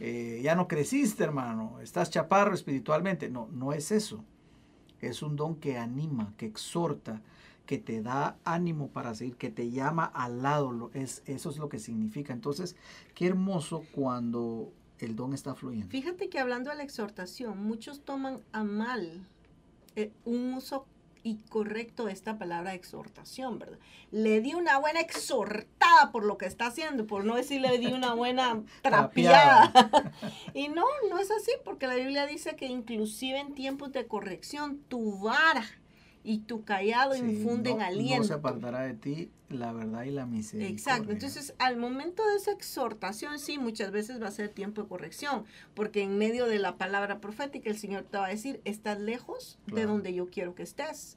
eh, 0.00 0.40
ya 0.42 0.54
no 0.54 0.68
creciste, 0.68 1.24
hermano, 1.24 1.80
estás 1.80 2.10
chaparro 2.10 2.54
espiritualmente. 2.54 3.28
No, 3.28 3.48
no 3.52 3.72
es 3.72 3.90
eso. 3.90 4.24
Es 5.00 5.22
un 5.22 5.36
don 5.36 5.56
que 5.56 5.76
anima, 5.78 6.32
que 6.36 6.46
exhorta, 6.46 7.20
que 7.66 7.78
te 7.78 8.00
da 8.00 8.36
ánimo 8.44 8.88
para 8.88 9.14
seguir, 9.14 9.36
que 9.36 9.50
te 9.50 9.70
llama 9.70 10.04
al 10.04 10.42
lado. 10.42 10.90
Es, 10.94 11.22
eso 11.26 11.50
es 11.50 11.56
lo 11.58 11.68
que 11.68 11.78
significa. 11.78 12.32
Entonces, 12.32 12.76
qué 13.14 13.26
hermoso 13.26 13.82
cuando 13.92 14.72
el 14.98 15.16
don 15.16 15.34
está 15.34 15.54
fluyendo. 15.54 15.88
Fíjate 15.90 16.28
que 16.28 16.38
hablando 16.38 16.70
de 16.70 16.76
la 16.76 16.82
exhortación, 16.82 17.62
muchos 17.62 18.00
toman 18.00 18.40
a 18.52 18.64
mal 18.64 19.26
eh, 19.94 20.12
un 20.24 20.54
uso 20.54 20.86
incorrecto 21.22 22.04
de 22.04 22.12
esta 22.12 22.38
palabra 22.38 22.74
exhortación, 22.74 23.58
¿verdad? 23.58 23.78
Le 24.12 24.40
di 24.40 24.54
una 24.54 24.78
buena 24.78 25.00
exhortada 25.00 26.12
por 26.12 26.24
lo 26.24 26.38
que 26.38 26.46
está 26.46 26.66
haciendo, 26.66 27.06
por 27.06 27.24
no 27.24 27.34
decir 27.34 27.60
le 27.60 27.78
di 27.78 27.86
una 27.86 28.14
buena 28.14 28.62
trapeada. 28.82 30.12
y 30.54 30.68
no, 30.68 30.84
no 31.10 31.18
es 31.18 31.30
así, 31.30 31.50
porque 31.64 31.88
la 31.88 31.96
Biblia 31.96 32.26
dice 32.26 32.54
que 32.54 32.66
inclusive 32.66 33.40
en 33.40 33.54
tiempos 33.54 33.92
de 33.92 34.06
corrección, 34.06 34.78
tu 34.88 35.18
vara 35.18 35.64
y 36.28 36.38
tu 36.40 36.64
callado 36.64 37.14
Sí, 37.14 37.20
infunden 37.20 37.78
no- 37.78 37.84
aliento. 37.84 38.18
No 38.18 38.24
se 38.24 38.34
apartará 38.34 38.80
de 38.80 38.94
ti 38.94 39.30
la 39.48 39.72
verdad 39.72 40.02
y 40.02 40.10
la 40.10 40.26
misericordia. 40.26 40.74
Exacto, 40.74 41.12
entonces 41.12 41.54
al 41.58 41.76
momento 41.76 42.26
de 42.26 42.34
esa 42.36 42.50
exhortación, 42.50 43.38
sí, 43.38 43.58
muchas 43.58 43.92
veces 43.92 44.20
va 44.20 44.26
a 44.26 44.32
ser 44.32 44.48
tiempo 44.48 44.82
de 44.82 44.88
corrección, 44.88 45.44
porque 45.74 46.02
en 46.02 46.18
medio 46.18 46.46
de 46.46 46.58
la 46.58 46.76
palabra 46.76 47.20
profética 47.20 47.70
el 47.70 47.78
Señor 47.78 48.02
te 48.10 48.18
va 48.18 48.26
a 48.26 48.30
decir, 48.30 48.60
estás 48.64 48.98
lejos 48.98 49.58
de 49.68 49.86
donde 49.86 50.12
yo 50.12 50.26
quiero 50.28 50.56
que 50.56 50.64
estés. 50.64 51.16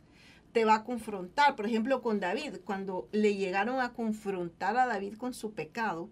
Te 0.52 0.64
va 0.64 0.76
a 0.76 0.84
confrontar, 0.84 1.56
por 1.56 1.66
ejemplo, 1.66 2.02
con 2.04 2.20
David, 2.20 2.58
cuando 2.64 3.08
le 3.12 3.36
llegaron 3.36 3.80
a 3.80 3.94
confrontar 3.94 4.78
a 4.78 4.86
David 4.86 5.16
con 5.18 5.34
su 5.34 5.52
pecado, 5.54 6.10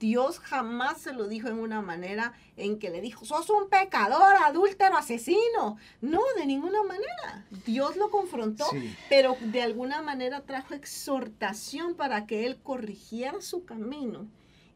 Dios 0.00 0.38
jamás 0.40 1.00
se 1.00 1.12
lo 1.12 1.28
dijo 1.28 1.48
en 1.48 1.58
una 1.58 1.80
manera 1.80 2.32
en 2.56 2.78
que 2.78 2.90
le 2.90 3.00
dijo, 3.00 3.24
sos 3.24 3.48
un 3.50 3.68
pecador, 3.68 4.34
adúltero, 4.44 4.96
asesino. 4.96 5.76
No, 6.00 6.20
de 6.36 6.46
ninguna 6.46 6.82
manera. 6.82 7.46
Dios 7.64 7.96
lo 7.96 8.10
confrontó 8.10 8.64
Sí. 8.70 8.94
pero 9.08 9.36
de 9.40 9.62
alguna 9.62 10.02
manera 10.02 10.42
trajo 10.42 10.74
exhortación 10.74 11.94
para 11.94 12.26
que 12.26 12.46
él 12.46 12.58
corrigiera 12.62 13.40
su 13.40 13.64
camino 13.64 14.26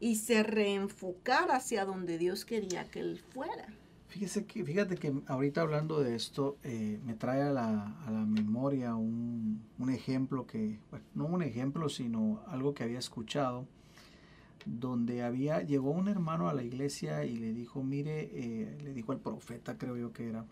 y 0.01 0.17
se 0.17 0.43
reenfocara 0.45 1.57
hacia 1.57 1.85
donde 1.85 2.19
Dios 2.19 2.45
quería 2.45 2.85
que 2.91 3.01
él 3.01 3.19
fuera. 3.33 3.67
Fíjese 4.07 4.47
que, 4.47 4.65
fíjate 4.65 4.97
que 4.97 5.13
ahorita 5.27 5.61
hablando 5.61 6.01
de 6.01 6.15
esto, 6.17 6.57
eh, 6.63 6.99
me 7.05 7.13
trae 7.15 7.43
a 7.43 7.51
la, 7.51 7.95
a 8.07 8.11
la 8.11 8.21
memoria 8.25 8.95
un, 8.95 9.63
un 9.79 9.91
ejemplo 9.91 10.47
que, 10.47 10.79
bueno, 10.91 11.05
no 11.15 11.27
un 11.27 11.43
ejemplo, 11.43 11.91
sino 11.91 12.43
algo 12.47 12.73
que 12.73 12.85
había 12.85 12.99
escuchado, 12.99 13.67
donde 14.65 15.23
había, 15.23 15.63
llegó 15.63 15.91
un 15.91 16.09
hermano 16.09 16.49
a 16.49 16.55
la 16.55 16.63
iglesia 16.63 17.25
y 17.25 17.37
le 17.37 17.53
dijo, 17.53 17.83
mire, 17.83 18.31
eh, 18.33 18.79
le 18.83 18.93
dijo 18.93 19.13
al 19.13 19.21
profeta, 19.21 19.79
creo 19.79 19.97
yo 19.97 20.13
que 20.13 20.29
era, 20.29 20.45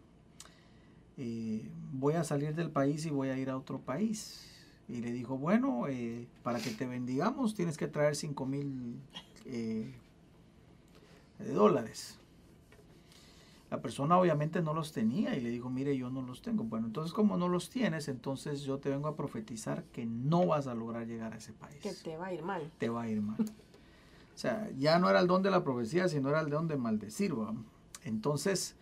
eh, 1.16 1.68
voy 1.92 2.14
a 2.14 2.24
salir 2.24 2.54
del 2.54 2.70
país 2.70 3.06
y 3.06 3.10
voy 3.10 3.28
a 3.28 3.38
ir 3.38 3.50
a 3.50 3.56
otro 3.56 3.80
país. 3.80 4.52
Y 4.88 5.00
le 5.00 5.12
dijo, 5.12 5.36
bueno, 5.36 5.88
eh, 5.88 6.28
para 6.42 6.60
que 6.60 6.70
te 6.70 6.86
bendigamos 6.86 7.54
tienes 7.54 7.76
que 7.76 7.88
traer 7.88 8.14
cinco 8.14 8.46
mil 8.46 9.00
dólares. 11.38 12.18
La 13.70 13.82
persona 13.82 14.16
obviamente 14.16 14.62
no 14.62 14.74
los 14.74 14.92
tenía 14.92 15.34
y 15.36 15.40
le 15.40 15.50
dijo, 15.50 15.68
mire, 15.68 15.96
yo 15.96 16.08
no 16.08 16.22
los 16.22 16.40
tengo. 16.40 16.62
Bueno, 16.62 16.86
entonces 16.86 17.12
como 17.12 17.36
no 17.36 17.48
los 17.48 17.68
tienes, 17.68 18.06
entonces 18.06 18.62
yo 18.62 18.78
te 18.78 18.90
vengo 18.90 19.08
a 19.08 19.16
profetizar 19.16 19.82
que 19.86 20.06
no 20.06 20.46
vas 20.46 20.68
a 20.68 20.74
lograr 20.74 21.06
llegar 21.06 21.32
a 21.32 21.38
ese 21.38 21.52
país. 21.52 21.80
Que 21.80 21.92
te 21.92 22.16
va 22.16 22.26
a 22.26 22.32
ir 22.32 22.42
mal. 22.42 22.70
Te 22.78 22.88
va 22.88 23.02
a 23.02 23.08
ir 23.08 23.20
mal. 23.20 23.36
O 24.36 24.38
sea, 24.38 24.70
ya 24.76 24.98
no 24.98 25.08
era 25.08 25.20
el 25.20 25.28
don 25.28 25.42
de 25.42 25.50
la 25.50 25.64
profecía, 25.64 26.08
sino 26.08 26.28
era 26.28 26.42
el 26.42 26.50
don 26.50 26.68
de 26.68 26.76
maldecir. 26.76 27.32
Entonces, 28.04 28.76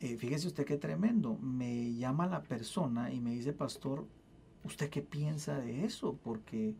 eh, 0.00 0.16
fíjese 0.16 0.46
usted 0.46 0.64
qué 0.64 0.78
tremendo. 0.78 1.36
Me 1.42 1.92
llama 1.92 2.26
la 2.26 2.42
persona 2.42 3.12
y 3.12 3.20
me 3.20 3.32
dice, 3.32 3.52
pastor, 3.52 4.06
¿usted 4.64 4.88
qué 4.88 5.02
piensa 5.02 5.58
de 5.58 5.84
eso? 5.84 6.16
Porque, 6.24 6.74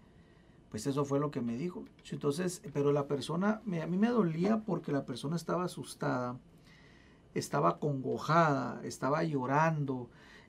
pues 0.71 0.87
eso 0.87 1.05
fue 1.05 1.21
lo 1.21 1.31
que 1.31 1.43
me 1.43 1.59
dijo. 1.59 1.85
Entonces, 2.11 2.63
pero 2.73 2.93
la 2.93 3.07
persona, 3.07 3.61
a 3.83 3.87
mí 3.87 3.99
me 3.99 4.09
dolía 4.09 4.63
porque 4.65 4.91
la 4.91 5.05
persona 5.05 5.37
estaba 5.37 5.65
asustada, 5.65 6.39
estaba 7.35 7.79
congojada, 7.79 8.81
estaba 8.85 9.23
llorando 9.23 10.09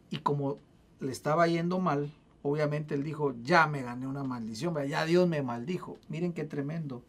y 0.10 0.19
como 0.19 0.60
le 1.02 1.11
estaba 1.11 1.45
yendo 1.48 1.80
mal, 1.80 2.10
obviamente 2.41 2.95
él 2.95 3.03
dijo, 3.03 3.36
ya 3.44 3.68
me 3.68 3.81
gané 3.81 4.07
una 4.07 4.23
maldición, 4.23 4.73
ya 4.88 5.03
Dios 5.03 5.27
me 5.27 5.41
maldijo. 5.41 5.98
Miren 6.07 6.31
qué 6.31 6.45
tremendo. 6.45 7.03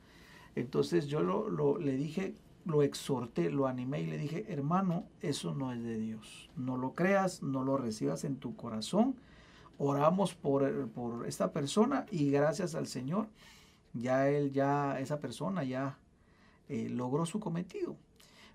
Entonces 0.55 1.06
yo 1.06 1.20
lo, 1.20 1.78
le 1.78 1.97
dije, 1.97 2.35
lo 2.64 2.82
exhorté, 2.82 3.51
lo 3.51 3.66
animé 3.66 4.02
y 4.02 4.06
le 4.06 4.18
dije, 4.18 4.47
hermano, 4.48 5.05
eso 5.20 5.55
no 5.55 5.72
es 5.72 5.82
de 5.82 5.98
Dios. 5.98 6.51
No 6.56 6.77
lo 6.77 6.94
creas, 6.94 7.43
no 7.43 7.64
lo 7.64 7.77
recibas 7.77 8.24
en 8.24 8.36
tu 8.36 8.56
corazón. 8.56 9.16
Oramos 9.78 10.35
por, 10.35 10.89
por 10.89 11.27
esta 11.27 11.52
persona 11.52 12.06
y 12.10 12.31
gracias 12.31 12.74
al 12.74 12.86
Señor, 12.86 13.28
ya 13.94 14.28
él, 14.28 14.52
ya 14.52 15.01
esa 15.01 15.20
persona 15.20 15.64
ya 15.64 15.98
eh, 16.68 16.89
logró 16.89 17.27
su 17.27 17.40
cometido. 17.40 17.97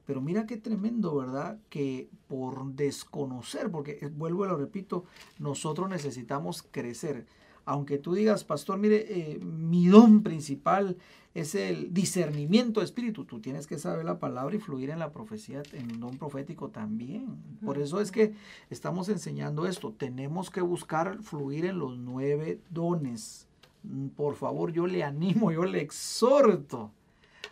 Pero 0.06 0.22
mira 0.22 0.46
qué 0.46 0.58
tremendo, 0.58 1.16
¿verdad? 1.16 1.60
Que 1.70 2.10
por 2.28 2.66
desconocer, 2.74 3.72
porque 3.72 3.98
eh, 4.02 4.08
vuelvo 4.08 4.46
y 4.46 4.50
lo 4.50 4.56
repito, 4.56 5.06
nosotros 5.40 5.90
necesitamos 5.90 6.64
crecer. 6.64 7.26
aunque 7.66 7.98
tú 7.98 8.14
digas, 8.14 8.44
pastor, 8.44 8.78
mire, 8.78 9.06
eh, 9.10 9.40
mi 9.40 9.88
don 9.88 10.22
principal 10.22 10.98
es 11.36 11.54
el 11.54 11.94
discernimiento 11.94 12.80
de 12.80 12.86
espíritu, 12.86 13.26
tú 13.26 13.42
tienes 13.42 13.68
que 13.68 13.78
saber 13.78 14.06
la 14.06 14.20
palabra 14.20 14.56
y 14.56 14.60
fluir 14.60 14.90
en 14.90 15.00
la 15.00 15.12
profecía, 15.12 15.62
en 15.74 15.92
un 15.92 16.00
don 16.00 16.18
profético 16.18 16.70
también. 16.70 17.28
Por 17.64 17.78
eso 17.78 18.00
es 18.00 18.10
que 18.10 18.34
estamos 18.70 19.10
enseñando 19.10 19.68
esto, 19.68 19.92
tenemos 19.92 20.50
que 20.50 20.62
buscar 20.62 21.22
fluir 21.22 21.66
en 21.66 21.78
los 21.78 21.98
nueve 21.98 22.62
dones. 22.70 23.50
Mm, 23.84 24.08
por 24.08 24.36
favor, 24.36 24.72
yo 24.72 24.88
le 24.88 25.04
animo, 25.04 25.52
yo 25.52 25.66
le 25.66 25.82
exhorto 25.82 26.92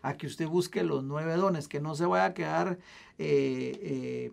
a 0.02 0.16
que 0.16 0.28
usted 0.28 0.48
busque 0.48 0.82
los 0.82 1.04
nueve 1.04 1.36
dones, 1.36 1.68
que 1.68 1.82
no 1.82 1.94
se 1.94 2.06
vaya 2.06 2.26
a 2.26 2.34
quedar... 2.34 2.80
Eh, 3.20 3.80
eh, 3.82 4.32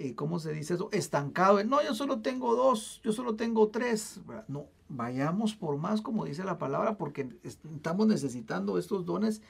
eh, 0.00 0.14
¿cómo 0.14 0.38
se 0.38 0.52
dice 0.52 0.74
eso? 0.74 0.88
Estancado. 0.92 1.62
No, 1.64 1.82
yo 1.82 1.92
solo 1.92 2.20
tengo 2.20 2.54
dos, 2.54 3.00
yo 3.02 3.12
solo 3.12 3.34
tengo 3.34 3.66
tres. 3.68 4.20
No, 4.46 4.66
vayamos 4.88 5.54
por 5.54 5.76
más, 5.76 6.00
como 6.00 6.24
dice 6.24 6.44
la 6.44 6.58
palabra, 6.58 6.96
porque 6.96 7.28
estamos 7.42 8.06
necesitando 8.06 8.78
estos 8.78 9.04
dones 9.04 9.42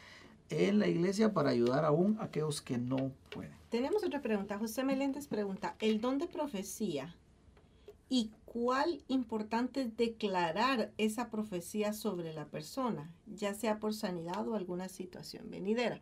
en 0.51 0.79
la 0.79 0.89
iglesia 0.89 1.33
para 1.33 1.51
ayudar 1.51 1.85
aún 1.85 2.17
a 2.21 2.25
aquellos 2.25 2.63
que 2.63 2.79
no 2.79 3.13
pueden. 3.31 3.53
Tenemos 3.69 4.03
otra 4.05 4.23
pregunta. 4.23 4.59
José 4.59 4.85
Meléndez 4.85 5.27
pregunta, 5.27 5.77
¿el 5.79 6.01
don 6.01 6.19
de 6.19 6.27
profecía 6.27 7.15
y 8.09 8.31
cuál 8.47 9.03
importante 9.09 9.85
declarar 9.85 10.93
esa 10.97 11.29
profecía 11.31 11.93
sobre 11.93 12.33
la 12.33 12.47
persona, 12.47 13.13
ya 13.27 13.53
sea 13.55 13.79
por 13.79 13.95
sanidad 13.95 14.49
o 14.49 14.55
alguna 14.55 14.89
situación 14.89 15.51
venidera? 15.51 16.01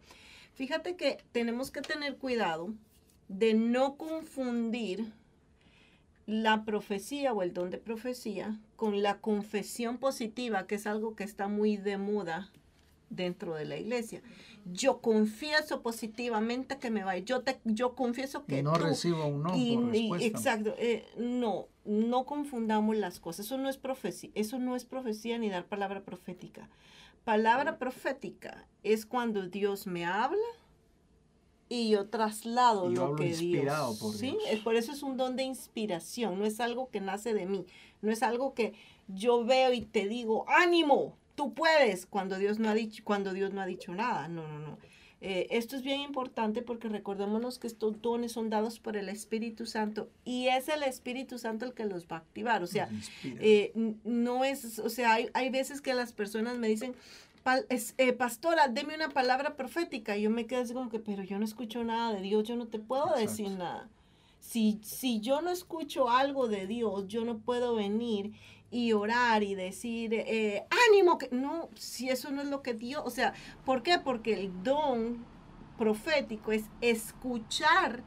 Fíjate 0.54 0.96
que 0.96 1.18
tenemos 1.32 1.70
que 1.70 1.82
tener 1.82 2.16
cuidado 2.16 2.72
de 3.28 3.54
no 3.54 3.96
confundir 3.96 5.12
la 6.26 6.64
profecía 6.64 7.32
o 7.32 7.42
el 7.42 7.52
don 7.52 7.70
de 7.70 7.78
profecía 7.78 8.58
con 8.74 9.02
la 9.02 9.20
confesión 9.20 9.98
positiva, 9.98 10.66
que 10.66 10.74
es 10.74 10.86
algo 10.86 11.14
que 11.14 11.24
está 11.24 11.48
muy 11.48 11.76
de 11.76 11.98
moda 11.98 12.50
dentro 13.10 13.54
de 13.54 13.64
la 13.64 13.76
iglesia. 13.76 14.20
Yo 14.64 15.00
confieso 15.00 15.82
positivamente 15.82 16.78
que 16.78 16.90
me 16.90 17.04
va. 17.04 17.16
Yo 17.18 17.42
te, 17.42 17.60
yo 17.64 17.94
confieso 17.94 18.44
que 18.44 18.58
y 18.58 18.62
no 18.62 18.74
recibo 18.74 19.26
un 19.26 19.44
no 19.44 19.50
por 20.08 20.20
exacto. 20.20 20.74
Eh, 20.78 21.06
no, 21.16 21.68
no 21.84 22.24
confundamos 22.24 22.96
las 22.96 23.20
cosas. 23.20 23.46
Eso 23.46 23.58
no 23.58 23.68
es 23.68 23.76
profecía. 23.76 24.30
Eso 24.34 24.58
no 24.58 24.74
es 24.74 24.84
profecía 24.84 25.38
ni 25.38 25.48
dar 25.48 25.66
palabra 25.66 26.02
profética. 26.02 26.68
Palabra 27.24 27.78
profética 27.78 28.66
es 28.82 29.06
cuando 29.06 29.46
Dios 29.46 29.86
me 29.86 30.04
habla 30.04 30.38
y 31.68 31.90
yo 31.90 32.08
traslado 32.08 32.88
lo 32.88 33.16
que 33.16 33.34
Dios. 33.34 33.98
Por 33.98 34.14
¿sí? 34.14 34.36
Por 34.62 34.76
eso 34.76 34.92
es 34.92 35.02
un 35.02 35.16
don 35.16 35.36
de 35.36 35.42
inspiración, 35.42 36.38
no 36.38 36.44
es 36.44 36.60
algo 36.60 36.90
que 36.90 37.00
nace 37.00 37.34
de 37.34 37.46
mí, 37.46 37.66
no 38.02 38.10
es 38.10 38.22
algo 38.22 38.54
que 38.54 38.74
yo 39.08 39.44
veo 39.44 39.72
y 39.72 39.82
te 39.82 40.08
digo, 40.08 40.44
ánimo, 40.48 41.16
tú 41.34 41.54
puedes, 41.54 42.06
cuando 42.06 42.38
Dios 42.38 42.58
no 42.58 42.68
ha 42.68 42.74
dicho, 42.74 43.02
cuando 43.04 43.32
Dios 43.32 43.52
no 43.52 43.60
ha 43.60 43.66
dicho 43.66 43.94
nada. 43.94 44.28
No, 44.28 44.46
no, 44.46 44.58
no. 44.58 44.78
Eh, 45.22 45.46
esto 45.50 45.76
es 45.76 45.82
bien 45.82 46.00
importante 46.00 46.60
porque 46.60 46.88
recordémonos 46.88 47.58
que 47.58 47.66
estos 47.66 48.02
dones 48.02 48.32
son 48.32 48.50
dados 48.50 48.78
por 48.78 48.98
el 48.98 49.08
Espíritu 49.08 49.64
Santo 49.64 50.10
y 50.24 50.48
es 50.48 50.68
el 50.68 50.82
Espíritu 50.82 51.38
Santo 51.38 51.64
el 51.64 51.72
que 51.72 51.86
los 51.86 52.06
va 52.06 52.16
a 52.16 52.18
activar. 52.18 52.62
O 52.62 52.66
sea, 52.66 52.90
eh, 53.24 53.72
no 54.04 54.44
es, 54.44 54.78
o 54.78 54.90
sea, 54.90 55.14
hay, 55.14 55.30
hay 55.32 55.48
veces 55.48 55.80
que 55.80 55.94
las 55.94 56.12
personas 56.12 56.58
me 56.58 56.68
dicen, 56.68 56.94
eh, 57.98 58.12
pastora, 58.12 58.68
deme 58.68 58.94
una 58.94 59.08
palabra 59.08 59.56
profética. 59.56 60.16
Y 60.16 60.22
yo 60.22 60.30
me 60.30 60.46
quedo 60.46 60.62
así 60.62 60.74
como 60.74 60.90
que, 60.90 60.98
pero 60.98 61.22
yo 61.22 61.38
no 61.38 61.44
escucho 61.44 61.82
nada 61.84 62.14
de 62.14 62.22
Dios, 62.22 62.44
yo 62.44 62.56
no 62.56 62.66
te 62.68 62.78
puedo 62.78 63.14
decir 63.14 63.50
nada. 63.50 63.88
Si, 64.40 64.80
si 64.82 65.20
yo 65.20 65.40
no 65.42 65.50
escucho 65.50 66.08
algo 66.08 66.48
de 66.48 66.66
Dios, 66.66 67.08
yo 67.08 67.24
no 67.24 67.38
puedo 67.38 67.74
venir 67.74 68.32
y 68.70 68.92
orar 68.92 69.42
y 69.42 69.54
decir, 69.54 70.12
eh, 70.14 70.66
ánimo, 70.88 71.18
que 71.18 71.28
no, 71.30 71.68
si 71.74 72.10
eso 72.10 72.30
no 72.30 72.42
es 72.42 72.48
lo 72.48 72.62
que 72.62 72.74
Dios, 72.74 73.02
o 73.04 73.10
sea, 73.10 73.32
¿por 73.64 73.82
qué? 73.82 73.98
Porque 73.98 74.34
el 74.34 74.62
don 74.62 75.24
profético 75.78 76.52
es 76.52 76.64
escuchar 76.80 78.02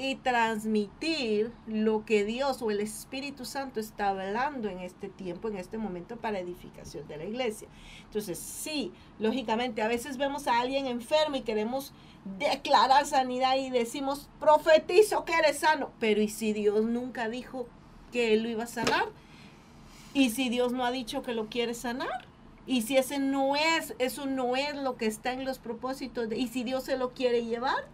y 0.00 0.14
transmitir 0.14 1.52
lo 1.66 2.06
que 2.06 2.24
Dios 2.24 2.62
o 2.62 2.70
el 2.70 2.80
Espíritu 2.80 3.44
Santo 3.44 3.80
está 3.80 4.08
hablando 4.08 4.70
en 4.70 4.78
este 4.78 5.10
tiempo, 5.10 5.48
en 5.48 5.58
este 5.58 5.76
momento 5.76 6.16
para 6.16 6.38
edificación 6.38 7.06
de 7.06 7.18
la 7.18 7.24
iglesia. 7.24 7.68
Entonces, 8.06 8.38
sí, 8.38 8.92
lógicamente, 9.18 9.82
a 9.82 9.88
veces 9.88 10.16
vemos 10.16 10.46
a 10.46 10.58
alguien 10.58 10.86
enfermo 10.86 11.36
y 11.36 11.42
queremos 11.42 11.92
declarar 12.38 13.04
sanidad 13.04 13.56
y 13.56 13.68
decimos, 13.68 14.30
profetizo 14.40 15.26
que 15.26 15.34
eres 15.34 15.58
sano, 15.58 15.90
pero 16.00 16.22
¿y 16.22 16.28
si 16.28 16.54
Dios 16.54 16.82
nunca 16.86 17.28
dijo 17.28 17.66
que 18.10 18.32
él 18.32 18.44
lo 18.44 18.48
iba 18.48 18.64
a 18.64 18.68
sanar? 18.68 19.04
¿Y 20.14 20.30
si 20.30 20.48
Dios 20.48 20.72
no 20.72 20.86
ha 20.86 20.90
dicho 20.92 21.20
que 21.20 21.34
lo 21.34 21.48
quiere 21.48 21.74
sanar? 21.74 22.26
Y 22.66 22.82
si 22.82 22.96
ese 22.96 23.18
no 23.18 23.54
es, 23.54 23.94
eso 23.98 24.24
no 24.24 24.56
es 24.56 24.74
lo 24.76 24.96
que 24.96 25.06
está 25.06 25.34
en 25.34 25.44
los 25.44 25.58
propósitos, 25.58 26.28
y 26.34 26.48
si 26.48 26.64
Dios 26.64 26.84
se 26.84 26.96
lo 26.96 27.12
quiere 27.12 27.44
llevar, 27.44 27.84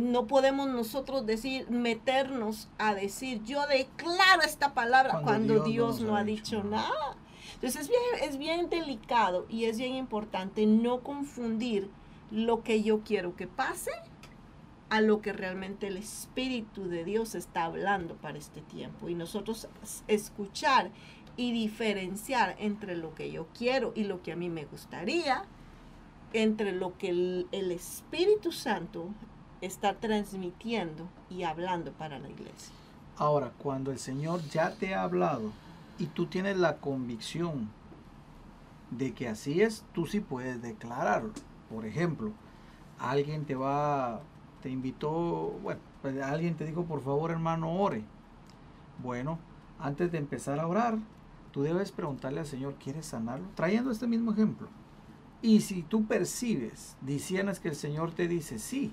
no 0.00 0.26
podemos 0.26 0.68
nosotros 0.68 1.26
decir, 1.26 1.68
meternos 1.70 2.68
a 2.78 2.94
decir, 2.94 3.42
yo 3.44 3.66
declaro 3.66 4.42
esta 4.42 4.74
palabra 4.74 5.20
cuando, 5.22 5.64
Dios, 5.64 6.00
no, 6.00 6.16
ha 6.16 6.24
dicho 6.24 6.62
nada. 6.64 7.16
Entonces 7.54 7.82
es 7.82 7.88
bien, 7.88 8.30
es 8.30 8.38
bien 8.38 8.70
delicado 8.70 9.46
y 9.48 9.66
es 9.66 9.78
bien 9.78 9.94
importante 9.94 10.66
no 10.66 11.00
confundir 11.00 11.90
lo 12.30 12.62
que 12.62 12.82
yo 12.82 13.02
quiero 13.02 13.36
que 13.36 13.46
pase 13.46 13.90
a 14.88 15.00
lo 15.00 15.20
que 15.20 15.32
realmente 15.32 15.86
el 15.86 15.96
Espíritu 15.96 16.88
de 16.88 17.04
Dios 17.04 17.34
está 17.34 17.64
hablando 17.64 18.14
para 18.16 18.38
este 18.38 18.62
tiempo. 18.62 19.08
Y 19.08 19.14
nosotros 19.14 19.68
escuchar 20.08 20.90
y 21.36 21.52
diferenciar 21.52 22.56
entre 22.58 22.96
lo 22.96 23.14
que 23.14 23.30
yo 23.30 23.46
quiero 23.56 23.92
y 23.94 24.04
lo 24.04 24.22
que 24.22 24.32
a 24.32 24.36
mí 24.36 24.48
me 24.48 24.64
gustaría, 24.64 25.44
entre 26.32 26.72
lo 26.72 26.96
que 26.98 27.08
el, 27.08 27.46
el 27.52 27.72
Espíritu 27.72 28.52
Santo 28.52 29.08
está 29.62 29.94
transmitiendo 29.94 31.08
y 31.30 31.44
hablando 31.44 31.92
para 31.92 32.18
la 32.18 32.28
iglesia. 32.28 32.74
Ahora, 33.16 33.52
cuando 33.58 33.92
el 33.92 33.98
Señor 33.98 34.42
ya 34.50 34.74
te 34.74 34.94
ha 34.94 35.04
hablado 35.04 35.52
y 35.98 36.06
tú 36.06 36.26
tienes 36.26 36.56
la 36.56 36.78
convicción 36.78 37.70
de 38.90 39.14
que 39.14 39.28
así 39.28 39.62
es, 39.62 39.84
tú 39.94 40.06
sí 40.06 40.20
puedes 40.20 40.60
declararlo. 40.60 41.32
Por 41.70 41.86
ejemplo, 41.86 42.32
alguien 42.98 43.44
te 43.44 43.54
va, 43.54 44.20
te 44.62 44.68
invitó, 44.68 45.58
bueno, 45.62 45.80
pues 46.02 46.20
alguien 46.20 46.56
te 46.56 46.66
dijo, 46.66 46.84
por 46.84 47.00
favor 47.00 47.30
hermano, 47.30 47.72
ore. 47.72 48.02
Bueno, 49.00 49.38
antes 49.78 50.10
de 50.10 50.18
empezar 50.18 50.58
a 50.58 50.66
orar, 50.66 50.98
tú 51.52 51.62
debes 51.62 51.92
preguntarle 51.92 52.40
al 52.40 52.46
Señor, 52.46 52.74
¿quieres 52.74 53.06
sanarlo? 53.06 53.46
Trayendo 53.54 53.92
este 53.92 54.08
mismo 54.08 54.32
ejemplo. 54.32 54.68
Y 55.40 55.60
si 55.60 55.82
tú 55.82 56.04
percibes, 56.06 56.96
diciendo 57.00 57.52
que 57.60 57.68
el 57.68 57.76
Señor 57.76 58.12
te 58.12 58.28
dice, 58.28 58.58
sí, 58.58 58.92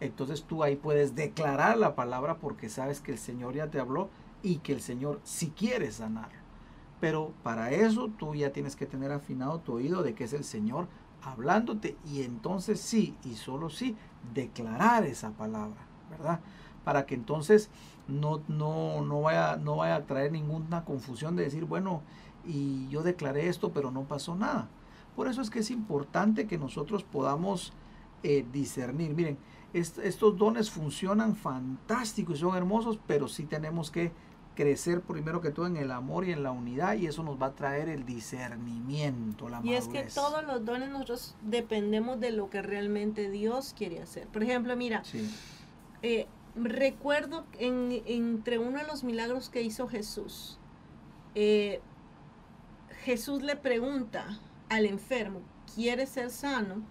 entonces 0.00 0.44
tú 0.44 0.62
ahí 0.62 0.76
puedes 0.76 1.14
declarar 1.14 1.78
la 1.78 1.94
palabra 1.94 2.36
porque 2.36 2.68
sabes 2.68 3.00
que 3.00 3.12
el 3.12 3.18
Señor 3.18 3.54
ya 3.54 3.70
te 3.70 3.80
habló 3.80 4.10
y 4.42 4.56
que 4.58 4.72
el 4.72 4.80
Señor 4.80 5.20
sí 5.24 5.52
quiere 5.56 5.90
sanar. 5.90 6.28
Pero 7.00 7.32
para 7.42 7.70
eso 7.70 8.08
tú 8.18 8.34
ya 8.34 8.52
tienes 8.52 8.76
que 8.76 8.86
tener 8.86 9.12
afinado 9.12 9.60
tu 9.60 9.74
oído 9.74 10.02
de 10.02 10.14
que 10.14 10.24
es 10.24 10.32
el 10.32 10.44
Señor 10.44 10.88
hablándote 11.22 11.96
y 12.06 12.22
entonces 12.22 12.80
sí 12.80 13.16
y 13.24 13.34
solo 13.34 13.70
sí 13.70 13.96
declarar 14.34 15.04
esa 15.04 15.30
palabra, 15.30 15.86
¿verdad? 16.10 16.40
Para 16.84 17.04
que 17.06 17.14
entonces 17.14 17.70
no, 18.06 18.42
no, 18.48 19.02
no, 19.02 19.22
vaya, 19.22 19.56
no 19.56 19.76
vaya 19.76 19.96
a 19.96 20.06
traer 20.06 20.32
ninguna 20.32 20.84
confusión 20.84 21.36
de 21.36 21.44
decir, 21.44 21.64
bueno, 21.64 22.02
y 22.44 22.88
yo 22.88 23.02
declaré 23.02 23.48
esto, 23.48 23.72
pero 23.72 23.90
no 23.90 24.04
pasó 24.04 24.36
nada. 24.36 24.68
Por 25.16 25.28
eso 25.28 25.42
es 25.42 25.50
que 25.50 25.60
es 25.60 25.70
importante 25.70 26.46
que 26.46 26.58
nosotros 26.58 27.02
podamos 27.02 27.72
eh, 28.22 28.46
discernir. 28.52 29.14
Miren, 29.14 29.38
estos 29.72 30.38
dones 30.38 30.70
funcionan 30.70 31.36
fantásticos 31.36 32.38
y 32.38 32.40
son 32.40 32.56
hermosos, 32.56 32.98
pero 33.06 33.28
sí 33.28 33.44
tenemos 33.44 33.90
que 33.90 34.12
crecer 34.56 35.02
primero 35.02 35.40
que 35.40 35.50
todo 35.50 35.66
en 35.66 35.76
el 35.76 35.92
amor 35.92 36.26
y 36.26 36.32
en 36.32 36.42
la 36.42 36.50
unidad 36.50 36.96
y 36.96 37.06
eso 37.06 37.22
nos 37.22 37.40
va 37.40 37.48
a 37.48 37.54
traer 37.54 37.88
el 37.88 38.04
discernimiento, 38.04 39.48
la 39.48 39.60
Y 39.62 39.74
es 39.74 39.86
que 39.86 40.02
todos 40.04 40.44
los 40.44 40.64
dones 40.64 40.88
nosotros 40.88 41.36
dependemos 41.42 42.18
de 42.18 42.32
lo 42.32 42.50
que 42.50 42.62
realmente 42.62 43.30
Dios 43.30 43.74
quiere 43.76 44.00
hacer. 44.00 44.26
Por 44.26 44.42
ejemplo, 44.42 44.74
mira, 44.74 45.02
eh, 46.02 46.26
recuerdo 46.56 47.44
en, 47.58 48.02
entre 48.06 48.58
uno 48.58 48.78
de 48.78 48.86
los 48.86 49.04
milagros 49.04 49.50
que 49.50 49.62
hizo 49.62 49.86
Jesús, 49.86 50.58
eh, 51.34 51.80
Jesús 53.04 53.42
le 53.42 53.56
pregunta 53.56 54.40
al 54.68 54.86
enfermo, 54.86 55.42
¿quieres 55.74 56.08
ser 56.08 56.30
sano? 56.30 56.82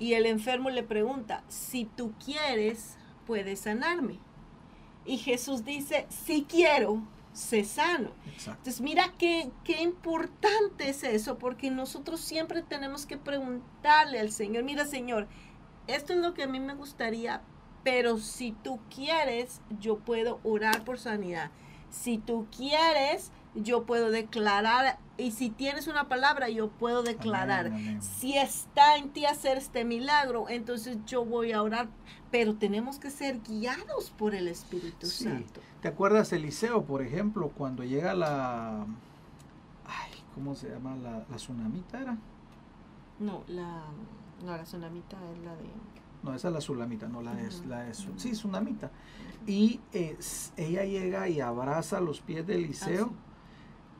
Y 0.00 0.14
el 0.14 0.26
enfermo 0.26 0.70
le 0.70 0.82
pregunta, 0.82 1.44
si 1.46 1.84
tú 1.84 2.12
quieres, 2.24 2.96
puedes 3.26 3.60
sanarme. 3.60 4.18
Y 5.04 5.18
Jesús 5.18 5.64
dice, 5.64 6.06
si 6.08 6.44
quiero, 6.44 7.02
sé 7.32 7.64
sano. 7.64 8.10
Entonces 8.46 8.80
mira 8.80 9.12
qué, 9.18 9.50
qué 9.62 9.82
importante 9.82 10.88
es 10.88 11.04
eso, 11.04 11.38
porque 11.38 11.70
nosotros 11.70 12.20
siempre 12.20 12.62
tenemos 12.62 13.06
que 13.06 13.18
preguntarle 13.18 14.18
al 14.18 14.32
Señor, 14.32 14.64
mira 14.64 14.86
Señor, 14.86 15.28
esto 15.86 16.12
es 16.12 16.18
lo 16.20 16.34
que 16.34 16.44
a 16.44 16.48
mí 16.48 16.60
me 16.60 16.74
gustaría, 16.74 17.42
pero 17.84 18.18
si 18.18 18.52
tú 18.52 18.80
quieres, 18.94 19.60
yo 19.80 19.98
puedo 19.98 20.40
orar 20.44 20.84
por 20.84 20.98
sanidad. 20.98 21.50
Si 21.90 22.18
tú 22.18 22.46
quieres, 22.56 23.32
yo 23.54 23.84
puedo 23.84 24.10
declarar, 24.10 24.98
y 25.18 25.32
si 25.32 25.50
tienes 25.50 25.86
una 25.88 26.08
palabra, 26.08 26.48
yo 26.48 26.68
puedo 26.70 27.02
declarar. 27.02 27.66
Amén, 27.66 27.80
amén. 27.88 28.02
Si 28.02 28.36
está 28.36 28.96
en 28.96 29.10
ti 29.10 29.26
hacer 29.26 29.58
este 29.58 29.84
milagro, 29.84 30.48
entonces 30.48 30.98
yo 31.06 31.24
voy 31.24 31.52
a 31.52 31.62
orar, 31.62 31.88
pero 32.30 32.54
tenemos 32.54 32.98
que 32.98 33.10
ser 33.10 33.40
guiados 33.40 34.10
por 34.10 34.34
el 34.34 34.48
Espíritu 34.48 35.06
Sí. 35.06 35.24
Santo. 35.24 35.60
¿Te 35.82 35.88
acuerdas 35.88 36.32
Eliseo, 36.32 36.84
por 36.84 37.02
ejemplo, 37.02 37.48
cuando 37.50 37.84
llega 37.84 38.14
la... 38.14 38.86
Ay, 39.86 40.12
¿cómo 40.34 40.54
se 40.54 40.70
llama? 40.70 40.94
La, 40.96 41.24
la 41.28 41.36
tsunamita 41.36 42.00
era. 42.00 42.16
No, 43.18 43.42
la, 43.48 43.82
no, 44.44 44.56
la 44.56 44.62
tsunamita 44.62 45.16
es 45.32 45.38
la 45.44 45.56
de... 45.56 45.64
No, 46.22 46.34
esa 46.34 46.48
es 46.48 46.54
la 46.54 46.60
Sulamita, 46.60 47.08
no 47.08 47.22
la 47.22 47.40
es, 47.40 47.64
la 47.64 47.88
es, 47.88 48.06
sí, 48.18 48.32
Tsunamita. 48.32 48.90
Y 49.46 49.80
eh, 49.94 50.18
ella 50.58 50.84
llega 50.84 51.30
y 51.30 51.40
abraza 51.40 51.98
los 51.98 52.20
pies 52.20 52.46
de 52.46 52.56
Eliseo. 52.56 53.10
Ah, 53.10 53.29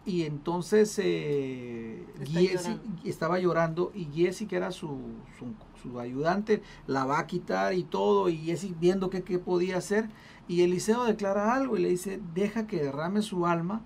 Y 0.06 0.22
entonces 0.22 0.98
eh, 1.02 2.04
Está 2.20 2.40
Giesi 2.40 2.70
llorando. 2.70 3.00
estaba 3.04 3.38
llorando 3.38 3.92
y 3.94 4.06
Giesi, 4.06 4.46
que 4.46 4.56
era 4.56 4.70
su, 4.72 4.98
su, 5.38 5.46
su 5.82 6.00
ayudante, 6.00 6.62
la 6.86 7.04
va 7.04 7.18
a 7.18 7.26
quitar 7.26 7.74
y 7.74 7.84
todo. 7.84 8.28
Y 8.28 8.38
Giesi 8.38 8.74
viendo 8.80 9.10
qué 9.10 9.20
podía 9.38 9.76
hacer. 9.76 10.08
Y 10.48 10.62
Eliseo 10.62 11.04
declara 11.04 11.54
algo 11.54 11.76
y 11.76 11.82
le 11.82 11.90
dice, 11.90 12.20
deja 12.34 12.66
que 12.66 12.82
derrame 12.82 13.22
su 13.22 13.46
alma 13.46 13.82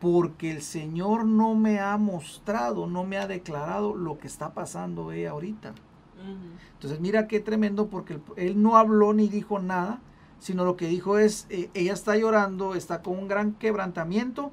porque 0.00 0.50
el 0.50 0.62
Señor 0.62 1.24
no 1.26 1.54
me 1.54 1.78
ha 1.78 1.96
mostrado, 1.96 2.88
no 2.88 3.04
me 3.04 3.18
ha 3.18 3.28
declarado 3.28 3.94
lo 3.94 4.18
que 4.18 4.26
está 4.26 4.52
pasando 4.52 5.12
ella 5.12 5.30
ahorita. 5.30 5.70
Ujú. 5.70 6.56
Entonces 6.74 6.98
mira 6.98 7.28
qué 7.28 7.38
tremendo 7.38 7.86
porque 7.86 8.14
él, 8.14 8.22
él 8.36 8.62
no 8.62 8.76
habló 8.76 9.12
ni 9.12 9.28
dijo 9.28 9.60
nada, 9.60 10.00
sino 10.40 10.64
lo 10.64 10.76
que 10.76 10.88
dijo 10.88 11.18
es, 11.18 11.46
eh, 11.50 11.70
ella 11.74 11.92
está 11.92 12.16
llorando, 12.16 12.74
está 12.74 13.00
con 13.00 13.16
un 13.16 13.28
gran 13.28 13.52
quebrantamiento, 13.52 14.50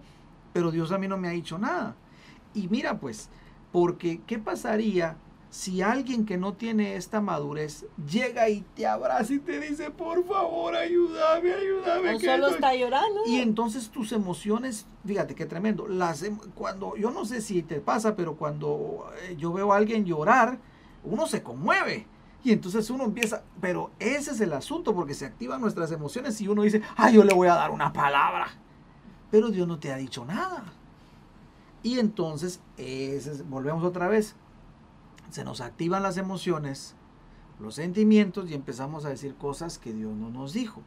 pero 0.54 0.72
Dios 0.72 0.92
a 0.92 0.98
mí 0.98 1.08
no 1.08 1.18
me 1.18 1.28
ha 1.28 1.32
dicho 1.32 1.58
nada. 1.58 1.96
Y 2.54 2.68
mira 2.68 3.00
pues, 3.00 3.30
porque 3.72 4.22
¿qué 4.26 4.40
pasaría 4.40 5.18
si 5.50 5.82
alguien 5.82 6.26
que 6.26 6.38
no 6.38 6.54
tiene 6.54 6.96
esta 6.96 7.22
madurez 7.22 7.86
llega 8.08 8.50
y 8.50 8.62
te 8.76 8.86
abraza 8.86 9.34
y 9.34 9.40
te 9.40 9.60
dice, 9.60 9.90
por 9.90 10.24
favor, 10.26 10.76
ayúdame, 10.76 11.54
ayúdame? 11.54 12.16
O 12.16 12.20
solo 12.20 12.48
estoy-". 12.48 12.54
está 12.56 12.76
llorando. 12.76 13.22
Y 13.26 13.38
entonces 13.40 13.90
tus 13.90 14.12
emociones, 14.12 14.86
fíjate 15.06 15.34
qué 15.34 15.46
tremendo. 15.46 15.88
Las, 15.88 16.22
em- 16.22 16.38
cuando, 16.54 16.96
yo 16.98 17.10
no 17.10 17.26
sé 17.26 17.42
si 17.42 17.64
te 17.64 17.82
pasa, 17.82 18.16
pero 18.16 18.36
cuando 18.36 19.10
eh, 19.24 19.36
yo 19.38 19.52
veo 19.52 19.74
a 19.74 19.78
alguien 19.78 20.06
llorar, 20.06 20.60
uno 21.04 21.26
se 21.26 21.42
conmueve. 21.42 22.06
Y 22.44 22.52
entonces 22.52 22.90
uno 22.90 23.04
empieza, 23.04 23.44
pero 23.60 23.92
ese 24.00 24.32
es 24.32 24.40
el 24.42 24.54
asunto, 24.54 24.96
porque 24.96 25.14
se 25.14 25.26
activan 25.26 25.62
nuestras 25.62 25.92
emociones 25.92 26.40
y 26.42 26.48
uno 26.48 26.62
dice, 26.62 26.82
ay, 26.96 27.16
yo 27.16 27.24
le 27.24 27.34
voy 27.34 27.48
a 27.48 27.56
dar 27.56 27.72
una 27.72 27.92
palabra. 27.92 28.48
Pero 29.32 29.50
Dios 29.50 29.68
no 29.68 29.80
te 29.80 29.92
ha 29.92 29.98
dicho 29.98 30.26
nada. 30.26 30.64
Y 31.84 32.00
entonces, 32.00 32.60
volvemos 33.48 33.84
otra 33.84 34.08
vez, 34.08 34.36
se 35.30 35.44
nos 35.44 35.62
activan 35.62 36.04
las 36.04 36.18
emociones, 36.18 36.96
los 37.60 37.76
sentimientos 37.76 38.50
y 38.50 38.54
empezamos 38.54 39.06
a 39.06 39.10
decir 39.10 39.36
cosas 39.36 39.78
que 39.78 39.94
Dios 39.94 40.16
no 40.16 40.30
nos 40.30 40.54
dijo. 40.54 40.82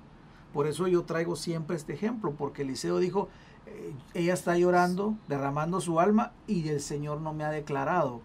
Por 0.53 0.67
eso 0.67 0.87
yo 0.87 1.05
traigo 1.05 1.37
siempre 1.37 1.77
este 1.77 1.95
ejemplo, 1.95 2.33
porque 2.33 2.63
Eliseo 2.63 2.99
dijo, 2.99 3.29
eh, 3.67 3.95
ella 4.13 4.35
está 4.35 4.57
llorando, 4.59 5.17
derramando 5.29 5.81
su 5.81 5.99
alma 5.99 6.33
y 6.47 6.69
el 6.69 6.81
Señor 6.81 7.21
no 7.21 7.33
me 7.33 7.45
ha 7.45 7.51
declarado 7.51 8.21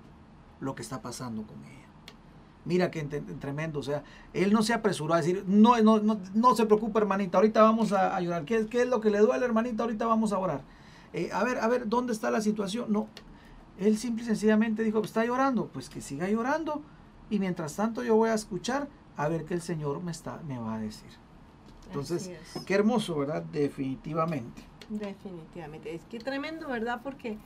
lo 0.60 0.76
que 0.76 0.82
está 0.82 1.02
pasando 1.02 1.44
con 1.44 1.64
ella. 1.64 1.77
Mira 2.68 2.92
qué 2.92 3.00
ente- 3.00 3.22
tremendo, 3.40 3.80
o 3.80 3.84
sea, 3.84 4.04
él 4.34 4.52
no 4.52 4.62
se 4.62 4.74
apresuró 4.74 5.14
a 5.14 5.18
decir, 5.18 5.44
no, 5.48 5.82
no, 5.82 6.00
no, 6.00 6.20
no 6.34 6.56
se 6.56 6.66
preocupe 6.66 7.00
hermanita, 7.00 7.38
ahorita 7.38 7.62
vamos 7.64 7.94
a, 7.94 8.16
a 8.16 8.20
llorar. 8.22 8.44
¿Qué, 8.46 8.68
¿Qué 8.68 8.82
es 8.82 8.88
lo 8.90 9.00
que 9.00 9.10
le 9.10 9.20
duele 9.20 9.46
hermanita? 9.46 9.84
Ahorita 9.84 10.06
vamos 10.06 10.34
a 10.34 10.38
orar. 10.38 10.62
Eh, 11.14 11.30
a 11.32 11.44
ver, 11.46 11.60
a 11.60 11.68
ver, 11.70 11.88
¿dónde 11.88 12.12
está 12.12 12.30
la 12.30 12.42
situación? 12.42 12.92
No, 12.92 13.08
él 13.80 13.98
simple 13.98 14.24
y 14.24 14.26
sencillamente 14.28 14.84
dijo, 14.84 15.02
está 15.02 15.24
llorando, 15.24 15.68
pues 15.68 15.90
que 15.90 16.02
siga 16.02 16.28
llorando 16.30 16.82
y 17.30 17.40
mientras 17.40 17.76
tanto 17.76 18.04
yo 18.04 18.16
voy 18.16 18.30
a 18.30 18.34
escuchar 18.34 18.90
a 19.16 19.28
ver 19.30 19.46
qué 19.46 19.54
el 19.54 19.62
Señor 19.62 20.04
me, 20.04 20.12
está, 20.12 20.42
me 20.48 20.60
va 20.60 20.76
a 20.76 20.80
decir. 20.80 21.10
Entonces, 21.88 22.30
qué 22.66 22.74
hermoso, 22.74 23.18
¿verdad? 23.18 23.44
Definitivamente. 23.44 24.62
Definitivamente. 24.90 25.96
Es 25.96 26.02
que 26.06 26.20
tremendo, 26.20 26.68
¿verdad? 26.68 27.00
Porque 27.02 27.38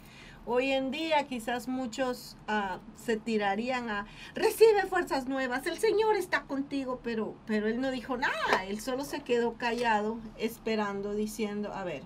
hoy 0.46 0.72
en 0.72 0.92
día 0.92 1.28
quizás 1.28 1.68
muchos 1.68 2.38
ah, 2.48 2.80
se 2.96 3.18
tirarían 3.18 3.90
a 3.90 4.06
recibe 4.34 4.86
fuerzas 4.88 5.28
nuevas, 5.28 5.66
el 5.68 5.78
Señor 5.78 6.16
está 6.16 6.44
contigo, 6.44 7.00
pero, 7.04 7.36
pero 7.46 7.68
él 7.68 7.80
no 7.82 7.92
dijo 7.92 8.18
nada, 8.18 8.66
él 8.68 8.80
solo 8.80 9.04
se 9.04 9.22
quedó 9.22 9.54
callado, 9.58 10.18
esperando, 10.38 11.14
diciendo, 11.14 11.74
a 11.74 11.84
ver, 11.84 12.04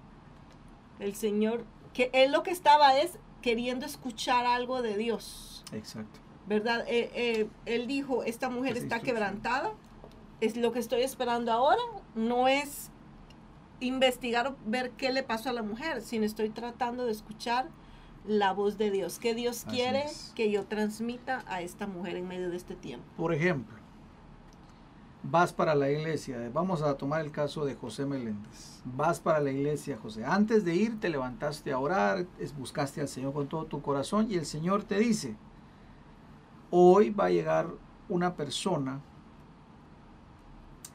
el 0.99 1.15
Señor, 1.15 1.65
que 1.93 2.09
él 2.13 2.31
lo 2.31 2.43
que 2.43 2.51
estaba 2.51 2.97
es 2.97 3.17
queriendo 3.41 3.85
escuchar 3.85 4.45
algo 4.45 4.81
de 4.81 4.97
Dios. 4.97 5.63
Exacto. 5.71 6.19
¿verdad? 6.47 6.85
Eh, 6.87 7.09
eh, 7.13 7.49
él 7.65 7.87
dijo, 7.87 8.23
esta 8.23 8.49
mujer 8.49 8.73
está 8.73 8.97
instrucción. 8.97 9.15
quebrantada, 9.15 9.71
es 10.41 10.57
lo 10.57 10.71
que 10.71 10.79
estoy 10.79 11.01
esperando 11.01 11.51
ahora, 11.51 11.81
no 12.13 12.47
es 12.47 12.91
investigar 13.79 14.47
o 14.47 14.55
ver 14.65 14.91
qué 14.91 15.11
le 15.11 15.23
pasó 15.23 15.49
a 15.49 15.53
la 15.53 15.63
mujer, 15.63 16.01
sino 16.01 16.25
estoy 16.25 16.49
tratando 16.49 17.05
de 17.05 17.11
escuchar 17.11 17.67
la 18.27 18.53
voz 18.53 18.77
de 18.77 18.91
Dios, 18.91 19.19
que 19.19 19.33
Dios 19.35 19.65
Así 19.65 19.77
quiere 19.77 20.05
es. 20.05 20.31
que 20.35 20.51
yo 20.51 20.65
transmita 20.65 21.43
a 21.47 21.61
esta 21.61 21.87
mujer 21.87 22.17
en 22.17 22.27
medio 22.27 22.49
de 22.49 22.57
este 22.57 22.75
tiempo. 22.75 23.05
Por 23.17 23.33
ejemplo, 23.33 23.75
vas 25.23 25.53
para 25.53 25.75
la 25.75 25.89
iglesia, 25.89 26.49
vamos 26.53 26.81
a 26.81 26.95
tomar 26.97 27.21
el 27.21 27.31
caso 27.31 27.65
de 27.65 27.75
José 27.75 28.05
Meléndez. 28.05 28.81
Vas 28.85 29.19
para 29.19 29.39
la 29.39 29.51
iglesia, 29.51 29.97
José. 30.01 30.25
Antes 30.25 30.63
de 30.65 30.75
ir, 30.75 30.99
te 30.99 31.09
levantaste 31.09 31.71
a 31.71 31.79
orar, 31.79 32.25
buscaste 32.57 33.01
al 33.01 33.07
Señor 33.07 33.33
con 33.33 33.47
todo 33.47 33.65
tu 33.65 33.81
corazón 33.81 34.27
y 34.29 34.35
el 34.35 34.45
Señor 34.45 34.83
te 34.83 34.99
dice, 34.99 35.35
hoy 36.69 37.09
va 37.09 37.25
a 37.25 37.29
llegar 37.29 37.67
una 38.07 38.35
persona, 38.35 39.01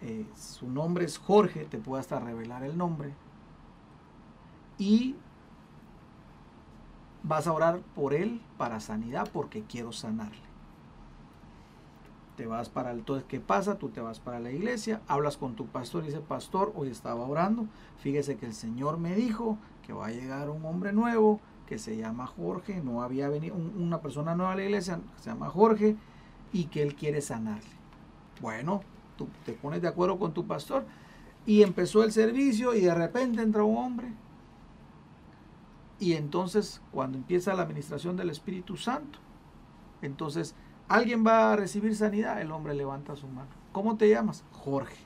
eh, 0.02 0.27
su 0.36 0.69
nombre 0.69 1.05
es 1.05 1.19
Jorge, 1.19 1.65
te 1.65 1.78
puedo 1.78 2.01
hasta 2.01 2.19
revelar 2.20 2.62
el 2.62 2.78
nombre, 2.78 3.12
y 4.78 5.16
vas 7.23 7.47
a 7.47 7.53
orar 7.53 7.81
por 7.95 8.15
él 8.15 8.41
para 8.57 8.81
sanidad 8.81 9.29
porque 9.33 9.63
quiero 9.63 9.93
sanarle. 9.93 10.51
Te 12.37 12.47
vas 12.47 12.71
para 12.71 12.91
el 12.93 13.01
entonces 13.01 13.27
qué 13.29 13.39
pasa 13.39 13.77
tú 13.79 13.91
te 13.91 14.01
vas 14.01 14.19
para 14.19 14.41
la 14.41 14.51
iglesia 14.51 15.03
hablas 15.09 15.37
con 15.37 15.57
tu 15.57 15.67
pastor 15.67 16.05
y 16.05 16.07
dice 16.07 16.21
pastor 16.21 16.73
hoy 16.75 16.89
estaba 16.89 17.25
orando. 17.27 17.67
Fíjese 17.99 18.37
que 18.37 18.47
el 18.47 18.55
señor 18.55 18.99
me 18.99 19.15
dijo 19.15 19.59
que 19.87 19.93
va 19.93 20.07
a 20.07 20.11
llegar 20.11 20.49
un 20.49 20.65
hombre 20.65 20.93
nuevo 20.93 21.41
que 21.67 21.79
se 21.79 21.97
llama 21.97 22.27
Jorge. 22.27 22.81
No 22.83 23.03
había 23.03 23.29
venido 23.29 23.55
un- 23.55 23.75
una 23.83 24.01
persona 24.01 24.35
nueva 24.35 24.53
a 24.53 24.57
la 24.57 24.65
iglesia 24.65 25.01
se 25.19 25.31
llama 25.31 25.51
Jorge 25.51 25.97
y 26.53 26.65
que 26.65 26.83
él 26.83 26.95
quiere 26.95 27.21
sanarle. 27.21 27.69
Bueno 28.41 28.81
tú 29.17 29.29
te 29.45 29.53
pones 29.53 29.83
de 29.83 29.89
acuerdo 29.89 30.19
con 30.19 30.33
tu 30.33 30.47
pastor 30.47 30.85
y 31.45 31.63
empezó 31.63 32.03
el 32.05 32.13
servicio 32.13 32.75
y 32.75 32.81
de 32.81 32.95
repente 32.95 33.43
entra 33.43 33.65
un 33.65 33.77
hombre 33.77 34.09
y 36.01 36.15
entonces 36.15 36.83
cuando 36.91 37.19
empieza 37.19 37.55
la 37.55 37.63
administración 37.63 38.17
del 38.17 38.31
Espíritu 38.31 38.77
Santo 38.77 39.21
entonces 40.03 40.57
¿Alguien 40.91 41.25
va 41.25 41.53
a 41.53 41.57
recibir 41.57 41.95
sanidad? 41.95 42.41
El 42.41 42.51
hombre 42.51 42.75
levanta 42.75 43.15
su 43.15 43.29
mano. 43.29 43.51
¿Cómo 43.71 43.97
te 43.97 44.09
llamas? 44.09 44.43
Jorge. 44.51 44.97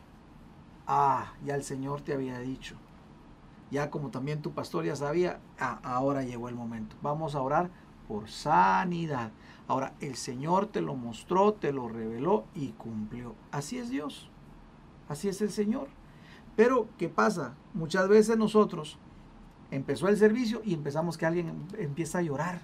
Ah, 0.87 1.35
ya 1.45 1.57
el 1.57 1.63
Señor 1.63 2.01
te 2.01 2.15
había 2.15 2.39
dicho. 2.39 2.77
Ya 3.71 3.91
como 3.91 4.09
también 4.09 4.41
tu 4.41 4.53
pastor 4.53 4.87
ya 4.87 4.97
sabía, 4.97 5.41
ah, 5.61 5.81
ahora 5.83 6.23
llegó 6.23 6.49
el 6.49 6.55
momento. 6.55 6.97
Vamos 7.03 7.35
a 7.35 7.43
orar 7.43 7.69
por 8.09 8.31
sanidad. 8.31 9.31
Ahora, 9.69 9.93
el 10.01 10.17
Señor 10.17 10.69
te 10.69 10.81
lo 10.81 10.95
mostró, 10.97 11.53
te 11.53 11.71
lo 11.71 11.87
reveló 11.87 12.47
y 12.55 12.69
cumplió. 12.69 13.35
Así 13.51 13.77
es 13.77 13.91
Dios. 13.91 14.31
Así 15.11 15.29
es 15.29 15.43
el 15.43 15.51
Señor. 15.51 15.89
Pero, 16.57 16.89
¿qué 16.97 17.11
pasa? 17.11 17.57
Muchas 17.75 18.09
veces 18.09 18.39
nosotros 18.39 18.99
empezó 19.75 20.09
el 20.09 20.17
servicio 20.17 20.63
y 20.65 20.75
empezamos 20.75 21.17
que 21.19 21.27
alguien 21.27 21.49
em- 21.49 21.67
empieza 21.79 22.19
a 22.19 22.23
llorar. 22.23 22.61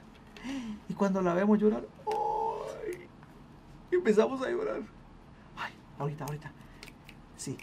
Y 0.89 0.95
cuando 0.95 1.21
la 1.21 1.35
vemos 1.35 1.59
llorar, 1.59 1.85
empezamos 3.91 4.41
a 4.43 4.51
llorar. 4.51 4.83
Ay, 5.57 5.73
ahorita, 5.99 6.25
ahorita. 6.25 6.53
Sí, 7.37 7.57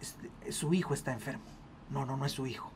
es- 0.00 0.16
es- 0.46 0.54
su 0.54 0.72
hijo 0.74 0.94
está 0.94 1.12
enfermo. 1.12 1.42
No, 1.90 2.06
no, 2.06 2.16
no 2.16 2.24
es 2.24 2.32
su 2.32 2.46
hijo. 2.46 2.70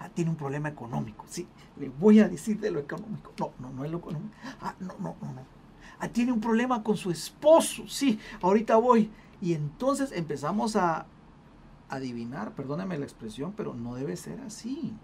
Ah, 0.00 0.08
tiene 0.08 0.30
un 0.30 0.36
problema 0.36 0.68
económico. 0.68 1.24
Sí, 1.28 1.46
le 1.76 1.88
voy 1.88 2.20
a 2.20 2.28
decir 2.28 2.60
de 2.60 2.70
lo 2.70 2.78
económico. 2.80 3.32
No, 3.38 3.52
no, 3.58 3.70
no 3.72 3.84
es 3.84 3.90
lo 3.90 3.98
económico. 3.98 4.32
Ah, 4.60 4.74
no, 4.80 4.94
no, 4.98 5.16
no, 5.20 5.32
no. 5.32 5.42
Ah, 6.00 6.08
tiene 6.08 6.30
un 6.32 6.40
problema 6.40 6.82
con 6.84 6.96
su 6.96 7.10
esposo. 7.10 7.88
Sí, 7.88 8.18
ahorita 8.40 8.76
voy. 8.76 9.10
Y 9.40 9.54
entonces 9.54 10.12
empezamos 10.12 10.76
a 10.76 11.06
adivinar, 11.88 12.52
perdóname 12.52 12.98
la 12.98 13.04
expresión, 13.04 13.52
pero 13.56 13.74
no 13.74 13.94
debe 13.96 14.16
ser 14.16 14.40
así. 14.40 14.94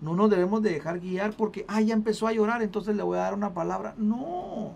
No 0.00 0.14
nos 0.14 0.30
debemos 0.30 0.62
de 0.62 0.72
dejar 0.72 1.00
guiar 1.00 1.34
porque, 1.36 1.64
ah, 1.68 1.80
ya 1.80 1.94
empezó 1.94 2.26
a 2.26 2.32
llorar, 2.32 2.62
entonces 2.62 2.96
le 2.96 3.02
voy 3.02 3.18
a 3.18 3.22
dar 3.22 3.34
una 3.34 3.54
palabra. 3.54 3.94
No 3.96 4.74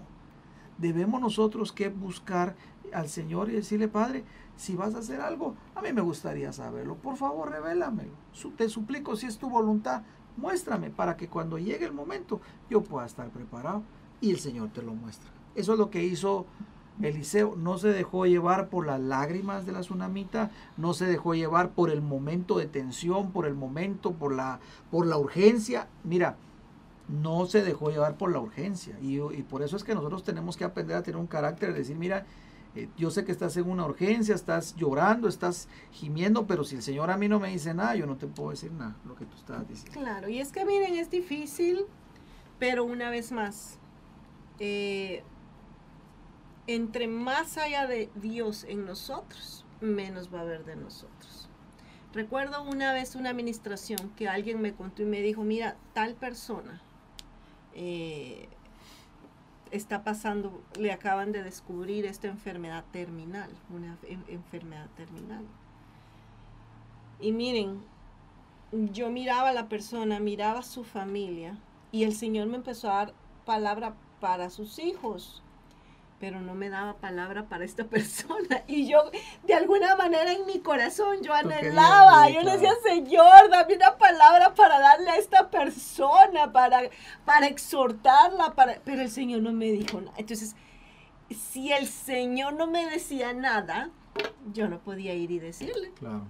debemos 0.79 1.21
nosotros 1.21 1.73
que 1.73 1.89
buscar 1.89 2.57
al 2.93 3.09
Señor 3.09 3.51
y 3.51 3.53
decirle, 3.53 3.89
Padre, 3.89 4.25
si 4.57 4.77
vas 4.77 4.95
a 4.95 4.99
hacer 4.99 5.21
algo, 5.21 5.55
a 5.75 5.83
mí 5.83 5.93
me 5.93 6.01
gustaría 6.01 6.53
saberlo. 6.53 6.97
Por 6.97 7.17
favor, 7.17 7.51
revélamelo. 7.51 8.13
Te 8.57 8.69
suplico, 8.69 9.17
si 9.17 9.27
es 9.27 9.39
tu 9.39 9.49
voluntad, 9.49 10.03
muéstrame 10.37 10.91
para 10.91 11.17
que 11.17 11.29
cuando 11.29 11.59
llegue 11.59 11.85
el 11.85 11.93
momento 11.93 12.41
yo 12.69 12.83
pueda 12.83 13.07
estar 13.07 13.29
preparado 13.31 13.83
y 14.21 14.31
el 14.31 14.39
Señor 14.39 14.71
te 14.71 14.83
lo 14.83 14.95
muestra. 14.95 15.31
Eso 15.55 15.73
es 15.73 15.79
lo 15.79 15.91
que 15.91 16.05
hizo 16.05 16.47
Eliseo. 17.03 17.57
No 17.57 17.79
se 17.79 17.89
dejó 17.89 18.27
llevar 18.27 18.69
por 18.69 18.87
las 18.87 19.01
lágrimas 19.01 19.67
de 19.67 19.73
la 19.73 19.81
tsunamita, 19.81 20.51
no 20.77 20.95
se 20.95 21.07
dejó 21.07 21.35
llevar 21.35 21.71
por 21.71 21.91
el 21.91 22.03
momento 22.03 22.59
de 22.59 22.67
tensión, 22.67 23.33
por 23.33 23.47
el 23.47 23.55
momento, 23.55 24.13
por 24.13 24.35
la, 24.35 24.61
por 24.91 25.07
la 25.07 25.17
urgencia. 25.17 25.89
Mira, 26.05 26.37
no 27.09 27.47
se 27.47 27.63
dejó 27.63 27.91
llevar 27.91 28.17
por 28.17 28.33
la 28.33 28.41
urgencia. 28.41 28.99
Y, 29.01 29.19
y 29.19 29.43
por 29.43 29.63
eso 29.63 29.77
es 29.77 29.85
que 29.85 29.95
nosotros 29.95 30.23
tenemos 30.23 30.57
que 30.57 30.65
aprender 30.65 30.97
a 30.97 31.03
tener 31.03 31.21
un 31.21 31.27
carácter 31.27 31.73
de 31.73 31.81
decir, 31.81 31.97
mira, 31.97 32.27
eh, 32.77 32.89
yo 32.97 33.11
sé 33.11 33.25
que 33.25 33.33
estás 33.33 33.57
en 33.57 33.69
una 33.69 33.85
urgencia, 33.85 34.35
estás 34.35 34.77
llorando, 34.77 35.29
estás 35.29 35.69
gimiendo, 35.91 36.47
pero 36.47 36.63
si 36.63 36.77
el 36.77 36.83
Señor 36.83 37.11
a 37.11 37.17
mí 37.17 37.29
no 37.29 37.41
me 37.41 37.49
dice 37.49 37.75
nada, 37.75 37.97
yo 37.97 38.07
no 38.07 38.17
te 38.17 38.29
puedo 38.29 38.51
decir 38.51 38.71
nada, 38.73 38.97
lo 39.05 39.17
que 39.17 39.25
tú 39.25 39.37
estás 39.37 39.67
diciendo. 39.69 39.99
Claro, 39.99 40.29
y 40.29 40.39
es 40.39 40.53
que 40.53 40.65
miren, 40.65 40.95
es 40.95 41.11
difícil, 41.11 41.81
pero 42.61 42.85
una 42.85 43.11
vez 43.11 43.33
más, 43.33 43.79
eh, 44.61 45.25
entre 46.75 47.09
más 47.09 47.59
haya 47.59 47.89
de 47.89 48.11
Dios 48.15 48.63
en 48.63 48.87
nosotros, 48.87 49.65
menos 49.81 50.33
va 50.33 50.39
a 50.39 50.43
haber 50.43 50.65
de 50.65 50.77
nosotros. 50.77 51.49
Recuerdo 52.13 52.63
una 52.63 52.93
vez 52.93 53.17
una 53.17 53.31
administración 53.31 54.13
que 54.17 54.29
alguien 54.29 54.61
me 54.63 54.73
contó 54.73 55.03
y 55.03 55.07
me 55.07 55.21
dijo, 55.21 55.43
mira, 55.43 55.77
tal 55.95 56.15
persona, 56.15 56.81
eh, 57.75 58.49
está 59.73 60.05
pasando, 60.05 60.63
le 60.79 60.93
acaban 60.93 61.33
de 61.33 61.43
descubrir 61.43 62.07
esta 62.07 62.29
enfermedad 62.29 62.85
terminal, 62.93 63.51
una 63.69 63.99
enfermedad 64.29 64.89
terminal. 64.97 65.45
Y 67.19 67.33
miren, 67.33 67.83
yo 68.71 69.11
miraba 69.11 69.49
a 69.49 69.53
la 69.53 69.69
persona, 69.69 70.21
miraba 70.21 70.61
a 70.61 70.63
su 70.63 70.85
familia 70.85 71.59
y 71.91 72.05
el 72.05 72.15
Señor 72.15 72.47
me 72.47 72.57
empezó 72.57 72.93
a 72.93 72.95
dar 72.95 73.15
palabra 73.45 73.95
para 74.21 74.51
sus 74.51 74.79
hijos 74.79 75.43
pero 76.21 76.43
no 76.43 76.55
me 76.55 76.69
daba 76.69 76.99
palabra 76.99 77.47
para 77.47 77.65
esta 77.65 77.85
persona. 77.89 78.63
Y 78.69 78.87
yo, 78.87 79.11
de 79.45 79.55
alguna 79.55 79.97
manera 79.97 80.33
en 80.33 80.47
mi 80.47 80.61
corazón, 80.61 81.23
yo 81.23 81.33
anhelaba, 81.33 82.29
yo 82.29 82.43
le 82.43 82.53
decía, 82.53 82.73
Señor, 82.85 83.51
dame 83.51 83.75
una 83.75 83.97
palabra 83.97 84.55
para 84.55 84.79
darle 84.79 85.11
a 85.11 85.17
esta 85.17 85.51
persona, 85.51 86.53
para, 86.53 86.83
para 87.25 87.47
exhortarla, 87.47 88.55
para... 88.55 88.81
pero 88.85 89.01
el 89.01 89.11
Señor 89.11 89.41
no 89.41 89.53
me 89.53 89.73
dijo 89.73 90.01
nada. 90.01 90.13
Entonces, 90.19 90.55
si 91.31 91.73
el 91.73 91.87
Señor 91.87 92.53
no 92.53 92.67
me 92.67 92.87
decía 92.87 93.33
nada, 93.33 93.91
yo 94.53 94.69
no 94.69 94.79
podía 94.79 95.15
ir 95.15 95.31
y 95.31 95.39
decirle. 95.39 95.91
Claro. 95.99 96.27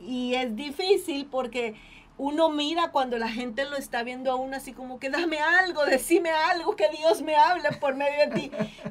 Y 0.00 0.34
es 0.34 0.56
difícil 0.56 1.26
porque 1.26 1.76
uno 2.18 2.50
mira 2.50 2.92
cuando 2.92 3.18
la 3.18 3.28
gente 3.28 3.64
lo 3.64 3.76
está 3.76 4.02
viendo 4.02 4.30
a 4.30 4.36
uno 4.36 4.56
así 4.56 4.72
como 4.72 4.98
que 4.98 5.10
dame 5.10 5.38
algo, 5.38 5.84
decime 5.86 6.30
algo, 6.30 6.76
que 6.76 6.88
Dios 6.90 7.22
me 7.22 7.36
hable 7.36 7.72
por 7.80 7.94
medio 7.94 8.28
de 8.28 8.40
ti. 8.40 8.50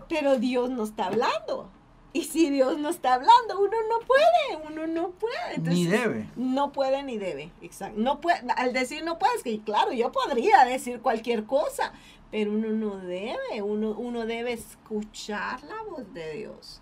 Pero 0.10 0.38
Dios 0.38 0.70
no 0.70 0.84
está 0.84 1.06
hablando. 1.06 1.70
Y 2.14 2.24
si 2.24 2.50
Dios 2.50 2.78
no 2.78 2.90
está 2.90 3.14
hablando, 3.14 3.58
uno 3.58 3.78
no 3.90 4.06
puede, 4.06 4.68
uno 4.70 4.88
no 4.88 5.12
puede. 5.12 5.60
ni 5.60 5.86
debe. 5.86 6.30
No 6.36 6.74
puede 6.74 7.04
ni 7.04 7.18
debe, 7.18 7.52
exacto. 7.62 7.98
No 7.98 8.20
puede, 8.20 8.42
al 8.58 8.74
decir 8.74 9.06
no 9.06 9.18
puedes, 9.18 9.44
que 9.44 9.62
claro, 9.62 9.94
yo 9.94 10.12
podría 10.12 10.66
decir 10.66 11.00
cualquier 11.00 11.46
cosa, 11.46 11.94
pero 12.30 12.52
uno 12.52 12.70
no 12.70 12.98
debe, 12.98 13.62
uno, 13.62 13.92
uno 13.92 14.26
debe 14.26 14.52
escuchar 14.52 15.64
la 15.64 15.82
voz 15.90 16.14
de 16.14 16.34
Dios. 16.34 16.82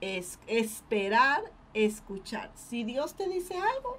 Es 0.00 0.38
esperar, 0.46 1.42
escuchar. 1.74 2.50
Si 2.54 2.82
Dios 2.82 3.14
te 3.14 3.28
dice 3.28 3.56
algo, 3.56 3.98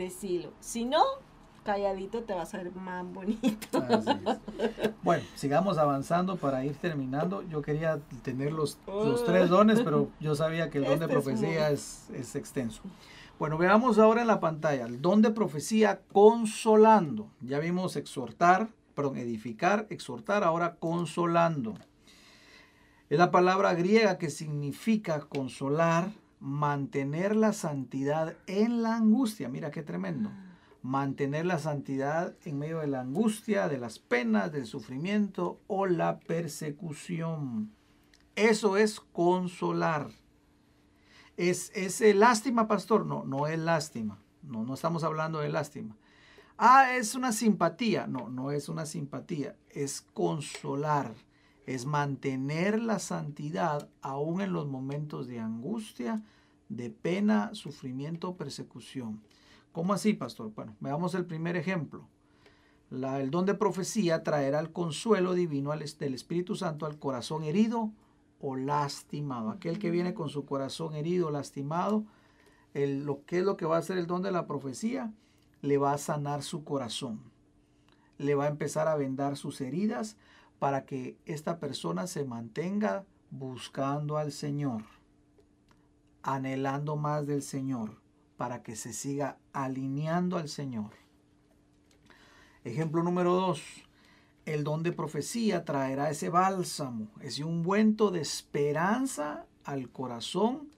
decilo. 0.00 0.52
Si 0.60 0.84
no, 0.84 1.02
calladito 1.64 2.22
te 2.22 2.34
vas 2.34 2.52
a 2.54 2.58
ver 2.58 2.74
más 2.74 3.04
bonito. 3.12 3.40
Bueno, 5.02 5.24
sigamos 5.34 5.78
avanzando 5.78 6.36
para 6.36 6.64
ir 6.64 6.76
terminando. 6.76 7.42
Yo 7.48 7.62
quería 7.62 8.00
tener 8.22 8.52
los, 8.52 8.78
los 8.86 9.24
tres 9.24 9.48
dones, 9.48 9.80
pero 9.80 10.10
yo 10.20 10.34
sabía 10.34 10.68
que 10.68 10.78
el 10.78 10.84
don 10.84 10.98
de 10.98 11.06
este 11.06 11.12
profecía 11.12 11.70
es, 11.70 12.10
es, 12.12 12.36
extenso. 12.36 12.82
Bueno, 13.38 13.56
veamos 13.56 13.98
ahora 13.98 14.20
en 14.20 14.26
la 14.26 14.40
pantalla 14.40 14.84
el 14.84 15.00
don 15.00 15.22
de 15.22 15.30
profecía 15.30 16.02
consolando. 16.12 17.30
Ya 17.40 17.58
vimos 17.60 17.96
exhortar, 17.96 18.68
perdón, 18.94 19.16
edificar, 19.16 19.86
exhortar, 19.88 20.44
ahora 20.44 20.74
consolando. 20.74 21.74
Es 23.08 23.18
la 23.18 23.30
palabra 23.30 23.72
griega 23.74 24.18
que 24.18 24.28
significa 24.28 25.20
consolar, 25.20 26.10
mantener 26.40 27.36
la 27.36 27.52
santidad 27.52 28.36
en 28.46 28.82
la 28.82 28.96
angustia. 28.96 29.48
Mira 29.48 29.70
qué 29.70 29.82
tremendo. 29.82 30.30
Mantener 30.82 31.44
la 31.44 31.58
santidad 31.58 32.34
en 32.44 32.58
medio 32.58 32.78
de 32.78 32.86
la 32.86 33.02
angustia, 33.02 33.68
de 33.68 33.78
las 33.78 33.98
penas, 33.98 34.50
del 34.50 34.66
sufrimiento 34.66 35.60
o 35.66 35.86
la 35.86 36.18
persecución. 36.20 37.70
Eso 38.34 38.78
es 38.78 39.00
consolar. 39.00 40.10
¿Es, 41.36 41.70
es 41.74 42.00
lástima, 42.16 42.66
pastor? 42.66 43.04
No, 43.04 43.24
no 43.24 43.46
es 43.46 43.58
lástima. 43.58 44.18
No, 44.42 44.64
no 44.64 44.74
estamos 44.74 45.04
hablando 45.04 45.40
de 45.40 45.50
lástima. 45.50 45.96
Ah, 46.56 46.96
es 46.96 47.14
una 47.14 47.32
simpatía. 47.32 48.06
No, 48.06 48.30
no 48.30 48.50
es 48.50 48.70
una 48.70 48.86
simpatía. 48.86 49.56
Es 49.68 50.00
consolar 50.00 51.14
es 51.66 51.86
mantener 51.86 52.80
la 52.80 52.98
santidad 52.98 53.88
aún 54.02 54.40
en 54.40 54.52
los 54.52 54.66
momentos 54.66 55.26
de 55.26 55.38
angustia, 55.38 56.22
de 56.68 56.90
pena, 56.90 57.54
sufrimiento, 57.54 58.36
persecución. 58.36 59.20
¿Cómo 59.72 59.92
así, 59.92 60.14
pastor? 60.14 60.52
Bueno, 60.54 60.76
veamos 60.80 61.14
el 61.14 61.26
primer 61.26 61.56
ejemplo. 61.56 62.08
el 62.90 63.30
don 63.30 63.46
de 63.46 63.54
profecía 63.54 64.22
traerá 64.22 64.58
el 64.58 64.72
consuelo 64.72 65.34
divino 65.34 65.70
del 65.70 66.14
Espíritu 66.14 66.56
Santo 66.56 66.86
al 66.86 66.98
corazón 66.98 67.44
herido 67.44 67.92
o 68.40 68.56
lastimado. 68.56 69.50
Aquel 69.50 69.78
que 69.78 69.90
viene 69.90 70.14
con 70.14 70.28
su 70.28 70.44
corazón 70.44 70.94
herido, 70.94 71.30
lastimado, 71.30 72.04
lo 72.74 73.24
que 73.26 73.38
es 73.38 73.44
lo 73.44 73.56
que 73.56 73.66
va 73.66 73.76
a 73.76 73.80
hacer 73.80 73.98
el 73.98 74.06
don 74.06 74.22
de 74.22 74.32
la 74.32 74.46
profecía, 74.46 75.12
le 75.62 75.78
va 75.78 75.92
a 75.92 75.98
sanar 75.98 76.42
su 76.42 76.64
corazón. 76.64 77.20
Le 78.18 78.34
va 78.34 78.44
a 78.44 78.48
empezar 78.48 78.88
a 78.88 78.96
vendar 78.96 79.36
sus 79.36 79.60
heridas, 79.60 80.16
para 80.60 80.84
que 80.84 81.16
esta 81.24 81.58
persona 81.58 82.06
se 82.06 82.24
mantenga 82.24 83.04
buscando 83.30 84.18
al 84.18 84.30
Señor, 84.30 84.82
anhelando 86.22 86.96
más 86.96 87.26
del 87.26 87.42
Señor, 87.42 88.00
para 88.36 88.62
que 88.62 88.76
se 88.76 88.92
siga 88.92 89.38
alineando 89.52 90.36
al 90.36 90.48
Señor. 90.48 90.90
Ejemplo 92.62 93.02
número 93.02 93.34
dos, 93.34 93.62
el 94.44 94.62
don 94.62 94.82
de 94.82 94.92
profecía 94.92 95.64
traerá 95.64 96.10
ese 96.10 96.28
bálsamo, 96.28 97.08
ese 97.20 97.42
ungüento 97.42 98.10
de 98.10 98.20
esperanza 98.20 99.46
al 99.64 99.88
corazón 99.90 100.68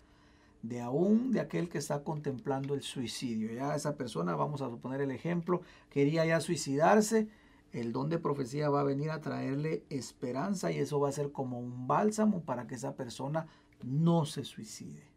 de 0.63 0.81
aún 0.81 1.33
de 1.33 1.41
aquel 1.41 1.69
que 1.69 1.79
está 1.79 2.05
contemplando 2.05 2.75
el 2.75 2.83
suicidio. 2.83 3.53
Ya 3.53 3.75
esa 3.75 3.97
persona, 3.97 4.37
vamos 4.37 4.63
a 4.63 4.71
suponer 4.71 5.01
el 5.01 5.11
ejemplo, 5.11 5.61
quería 5.91 6.25
ya 6.25 6.41
suicidarse, 6.41 7.29
el 7.73 7.93
don 7.93 8.09
de 8.09 8.19
profecía 8.19 8.69
va 8.69 8.81
a 8.81 8.85
venir 8.85 9.11
a 9.11 9.21
traerle 9.21 9.85
esperanza 9.89 10.71
y 10.71 10.79
eso 10.79 11.01
va 11.01 11.09
a 11.09 11.13
ser 11.13 11.33
como 11.33 11.59
un 11.59 11.87
bálsamo 11.87 12.43
para 12.43 12.67
que 12.67 12.75
esa 12.75 12.97
persona 12.97 13.47
no 13.83 14.27
se 14.27 14.45
suicide. 14.45 15.11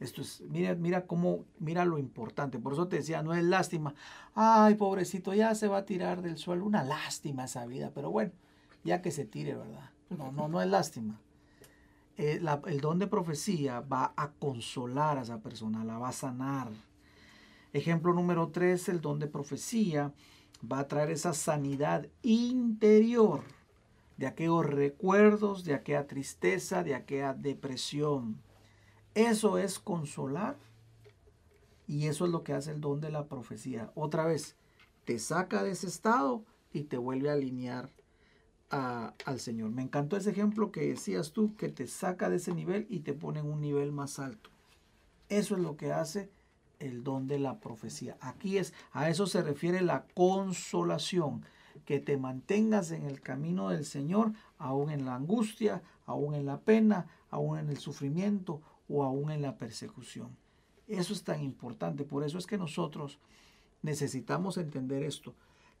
Esto 0.00 0.20
es, 0.20 0.42
mira, 0.42 0.74
mira 0.74 1.06
cómo, 1.06 1.44
mira 1.58 1.84
lo 1.84 1.98
importante. 1.98 2.58
Por 2.58 2.74
eso 2.74 2.88
te 2.88 2.96
decía, 2.96 3.22
no 3.22 3.32
es 3.32 3.42
lástima. 3.42 3.94
Ay, 4.34 4.74
pobrecito, 4.74 5.32
ya 5.32 5.54
se 5.54 5.68
va 5.68 5.78
a 5.78 5.86
tirar 5.86 6.20
del 6.20 6.36
suelo. 6.36 6.66
Una 6.66 6.84
lástima 6.84 7.44
esa 7.44 7.64
vida, 7.64 7.90
pero 7.94 8.10
bueno, 8.10 8.32
ya 8.82 9.00
que 9.00 9.10
se 9.10 9.24
tire, 9.24 9.54
¿verdad? 9.54 9.90
No, 10.10 10.30
no, 10.30 10.48
no 10.48 10.60
es 10.60 10.68
lástima. 10.68 11.20
Eh, 12.16 12.40
el 12.66 12.80
don 12.80 12.98
de 12.98 13.06
profecía 13.06 13.80
va 13.80 14.12
a 14.16 14.32
consolar 14.32 15.18
a 15.18 15.22
esa 15.22 15.40
persona, 15.40 15.84
la 15.84 15.98
va 15.98 16.08
a 16.08 16.12
sanar. 16.12 16.70
Ejemplo 17.72 18.12
número 18.12 18.48
tres, 18.48 18.88
el 18.88 19.00
don 19.00 19.18
de 19.18 19.26
profecía 19.26 20.12
va 20.70 20.80
a 20.80 20.88
traer 20.88 21.10
esa 21.10 21.34
sanidad 21.34 22.06
interior 22.22 23.42
de 24.16 24.26
aquellos 24.26 24.64
recuerdos, 24.66 25.64
de 25.64 25.74
aquella 25.74 26.06
tristeza, 26.06 26.82
de 26.82 26.94
aquella 26.94 27.34
depresión. 27.34 28.40
Eso 29.14 29.58
es 29.58 29.78
consolar 29.78 30.56
y 31.86 32.06
eso 32.06 32.24
es 32.24 32.30
lo 32.30 32.42
que 32.42 32.52
hace 32.52 32.72
el 32.72 32.80
don 32.80 33.00
de 33.00 33.10
la 33.10 33.26
profecía. 33.26 33.92
Otra 33.94 34.24
vez, 34.26 34.56
te 35.04 35.18
saca 35.18 35.62
de 35.62 35.72
ese 35.72 35.86
estado 35.86 36.44
y 36.72 36.84
te 36.84 36.96
vuelve 36.96 37.30
a 37.30 37.34
alinear 37.34 37.90
al 38.70 39.38
Señor. 39.38 39.70
Me 39.70 39.82
encantó 39.82 40.16
ese 40.16 40.30
ejemplo 40.30 40.72
que 40.72 40.88
decías 40.88 41.32
tú, 41.32 41.54
que 41.54 41.68
te 41.68 41.86
saca 41.86 42.28
de 42.28 42.36
ese 42.36 42.54
nivel 42.54 42.86
y 42.88 43.00
te 43.00 43.12
pone 43.12 43.40
en 43.40 43.46
un 43.46 43.60
nivel 43.60 43.92
más 43.92 44.18
alto. 44.18 44.50
Eso 45.28 45.54
es 45.54 45.62
lo 45.62 45.76
que 45.76 45.92
hace 45.92 46.30
el 46.84 47.02
don 47.02 47.26
de 47.26 47.38
la 47.38 47.60
profecía. 47.60 48.16
Aquí 48.20 48.58
es, 48.58 48.74
a 48.92 49.08
eso 49.08 49.26
se 49.26 49.42
refiere 49.42 49.80
la 49.80 50.06
consolación, 50.14 51.44
que 51.84 51.98
te 51.98 52.16
mantengas 52.16 52.92
en 52.92 53.04
el 53.04 53.20
camino 53.20 53.70
del 53.70 53.84
Señor, 53.84 54.32
aún 54.58 54.90
en 54.90 55.04
la 55.04 55.16
angustia, 55.16 55.82
aún 56.06 56.34
en 56.34 56.46
la 56.46 56.60
pena, 56.60 57.08
aún 57.30 57.58
en 57.58 57.68
el 57.68 57.78
sufrimiento 57.78 58.62
o 58.88 59.02
aún 59.02 59.30
en 59.30 59.42
la 59.42 59.58
persecución. 59.58 60.36
Eso 60.86 61.12
es 61.12 61.24
tan 61.24 61.42
importante, 61.42 62.04
por 62.04 62.24
eso 62.24 62.38
es 62.38 62.46
que 62.46 62.58
nosotros 62.58 63.18
necesitamos 63.82 64.56
entender 64.56 65.02
esto, 65.02 65.34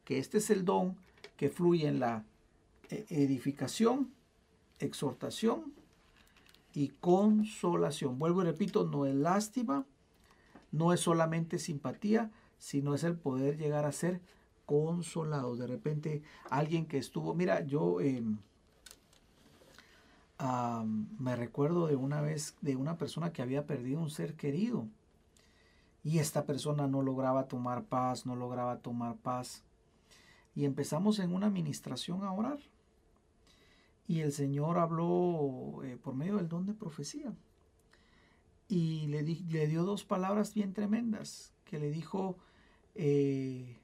que 0.04 0.18
este 0.18 0.38
es 0.38 0.50
el 0.50 0.64
don 0.64 0.96
que 1.36 1.48
fluye 1.48 1.86
en 1.86 2.00
la 2.00 2.24
eh, 2.90 3.06
edificación, 3.08 4.12
exhortación 4.78 5.72
y 6.74 6.88
consolación. 6.88 8.18
Vuelvo 8.18 8.42
y 8.42 8.46
repito, 8.46 8.84
no 8.84 9.06
es 9.06 9.14
lástima, 9.14 9.86
no 10.74 10.92
es 10.92 11.00
solamente 11.00 11.58
simpatía, 11.58 12.32
sino 12.58 12.94
es 12.94 13.04
el 13.04 13.16
poder 13.16 13.56
llegar 13.56 13.86
a 13.86 13.92
ser 13.92 14.20
consolado. 14.66 15.56
De 15.56 15.66
repente 15.66 16.22
alguien 16.50 16.86
que 16.86 16.98
estuvo, 16.98 17.32
mira, 17.32 17.64
yo 17.64 18.00
em, 18.00 18.38
me 21.18 21.36
recuerdo 21.36 21.86
de 21.86 21.96
una 21.96 22.20
vez 22.20 22.56
de 22.60 22.74
una 22.74 22.98
persona 22.98 23.32
que 23.32 23.40
había 23.40 23.66
perdido 23.66 24.00
un 24.00 24.10
ser 24.10 24.34
querido 24.34 24.88
y 26.02 26.18
esta 26.18 26.44
persona 26.44 26.88
no 26.88 27.02
lograba 27.02 27.46
tomar 27.46 27.84
paz, 27.84 28.26
no 28.26 28.34
lograba 28.34 28.78
tomar 28.78 29.16
paz. 29.16 29.62
Y 30.56 30.64
empezamos 30.64 31.18
en 31.20 31.32
una 31.32 31.46
administración 31.46 32.24
a 32.24 32.32
orar. 32.32 32.58
Y 34.06 34.20
el 34.20 34.32
Señor 34.32 34.78
habló 34.78 35.82
eh, 35.84 35.96
por 36.02 36.14
medio 36.14 36.36
del 36.36 36.48
don 36.48 36.66
de 36.66 36.74
profecía. 36.74 37.32
Y 38.74 39.06
le, 39.06 39.22
le, 39.22 39.68
dio 39.68 39.84
dos 39.84 40.04
palabras 40.04 40.52
bien 40.52 40.72
tremendas, 40.72 41.52
que 41.64 41.78
le 41.78 41.92
dijo, 41.92 42.36
eh, 42.96 43.78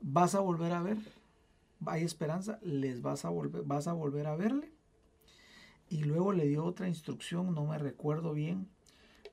vas 0.00 0.36
a 0.36 0.40
volver 0.40 0.70
a 0.70 0.80
ver, 0.80 0.98
hay 1.84 2.04
esperanza, 2.04 2.60
les 2.62 3.02
vas 3.02 3.24
a 3.24 3.30
volver, 3.30 3.64
vas 3.64 3.88
a 3.88 3.92
volver 3.92 4.28
a 4.28 4.36
verle. 4.36 4.70
Y 5.90 6.04
luego 6.04 6.32
le 6.32 6.46
dio 6.46 6.64
otra 6.64 6.86
instrucción, 6.86 7.52
no 7.52 7.66
me 7.66 7.76
recuerdo 7.78 8.32
bien, 8.32 8.68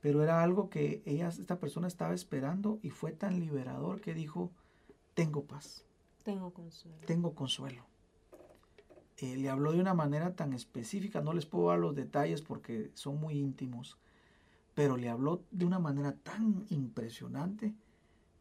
pero 0.00 0.24
era 0.24 0.42
algo 0.42 0.70
que 0.70 1.04
ella, 1.06 1.28
esta 1.28 1.60
persona 1.60 1.86
estaba 1.86 2.12
esperando 2.12 2.80
y 2.82 2.90
fue 2.90 3.12
tan 3.12 3.38
liberador 3.38 4.00
que 4.00 4.12
dijo, 4.12 4.50
tengo 5.14 5.44
paz. 5.44 5.84
Tengo 6.24 6.52
consuelo. 6.52 7.06
Tengo 7.06 7.34
consuelo. 7.36 7.84
Eh, 9.18 9.36
le 9.36 9.48
habló 9.48 9.70
de 9.70 9.80
una 9.80 9.94
manera 9.94 10.34
tan 10.34 10.52
específica, 10.52 11.20
no 11.20 11.32
les 11.32 11.46
puedo 11.46 11.68
dar 11.68 11.78
los 11.78 11.94
detalles 11.94 12.42
porque 12.42 12.90
son 12.94 13.20
muy 13.20 13.38
íntimos, 13.38 13.98
pero 14.74 14.96
le 14.96 15.08
habló 15.08 15.42
de 15.50 15.64
una 15.64 15.78
manera 15.78 16.12
tan 16.12 16.64
impresionante 16.70 17.74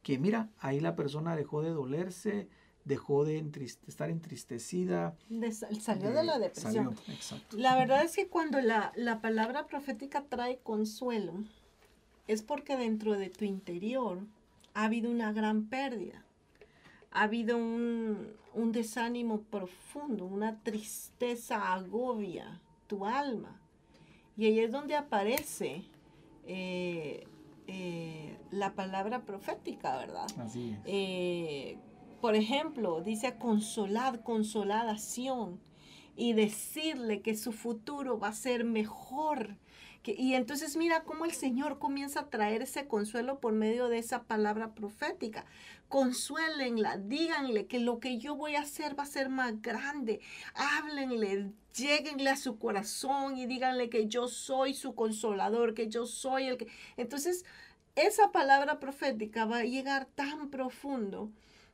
que 0.03 0.17
mira, 0.17 0.49
ahí 0.59 0.79
la 0.79 0.95
persona 0.95 1.35
dejó 1.35 1.61
de 1.61 1.69
dolerse, 1.69 2.47
dejó 2.85 3.23
de 3.25 3.45
estar 3.87 4.09
entristecida. 4.09 5.15
salió 5.79 6.11
de, 6.11 6.23
la 6.23 6.39
depresión. 6.39 6.95
la 7.51 7.75
verdad 7.75 8.03
es 8.03 8.15
que 8.15 8.27
cuando 8.27 8.59
la, 8.61 8.91
la, 8.95 9.21
palabra 9.21 9.67
profética 9.67 10.23
trae 10.23 10.59
consuelo, 10.59 11.33
es 12.27 12.41
porque 12.41 12.77
dentro 12.77 13.13
de 13.13 13.29
tu 13.29 13.45
interior 13.45 14.19
ha 14.73 14.85
habido 14.85 15.11
una 15.11 15.31
gran 15.33 15.65
pérdida. 15.65 16.23
Ha 17.11 17.23
habido 17.23 17.57
un, 17.57 18.33
un 18.53 18.71
desánimo 18.71 19.41
profundo, 19.41 20.25
una 20.25 20.59
tristeza 20.63 21.73
agobia 21.73 22.61
tu 22.87 23.05
alma. 23.05 23.59
Y 24.37 24.45
ahí 24.45 24.59
es 24.59 24.71
donde 24.71 24.95
aparece 24.95 25.83
eh, 26.45 27.25
eh, 27.67 28.37
la 28.51 28.73
palabra 28.73 29.23
profética, 29.25 29.97
¿verdad? 29.97 30.27
Así 30.39 30.71
es. 30.71 30.79
Eh, 30.85 31.77
por 32.21 32.35
ejemplo, 32.35 33.01
dice 33.01 33.37
consolar, 33.37 34.23
consolación 34.23 35.59
y 36.15 36.33
decirle 36.33 37.21
que 37.21 37.35
su 37.35 37.51
futuro 37.51 38.19
va 38.19 38.29
a 38.29 38.33
ser 38.33 38.63
mejor. 38.63 39.57
Y 40.03 40.33
entonces 40.33 40.77
mira 40.77 41.03
cómo 41.03 41.25
el 41.25 41.31
Señor 41.31 41.77
comienza 41.77 42.21
a 42.21 42.29
traer 42.29 42.63
ese 42.63 42.87
consuelo 42.87 43.39
por 43.39 43.53
medio 43.53 43.87
de 43.87 43.99
esa 43.99 44.23
palabra 44.23 44.73
profética. 44.73 45.45
Consuélenla, 45.89 46.97
díganle 46.97 47.67
que 47.67 47.79
lo 47.79 47.99
que 47.99 48.17
yo 48.17 48.35
voy 48.35 48.55
a 48.55 48.61
hacer 48.61 48.97
va 48.97 49.03
a 49.03 49.07
ser 49.07 49.29
más 49.29 49.61
grande. 49.61 50.19
Háblenle, 50.55 51.51
lleguenle 51.75 52.31
a 52.31 52.37
su 52.37 52.57
corazón 52.57 53.37
y 53.37 53.45
díganle 53.45 53.89
que 53.89 54.07
yo 54.07 54.27
soy 54.27 54.73
su 54.73 54.95
consolador, 54.95 55.75
que 55.75 55.87
yo 55.87 56.07
soy 56.07 56.47
el 56.47 56.57
que... 56.57 56.67
Entonces, 56.97 57.45
esa 57.95 58.31
palabra 58.31 58.79
profética 58.79 59.45
va 59.45 59.59
a 59.59 59.65
llegar 59.65 60.07
tan 60.15 60.49
profundo 60.49 61.29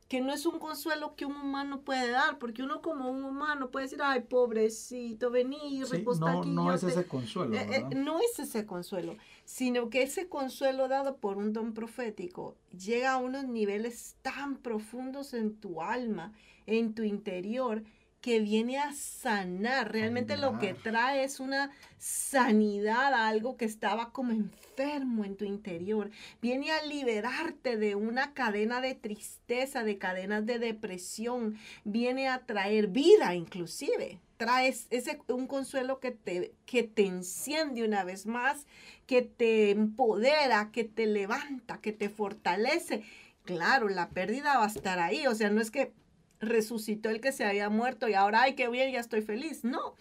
que 0.08 0.22
no 0.22 0.32
es 0.32 0.46
un 0.46 0.58
consuelo 0.58 1.14
que 1.14 1.26
un 1.26 1.36
humano 1.36 1.82
puede 1.82 2.10
dar, 2.10 2.38
porque 2.38 2.62
uno 2.62 2.80
como 2.80 3.10
un 3.10 3.22
humano 3.24 3.70
puede 3.70 3.84
decir, 3.84 4.00
ay, 4.02 4.22
pobrecito, 4.22 5.30
vení, 5.30 5.84
sí, 5.84 6.04
no, 6.18 6.44
No 6.44 6.72
es 6.72 6.82
ese 6.82 7.06
consuelo. 7.06 7.54
Eh, 7.54 7.68
eh, 7.70 7.94
no 7.94 8.18
es 8.18 8.38
ese 8.38 8.64
consuelo, 8.64 9.16
sino 9.44 9.90
que 9.90 10.02
ese 10.02 10.28
consuelo 10.28 10.88
dado 10.88 11.18
por 11.18 11.36
un 11.36 11.52
don 11.52 11.74
profético 11.74 12.56
llega 12.70 13.12
a 13.12 13.16
unos 13.18 13.44
niveles 13.44 14.16
tan 14.22 14.56
profundos 14.56 15.34
en 15.34 15.54
tu 15.54 15.82
alma, 15.82 16.32
en 16.64 16.94
tu 16.94 17.02
interior, 17.02 17.84
que 18.20 18.40
viene 18.40 18.78
a 18.78 18.92
sanar. 18.92 19.92
Realmente 19.92 20.36
lo 20.36 20.58
que 20.58 20.74
trae 20.74 21.24
es 21.24 21.38
una 21.40 21.70
sanidad 21.98 23.14
a 23.14 23.28
algo 23.28 23.56
que 23.56 23.64
estaba 23.64 24.10
como 24.12 24.32
enfermo 24.32 25.24
en 25.24 25.36
tu 25.36 25.44
interior. 25.44 26.10
Viene 26.42 26.72
a 26.72 26.82
liberarte 26.82 27.76
de 27.76 27.94
una 27.94 28.34
cadena 28.34 28.80
de 28.80 28.94
tristeza, 28.94 29.84
de 29.84 29.98
cadenas 29.98 30.44
de 30.46 30.58
depresión. 30.58 31.58
Viene 31.84 32.28
a 32.28 32.44
traer 32.44 32.88
vida 32.88 33.34
inclusive. 33.34 34.20
Traes 34.36 34.86
ese, 34.90 35.20
un 35.28 35.46
consuelo 35.46 35.98
que 36.00 36.12
te, 36.12 36.54
que 36.64 36.84
te 36.84 37.06
enciende 37.06 37.84
una 37.84 38.04
vez 38.04 38.26
más, 38.26 38.66
que 39.06 39.22
te 39.22 39.70
empodera, 39.70 40.70
que 40.72 40.84
te 40.84 41.06
levanta, 41.06 41.80
que 41.80 41.92
te 41.92 42.08
fortalece. 42.08 43.02
Claro, 43.44 43.88
la 43.88 44.10
pérdida 44.10 44.58
va 44.58 44.64
a 44.64 44.68
estar 44.68 44.98
ahí. 44.98 45.26
O 45.26 45.34
sea, 45.34 45.50
no 45.50 45.60
es 45.60 45.70
que 45.70 45.92
resucitó 46.40 47.10
el 47.10 47.20
que 47.20 47.32
se 47.32 47.44
había 47.44 47.70
muerto 47.70 48.08
y 48.08 48.14
ahora, 48.14 48.42
ay, 48.42 48.54
qué 48.54 48.68
bien, 48.68 48.92
ya 48.92 49.00
estoy 49.00 49.22
feliz. 49.22 49.64
No, 49.64 49.94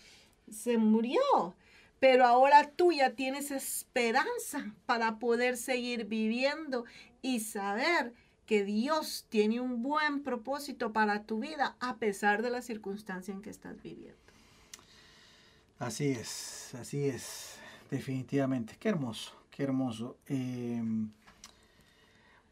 se 0.51 0.77
murió. 0.77 1.55
Pero 1.99 2.25
ahora 2.25 2.69
tú 2.69 2.91
ya 2.91 3.11
tienes 3.11 3.49
esperanza 3.49 4.73
para 4.85 5.17
poder 5.17 5.57
seguir 5.57 6.05
viviendo 6.05 6.85
y 7.21 7.39
saber 7.39 8.13
que 8.45 8.63
Dios 8.63 9.25
tiene 9.29 9.59
un 9.59 9.81
buen 9.81 10.23
propósito 10.23 10.93
para 10.93 11.23
tu 11.23 11.39
vida 11.39 11.75
a 11.79 11.97
pesar 11.97 12.41
de 12.41 12.49
la 12.51 12.61
circunstancia 12.61 13.33
en 13.33 13.41
que 13.41 13.49
estás 13.49 13.81
viviendo. 13.81 14.15
Así 15.79 16.09
es, 16.11 16.73
así 16.75 17.05
es, 17.05 17.55
definitivamente. 17.91 18.75
Qué 18.79 18.89
hermoso, 18.89 19.33
qué 19.51 19.63
hermoso. 19.63 20.17
Em, 20.27 21.11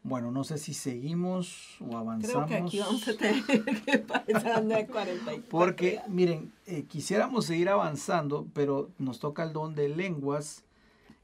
bueno, 0.06 0.30
no 0.30 0.44
sé 0.44 0.56
si 0.58 0.72
seguimos 0.72 1.76
o 1.80 1.96
avanzamos. 1.96 2.46
Creo 2.46 2.46
que 2.46 2.66
aquí 2.66 2.78
vamos 2.78 3.08
a 3.08 3.16
tener 3.16 3.44
que 3.84 3.98
pasar 3.98 4.64
de 4.64 4.86
44. 4.86 5.44
Porque, 5.50 6.00
miren, 6.08 6.52
eh, 6.66 6.84
quisiéramos 6.84 7.46
seguir 7.46 7.68
avanzando, 7.68 8.46
pero 8.54 8.90
nos 8.98 9.18
toca 9.18 9.42
el 9.42 9.52
don 9.52 9.74
de 9.74 9.88
lenguas 9.88 10.64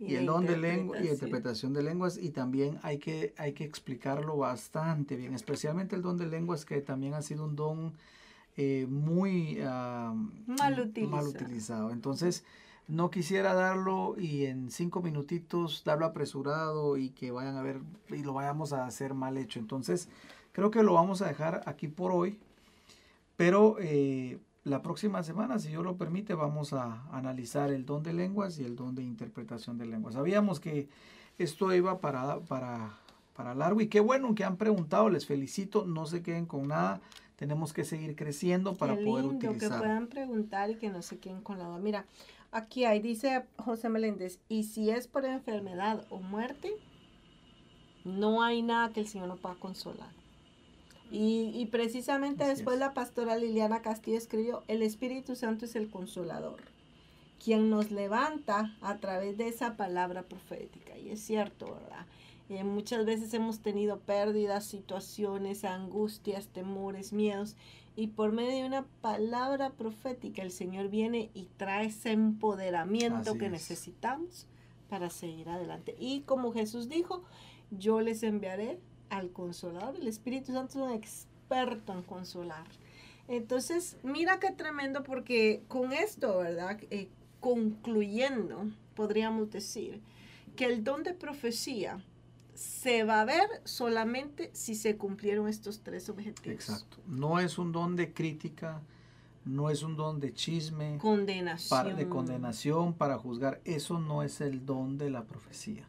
y, 0.00 0.16
el 0.16 0.26
don 0.26 0.46
de 0.46 0.56
lengua 0.56 1.00
y 1.00 1.08
interpretación 1.08 1.72
de 1.72 1.84
lenguas 1.84 2.18
y 2.18 2.30
también 2.30 2.80
hay 2.82 2.98
que, 2.98 3.34
hay 3.38 3.52
que 3.52 3.62
explicarlo 3.62 4.36
bastante 4.36 5.14
bien, 5.14 5.32
especialmente 5.32 5.94
el 5.94 6.02
don 6.02 6.18
de 6.18 6.26
lenguas 6.26 6.64
que 6.64 6.80
también 6.80 7.14
ha 7.14 7.22
sido 7.22 7.44
un 7.44 7.54
don 7.54 7.92
eh, 8.56 8.86
muy 8.90 9.58
mal, 9.58 10.80
utilizado. 10.80 11.08
mal 11.08 11.26
utilizado. 11.28 11.90
Entonces, 11.92 12.44
no 12.88 13.10
quisiera 13.10 13.54
darlo 13.54 14.16
y 14.18 14.46
en 14.46 14.70
cinco 14.70 15.02
minutitos 15.02 15.82
darlo 15.84 16.06
apresurado 16.06 16.96
y 16.96 17.10
que 17.10 17.30
vayan 17.30 17.56
a 17.56 17.62
ver 17.62 17.80
y 18.10 18.22
lo 18.22 18.34
vayamos 18.34 18.72
a 18.72 18.86
hacer 18.86 19.14
mal 19.14 19.36
hecho. 19.38 19.58
Entonces, 19.58 20.08
creo 20.52 20.70
que 20.70 20.82
lo 20.82 20.94
vamos 20.94 21.22
a 21.22 21.28
dejar 21.28 21.62
aquí 21.66 21.88
por 21.88 22.12
hoy. 22.12 22.38
Pero 23.36 23.76
eh, 23.80 24.38
la 24.64 24.82
próxima 24.82 25.22
semana, 25.22 25.58
si 25.58 25.68
Dios 25.68 25.84
lo 25.84 25.96
permite, 25.96 26.34
vamos 26.34 26.72
a 26.72 27.02
analizar 27.10 27.72
el 27.72 27.84
don 27.84 28.02
de 28.02 28.12
lenguas 28.12 28.58
y 28.58 28.64
el 28.64 28.76
don 28.76 28.94
de 28.94 29.02
interpretación 29.02 29.78
de 29.78 29.86
lenguas. 29.86 30.14
Sabíamos 30.14 30.60
que 30.60 30.88
esto 31.38 31.72
iba 31.74 31.98
para, 31.98 32.40
para, 32.40 32.98
para 33.34 33.54
largo 33.54 33.80
y 33.80 33.88
qué 33.88 34.00
bueno 34.00 34.34
que 34.34 34.44
han 34.44 34.56
preguntado, 34.56 35.08
les 35.08 35.26
felicito, 35.26 35.86
no 35.86 36.06
se 36.06 36.22
queden 36.22 36.46
con 36.46 36.68
nada. 36.68 37.00
Tenemos 37.36 37.72
que 37.72 37.84
seguir 37.84 38.14
creciendo 38.14 38.74
para 38.74 38.94
poder 38.94 39.24
utilizar. 39.24 39.58
que 39.58 39.78
puedan 39.78 40.06
preguntar 40.06 40.70
y 40.70 40.76
que 40.76 40.90
no 40.90 41.02
se 41.02 41.18
queden 41.18 41.40
con 41.40 41.58
nada. 41.58 41.76
Mira, 41.78 42.06
Aquí 42.52 42.84
hay, 42.84 43.00
dice 43.00 43.46
José 43.56 43.88
Meléndez, 43.88 44.38
y 44.46 44.64
si 44.64 44.90
es 44.90 45.08
por 45.08 45.24
enfermedad 45.24 46.06
o 46.10 46.18
muerte, 46.18 46.76
no 48.04 48.42
hay 48.42 48.60
nada 48.60 48.92
que 48.92 49.00
el 49.00 49.08
Señor 49.08 49.28
no 49.28 49.36
pueda 49.36 49.54
consolar. 49.54 50.10
Y, 51.10 51.66
precisamente 51.70 52.44
después 52.44 52.78
la 52.78 52.94
pastora 52.94 53.36
Liliana 53.36 53.82
Castillo 53.82 54.16
escribió, 54.16 54.62
el 54.66 54.82
Espíritu 54.82 55.34
Santo 55.34 55.66
es 55.66 55.76
el 55.76 55.90
consolador, 55.90 56.60
quien 57.42 57.68
nos 57.68 57.90
levanta 57.90 58.74
a 58.80 58.96
través 58.96 59.36
de 59.36 59.48
esa 59.48 59.76
palabra 59.76 60.22
profética. 60.22 60.96
Y 60.96 61.10
es 61.10 61.20
cierto, 61.20 61.66
¿verdad? 61.66 62.06
Eh, 62.52 62.64
muchas 62.64 63.06
veces 63.06 63.32
hemos 63.32 63.60
tenido 63.60 64.00
pérdidas, 64.00 64.66
situaciones, 64.66 65.64
angustias, 65.64 66.48
temores, 66.48 67.14
miedos, 67.14 67.56
y 67.96 68.08
por 68.08 68.32
medio 68.32 68.50
de 68.50 68.66
una 68.66 68.84
palabra 69.00 69.70
profética 69.70 70.42
el 70.42 70.50
Señor 70.50 70.90
viene 70.90 71.30
y 71.32 71.48
trae 71.56 71.86
ese 71.86 72.10
empoderamiento 72.10 73.38
que 73.38 73.48
necesitamos 73.48 74.46
para 74.90 75.08
seguir 75.08 75.48
adelante. 75.48 75.96
Y 75.98 76.20
como 76.26 76.52
Jesús 76.52 76.90
dijo, 76.90 77.24
yo 77.70 78.02
les 78.02 78.22
enviaré 78.22 78.78
al 79.08 79.30
consolador. 79.30 79.96
El 79.96 80.06
Espíritu 80.06 80.52
Santo 80.52 80.78
es 80.78 80.90
un 80.90 80.92
experto 80.92 81.94
en 81.94 82.02
consolar. 82.02 82.66
Entonces, 83.28 83.96
mira 84.02 84.40
qué 84.40 84.50
tremendo 84.50 85.04
porque 85.04 85.62
con 85.68 85.94
esto, 85.94 86.40
¿verdad? 86.40 86.78
Eh, 86.90 87.08
concluyendo, 87.40 88.66
podríamos 88.94 89.50
decir 89.50 90.02
que 90.54 90.66
el 90.66 90.84
don 90.84 91.02
de 91.02 91.14
profecía 91.14 92.04
se 92.62 93.02
va 93.02 93.20
a 93.20 93.24
ver 93.24 93.48
solamente 93.64 94.50
si 94.52 94.76
se 94.76 94.96
cumplieron 94.96 95.48
estos 95.48 95.82
tres 95.82 96.08
objetivos. 96.08 96.54
Exacto. 96.54 96.98
No 97.08 97.40
es 97.40 97.58
un 97.58 97.72
don 97.72 97.96
de 97.96 98.12
crítica, 98.12 98.82
no 99.44 99.68
es 99.68 99.82
un 99.82 99.96
don 99.96 100.20
de 100.20 100.32
chisme, 100.32 100.96
condenación. 100.98 101.68
Para, 101.68 101.94
de 101.94 102.08
condenación 102.08 102.94
para 102.94 103.18
juzgar. 103.18 103.60
Eso 103.64 103.98
no 103.98 104.22
es 104.22 104.40
el 104.40 104.64
don 104.64 104.96
de 104.96 105.10
la 105.10 105.24
profecía. 105.24 105.88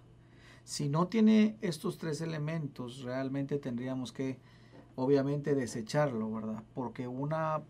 Si 0.64 0.90
no 0.90 1.08
tiene 1.08 1.58
estos 1.62 2.00
tres 2.00 2.22
elementos, 2.22 3.04
realmente 3.04 3.60
tendríamos 3.60 4.12
que, 4.12 4.40
obviamente, 4.96 5.54
desecharlo, 5.54 6.32
¿verdad? 6.32 6.64
Porque 6.74 7.08
una, 7.08 7.62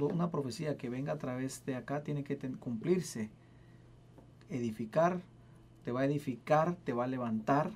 una 0.00 0.30
profecía 0.30 0.76
que 0.76 0.90
venga 0.90 1.14
a 1.14 1.18
través 1.18 1.64
de 1.64 1.76
acá 1.76 2.02
tiene 2.02 2.24
que 2.24 2.36
cumplirse, 2.36 3.30
edificar, 4.50 5.22
te 5.82 5.92
va 5.92 6.02
a 6.02 6.04
edificar, 6.04 6.76
te 6.76 6.92
va 6.92 7.04
a 7.04 7.08
levantar, 7.08 7.70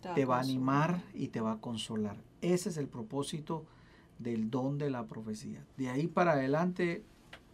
te 0.00 0.24
va 0.24 0.38
a 0.38 0.40
animar 0.40 1.02
y 1.14 1.28
te 1.28 1.40
va 1.40 1.52
a 1.52 1.60
consolar. 1.60 2.16
Ese 2.40 2.70
es 2.70 2.76
el 2.76 2.88
propósito 2.88 3.64
del 4.18 4.50
don 4.50 4.78
de 4.78 4.90
la 4.90 5.04
profecía. 5.06 5.64
De 5.76 5.88
ahí 5.88 6.06
para 6.06 6.32
adelante, 6.32 7.04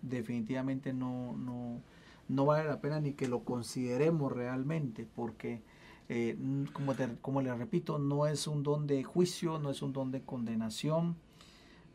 definitivamente 0.02 0.93
no, 0.93 1.36
no, 1.36 1.81
no 2.28 2.47
vale 2.47 2.68
la 2.68 2.81
pena 2.81 3.01
ni 3.01 3.12
que 3.12 3.28
lo 3.28 3.40
consideremos 3.44 4.32
realmente, 4.32 5.06
porque, 5.14 5.62
eh, 6.09 6.36
como, 6.73 6.94
como 7.20 7.43
le 7.43 7.55
repito, 7.55 7.98
no 7.98 8.27
es 8.27 8.47
un 8.47 8.62
don 8.62 8.86
de 8.86 9.05
juicio, 9.05 9.59
no 9.59 9.70
es 9.70 9.82
un 9.82 9.93
don 9.93 10.10
de 10.10 10.23
condenación, 10.23 11.16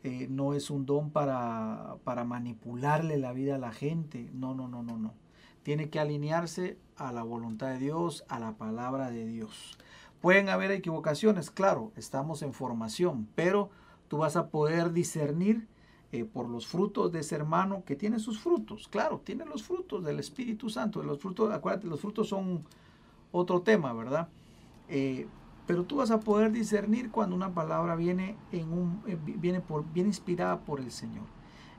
eh, 0.04 0.26
no 0.28 0.54
es 0.54 0.70
un 0.70 0.84
don 0.84 1.10
para, 1.10 1.96
para 2.02 2.24
manipularle 2.24 3.18
la 3.18 3.32
vida 3.32 3.56
a 3.56 3.58
la 3.58 3.72
gente, 3.72 4.30
no, 4.32 4.54
no, 4.54 4.68
no, 4.68 4.82
no, 4.82 4.98
no. 4.98 5.14
Tiene 5.62 5.90
que 5.90 6.00
alinearse 6.00 6.76
a 6.96 7.12
la 7.12 7.22
voluntad 7.22 7.68
de 7.68 7.78
Dios, 7.78 8.24
a 8.28 8.40
la 8.40 8.56
palabra 8.56 9.10
de 9.10 9.26
Dios. 9.26 9.78
Pueden 10.22 10.48
haber 10.48 10.70
equivocaciones, 10.70 11.50
claro, 11.50 11.90
estamos 11.96 12.42
en 12.42 12.52
formación, 12.52 13.28
pero 13.34 13.70
tú 14.06 14.18
vas 14.18 14.36
a 14.36 14.50
poder 14.50 14.92
discernir 14.92 15.66
eh, 16.12 16.24
por 16.24 16.48
los 16.48 16.68
frutos 16.68 17.10
de 17.10 17.20
ese 17.20 17.34
hermano 17.34 17.82
que 17.84 17.96
tiene 17.96 18.20
sus 18.20 18.38
frutos. 18.38 18.86
Claro, 18.86 19.20
tiene 19.24 19.44
los 19.44 19.64
frutos 19.64 20.04
del 20.04 20.20
Espíritu 20.20 20.70
Santo. 20.70 21.02
Los 21.02 21.18
frutos, 21.18 21.50
acuérdate, 21.50 21.88
los 21.88 22.00
frutos 22.00 22.28
son 22.28 22.62
otro 23.32 23.62
tema, 23.62 23.92
¿verdad? 23.94 24.28
Eh, 24.88 25.26
pero 25.66 25.82
tú 25.82 25.96
vas 25.96 26.12
a 26.12 26.20
poder 26.20 26.52
discernir 26.52 27.10
cuando 27.10 27.34
una 27.34 27.52
palabra 27.52 27.96
viene, 27.96 28.36
en 28.52 28.72
un, 28.72 29.02
eh, 29.08 29.18
viene, 29.20 29.60
por, 29.60 29.90
viene 29.92 30.10
inspirada 30.10 30.60
por 30.60 30.78
el 30.78 30.92
Señor. 30.92 31.24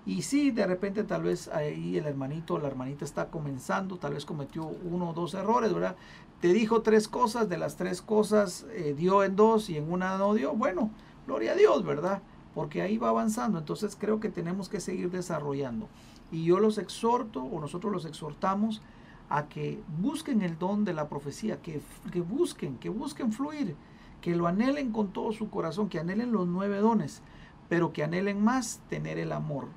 Y 0.05 0.23
sí, 0.23 0.51
de 0.51 0.67
repente 0.67 1.05
tal 1.05 1.23
vez 1.23 1.47
ahí 1.47 1.97
el 1.97 2.05
hermanito 2.05 2.55
o 2.55 2.59
la 2.59 2.67
hermanita 2.67 3.05
está 3.05 3.29
comenzando, 3.29 3.97
tal 3.97 4.13
vez 4.13 4.25
cometió 4.25 4.65
uno 4.65 5.11
o 5.11 5.13
dos 5.13 5.33
errores, 5.33 5.73
¿verdad? 5.73 5.95
Te 6.41 6.51
dijo 6.51 6.81
tres 6.81 7.07
cosas, 7.07 7.47
de 7.47 7.57
las 7.57 7.77
tres 7.77 8.01
cosas 8.01 8.65
eh, 8.73 8.93
dio 8.97 9.23
en 9.23 9.37
dos 9.37 9.69
y 9.69 9.77
en 9.77 9.89
una 9.89 10.17
no 10.17 10.33
dio. 10.33 10.53
Bueno, 10.53 10.91
gloria 11.25 11.53
a 11.53 11.55
Dios, 11.55 11.85
¿verdad? 11.85 12.21
Porque 12.53 12.81
ahí 12.81 12.97
va 12.97 13.09
avanzando. 13.09 13.57
Entonces 13.57 13.95
creo 13.97 14.19
que 14.19 14.27
tenemos 14.27 14.67
que 14.67 14.81
seguir 14.81 15.09
desarrollando. 15.09 15.87
Y 16.33 16.43
yo 16.43 16.59
los 16.59 16.77
exhorto, 16.79 17.41
o 17.41 17.61
nosotros 17.61 17.93
los 17.93 18.05
exhortamos, 18.05 18.81
a 19.29 19.47
que 19.47 19.81
busquen 20.01 20.41
el 20.41 20.59
don 20.59 20.83
de 20.83 20.93
la 20.93 21.07
profecía, 21.07 21.61
que, 21.61 21.81
que 22.11 22.19
busquen, 22.19 22.77
que 22.77 22.89
busquen 22.89 23.31
fluir, 23.31 23.77
que 24.19 24.35
lo 24.35 24.47
anhelen 24.47 24.91
con 24.91 25.13
todo 25.13 25.31
su 25.31 25.49
corazón, 25.49 25.87
que 25.87 25.99
anhelen 25.99 26.33
los 26.33 26.45
nueve 26.45 26.79
dones, 26.79 27.21
pero 27.69 27.93
que 27.93 28.03
anhelen 28.03 28.43
más 28.43 28.81
tener 28.89 29.17
el 29.17 29.31
amor 29.31 29.67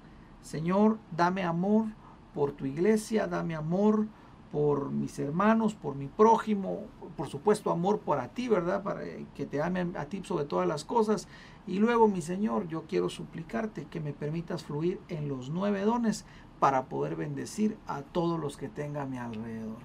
Señor, 0.46 0.98
dame 1.10 1.42
amor 1.42 1.86
por 2.32 2.52
tu 2.52 2.66
iglesia, 2.66 3.26
dame 3.26 3.56
amor 3.56 4.06
por 4.52 4.92
mis 4.92 5.18
hermanos, 5.18 5.74
por 5.74 5.96
mi 5.96 6.06
prójimo, 6.06 6.84
por 7.16 7.26
supuesto 7.26 7.72
amor 7.72 7.98
por 7.98 8.24
ti, 8.28 8.46
¿verdad? 8.46 8.84
Para 8.84 9.00
que 9.34 9.44
te 9.44 9.60
ame 9.60 9.88
a 9.98 10.04
ti 10.04 10.22
sobre 10.22 10.44
todas 10.44 10.68
las 10.68 10.84
cosas. 10.84 11.26
Y 11.66 11.80
luego, 11.80 12.06
mi 12.06 12.22
Señor, 12.22 12.68
yo 12.68 12.84
quiero 12.86 13.08
suplicarte 13.08 13.86
que 13.86 13.98
me 13.98 14.12
permitas 14.12 14.62
fluir 14.62 15.00
en 15.08 15.28
los 15.28 15.50
nueve 15.50 15.80
dones 15.80 16.24
para 16.60 16.84
poder 16.84 17.16
bendecir 17.16 17.76
a 17.88 18.02
todos 18.02 18.38
los 18.38 18.56
que 18.56 18.68
tenga 18.68 19.02
a 19.02 19.06
mi 19.06 19.18
alrededor. 19.18 19.80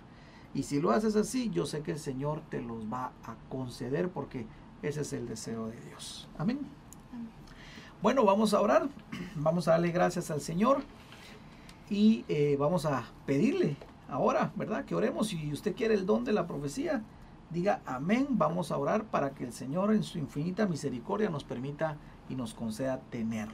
Y 0.54 0.62
si 0.64 0.80
lo 0.80 0.92
haces 0.92 1.16
así, 1.16 1.50
yo 1.50 1.66
sé 1.66 1.82
que 1.82 1.94
el 1.94 2.00
Señor 2.00 2.42
te 2.50 2.62
los 2.62 2.86
va 2.86 3.14
a 3.24 3.36
conceder 3.50 4.10
porque 4.10 4.46
ese 4.84 5.02
es 5.02 5.12
el 5.14 5.28
deseo 5.28 5.70
de 5.70 5.82
Dios. 5.82 6.30
Amén. 6.38 6.81
Bueno, 8.02 8.26
vamos 8.26 8.56
a 8.56 8.62
orar, 8.62 8.90
vamos 9.36 9.68
a 9.68 9.72
darle 9.72 9.92
gracias 9.92 10.32
al 10.32 10.42
Señor 10.42 10.82
y 11.88 12.26
eh, 12.30 12.56
vamos 12.60 12.88
a 12.88 13.06
pedirle 13.28 13.76
ahora, 14.10 14.52
¿verdad? 14.56 14.86
Que 14.86 14.96
oremos. 14.96 15.28
Si 15.28 15.54
usted 15.54 15.76
quiere 15.76 15.94
el 15.94 16.08
don 16.08 16.26
de 16.26 16.34
la 16.34 16.48
profecía, 16.48 17.04
diga 17.52 17.82
amén. 17.86 18.26
Vamos 18.32 18.72
a 18.72 18.78
orar 18.78 19.04
para 19.04 19.32
que 19.36 19.44
el 19.44 19.54
Señor 19.54 19.94
en 19.94 20.02
su 20.02 20.18
infinita 20.18 20.66
misericordia 20.66 21.30
nos 21.30 21.44
permita 21.44 21.96
y 22.28 22.34
nos 22.34 22.56
conceda 22.56 23.00
tenerlo. 23.12 23.54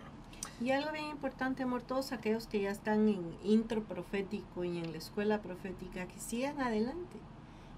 Y 0.61 0.71
algo 0.71 0.93
bien 0.93 1.07
importante, 1.07 1.63
amor, 1.63 1.81
todos 1.81 2.13
aquellos 2.13 2.47
que 2.47 2.61
ya 2.61 2.71
están 2.71 3.09
en 3.09 3.35
intro 3.43 3.83
profético 3.83 4.63
y 4.63 4.77
en 4.77 4.93
la 4.93 4.97
escuela 4.97 5.41
profética, 5.41 6.07
que 6.07 6.19
sigan 6.19 6.61
adelante, 6.61 7.17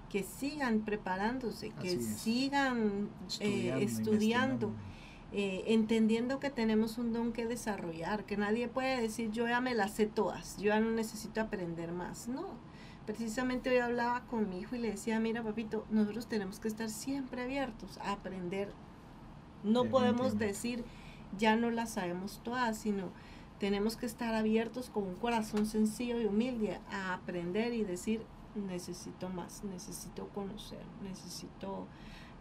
que 0.08 0.22
sigan 0.22 0.80
preparándose, 0.80 1.70
que 1.82 2.00
sigan 2.00 3.08
eh, 3.40 3.76
estudiando 3.80 4.72
eh, 5.32 5.64
entendiendo 5.66 6.40
que 6.40 6.50
tenemos 6.50 6.98
un 6.98 7.12
don 7.12 7.32
que 7.32 7.46
desarrollar, 7.46 8.24
que 8.24 8.36
nadie 8.36 8.66
puede 8.68 9.00
decir 9.00 9.30
yo 9.30 9.46
ya 9.46 9.60
me 9.60 9.74
las 9.74 9.92
sé 9.92 10.06
todas, 10.06 10.56
yo 10.56 10.68
ya 10.68 10.80
no 10.80 10.90
necesito 10.90 11.40
aprender 11.40 11.92
más, 11.92 12.28
no. 12.28 12.48
Precisamente 13.06 13.70
hoy 13.70 13.78
hablaba 13.78 14.26
con 14.26 14.48
mi 14.48 14.60
hijo 14.60 14.76
y 14.76 14.78
le 14.78 14.90
decía, 14.90 15.18
mira 15.20 15.42
papito, 15.42 15.84
nosotros 15.90 16.26
tenemos 16.26 16.60
que 16.60 16.68
estar 16.68 16.90
siempre 16.90 17.42
abiertos 17.42 17.98
a 17.98 18.12
aprender. 18.12 18.72
No 19.64 19.84
podemos 19.86 20.38
decir 20.38 20.84
ya 21.38 21.56
no 21.56 21.70
las 21.70 21.90
sabemos 21.90 22.40
todas, 22.42 22.78
sino 22.78 23.10
tenemos 23.58 23.96
que 23.96 24.06
estar 24.06 24.34
abiertos 24.34 24.90
con 24.90 25.04
un 25.04 25.14
corazón 25.14 25.66
sencillo 25.66 26.20
y 26.20 26.26
humilde 26.26 26.80
a 26.90 27.14
aprender 27.14 27.72
y 27.74 27.84
decir, 27.84 28.22
necesito 28.54 29.28
más, 29.28 29.64
necesito 29.64 30.28
conocer, 30.28 30.82
necesito 31.02 31.86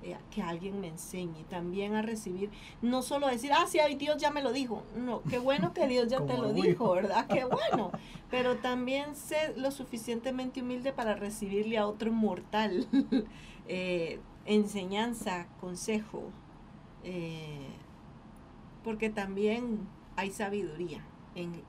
eh, 0.02 0.16
que 0.32 0.42
alguien 0.42 0.80
me 0.80 0.88
enseñe, 0.88 1.44
también 1.50 1.94
a 1.94 2.02
recibir, 2.02 2.50
no 2.82 3.02
solo 3.02 3.28
decir, 3.28 3.52
ah, 3.54 3.66
sí, 3.68 3.80
Dios 3.98 4.16
ya 4.18 4.32
me 4.32 4.42
lo 4.42 4.54
dijo, 4.54 4.82
no, 4.96 5.22
qué 5.24 5.40
bueno 5.40 5.74
que 5.74 5.88
Dios 5.88 6.08
ya 6.08 6.20
te 6.26 6.38
lo 6.38 6.54
dijo, 6.54 6.94
¿verdad? 6.94 7.28
Qué 7.28 7.44
bueno, 7.72 7.92
pero 8.32 8.56
también 8.56 9.14
ser 9.18 9.58
lo 9.58 9.72
suficientemente 9.72 10.62
humilde 10.62 10.94
para 10.94 11.16
recibirle 11.16 11.78
a 11.78 11.86
otro 11.86 12.14
mortal 12.14 12.88
eh, 13.68 14.22
enseñanza, 14.46 15.48
consejo, 15.60 16.24
eh, 17.04 17.68
porque 18.86 19.10
también 19.10 19.80
hay 20.16 20.32
sabiduría 20.32 21.04
en, 21.36 21.62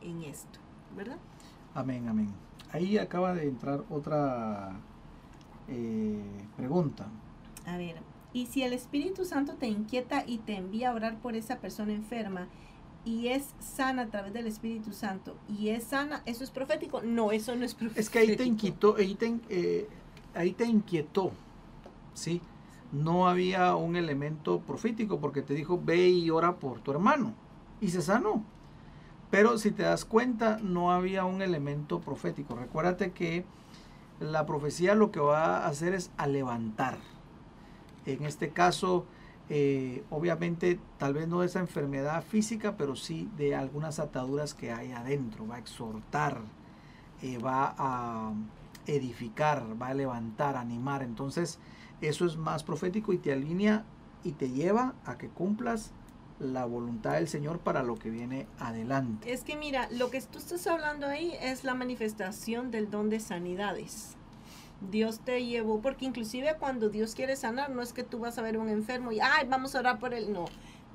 en 0.00 0.22
esto, 0.22 0.60
¿verdad? 0.96 1.18
Amén, 1.74 2.06
amén. 2.06 2.32
Ahí 2.70 2.98
acaba 2.98 3.34
de 3.34 3.48
entrar 3.48 3.82
otra 3.90 4.76
pregunta. 6.56 7.08
A 7.66 7.76
ver, 7.76 7.96
y 8.34 8.46
si 8.46 8.62
el 8.62 8.72
Espíritu 8.72 9.24
Santo 9.24 9.54
te 9.54 9.68
inquieta 9.68 10.24
y 10.26 10.38
te 10.38 10.56
envía 10.56 10.90
a 10.90 10.94
orar 10.94 11.18
por 11.18 11.36
esa 11.36 11.60
persona 11.60 11.92
enferma 11.92 12.48
y 13.04 13.28
es 13.28 13.54
sana 13.60 14.02
a 14.02 14.06
través 14.06 14.32
del 14.32 14.48
Espíritu 14.48 14.92
Santo 14.92 15.36
y 15.48 15.68
es 15.68 15.84
sana, 15.84 16.22
¿eso 16.26 16.42
es 16.42 16.50
profético? 16.50 17.00
No, 17.02 17.30
eso 17.30 17.54
no 17.54 17.64
es 17.64 17.74
profético. 17.74 18.00
Es 18.00 18.10
que 18.10 18.18
ahí 18.18 18.36
te 18.36 18.44
inquietó, 18.44 18.96
ahí 18.96 19.14
te, 19.14 19.38
eh, 19.48 19.88
ahí 20.34 20.52
te 20.52 20.64
inquietó, 20.64 21.30
¿sí? 22.12 22.40
No 22.92 23.28
había 23.28 23.76
un 23.76 23.94
elemento 23.94 24.60
profético 24.60 25.20
porque 25.20 25.42
te 25.42 25.54
dijo, 25.54 25.80
ve 25.82 26.08
y 26.08 26.30
ora 26.30 26.56
por 26.56 26.80
tu 26.80 26.90
hermano 26.90 27.34
y 27.80 27.90
se 27.90 28.02
sanó. 28.02 28.42
Pero 29.30 29.58
si 29.58 29.70
te 29.70 29.84
das 29.84 30.04
cuenta, 30.04 30.58
no 30.62 30.92
había 30.92 31.24
un 31.24 31.42
elemento 31.42 32.00
profético. 32.00 32.54
Recuérdate 32.56 33.12
que 33.12 33.44
la 34.20 34.46
profecía 34.46 34.94
lo 34.94 35.10
que 35.10 35.20
va 35.20 35.58
a 35.58 35.66
hacer 35.66 35.94
es 35.94 36.10
a 36.16 36.26
levantar 36.26 36.98
en 38.06 38.24
este 38.24 38.50
caso, 38.50 39.06
eh, 39.48 40.04
obviamente, 40.10 40.78
tal 40.98 41.14
vez 41.14 41.28
no 41.28 41.40
de 41.40 41.46
esa 41.46 41.60
enfermedad 41.60 42.22
física, 42.22 42.76
pero 42.76 42.96
sí 42.96 43.28
de 43.36 43.54
algunas 43.54 43.98
ataduras 43.98 44.54
que 44.54 44.72
hay 44.72 44.92
adentro. 44.92 45.46
Va 45.46 45.56
a 45.56 45.58
exhortar, 45.58 46.40
eh, 47.22 47.38
va 47.38 47.74
a 47.78 48.32
edificar, 48.86 49.64
va 49.80 49.88
a 49.88 49.94
levantar, 49.94 50.56
animar. 50.56 51.02
Entonces, 51.02 51.58
eso 52.00 52.26
es 52.26 52.36
más 52.36 52.62
profético 52.62 53.12
y 53.12 53.18
te 53.18 53.32
alinea 53.32 53.84
y 54.22 54.32
te 54.32 54.50
lleva 54.50 54.94
a 55.04 55.18
que 55.18 55.28
cumplas 55.28 55.92
la 56.38 56.64
voluntad 56.64 57.14
del 57.14 57.28
Señor 57.28 57.60
para 57.60 57.82
lo 57.82 57.96
que 57.96 58.10
viene 58.10 58.46
adelante. 58.58 59.32
Es 59.32 59.44
que 59.44 59.56
mira, 59.56 59.88
lo 59.92 60.10
que 60.10 60.20
tú 60.20 60.38
estás 60.38 60.66
hablando 60.66 61.06
ahí 61.06 61.32
es 61.40 61.64
la 61.64 61.74
manifestación 61.74 62.70
del 62.70 62.90
don 62.90 63.08
de 63.08 63.20
sanidades. 63.20 64.16
Dios 64.80 65.20
te 65.20 65.44
llevó, 65.44 65.80
porque 65.80 66.04
inclusive 66.04 66.56
cuando 66.58 66.88
Dios 66.88 67.14
quiere 67.14 67.36
sanar, 67.36 67.70
no 67.70 67.82
es 67.82 67.92
que 67.92 68.02
tú 68.04 68.18
vas 68.18 68.38
a 68.38 68.42
ver 68.42 68.58
un 68.58 68.68
enfermo 68.68 69.12
y, 69.12 69.20
ay, 69.20 69.46
vamos 69.48 69.74
a 69.74 69.80
orar 69.80 69.98
por 69.98 70.14
él, 70.14 70.32
no, 70.32 70.44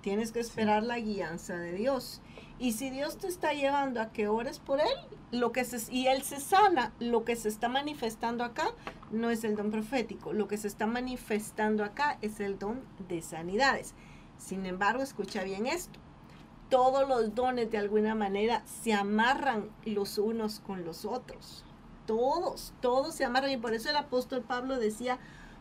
tienes 0.02 0.32
que 0.32 0.40
esperar 0.40 0.84
la 0.84 1.00
guianza 1.00 1.58
de 1.58 1.74
Dios. 1.74 2.22
Y 2.60 2.74
si 2.74 2.90
Dios 2.90 3.18
te 3.18 3.28
está 3.28 3.54
llevando 3.54 4.02
a 4.02 4.12
que 4.12 4.28
ores 4.28 4.60
por 4.60 4.82
él, 4.82 4.88
lo 5.32 5.52
que 5.52 5.64
se, 5.64 5.92
y 5.94 6.08
él 6.08 6.24
se 6.24 6.40
sana, 6.40 6.94
lo 7.00 7.24
que 7.24 7.36
se 7.36 7.48
está 7.48 7.70
manifestando 7.70 8.44
acá 8.44 8.68
no 9.12 9.30
es 9.30 9.44
el 9.44 9.56
don 9.56 9.72
profético, 9.72 10.34
lo 10.34 10.48
que 10.48 10.58
se 10.58 10.68
está 10.68 10.86
manifestando 10.86 11.84
acá 11.84 12.18
es 12.22 12.40
el 12.40 12.60
don 12.60 12.82
de 13.08 13.22
sanidades. 13.22 13.94
Sin 14.38 14.66
embargo, 14.66 15.02
escucha 15.04 15.44
bien 15.44 15.68
esto. 15.68 16.00
Todos 16.70 17.08
los 17.08 17.34
dones 17.34 17.72
de 17.72 17.78
alguna 17.78 18.14
manera 18.14 18.64
se 18.66 18.94
amarran 18.94 19.70
los 19.86 20.18
unos 20.18 20.60
con 20.60 20.86
los 20.86 21.06
otros. 21.06 21.66
Todos, 22.10 22.74
todos 22.82 23.14
se 23.14 23.24
amarran. 23.24 23.52
Y 23.52 23.58
por 23.58 23.76
eso 23.76 23.88
el 23.88 23.96
apóstol 23.96 24.42
Pablo 24.42 24.80
decía, 24.80 25.20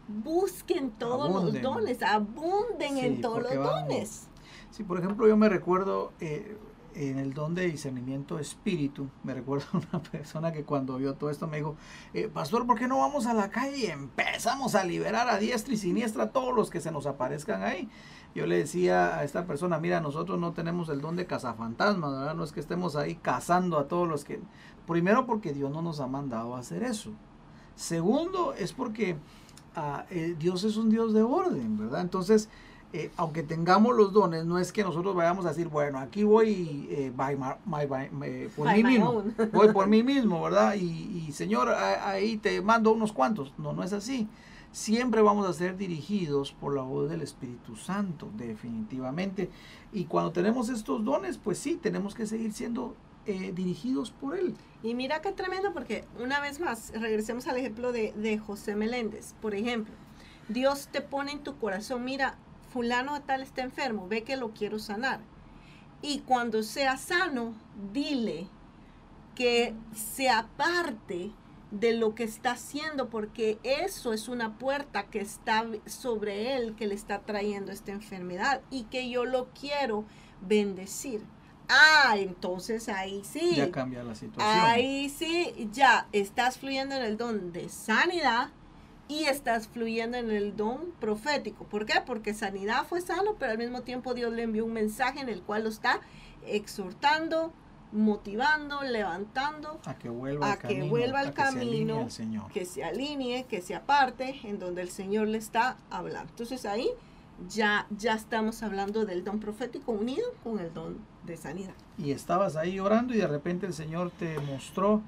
busquen 0.08 0.92
todos 0.92 1.30
los 1.30 1.60
dones, 1.60 2.02
abunden 2.02 2.96
en 2.96 3.20
todos 3.20 3.42
los 3.42 3.54
dones. 3.54 4.28
Sí, 4.70 4.82
por 4.82 4.98
ejemplo, 4.98 5.28
yo 5.28 5.36
me 5.36 5.50
recuerdo, 5.50 6.14
eh, 6.20 6.56
en 6.94 7.18
el 7.18 7.34
don 7.34 7.54
de 7.54 7.66
discernimiento 7.66 8.38
espíritu, 8.38 9.10
me 9.24 9.34
recuerdo 9.34 9.66
una 9.92 10.02
persona 10.02 10.50
que 10.50 10.64
cuando 10.64 10.96
vio 10.96 11.16
todo 11.16 11.28
esto 11.28 11.46
me 11.46 11.58
dijo, 11.58 11.76
eh, 12.14 12.28
pastor, 12.32 12.66
¿por 12.66 12.78
qué 12.78 12.88
no 12.88 12.98
vamos 13.00 13.26
a 13.26 13.34
la 13.34 13.50
calle 13.50 13.76
y 13.76 13.86
empezamos 13.86 14.74
a 14.74 14.84
liberar 14.84 15.28
a 15.28 15.38
diestra 15.38 15.74
y 15.74 15.76
siniestra 15.76 16.24
a 16.24 16.30
todos 16.30 16.54
los 16.54 16.70
que 16.70 16.80
se 16.80 16.90
nos 16.90 17.06
aparezcan 17.06 17.62
ahí? 17.62 17.90
Yo 18.38 18.46
le 18.46 18.58
decía 18.58 19.18
a 19.18 19.24
esta 19.24 19.46
persona, 19.46 19.80
mira, 19.80 20.00
nosotros 20.00 20.38
no 20.38 20.52
tenemos 20.52 20.88
el 20.90 21.00
don 21.00 21.16
de 21.16 21.26
cazafantasmas, 21.26 22.12
¿verdad? 22.12 22.36
No 22.36 22.44
es 22.44 22.52
que 22.52 22.60
estemos 22.60 22.94
ahí 22.94 23.16
cazando 23.16 23.78
a 23.78 23.88
todos 23.88 24.06
los 24.08 24.24
que... 24.24 24.40
Primero 24.86 25.26
porque 25.26 25.52
Dios 25.52 25.72
no 25.72 25.82
nos 25.82 25.98
ha 25.98 26.06
mandado 26.06 26.54
a 26.54 26.60
hacer 26.60 26.84
eso. 26.84 27.10
Segundo 27.74 28.54
es 28.54 28.72
porque 28.72 29.16
ah, 29.74 30.04
eh, 30.10 30.36
Dios 30.38 30.62
es 30.62 30.76
un 30.76 30.88
Dios 30.88 31.12
de 31.14 31.22
orden, 31.22 31.78
¿verdad? 31.78 32.00
Entonces, 32.00 32.48
eh, 32.92 33.10
aunque 33.16 33.42
tengamos 33.42 33.96
los 33.96 34.12
dones, 34.12 34.44
no 34.44 34.60
es 34.60 34.70
que 34.70 34.84
nosotros 34.84 35.16
vayamos 35.16 35.44
a 35.44 35.48
decir, 35.48 35.66
bueno, 35.66 35.98
aquí 35.98 36.22
voy 36.22 36.86
eh, 36.92 37.12
por 38.54 38.72
mí 38.72 38.84
mismo, 38.84 39.24
voy 39.52 39.72
por 39.72 39.88
mí 39.88 40.02
mismo, 40.04 40.40
¿verdad? 40.42 40.76
Y, 40.76 41.32
Señor, 41.32 41.70
ahí 41.70 42.36
te 42.36 42.62
mando 42.62 42.92
unos 42.92 43.12
cuantos. 43.12 43.52
No, 43.58 43.72
no 43.72 43.82
es 43.82 43.92
así. 43.92 44.28
Siempre 44.78 45.22
vamos 45.22 45.44
a 45.44 45.52
ser 45.52 45.76
dirigidos 45.76 46.52
por 46.52 46.72
la 46.72 46.82
voz 46.82 47.10
del 47.10 47.20
Espíritu 47.20 47.74
Santo, 47.74 48.30
definitivamente. 48.36 49.50
Y 49.92 50.04
cuando 50.04 50.30
tenemos 50.30 50.68
estos 50.68 51.04
dones, 51.04 51.36
pues 51.36 51.58
sí, 51.58 51.74
tenemos 51.74 52.14
que 52.14 52.26
seguir 52.26 52.52
siendo 52.52 52.94
eh, 53.26 53.50
dirigidos 53.52 54.12
por 54.12 54.38
Él. 54.38 54.54
Y 54.84 54.94
mira 54.94 55.20
qué 55.20 55.32
tremendo, 55.32 55.72
porque 55.72 56.04
una 56.20 56.38
vez 56.38 56.60
más, 56.60 56.92
regresemos 56.94 57.48
al 57.48 57.56
ejemplo 57.56 57.90
de, 57.90 58.12
de 58.12 58.38
José 58.38 58.76
Meléndez, 58.76 59.34
por 59.42 59.56
ejemplo. 59.56 59.92
Dios 60.48 60.88
te 60.92 61.00
pone 61.00 61.32
en 61.32 61.42
tu 61.42 61.58
corazón, 61.58 62.04
mira, 62.04 62.38
fulano 62.72 63.20
tal 63.22 63.42
está 63.42 63.62
enfermo, 63.62 64.06
ve 64.06 64.22
que 64.22 64.36
lo 64.36 64.50
quiero 64.52 64.78
sanar. 64.78 65.18
Y 66.02 66.20
cuando 66.20 66.62
sea 66.62 66.98
sano, 66.98 67.52
dile 67.92 68.46
que 69.34 69.74
se 69.92 70.30
aparte 70.30 71.32
de 71.70 71.92
lo 71.92 72.14
que 72.14 72.24
está 72.24 72.52
haciendo, 72.52 73.08
porque 73.10 73.58
eso 73.62 74.12
es 74.12 74.28
una 74.28 74.56
puerta 74.56 75.04
que 75.04 75.20
está 75.20 75.66
sobre 75.86 76.56
él, 76.56 76.74
que 76.76 76.86
le 76.86 76.94
está 76.94 77.20
trayendo 77.20 77.72
esta 77.72 77.92
enfermedad 77.92 78.62
y 78.70 78.84
que 78.84 79.10
yo 79.10 79.24
lo 79.24 79.48
quiero 79.58 80.04
bendecir. 80.40 81.22
Ah, 81.68 82.14
entonces 82.16 82.88
ahí 82.88 83.22
sí. 83.24 83.54
Ya 83.54 83.70
cambia 83.70 84.02
la 84.02 84.14
situación. 84.14 84.64
Ahí 84.64 85.10
sí, 85.10 85.68
ya 85.72 86.06
estás 86.12 86.58
fluyendo 86.58 86.94
en 86.94 87.02
el 87.02 87.18
don 87.18 87.52
de 87.52 87.68
sanidad, 87.68 88.48
y 89.08 89.24
estás 89.24 89.68
fluyendo 89.68 90.18
en 90.18 90.30
el 90.30 90.54
don 90.54 90.92
profético. 91.00 91.64
¿Por 91.64 91.86
qué? 91.86 91.94
Porque 92.04 92.34
sanidad 92.34 92.86
fue 92.86 93.00
sano, 93.00 93.36
pero 93.38 93.52
al 93.52 93.58
mismo 93.58 93.80
tiempo 93.80 94.12
Dios 94.14 94.32
le 94.32 94.42
envió 94.42 94.66
un 94.66 94.74
mensaje 94.74 95.20
en 95.20 95.30
el 95.30 95.42
cual 95.42 95.64
lo 95.64 95.70
está 95.70 96.00
exhortando, 96.46 97.52
motivando, 97.92 98.82
levantando 98.82 99.80
a 99.84 99.94
que 99.94 100.08
vuelva 100.08 100.52
al 100.52 100.58
que 100.58 100.68
camino, 100.68 100.86
vuelva 100.88 101.20
al 101.20 101.32
camino, 101.32 102.08
que 102.52 102.64
se 102.64 102.84
alinee, 102.84 103.44
que 103.44 103.62
se 103.62 103.74
aparte, 103.74 104.40
en 104.44 104.58
donde 104.58 104.82
el 104.82 104.90
Señor 104.90 105.28
le 105.28 105.38
está 105.38 105.76
hablando. 105.90 106.30
Entonces 106.30 106.64
ahí 106.66 106.88
ya, 107.48 107.86
ya 107.90 108.14
estamos 108.14 108.62
hablando 108.62 109.04
del 109.04 109.24
don 109.24 109.40
profético 109.40 109.92
unido 109.92 110.26
con 110.42 110.58
el 110.58 110.72
don 110.74 110.98
de 111.24 111.36
sanidad. 111.36 111.74
Y 111.96 112.10
estabas 112.10 112.56
ahí 112.56 112.80
orando 112.80 113.14
y 113.14 113.18
de 113.18 113.26
repente 113.26 113.66
el 113.66 113.74
Señor 113.74 114.10
te 114.10 114.38
mostró 114.40 115.02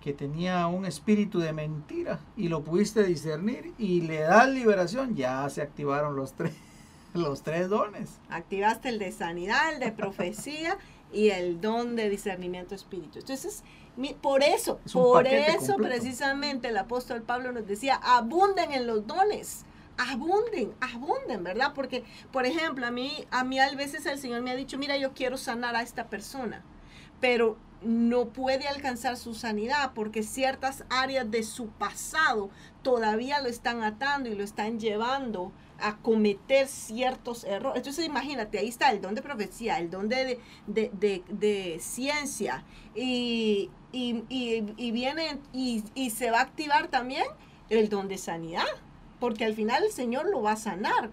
que 0.00 0.12
tenía 0.12 0.66
un 0.66 0.86
espíritu 0.86 1.40
de 1.40 1.52
mentira 1.52 2.20
y 2.36 2.48
lo 2.48 2.62
pudiste 2.62 3.02
discernir 3.04 3.72
y 3.78 4.02
le 4.02 4.20
das 4.20 4.48
liberación, 4.48 5.16
ya 5.16 5.48
se 5.50 5.60
activaron 5.60 6.16
los 6.16 6.34
tres, 6.34 6.54
los 7.14 7.42
tres 7.42 7.68
dones. 7.68 8.18
Activaste 8.30 8.88
el 8.88 8.98
de 8.98 9.12
sanidad, 9.12 9.72
el 9.72 9.80
de 9.80 9.92
profecía 9.92 10.78
y 11.12 11.30
el 11.30 11.60
don 11.60 11.96
de 11.96 12.08
discernimiento 12.10 12.74
espíritu. 12.74 13.18
Entonces, 13.18 13.62
por 14.20 14.42
eso, 14.42 14.78
por 14.92 15.26
eso 15.26 15.76
precisamente 15.76 16.68
el 16.68 16.76
apóstol 16.76 17.22
Pablo 17.22 17.52
nos 17.52 17.66
decía, 17.66 17.96
abunden 17.96 18.72
en 18.72 18.86
los 18.86 19.06
dones. 19.06 19.64
Abunden, 19.96 20.72
abunden, 20.80 21.42
¿verdad? 21.42 21.72
Porque, 21.74 22.04
por 22.30 22.46
ejemplo, 22.46 22.86
a 22.86 22.92
mí, 22.92 23.26
a 23.32 23.42
mí 23.42 23.58
a 23.58 23.68
veces 23.74 24.06
el 24.06 24.20
Señor 24.20 24.42
me 24.42 24.52
ha 24.52 24.54
dicho, 24.54 24.78
mira, 24.78 24.96
yo 24.96 25.12
quiero 25.12 25.36
sanar 25.36 25.74
a 25.74 25.82
esta 25.82 26.06
persona, 26.08 26.62
pero 27.20 27.56
no 27.82 28.28
puede 28.28 28.68
alcanzar 28.68 29.16
su 29.16 29.34
sanidad 29.34 29.92
porque 29.94 30.22
ciertas 30.22 30.84
áreas 30.88 31.30
de 31.30 31.42
su 31.42 31.68
pasado 31.68 32.50
todavía 32.82 33.40
lo 33.40 33.48
están 33.48 33.82
atando 33.82 34.28
y 34.28 34.34
lo 34.34 34.44
están 34.44 34.78
llevando 34.78 35.52
a 35.78 35.96
cometer 35.98 36.66
ciertos 36.66 37.44
errores. 37.44 37.78
Entonces 37.78 38.04
imagínate, 38.04 38.58
ahí 38.58 38.68
está 38.68 38.90
el 38.90 39.00
don 39.00 39.14
de 39.14 39.22
profecía, 39.22 39.78
el 39.78 39.90
don 39.90 40.08
de, 40.08 40.40
de, 40.66 41.78
ciencia 41.80 42.64
y, 42.94 43.70
y, 43.92 44.90
viene 44.90 45.38
y, 45.52 45.84
y 45.94 46.10
se 46.10 46.30
va 46.30 46.38
a 46.38 46.42
activar 46.42 46.88
también 46.88 47.24
el 47.70 47.88
don 47.88 48.08
de 48.08 48.18
sanidad, 48.18 48.64
porque 49.20 49.44
al 49.44 49.54
final 49.54 49.84
el 49.84 49.92
Señor 49.92 50.28
lo 50.28 50.42
va 50.42 50.52
a 50.52 50.56
sanar 50.56 51.10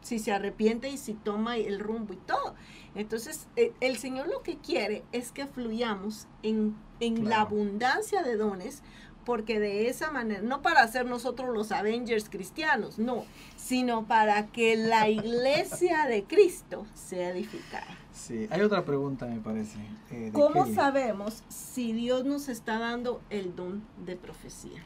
si 0.00 0.18
se 0.18 0.32
arrepiente 0.32 0.88
y 0.88 0.96
si 0.96 1.14
toma 1.14 1.56
el 1.56 1.80
rumbo 1.80 2.14
y 2.14 2.16
todo. 2.16 2.54
Entonces, 2.94 3.46
eh, 3.56 3.72
el 3.80 3.98
Señor 3.98 4.28
lo 4.28 4.42
que 4.42 4.56
quiere 4.56 5.04
es 5.12 5.32
que 5.32 5.46
fluyamos 5.46 6.26
en, 6.42 6.76
la 7.00 7.42
abundancia 7.42 8.22
de 8.22 8.36
dones, 8.36 8.82
porque 9.28 9.60
de 9.60 9.90
esa 9.90 10.10
manera, 10.10 10.40
no 10.40 10.62
para 10.62 10.88
ser 10.88 11.04
nosotros 11.04 11.54
los 11.54 11.70
Avengers 11.70 12.30
cristianos, 12.30 12.98
no, 12.98 13.26
sino 13.56 14.06
para 14.06 14.46
que 14.46 14.74
la 14.74 15.10
iglesia 15.10 16.06
de 16.06 16.24
Cristo 16.24 16.86
sea 16.94 17.28
edificada. 17.28 17.94
Sí, 18.10 18.48
hay 18.48 18.62
otra 18.62 18.86
pregunta, 18.86 19.26
me 19.26 19.38
parece. 19.38 19.76
Eh, 20.10 20.30
¿Cómo 20.32 20.64
sabemos 20.68 21.42
si 21.48 21.92
Dios 21.92 22.24
nos 22.24 22.48
está 22.48 22.78
dando 22.78 23.20
el 23.28 23.54
don 23.54 23.82
de 24.06 24.16
profecía? 24.16 24.82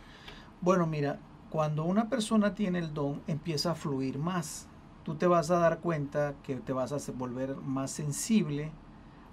Bueno, 0.61 0.89
mira, 0.89 1.21
cuando 1.49 1.85
una 1.85 2.09
persona 2.09 2.57
tiene 2.57 2.81
el 2.81 2.93
don, 2.93 3.23
empieza 3.29 3.71
a 3.71 3.75
fluir 3.77 4.19
más 4.19 4.67
tú 5.05 5.15
te 5.15 5.29
vas 5.29 5.53
a 5.53 5.59
dar 5.59 5.79
cuenta 5.79 6.35
que 6.43 6.57
te 6.57 6.73
vas 6.73 6.93
a 6.93 7.13
volver 7.13 7.57
más 7.57 7.93
sensible 7.93 8.73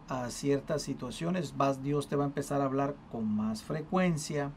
a 0.08 0.30
ciertas 0.30 0.82
situaciones, 0.82 1.56
vas, 1.58 1.84
Dios 1.84 2.08
te 2.08 2.16
va 2.16 2.26
a 2.26 2.28
empezar 2.28 2.62
a 2.62 2.66
hablar 2.66 2.96
con 3.12 3.28
más 3.28 3.64
frecuencia 3.64 4.52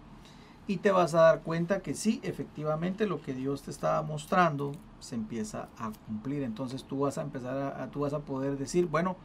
y 0.66 0.78
te 0.78 0.90
vas 0.90 1.14
a 1.14 1.22
dar 1.22 1.42
cuenta 1.42 1.80
que 1.82 1.94
sí, 1.94 2.20
efectivamente 2.22 3.06
lo 3.06 3.20
que 3.20 3.34
Dios 3.34 3.62
te 3.62 3.70
estaba 3.70 4.02
mostrando 4.02 4.72
se 5.00 5.16
empieza 5.16 5.68
a 5.78 5.90
cumplir. 6.06 6.42
Entonces 6.42 6.84
tú 6.84 7.00
vas 7.00 7.18
a 7.18 7.22
empezar 7.22 7.56
a, 7.56 7.90
tú 7.90 8.00
vas 8.00 8.12
a 8.12 8.20
poder 8.20 8.56
decir, 8.56 8.86
bueno, 8.86 9.16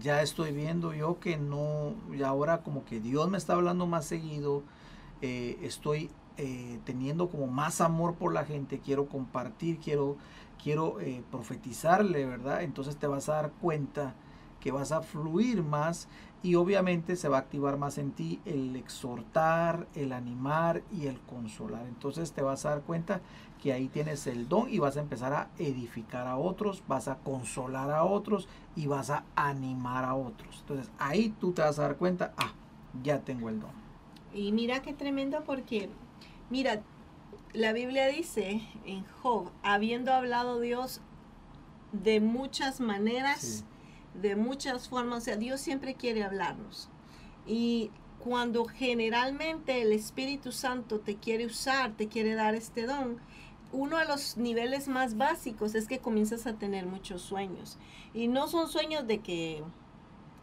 ya 0.00 0.22
estoy 0.22 0.52
viendo 0.52 0.92
yo 0.92 1.18
que 1.20 1.36
no, 1.36 1.94
y 2.12 2.22
ahora 2.22 2.62
como 2.62 2.84
que 2.84 3.00
Dios 3.00 3.28
me 3.28 3.38
está 3.38 3.54
hablando 3.54 3.86
más 3.86 4.06
seguido, 4.06 4.62
eh, 5.22 5.58
estoy 5.62 6.10
eh, 6.36 6.80
teniendo 6.84 7.28
como 7.28 7.46
más 7.46 7.80
amor 7.80 8.14
por 8.14 8.32
la 8.32 8.44
gente, 8.44 8.80
quiero 8.80 9.06
compartir, 9.06 9.78
quiero 9.78 10.16
quiero 10.64 10.98
eh, 11.00 11.22
profetizarle, 11.30 12.24
¿verdad? 12.24 12.62
Entonces 12.62 12.96
te 12.96 13.06
vas 13.06 13.28
a 13.28 13.34
dar 13.34 13.52
cuenta 13.60 14.14
que 14.60 14.72
vas 14.72 14.92
a 14.92 15.02
fluir 15.02 15.62
más 15.62 16.08
y 16.44 16.56
obviamente 16.56 17.16
se 17.16 17.30
va 17.30 17.38
a 17.38 17.40
activar 17.40 17.78
más 17.78 17.96
en 17.96 18.12
ti 18.12 18.38
el 18.44 18.76
exhortar, 18.76 19.88
el 19.94 20.12
animar 20.12 20.82
y 20.92 21.06
el 21.06 21.18
consolar. 21.20 21.86
Entonces 21.86 22.32
te 22.32 22.42
vas 22.42 22.66
a 22.66 22.70
dar 22.70 22.82
cuenta 22.82 23.22
que 23.62 23.72
ahí 23.72 23.88
tienes 23.88 24.26
el 24.26 24.46
don 24.46 24.68
y 24.68 24.78
vas 24.78 24.98
a 24.98 25.00
empezar 25.00 25.32
a 25.32 25.48
edificar 25.58 26.26
a 26.26 26.36
otros, 26.36 26.82
vas 26.86 27.08
a 27.08 27.16
consolar 27.16 27.90
a 27.90 28.04
otros 28.04 28.46
y 28.76 28.86
vas 28.86 29.08
a 29.08 29.24
animar 29.36 30.04
a 30.04 30.14
otros. 30.14 30.58
Entonces 30.60 30.92
ahí 30.98 31.34
tú 31.40 31.52
te 31.52 31.62
vas 31.62 31.78
a 31.78 31.82
dar 31.82 31.96
cuenta, 31.96 32.34
ah, 32.36 32.52
ya 33.02 33.20
tengo 33.20 33.48
el 33.48 33.60
don. 33.60 33.70
Y 34.34 34.52
mira 34.52 34.82
qué 34.82 34.92
tremendo 34.92 35.44
porque, 35.44 35.88
mira, 36.50 36.82
la 37.54 37.72
Biblia 37.72 38.06
dice 38.08 38.60
en 38.84 39.06
Job, 39.22 39.50
habiendo 39.62 40.12
hablado 40.12 40.60
Dios 40.60 41.00
de 41.92 42.20
muchas 42.20 42.80
maneras, 42.80 43.64
de 44.14 44.36
muchas 44.36 44.88
formas, 44.88 45.18
o 45.18 45.24
sea, 45.24 45.36
Dios 45.36 45.60
siempre 45.60 45.94
quiere 45.94 46.22
hablarnos. 46.22 46.88
Y 47.46 47.90
cuando 48.18 48.64
generalmente 48.64 49.82
el 49.82 49.92
Espíritu 49.92 50.52
Santo 50.52 51.00
te 51.00 51.16
quiere 51.16 51.46
usar, 51.46 51.92
te 51.92 52.08
quiere 52.08 52.34
dar 52.34 52.54
este 52.54 52.86
don, 52.86 53.20
uno 53.72 53.98
de 53.98 54.06
los 54.06 54.36
niveles 54.36 54.88
más 54.88 55.16
básicos 55.16 55.74
es 55.74 55.88
que 55.88 55.98
comienzas 55.98 56.46
a 56.46 56.54
tener 56.54 56.86
muchos 56.86 57.22
sueños. 57.22 57.76
Y 58.14 58.28
no 58.28 58.46
son 58.46 58.68
sueños 58.68 59.06
de 59.06 59.20
que 59.20 59.62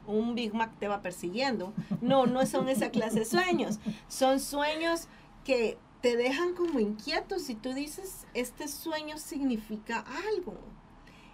un 0.06 0.35
Big 0.35 0.53
Mac 0.53 0.72
te 0.80 0.88
va 0.88 1.02
persiguiendo. 1.02 1.73
No, 2.02 2.26
no 2.26 2.45
son 2.45 2.69
esa 2.69 2.91
clase 2.91 3.19
de 3.19 3.26
sueños. 3.26 3.80
Son 4.07 4.39
sueños 4.39 5.07
que 5.45 5.77
te 6.02 6.18
dejan 6.18 6.53
como 6.53 6.80
inquietos 6.80 7.49
y 7.49 7.56
tú 7.56 7.73
dices, 7.73 8.26
este 8.34 8.68
sueño 8.68 9.18
significa 9.18 10.03
algo. 10.35 10.57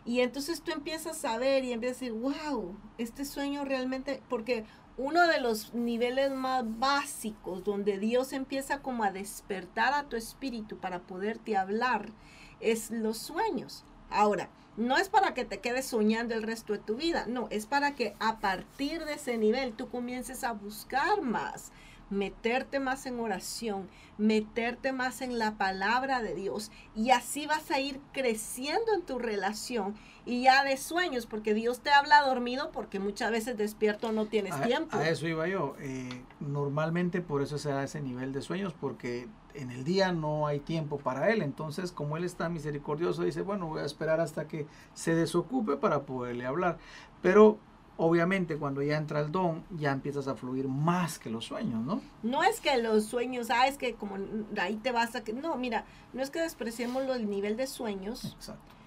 Y 0.07 0.21
entonces 0.21 0.61
tú 0.61 0.71
empiezas 0.71 1.25
a 1.25 1.37
ver 1.37 1.65
y 1.65 1.73
empiezas 1.73 1.97
a 1.97 2.05
decir, 2.05 2.13
wow, 2.13 2.77
este 2.97 3.25
sueño 3.25 3.65
realmente, 3.65 4.23
porque 4.29 4.63
uno 4.95 5.27
de 5.27 5.41
los 5.41 5.73
niveles 5.73 6.31
más 6.31 6.63
básicos 6.65 7.65
donde 7.65 7.99
Dios 7.99 8.31
empieza 8.31 8.79
como 8.79 9.03
a 9.03 9.11
despertar 9.11 9.93
a 9.93 10.07
tu 10.07 10.15
espíritu 10.15 10.77
para 10.77 11.01
poderte 11.01 11.57
hablar 11.57 12.13
es 12.61 12.89
los 12.89 13.17
sueños. 13.17 13.83
Ahora, 14.09 14.49
no 14.77 14.95
es 14.95 15.09
para 15.09 15.33
que 15.33 15.43
te 15.43 15.59
quedes 15.59 15.87
soñando 15.87 16.35
el 16.35 16.43
resto 16.43 16.71
de 16.71 16.79
tu 16.79 16.95
vida, 16.95 17.25
no, 17.27 17.49
es 17.49 17.65
para 17.65 17.93
que 17.95 18.15
a 18.19 18.39
partir 18.39 19.03
de 19.03 19.15
ese 19.15 19.37
nivel 19.37 19.73
tú 19.73 19.89
comiences 19.89 20.45
a 20.45 20.53
buscar 20.53 21.21
más, 21.21 21.73
meterte 22.09 22.79
más 22.79 23.05
en 23.05 23.19
oración, 23.19 23.87
meterte 24.17 24.91
más 24.91 25.21
en 25.21 25.37
la 25.37 25.57
palabra 25.57 26.21
de 26.21 26.33
Dios 26.35 26.71
y 26.95 27.11
así 27.11 27.45
vas 27.47 27.69
a 27.71 27.79
ir 27.79 27.99
creciendo 28.13 28.93
en 28.93 29.01
tu 29.03 29.19
relación 29.19 29.95
y 30.27 30.43
ya 30.43 30.63
de 30.65 30.75
sueños, 30.75 31.25
porque 31.25 31.53
Dios 31.53 31.79
te 31.79 31.89
habla 31.89 32.21
dormido 32.21 32.71
porque 32.71 32.99
muchas 32.99 33.31
veces 33.31 33.57
despierto 33.57 34.11
no 34.11 34.25
tienes 34.25 34.59
tiempo. 34.61 34.97
A 34.97 35.07
eso 35.07 35.25
iba 35.25 35.47
yo. 35.47 35.75
Eh, 35.79 36.21
normalmente 36.41 37.21
por 37.21 37.41
eso 37.41 37.57
se 37.57 37.69
da 37.69 37.83
ese 37.83 38.01
nivel 38.01 38.33
de 38.33 38.41
sueños, 38.41 38.73
porque 38.73 39.29
en 39.53 39.71
el 39.71 39.85
día 39.85 40.11
no 40.11 40.45
hay 40.45 40.59
tiempo 40.59 40.97
para 40.97 41.31
él. 41.31 41.41
Entonces, 41.41 41.93
como 41.93 42.17
él 42.17 42.25
está 42.25 42.49
misericordioso, 42.49 43.23
dice, 43.23 43.41
bueno, 43.41 43.67
voy 43.67 43.81
a 43.81 43.85
esperar 43.85 44.19
hasta 44.19 44.49
que 44.49 44.67
se 44.93 45.15
desocupe 45.15 45.77
para 45.77 46.01
poderle 46.01 46.45
hablar. 46.45 46.77
Pero 47.21 47.57
obviamente 47.97 48.57
cuando 48.57 48.81
ya 48.81 48.97
entra 48.97 49.19
el 49.19 49.31
don, 49.31 49.63
ya 49.71 49.91
empiezas 49.91 50.27
a 50.27 50.35
fluir 50.35 50.67
más 50.67 51.19
que 51.19 51.29
los 51.29 51.45
sueños, 51.45 51.83
¿no? 51.83 52.01
No 52.23 52.43
es 52.43 52.61
que 52.61 52.77
los 52.77 53.05
sueños, 53.05 53.49
ah, 53.49 53.67
es 53.67 53.77
que 53.77 53.95
como 53.95 54.17
ahí 54.61 54.77
te 54.77 54.91
vas 54.91 55.15
a... 55.15 55.23
No, 55.33 55.57
mira, 55.57 55.85
no 56.13 56.21
es 56.21 56.29
que 56.29 56.39
despreciemos 56.39 57.03
el 57.03 57.29
nivel 57.29 57.57
de 57.57 57.67
sueños. 57.67 58.33
Exacto 58.37 58.77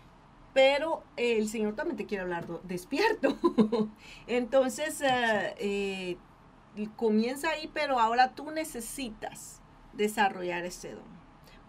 pero 0.53 1.05
el 1.17 1.49
Señor 1.49 1.75
también 1.75 1.97
te 1.97 2.07
quiere 2.07 2.23
hablar 2.23 2.47
despierto. 2.65 3.37
Entonces, 4.27 5.01
eh, 5.01 5.55
eh, 6.77 6.89
comienza 6.97 7.51
ahí, 7.51 7.71
pero 7.73 7.99
ahora 7.99 8.35
tú 8.35 8.51
necesitas 8.51 9.61
desarrollar 9.93 10.65
ese 10.65 10.95
don. 10.95 11.21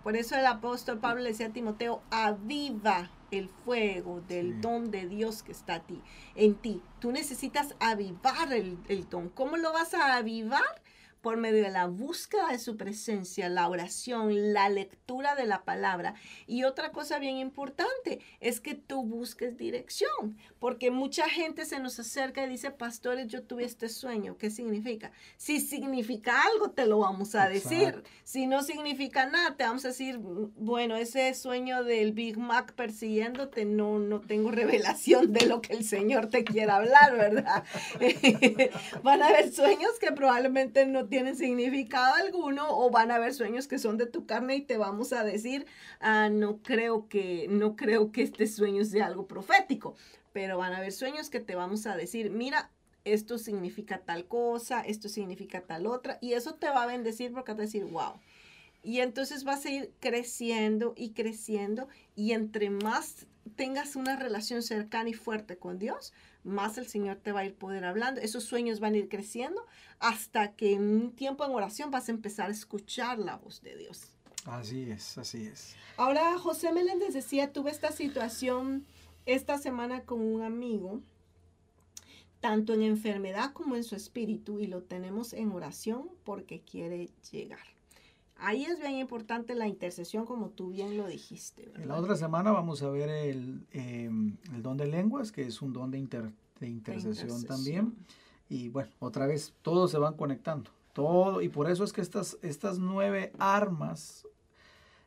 Por 0.04 0.16
eso 0.16 0.36
el 0.36 0.46
apóstol 0.46 0.98
Pablo 0.98 1.22
le 1.22 1.30
decía 1.30 1.48
a 1.48 1.54
Timoteo, 1.54 2.02
aviva 2.10 3.12
el 3.32 3.50
fuego 3.50 4.22
del 4.28 4.62
don 4.62 4.92
de 4.92 5.08
Dios 5.08 5.44
que 5.44 5.52
está 5.52 5.76
a 5.76 5.80
ti, 5.80 6.02
en 6.36 6.56
ti. 6.56 6.82
Tú 7.00 7.12
necesitas 7.12 7.76
avivar 7.80 8.52
el, 8.54 8.78
el 8.88 9.10
don. 9.10 9.30
¿Cómo 9.30 9.58
lo 9.58 9.74
vas 9.74 9.94
a 9.94 10.16
avivar? 10.16 10.81
Por 11.22 11.38
medio 11.38 11.64
de 11.64 11.70
la 11.70 11.86
búsqueda 11.86 12.48
de 12.50 12.60
su 12.60 12.78
presencia, 12.78 13.48
la 13.48 13.68
oración, 13.68 14.54
la 14.54 14.70
lectura 14.70 15.36
de 15.36 15.46
la 15.46 15.64
palabra. 15.64 16.16
Y 16.48 16.64
otra 16.64 16.92
cosa 16.92 17.20
bien 17.20 17.38
importante 17.38 18.20
es 18.40 18.60
que 18.60 18.76
tú 18.76 19.04
busques 19.04 19.58
dirección, 19.58 20.38
porque 20.60 20.92
mucha 20.92 21.30
gente 21.30 21.66
se 21.66 21.80
nos 21.80 22.00
acerca 22.00 22.44
y 22.44 22.50
dice, 22.50 22.72
pastores, 22.72 23.28
yo 23.28 23.44
tuve 23.44 23.66
este 23.66 23.90
sueño. 23.90 24.38
¿Qué 24.38 24.50
significa? 24.50 25.12
Si 25.38 25.60
significa 25.60 26.42
algo, 26.54 26.72
te 26.72 26.88
lo 26.88 27.00
vamos 27.00 27.36
a 27.36 27.48
decir. 27.48 28.04
Si 28.24 28.48
no 28.48 28.64
significa 28.64 29.26
nada, 29.28 29.56
te 29.56 29.64
vamos 29.64 29.86
a 29.86 29.90
decir, 29.90 30.18
bueno, 30.20 30.96
ese 30.96 31.34
sueño 31.34 31.84
del 31.84 32.14
Big 32.14 32.38
Mac 32.38 32.74
persiguiéndote, 32.74 33.66
no, 33.66 34.00
no 34.00 34.22
tengo 34.22 34.52
revelación 34.52 35.34
de 35.34 35.46
lo 35.46 35.62
que 35.62 35.74
el 35.74 35.84
Señor 35.84 36.28
te 36.30 36.44
quiera 36.44 36.78
hablar, 36.78 37.16
¿verdad? 37.16 37.64
Van 39.04 39.22
a 39.22 39.28
haber 39.28 39.54
sueños 39.54 39.92
que 40.00 40.12
probablemente 40.12 40.86
no 40.86 41.08
tienen 41.12 41.36
significado 41.36 42.16
alguno 42.16 42.66
o 42.70 42.90
van 42.90 43.12
a 43.12 43.16
haber 43.16 43.34
sueños 43.34 43.68
que 43.68 43.78
son 43.78 43.98
de 43.98 44.06
tu 44.06 44.26
carne 44.26 44.56
y 44.56 44.62
te 44.62 44.78
vamos 44.78 45.12
a 45.12 45.26
decir, 45.26 45.68
ah, 46.00 46.30
no 46.30 46.64
creo 46.64 47.10
que, 47.10 47.48
no 47.50 47.76
creo 47.76 48.14
que 48.14 48.24
este 48.24 48.48
sueño 48.48 48.86
sea 48.86 49.08
algo 49.08 49.28
profético, 49.28 49.94
pero 50.32 50.58
van 50.58 50.72
a 50.72 50.78
haber 50.78 50.94
sueños 50.94 51.30
que 51.30 51.42
te 51.42 51.56
vamos 51.56 51.86
a 51.86 51.98
decir, 51.98 52.32
mira, 52.32 52.72
esto 53.04 53.38
significa 53.38 54.00
tal 54.00 54.26
cosa, 54.26 54.82
esto 54.82 55.10
significa 55.10 55.60
tal 55.62 55.86
otra, 55.86 56.18
y 56.22 56.32
eso 56.32 56.56
te 56.56 56.70
va 56.70 56.84
a 56.84 56.88
bendecir 56.88 57.34
porque 57.34 57.52
te 57.52 57.58
va 57.58 57.64
a 57.64 57.66
decir, 57.66 57.84
wow. 57.84 58.14
Y 58.82 59.02
entonces 59.02 59.44
vas 59.44 59.66
a 59.66 59.70
ir 59.70 59.92
creciendo 60.00 60.94
y 60.96 61.12
creciendo, 61.12 61.90
y 62.16 62.32
entre 62.32 62.70
más 62.70 63.28
tengas 63.58 63.98
una 63.98 64.16
relación 64.16 64.64
cercana 64.64 65.10
y 65.10 65.14
fuerte 65.14 65.58
con 65.58 65.78
Dios, 65.78 66.14
más 66.44 66.78
el 66.78 66.88
Señor 66.88 67.18
te 67.18 67.32
va 67.32 67.42
a 67.42 67.46
ir 67.46 67.56
poder 67.56 67.86
hablando. 67.86 68.22
Esos 68.22 68.44
sueños 68.44 68.80
van 68.80 68.94
a 68.94 68.98
ir 68.98 69.10
creciendo 69.10 69.66
hasta 70.00 70.54
que 70.54 70.74
en 70.74 70.82
un 70.82 71.12
tiempo 71.12 71.46
en 71.46 71.52
oración 71.52 71.92
vas 71.92 72.10
a 72.10 72.12
empezar 72.12 72.50
a 72.50 72.54
escuchar 72.54 73.20
la 73.20 73.38
voz 73.38 73.62
de 73.62 73.78
Dios. 73.78 74.08
Así 74.46 74.90
es, 74.90 75.18
así 75.18 75.46
es. 75.46 75.76
Ahora, 75.98 76.38
José 76.40 76.72
Meléndez 76.72 77.14
decía, 77.14 77.54
tuve 77.54 77.72
esta 77.72 77.92
situación 77.92 78.86
esta 79.26 79.60
semana 79.60 80.02
con 80.02 80.20
un 80.20 80.42
amigo, 80.42 81.02
tanto 82.40 82.74
en 82.74 82.82
enfermedad 82.82 83.54
como 83.54 83.76
en 83.76 83.84
su 83.84 83.96
espíritu, 83.96 84.60
y 84.60 84.66
lo 84.66 84.82
tenemos 84.82 85.34
en 85.34 85.52
oración 85.52 86.10
porque 86.24 86.62
quiere 86.62 87.10
llegar. 87.32 87.60
Ahí 88.42 88.66
es 88.66 88.80
bien 88.80 88.96
importante 88.96 89.54
la 89.54 89.68
intercesión, 89.68 90.26
como 90.26 90.50
tú 90.50 90.72
bien 90.72 90.98
lo 90.98 91.08
dijiste. 91.08 91.72
La 91.86 91.96
otra 91.96 92.16
semana 92.16 92.52
vamos 92.52 92.82
a 92.82 92.90
ver 92.90 93.10
el, 93.10 93.68
em, 93.72 94.36
el 94.54 94.64
don 94.64 94.78
de 94.78 94.88
lenguas, 94.88 95.32
que 95.32 95.44
es 95.44 95.62
un 95.62 95.74
don 95.74 95.92
de, 95.92 96.32
de 96.60 96.68
intercesión 96.68 97.44
también. 97.46 97.94
Y 98.50 98.70
bueno, 98.70 98.90
otra 99.00 99.28
vez, 99.28 99.54
todos 99.62 99.92
se 99.92 100.00
van 100.00 100.16
conectando. 100.16 100.72
Todo, 100.94 101.42
y 101.42 101.50
por 101.50 101.70
eso 101.70 101.84
es 101.84 101.94
que 101.94 102.02
estas, 102.02 102.40
estas 102.42 102.80
nueve 102.80 103.32
armas, 103.38 104.28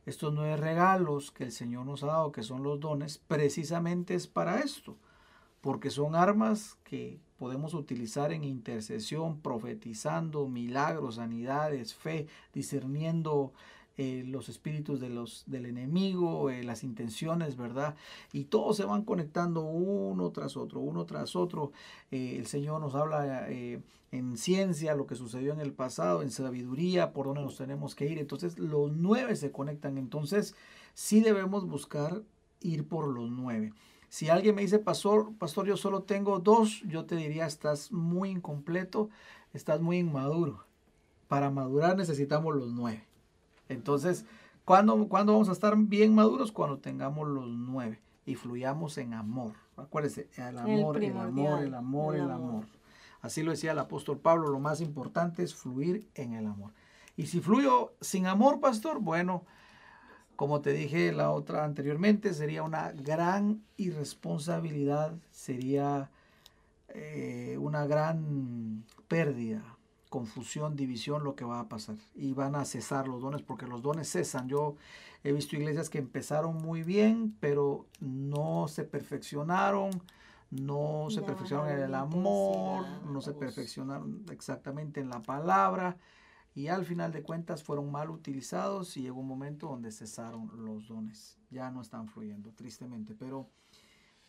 estos 0.06 0.32
nueve 0.32 0.56
regalos 0.56 1.32
que 1.32 1.44
el 1.44 1.52
Señor 1.52 1.86
nos 1.86 2.05
ha 2.05 2.06
dado, 2.06 2.31
que 2.32 2.44
son 2.44 2.62
los 2.62 2.78
dones, 2.78 3.19
precisamente 3.19 4.15
es 4.15 4.28
para 4.28 4.61
esto. 4.61 4.97
Porque 5.61 5.90
son 5.90 6.15
armas 6.15 6.78
que 6.85 7.19
podemos 7.45 7.75
utilizar 7.75 8.33
en 8.33 8.43
intercesión, 8.43 9.39
profetizando, 9.39 10.49
milagros, 10.49 11.16
sanidades, 11.16 11.95
fe, 11.95 12.27
discerniendo 12.55 13.53
eh, 13.99 14.25
los 14.27 14.49
espíritus 14.49 14.99
de 14.99 15.11
los, 15.11 15.45
del 15.47 15.66
enemigo, 15.66 16.49
eh, 16.49 16.65
las 16.65 16.85
intenciones, 16.85 17.59
¿verdad? 17.59 17.97
Y 18.33 18.45
todos 18.45 18.79
se 18.79 18.87
van 18.87 19.05
conectando 19.05 19.61
uno 19.61 20.31
tras 20.31 20.57
otro, 20.57 20.81
uno 20.81 21.05
tras 21.05 21.37
otro. 21.37 21.73
Eh, 22.11 22.37
el 22.39 22.47
Señor 22.47 22.81
nos 22.81 22.95
habla 22.95 23.47
en 23.51 24.37
ciencia, 24.39 24.95
lo 24.95 25.07
que 25.07 25.15
sucedió 25.15 25.53
en 25.53 25.61
el 25.61 25.75
pasado, 25.75 26.23
en 26.23 26.31
sabiduría, 26.31 27.12
por 27.12 27.27
dónde 27.27 27.43
nos 27.43 27.59
tenemos 27.59 27.95
que 27.95 28.07
ir. 28.07 28.19
Entonces 28.19 28.59
los 28.59 28.91
nueve 28.91 29.37
se 29.37 29.53
conectan. 29.53 29.99
Entonces 29.99 30.55
sí 30.95 31.21
debemos 31.21 31.69
buscar 31.69 32.23
ir 32.62 32.89
por 32.89 33.07
los 33.07 33.31
nueve. 33.31 33.75
Si 34.15 34.28
alguien 34.28 34.55
me 34.55 34.62
dice, 34.62 34.78
pastor, 34.78 35.35
pastor, 35.39 35.66
yo 35.66 35.77
solo 35.77 36.05
tengo 36.05 36.39
dos, 36.39 36.82
yo 36.86 37.05
te 37.05 37.16
diría, 37.16 37.47
estás 37.47 37.91
muy 37.91 38.31
incompleto, 38.31 39.11
estás 39.53 39.81
muy 39.81 39.99
inmaduro. 39.99 40.65
Para 41.27 41.51
madurar 41.51 41.97
necesitamos 41.97 42.55
los 42.55 42.70
nueve. 42.70 43.05
Entonces, 43.69 44.24
¿cuándo, 44.65 45.05
vamos 45.09 45.49
a 45.49 45.53
estar 45.53 45.77
bien 45.77 46.15
maduros? 46.15 46.53
Cuando 46.53 46.78
tengamos 46.78 47.27
los 47.28 47.49
nueve 47.49 48.01
y 48.24 48.36
fluyamos 48.36 48.99
en 48.99 49.15
amor. 49.15 49.55
Acuérdese, 49.77 50.28
el 50.36 50.59
amor, 50.59 51.03
el, 51.03 51.16
amor, 51.16 51.62
el 51.65 51.74
amor, 51.74 52.15
el 52.15 52.31
amor. 52.31 52.66
Así 53.20 53.43
lo 53.43 53.51
decía 53.51 53.73
el 53.73 53.81
apóstol 53.81 54.19
Pablo, 54.19 54.49
lo 54.49 54.61
más 54.61 54.81
importante 54.81 55.43
es 55.43 55.57
fluir 55.57 56.09
en 56.15 56.35
el 56.35 56.47
amor. 56.47 56.70
Y 57.16 57.27
si 57.27 57.41
fluyo 57.41 57.95
sin 58.01 58.28
amor, 58.28 58.61
pastor, 58.61 59.01
bueno, 59.01 59.43
como 60.36 60.61
te 60.61 60.73
dije 60.73 61.12
la 61.12 61.31
otra 61.31 61.65
anteriormente, 61.65 62.35
sería 62.35 62.62
una 62.62 62.93
gran 62.93 63.62
irresponsabilidad, 63.77 65.15
sería 65.31 66.11
eh, 66.89 67.56
una 67.61 67.86
gran 67.86 68.85
pérdida, 69.09 69.62
confusión, 70.11 70.77
división, 70.77 71.24
lo 71.24 71.35
que 71.35 71.44
va 71.44 71.61
a 71.61 71.69
pasar. 71.69 71.97
Y 72.15 72.32
van 72.32 72.55
a 72.55 72.65
cesar 72.65 73.09
los 73.09 73.20
dones, 73.20 73.43
porque 73.43 73.66
los 73.66 73.82
dones 73.82 74.11
cesan. 74.11 74.48
Yo 74.48 74.77
he 75.23 75.32
visto 75.32 75.56
iglesias 75.56 75.90
que 75.90 75.98
empezaron 75.98 76.56
muy 76.56 76.82
bien, 76.82 77.36
pero 77.40 77.86
no 78.01 78.69
se 78.69 78.85
perfeccionaron, 78.85 79.90
no 80.51 81.09
se 81.11 81.23
perfeccionaron 81.23 81.73
en 81.73 81.82
el 81.82 81.94
amor, 81.94 82.85
no 83.11 83.20
se 83.20 83.32
perfeccionaron 83.32 84.24
exactamente 84.31 85.01
en 85.01 85.09
la 85.09 85.20
palabra 85.23 85.97
y 86.55 86.68
al 86.68 86.85
final 86.85 87.10
de 87.10 87.24
cuentas 87.24 87.64
fueron 87.64 87.90
mal 87.90 88.10
utilizados 88.10 88.97
y 88.97 89.02
llegó 89.02 89.20
un 89.20 89.26
momento 89.26 89.68
donde 89.68 89.90
cesaron 89.90 90.48
los 90.64 90.86
dones. 90.86 91.36
Ya 91.51 91.70
no 91.72 91.81
están 91.81 92.09
fluyendo, 92.09 92.52
tristemente. 92.52 93.14
Pero 93.16 93.51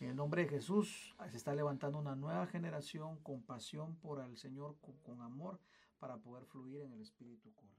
en 0.00 0.10
el 0.10 0.16
nombre 0.16 0.42
de 0.42 0.48
Jesús 0.48 1.14
se 1.30 1.36
está 1.36 1.54
levantando 1.54 1.98
una 1.98 2.16
nueva 2.16 2.46
generación 2.48 3.16
con 3.22 3.42
pasión 3.42 3.94
por 3.96 4.20
el 4.20 4.36
Señor, 4.36 4.74
con, 5.04 5.20
amor, 5.20 5.60
para 6.00 6.16
poder 6.16 6.44
fluir 6.46 6.80
en 6.80 6.92
el 6.92 7.00
espíritu 7.00 7.52
correcto. 7.54 7.75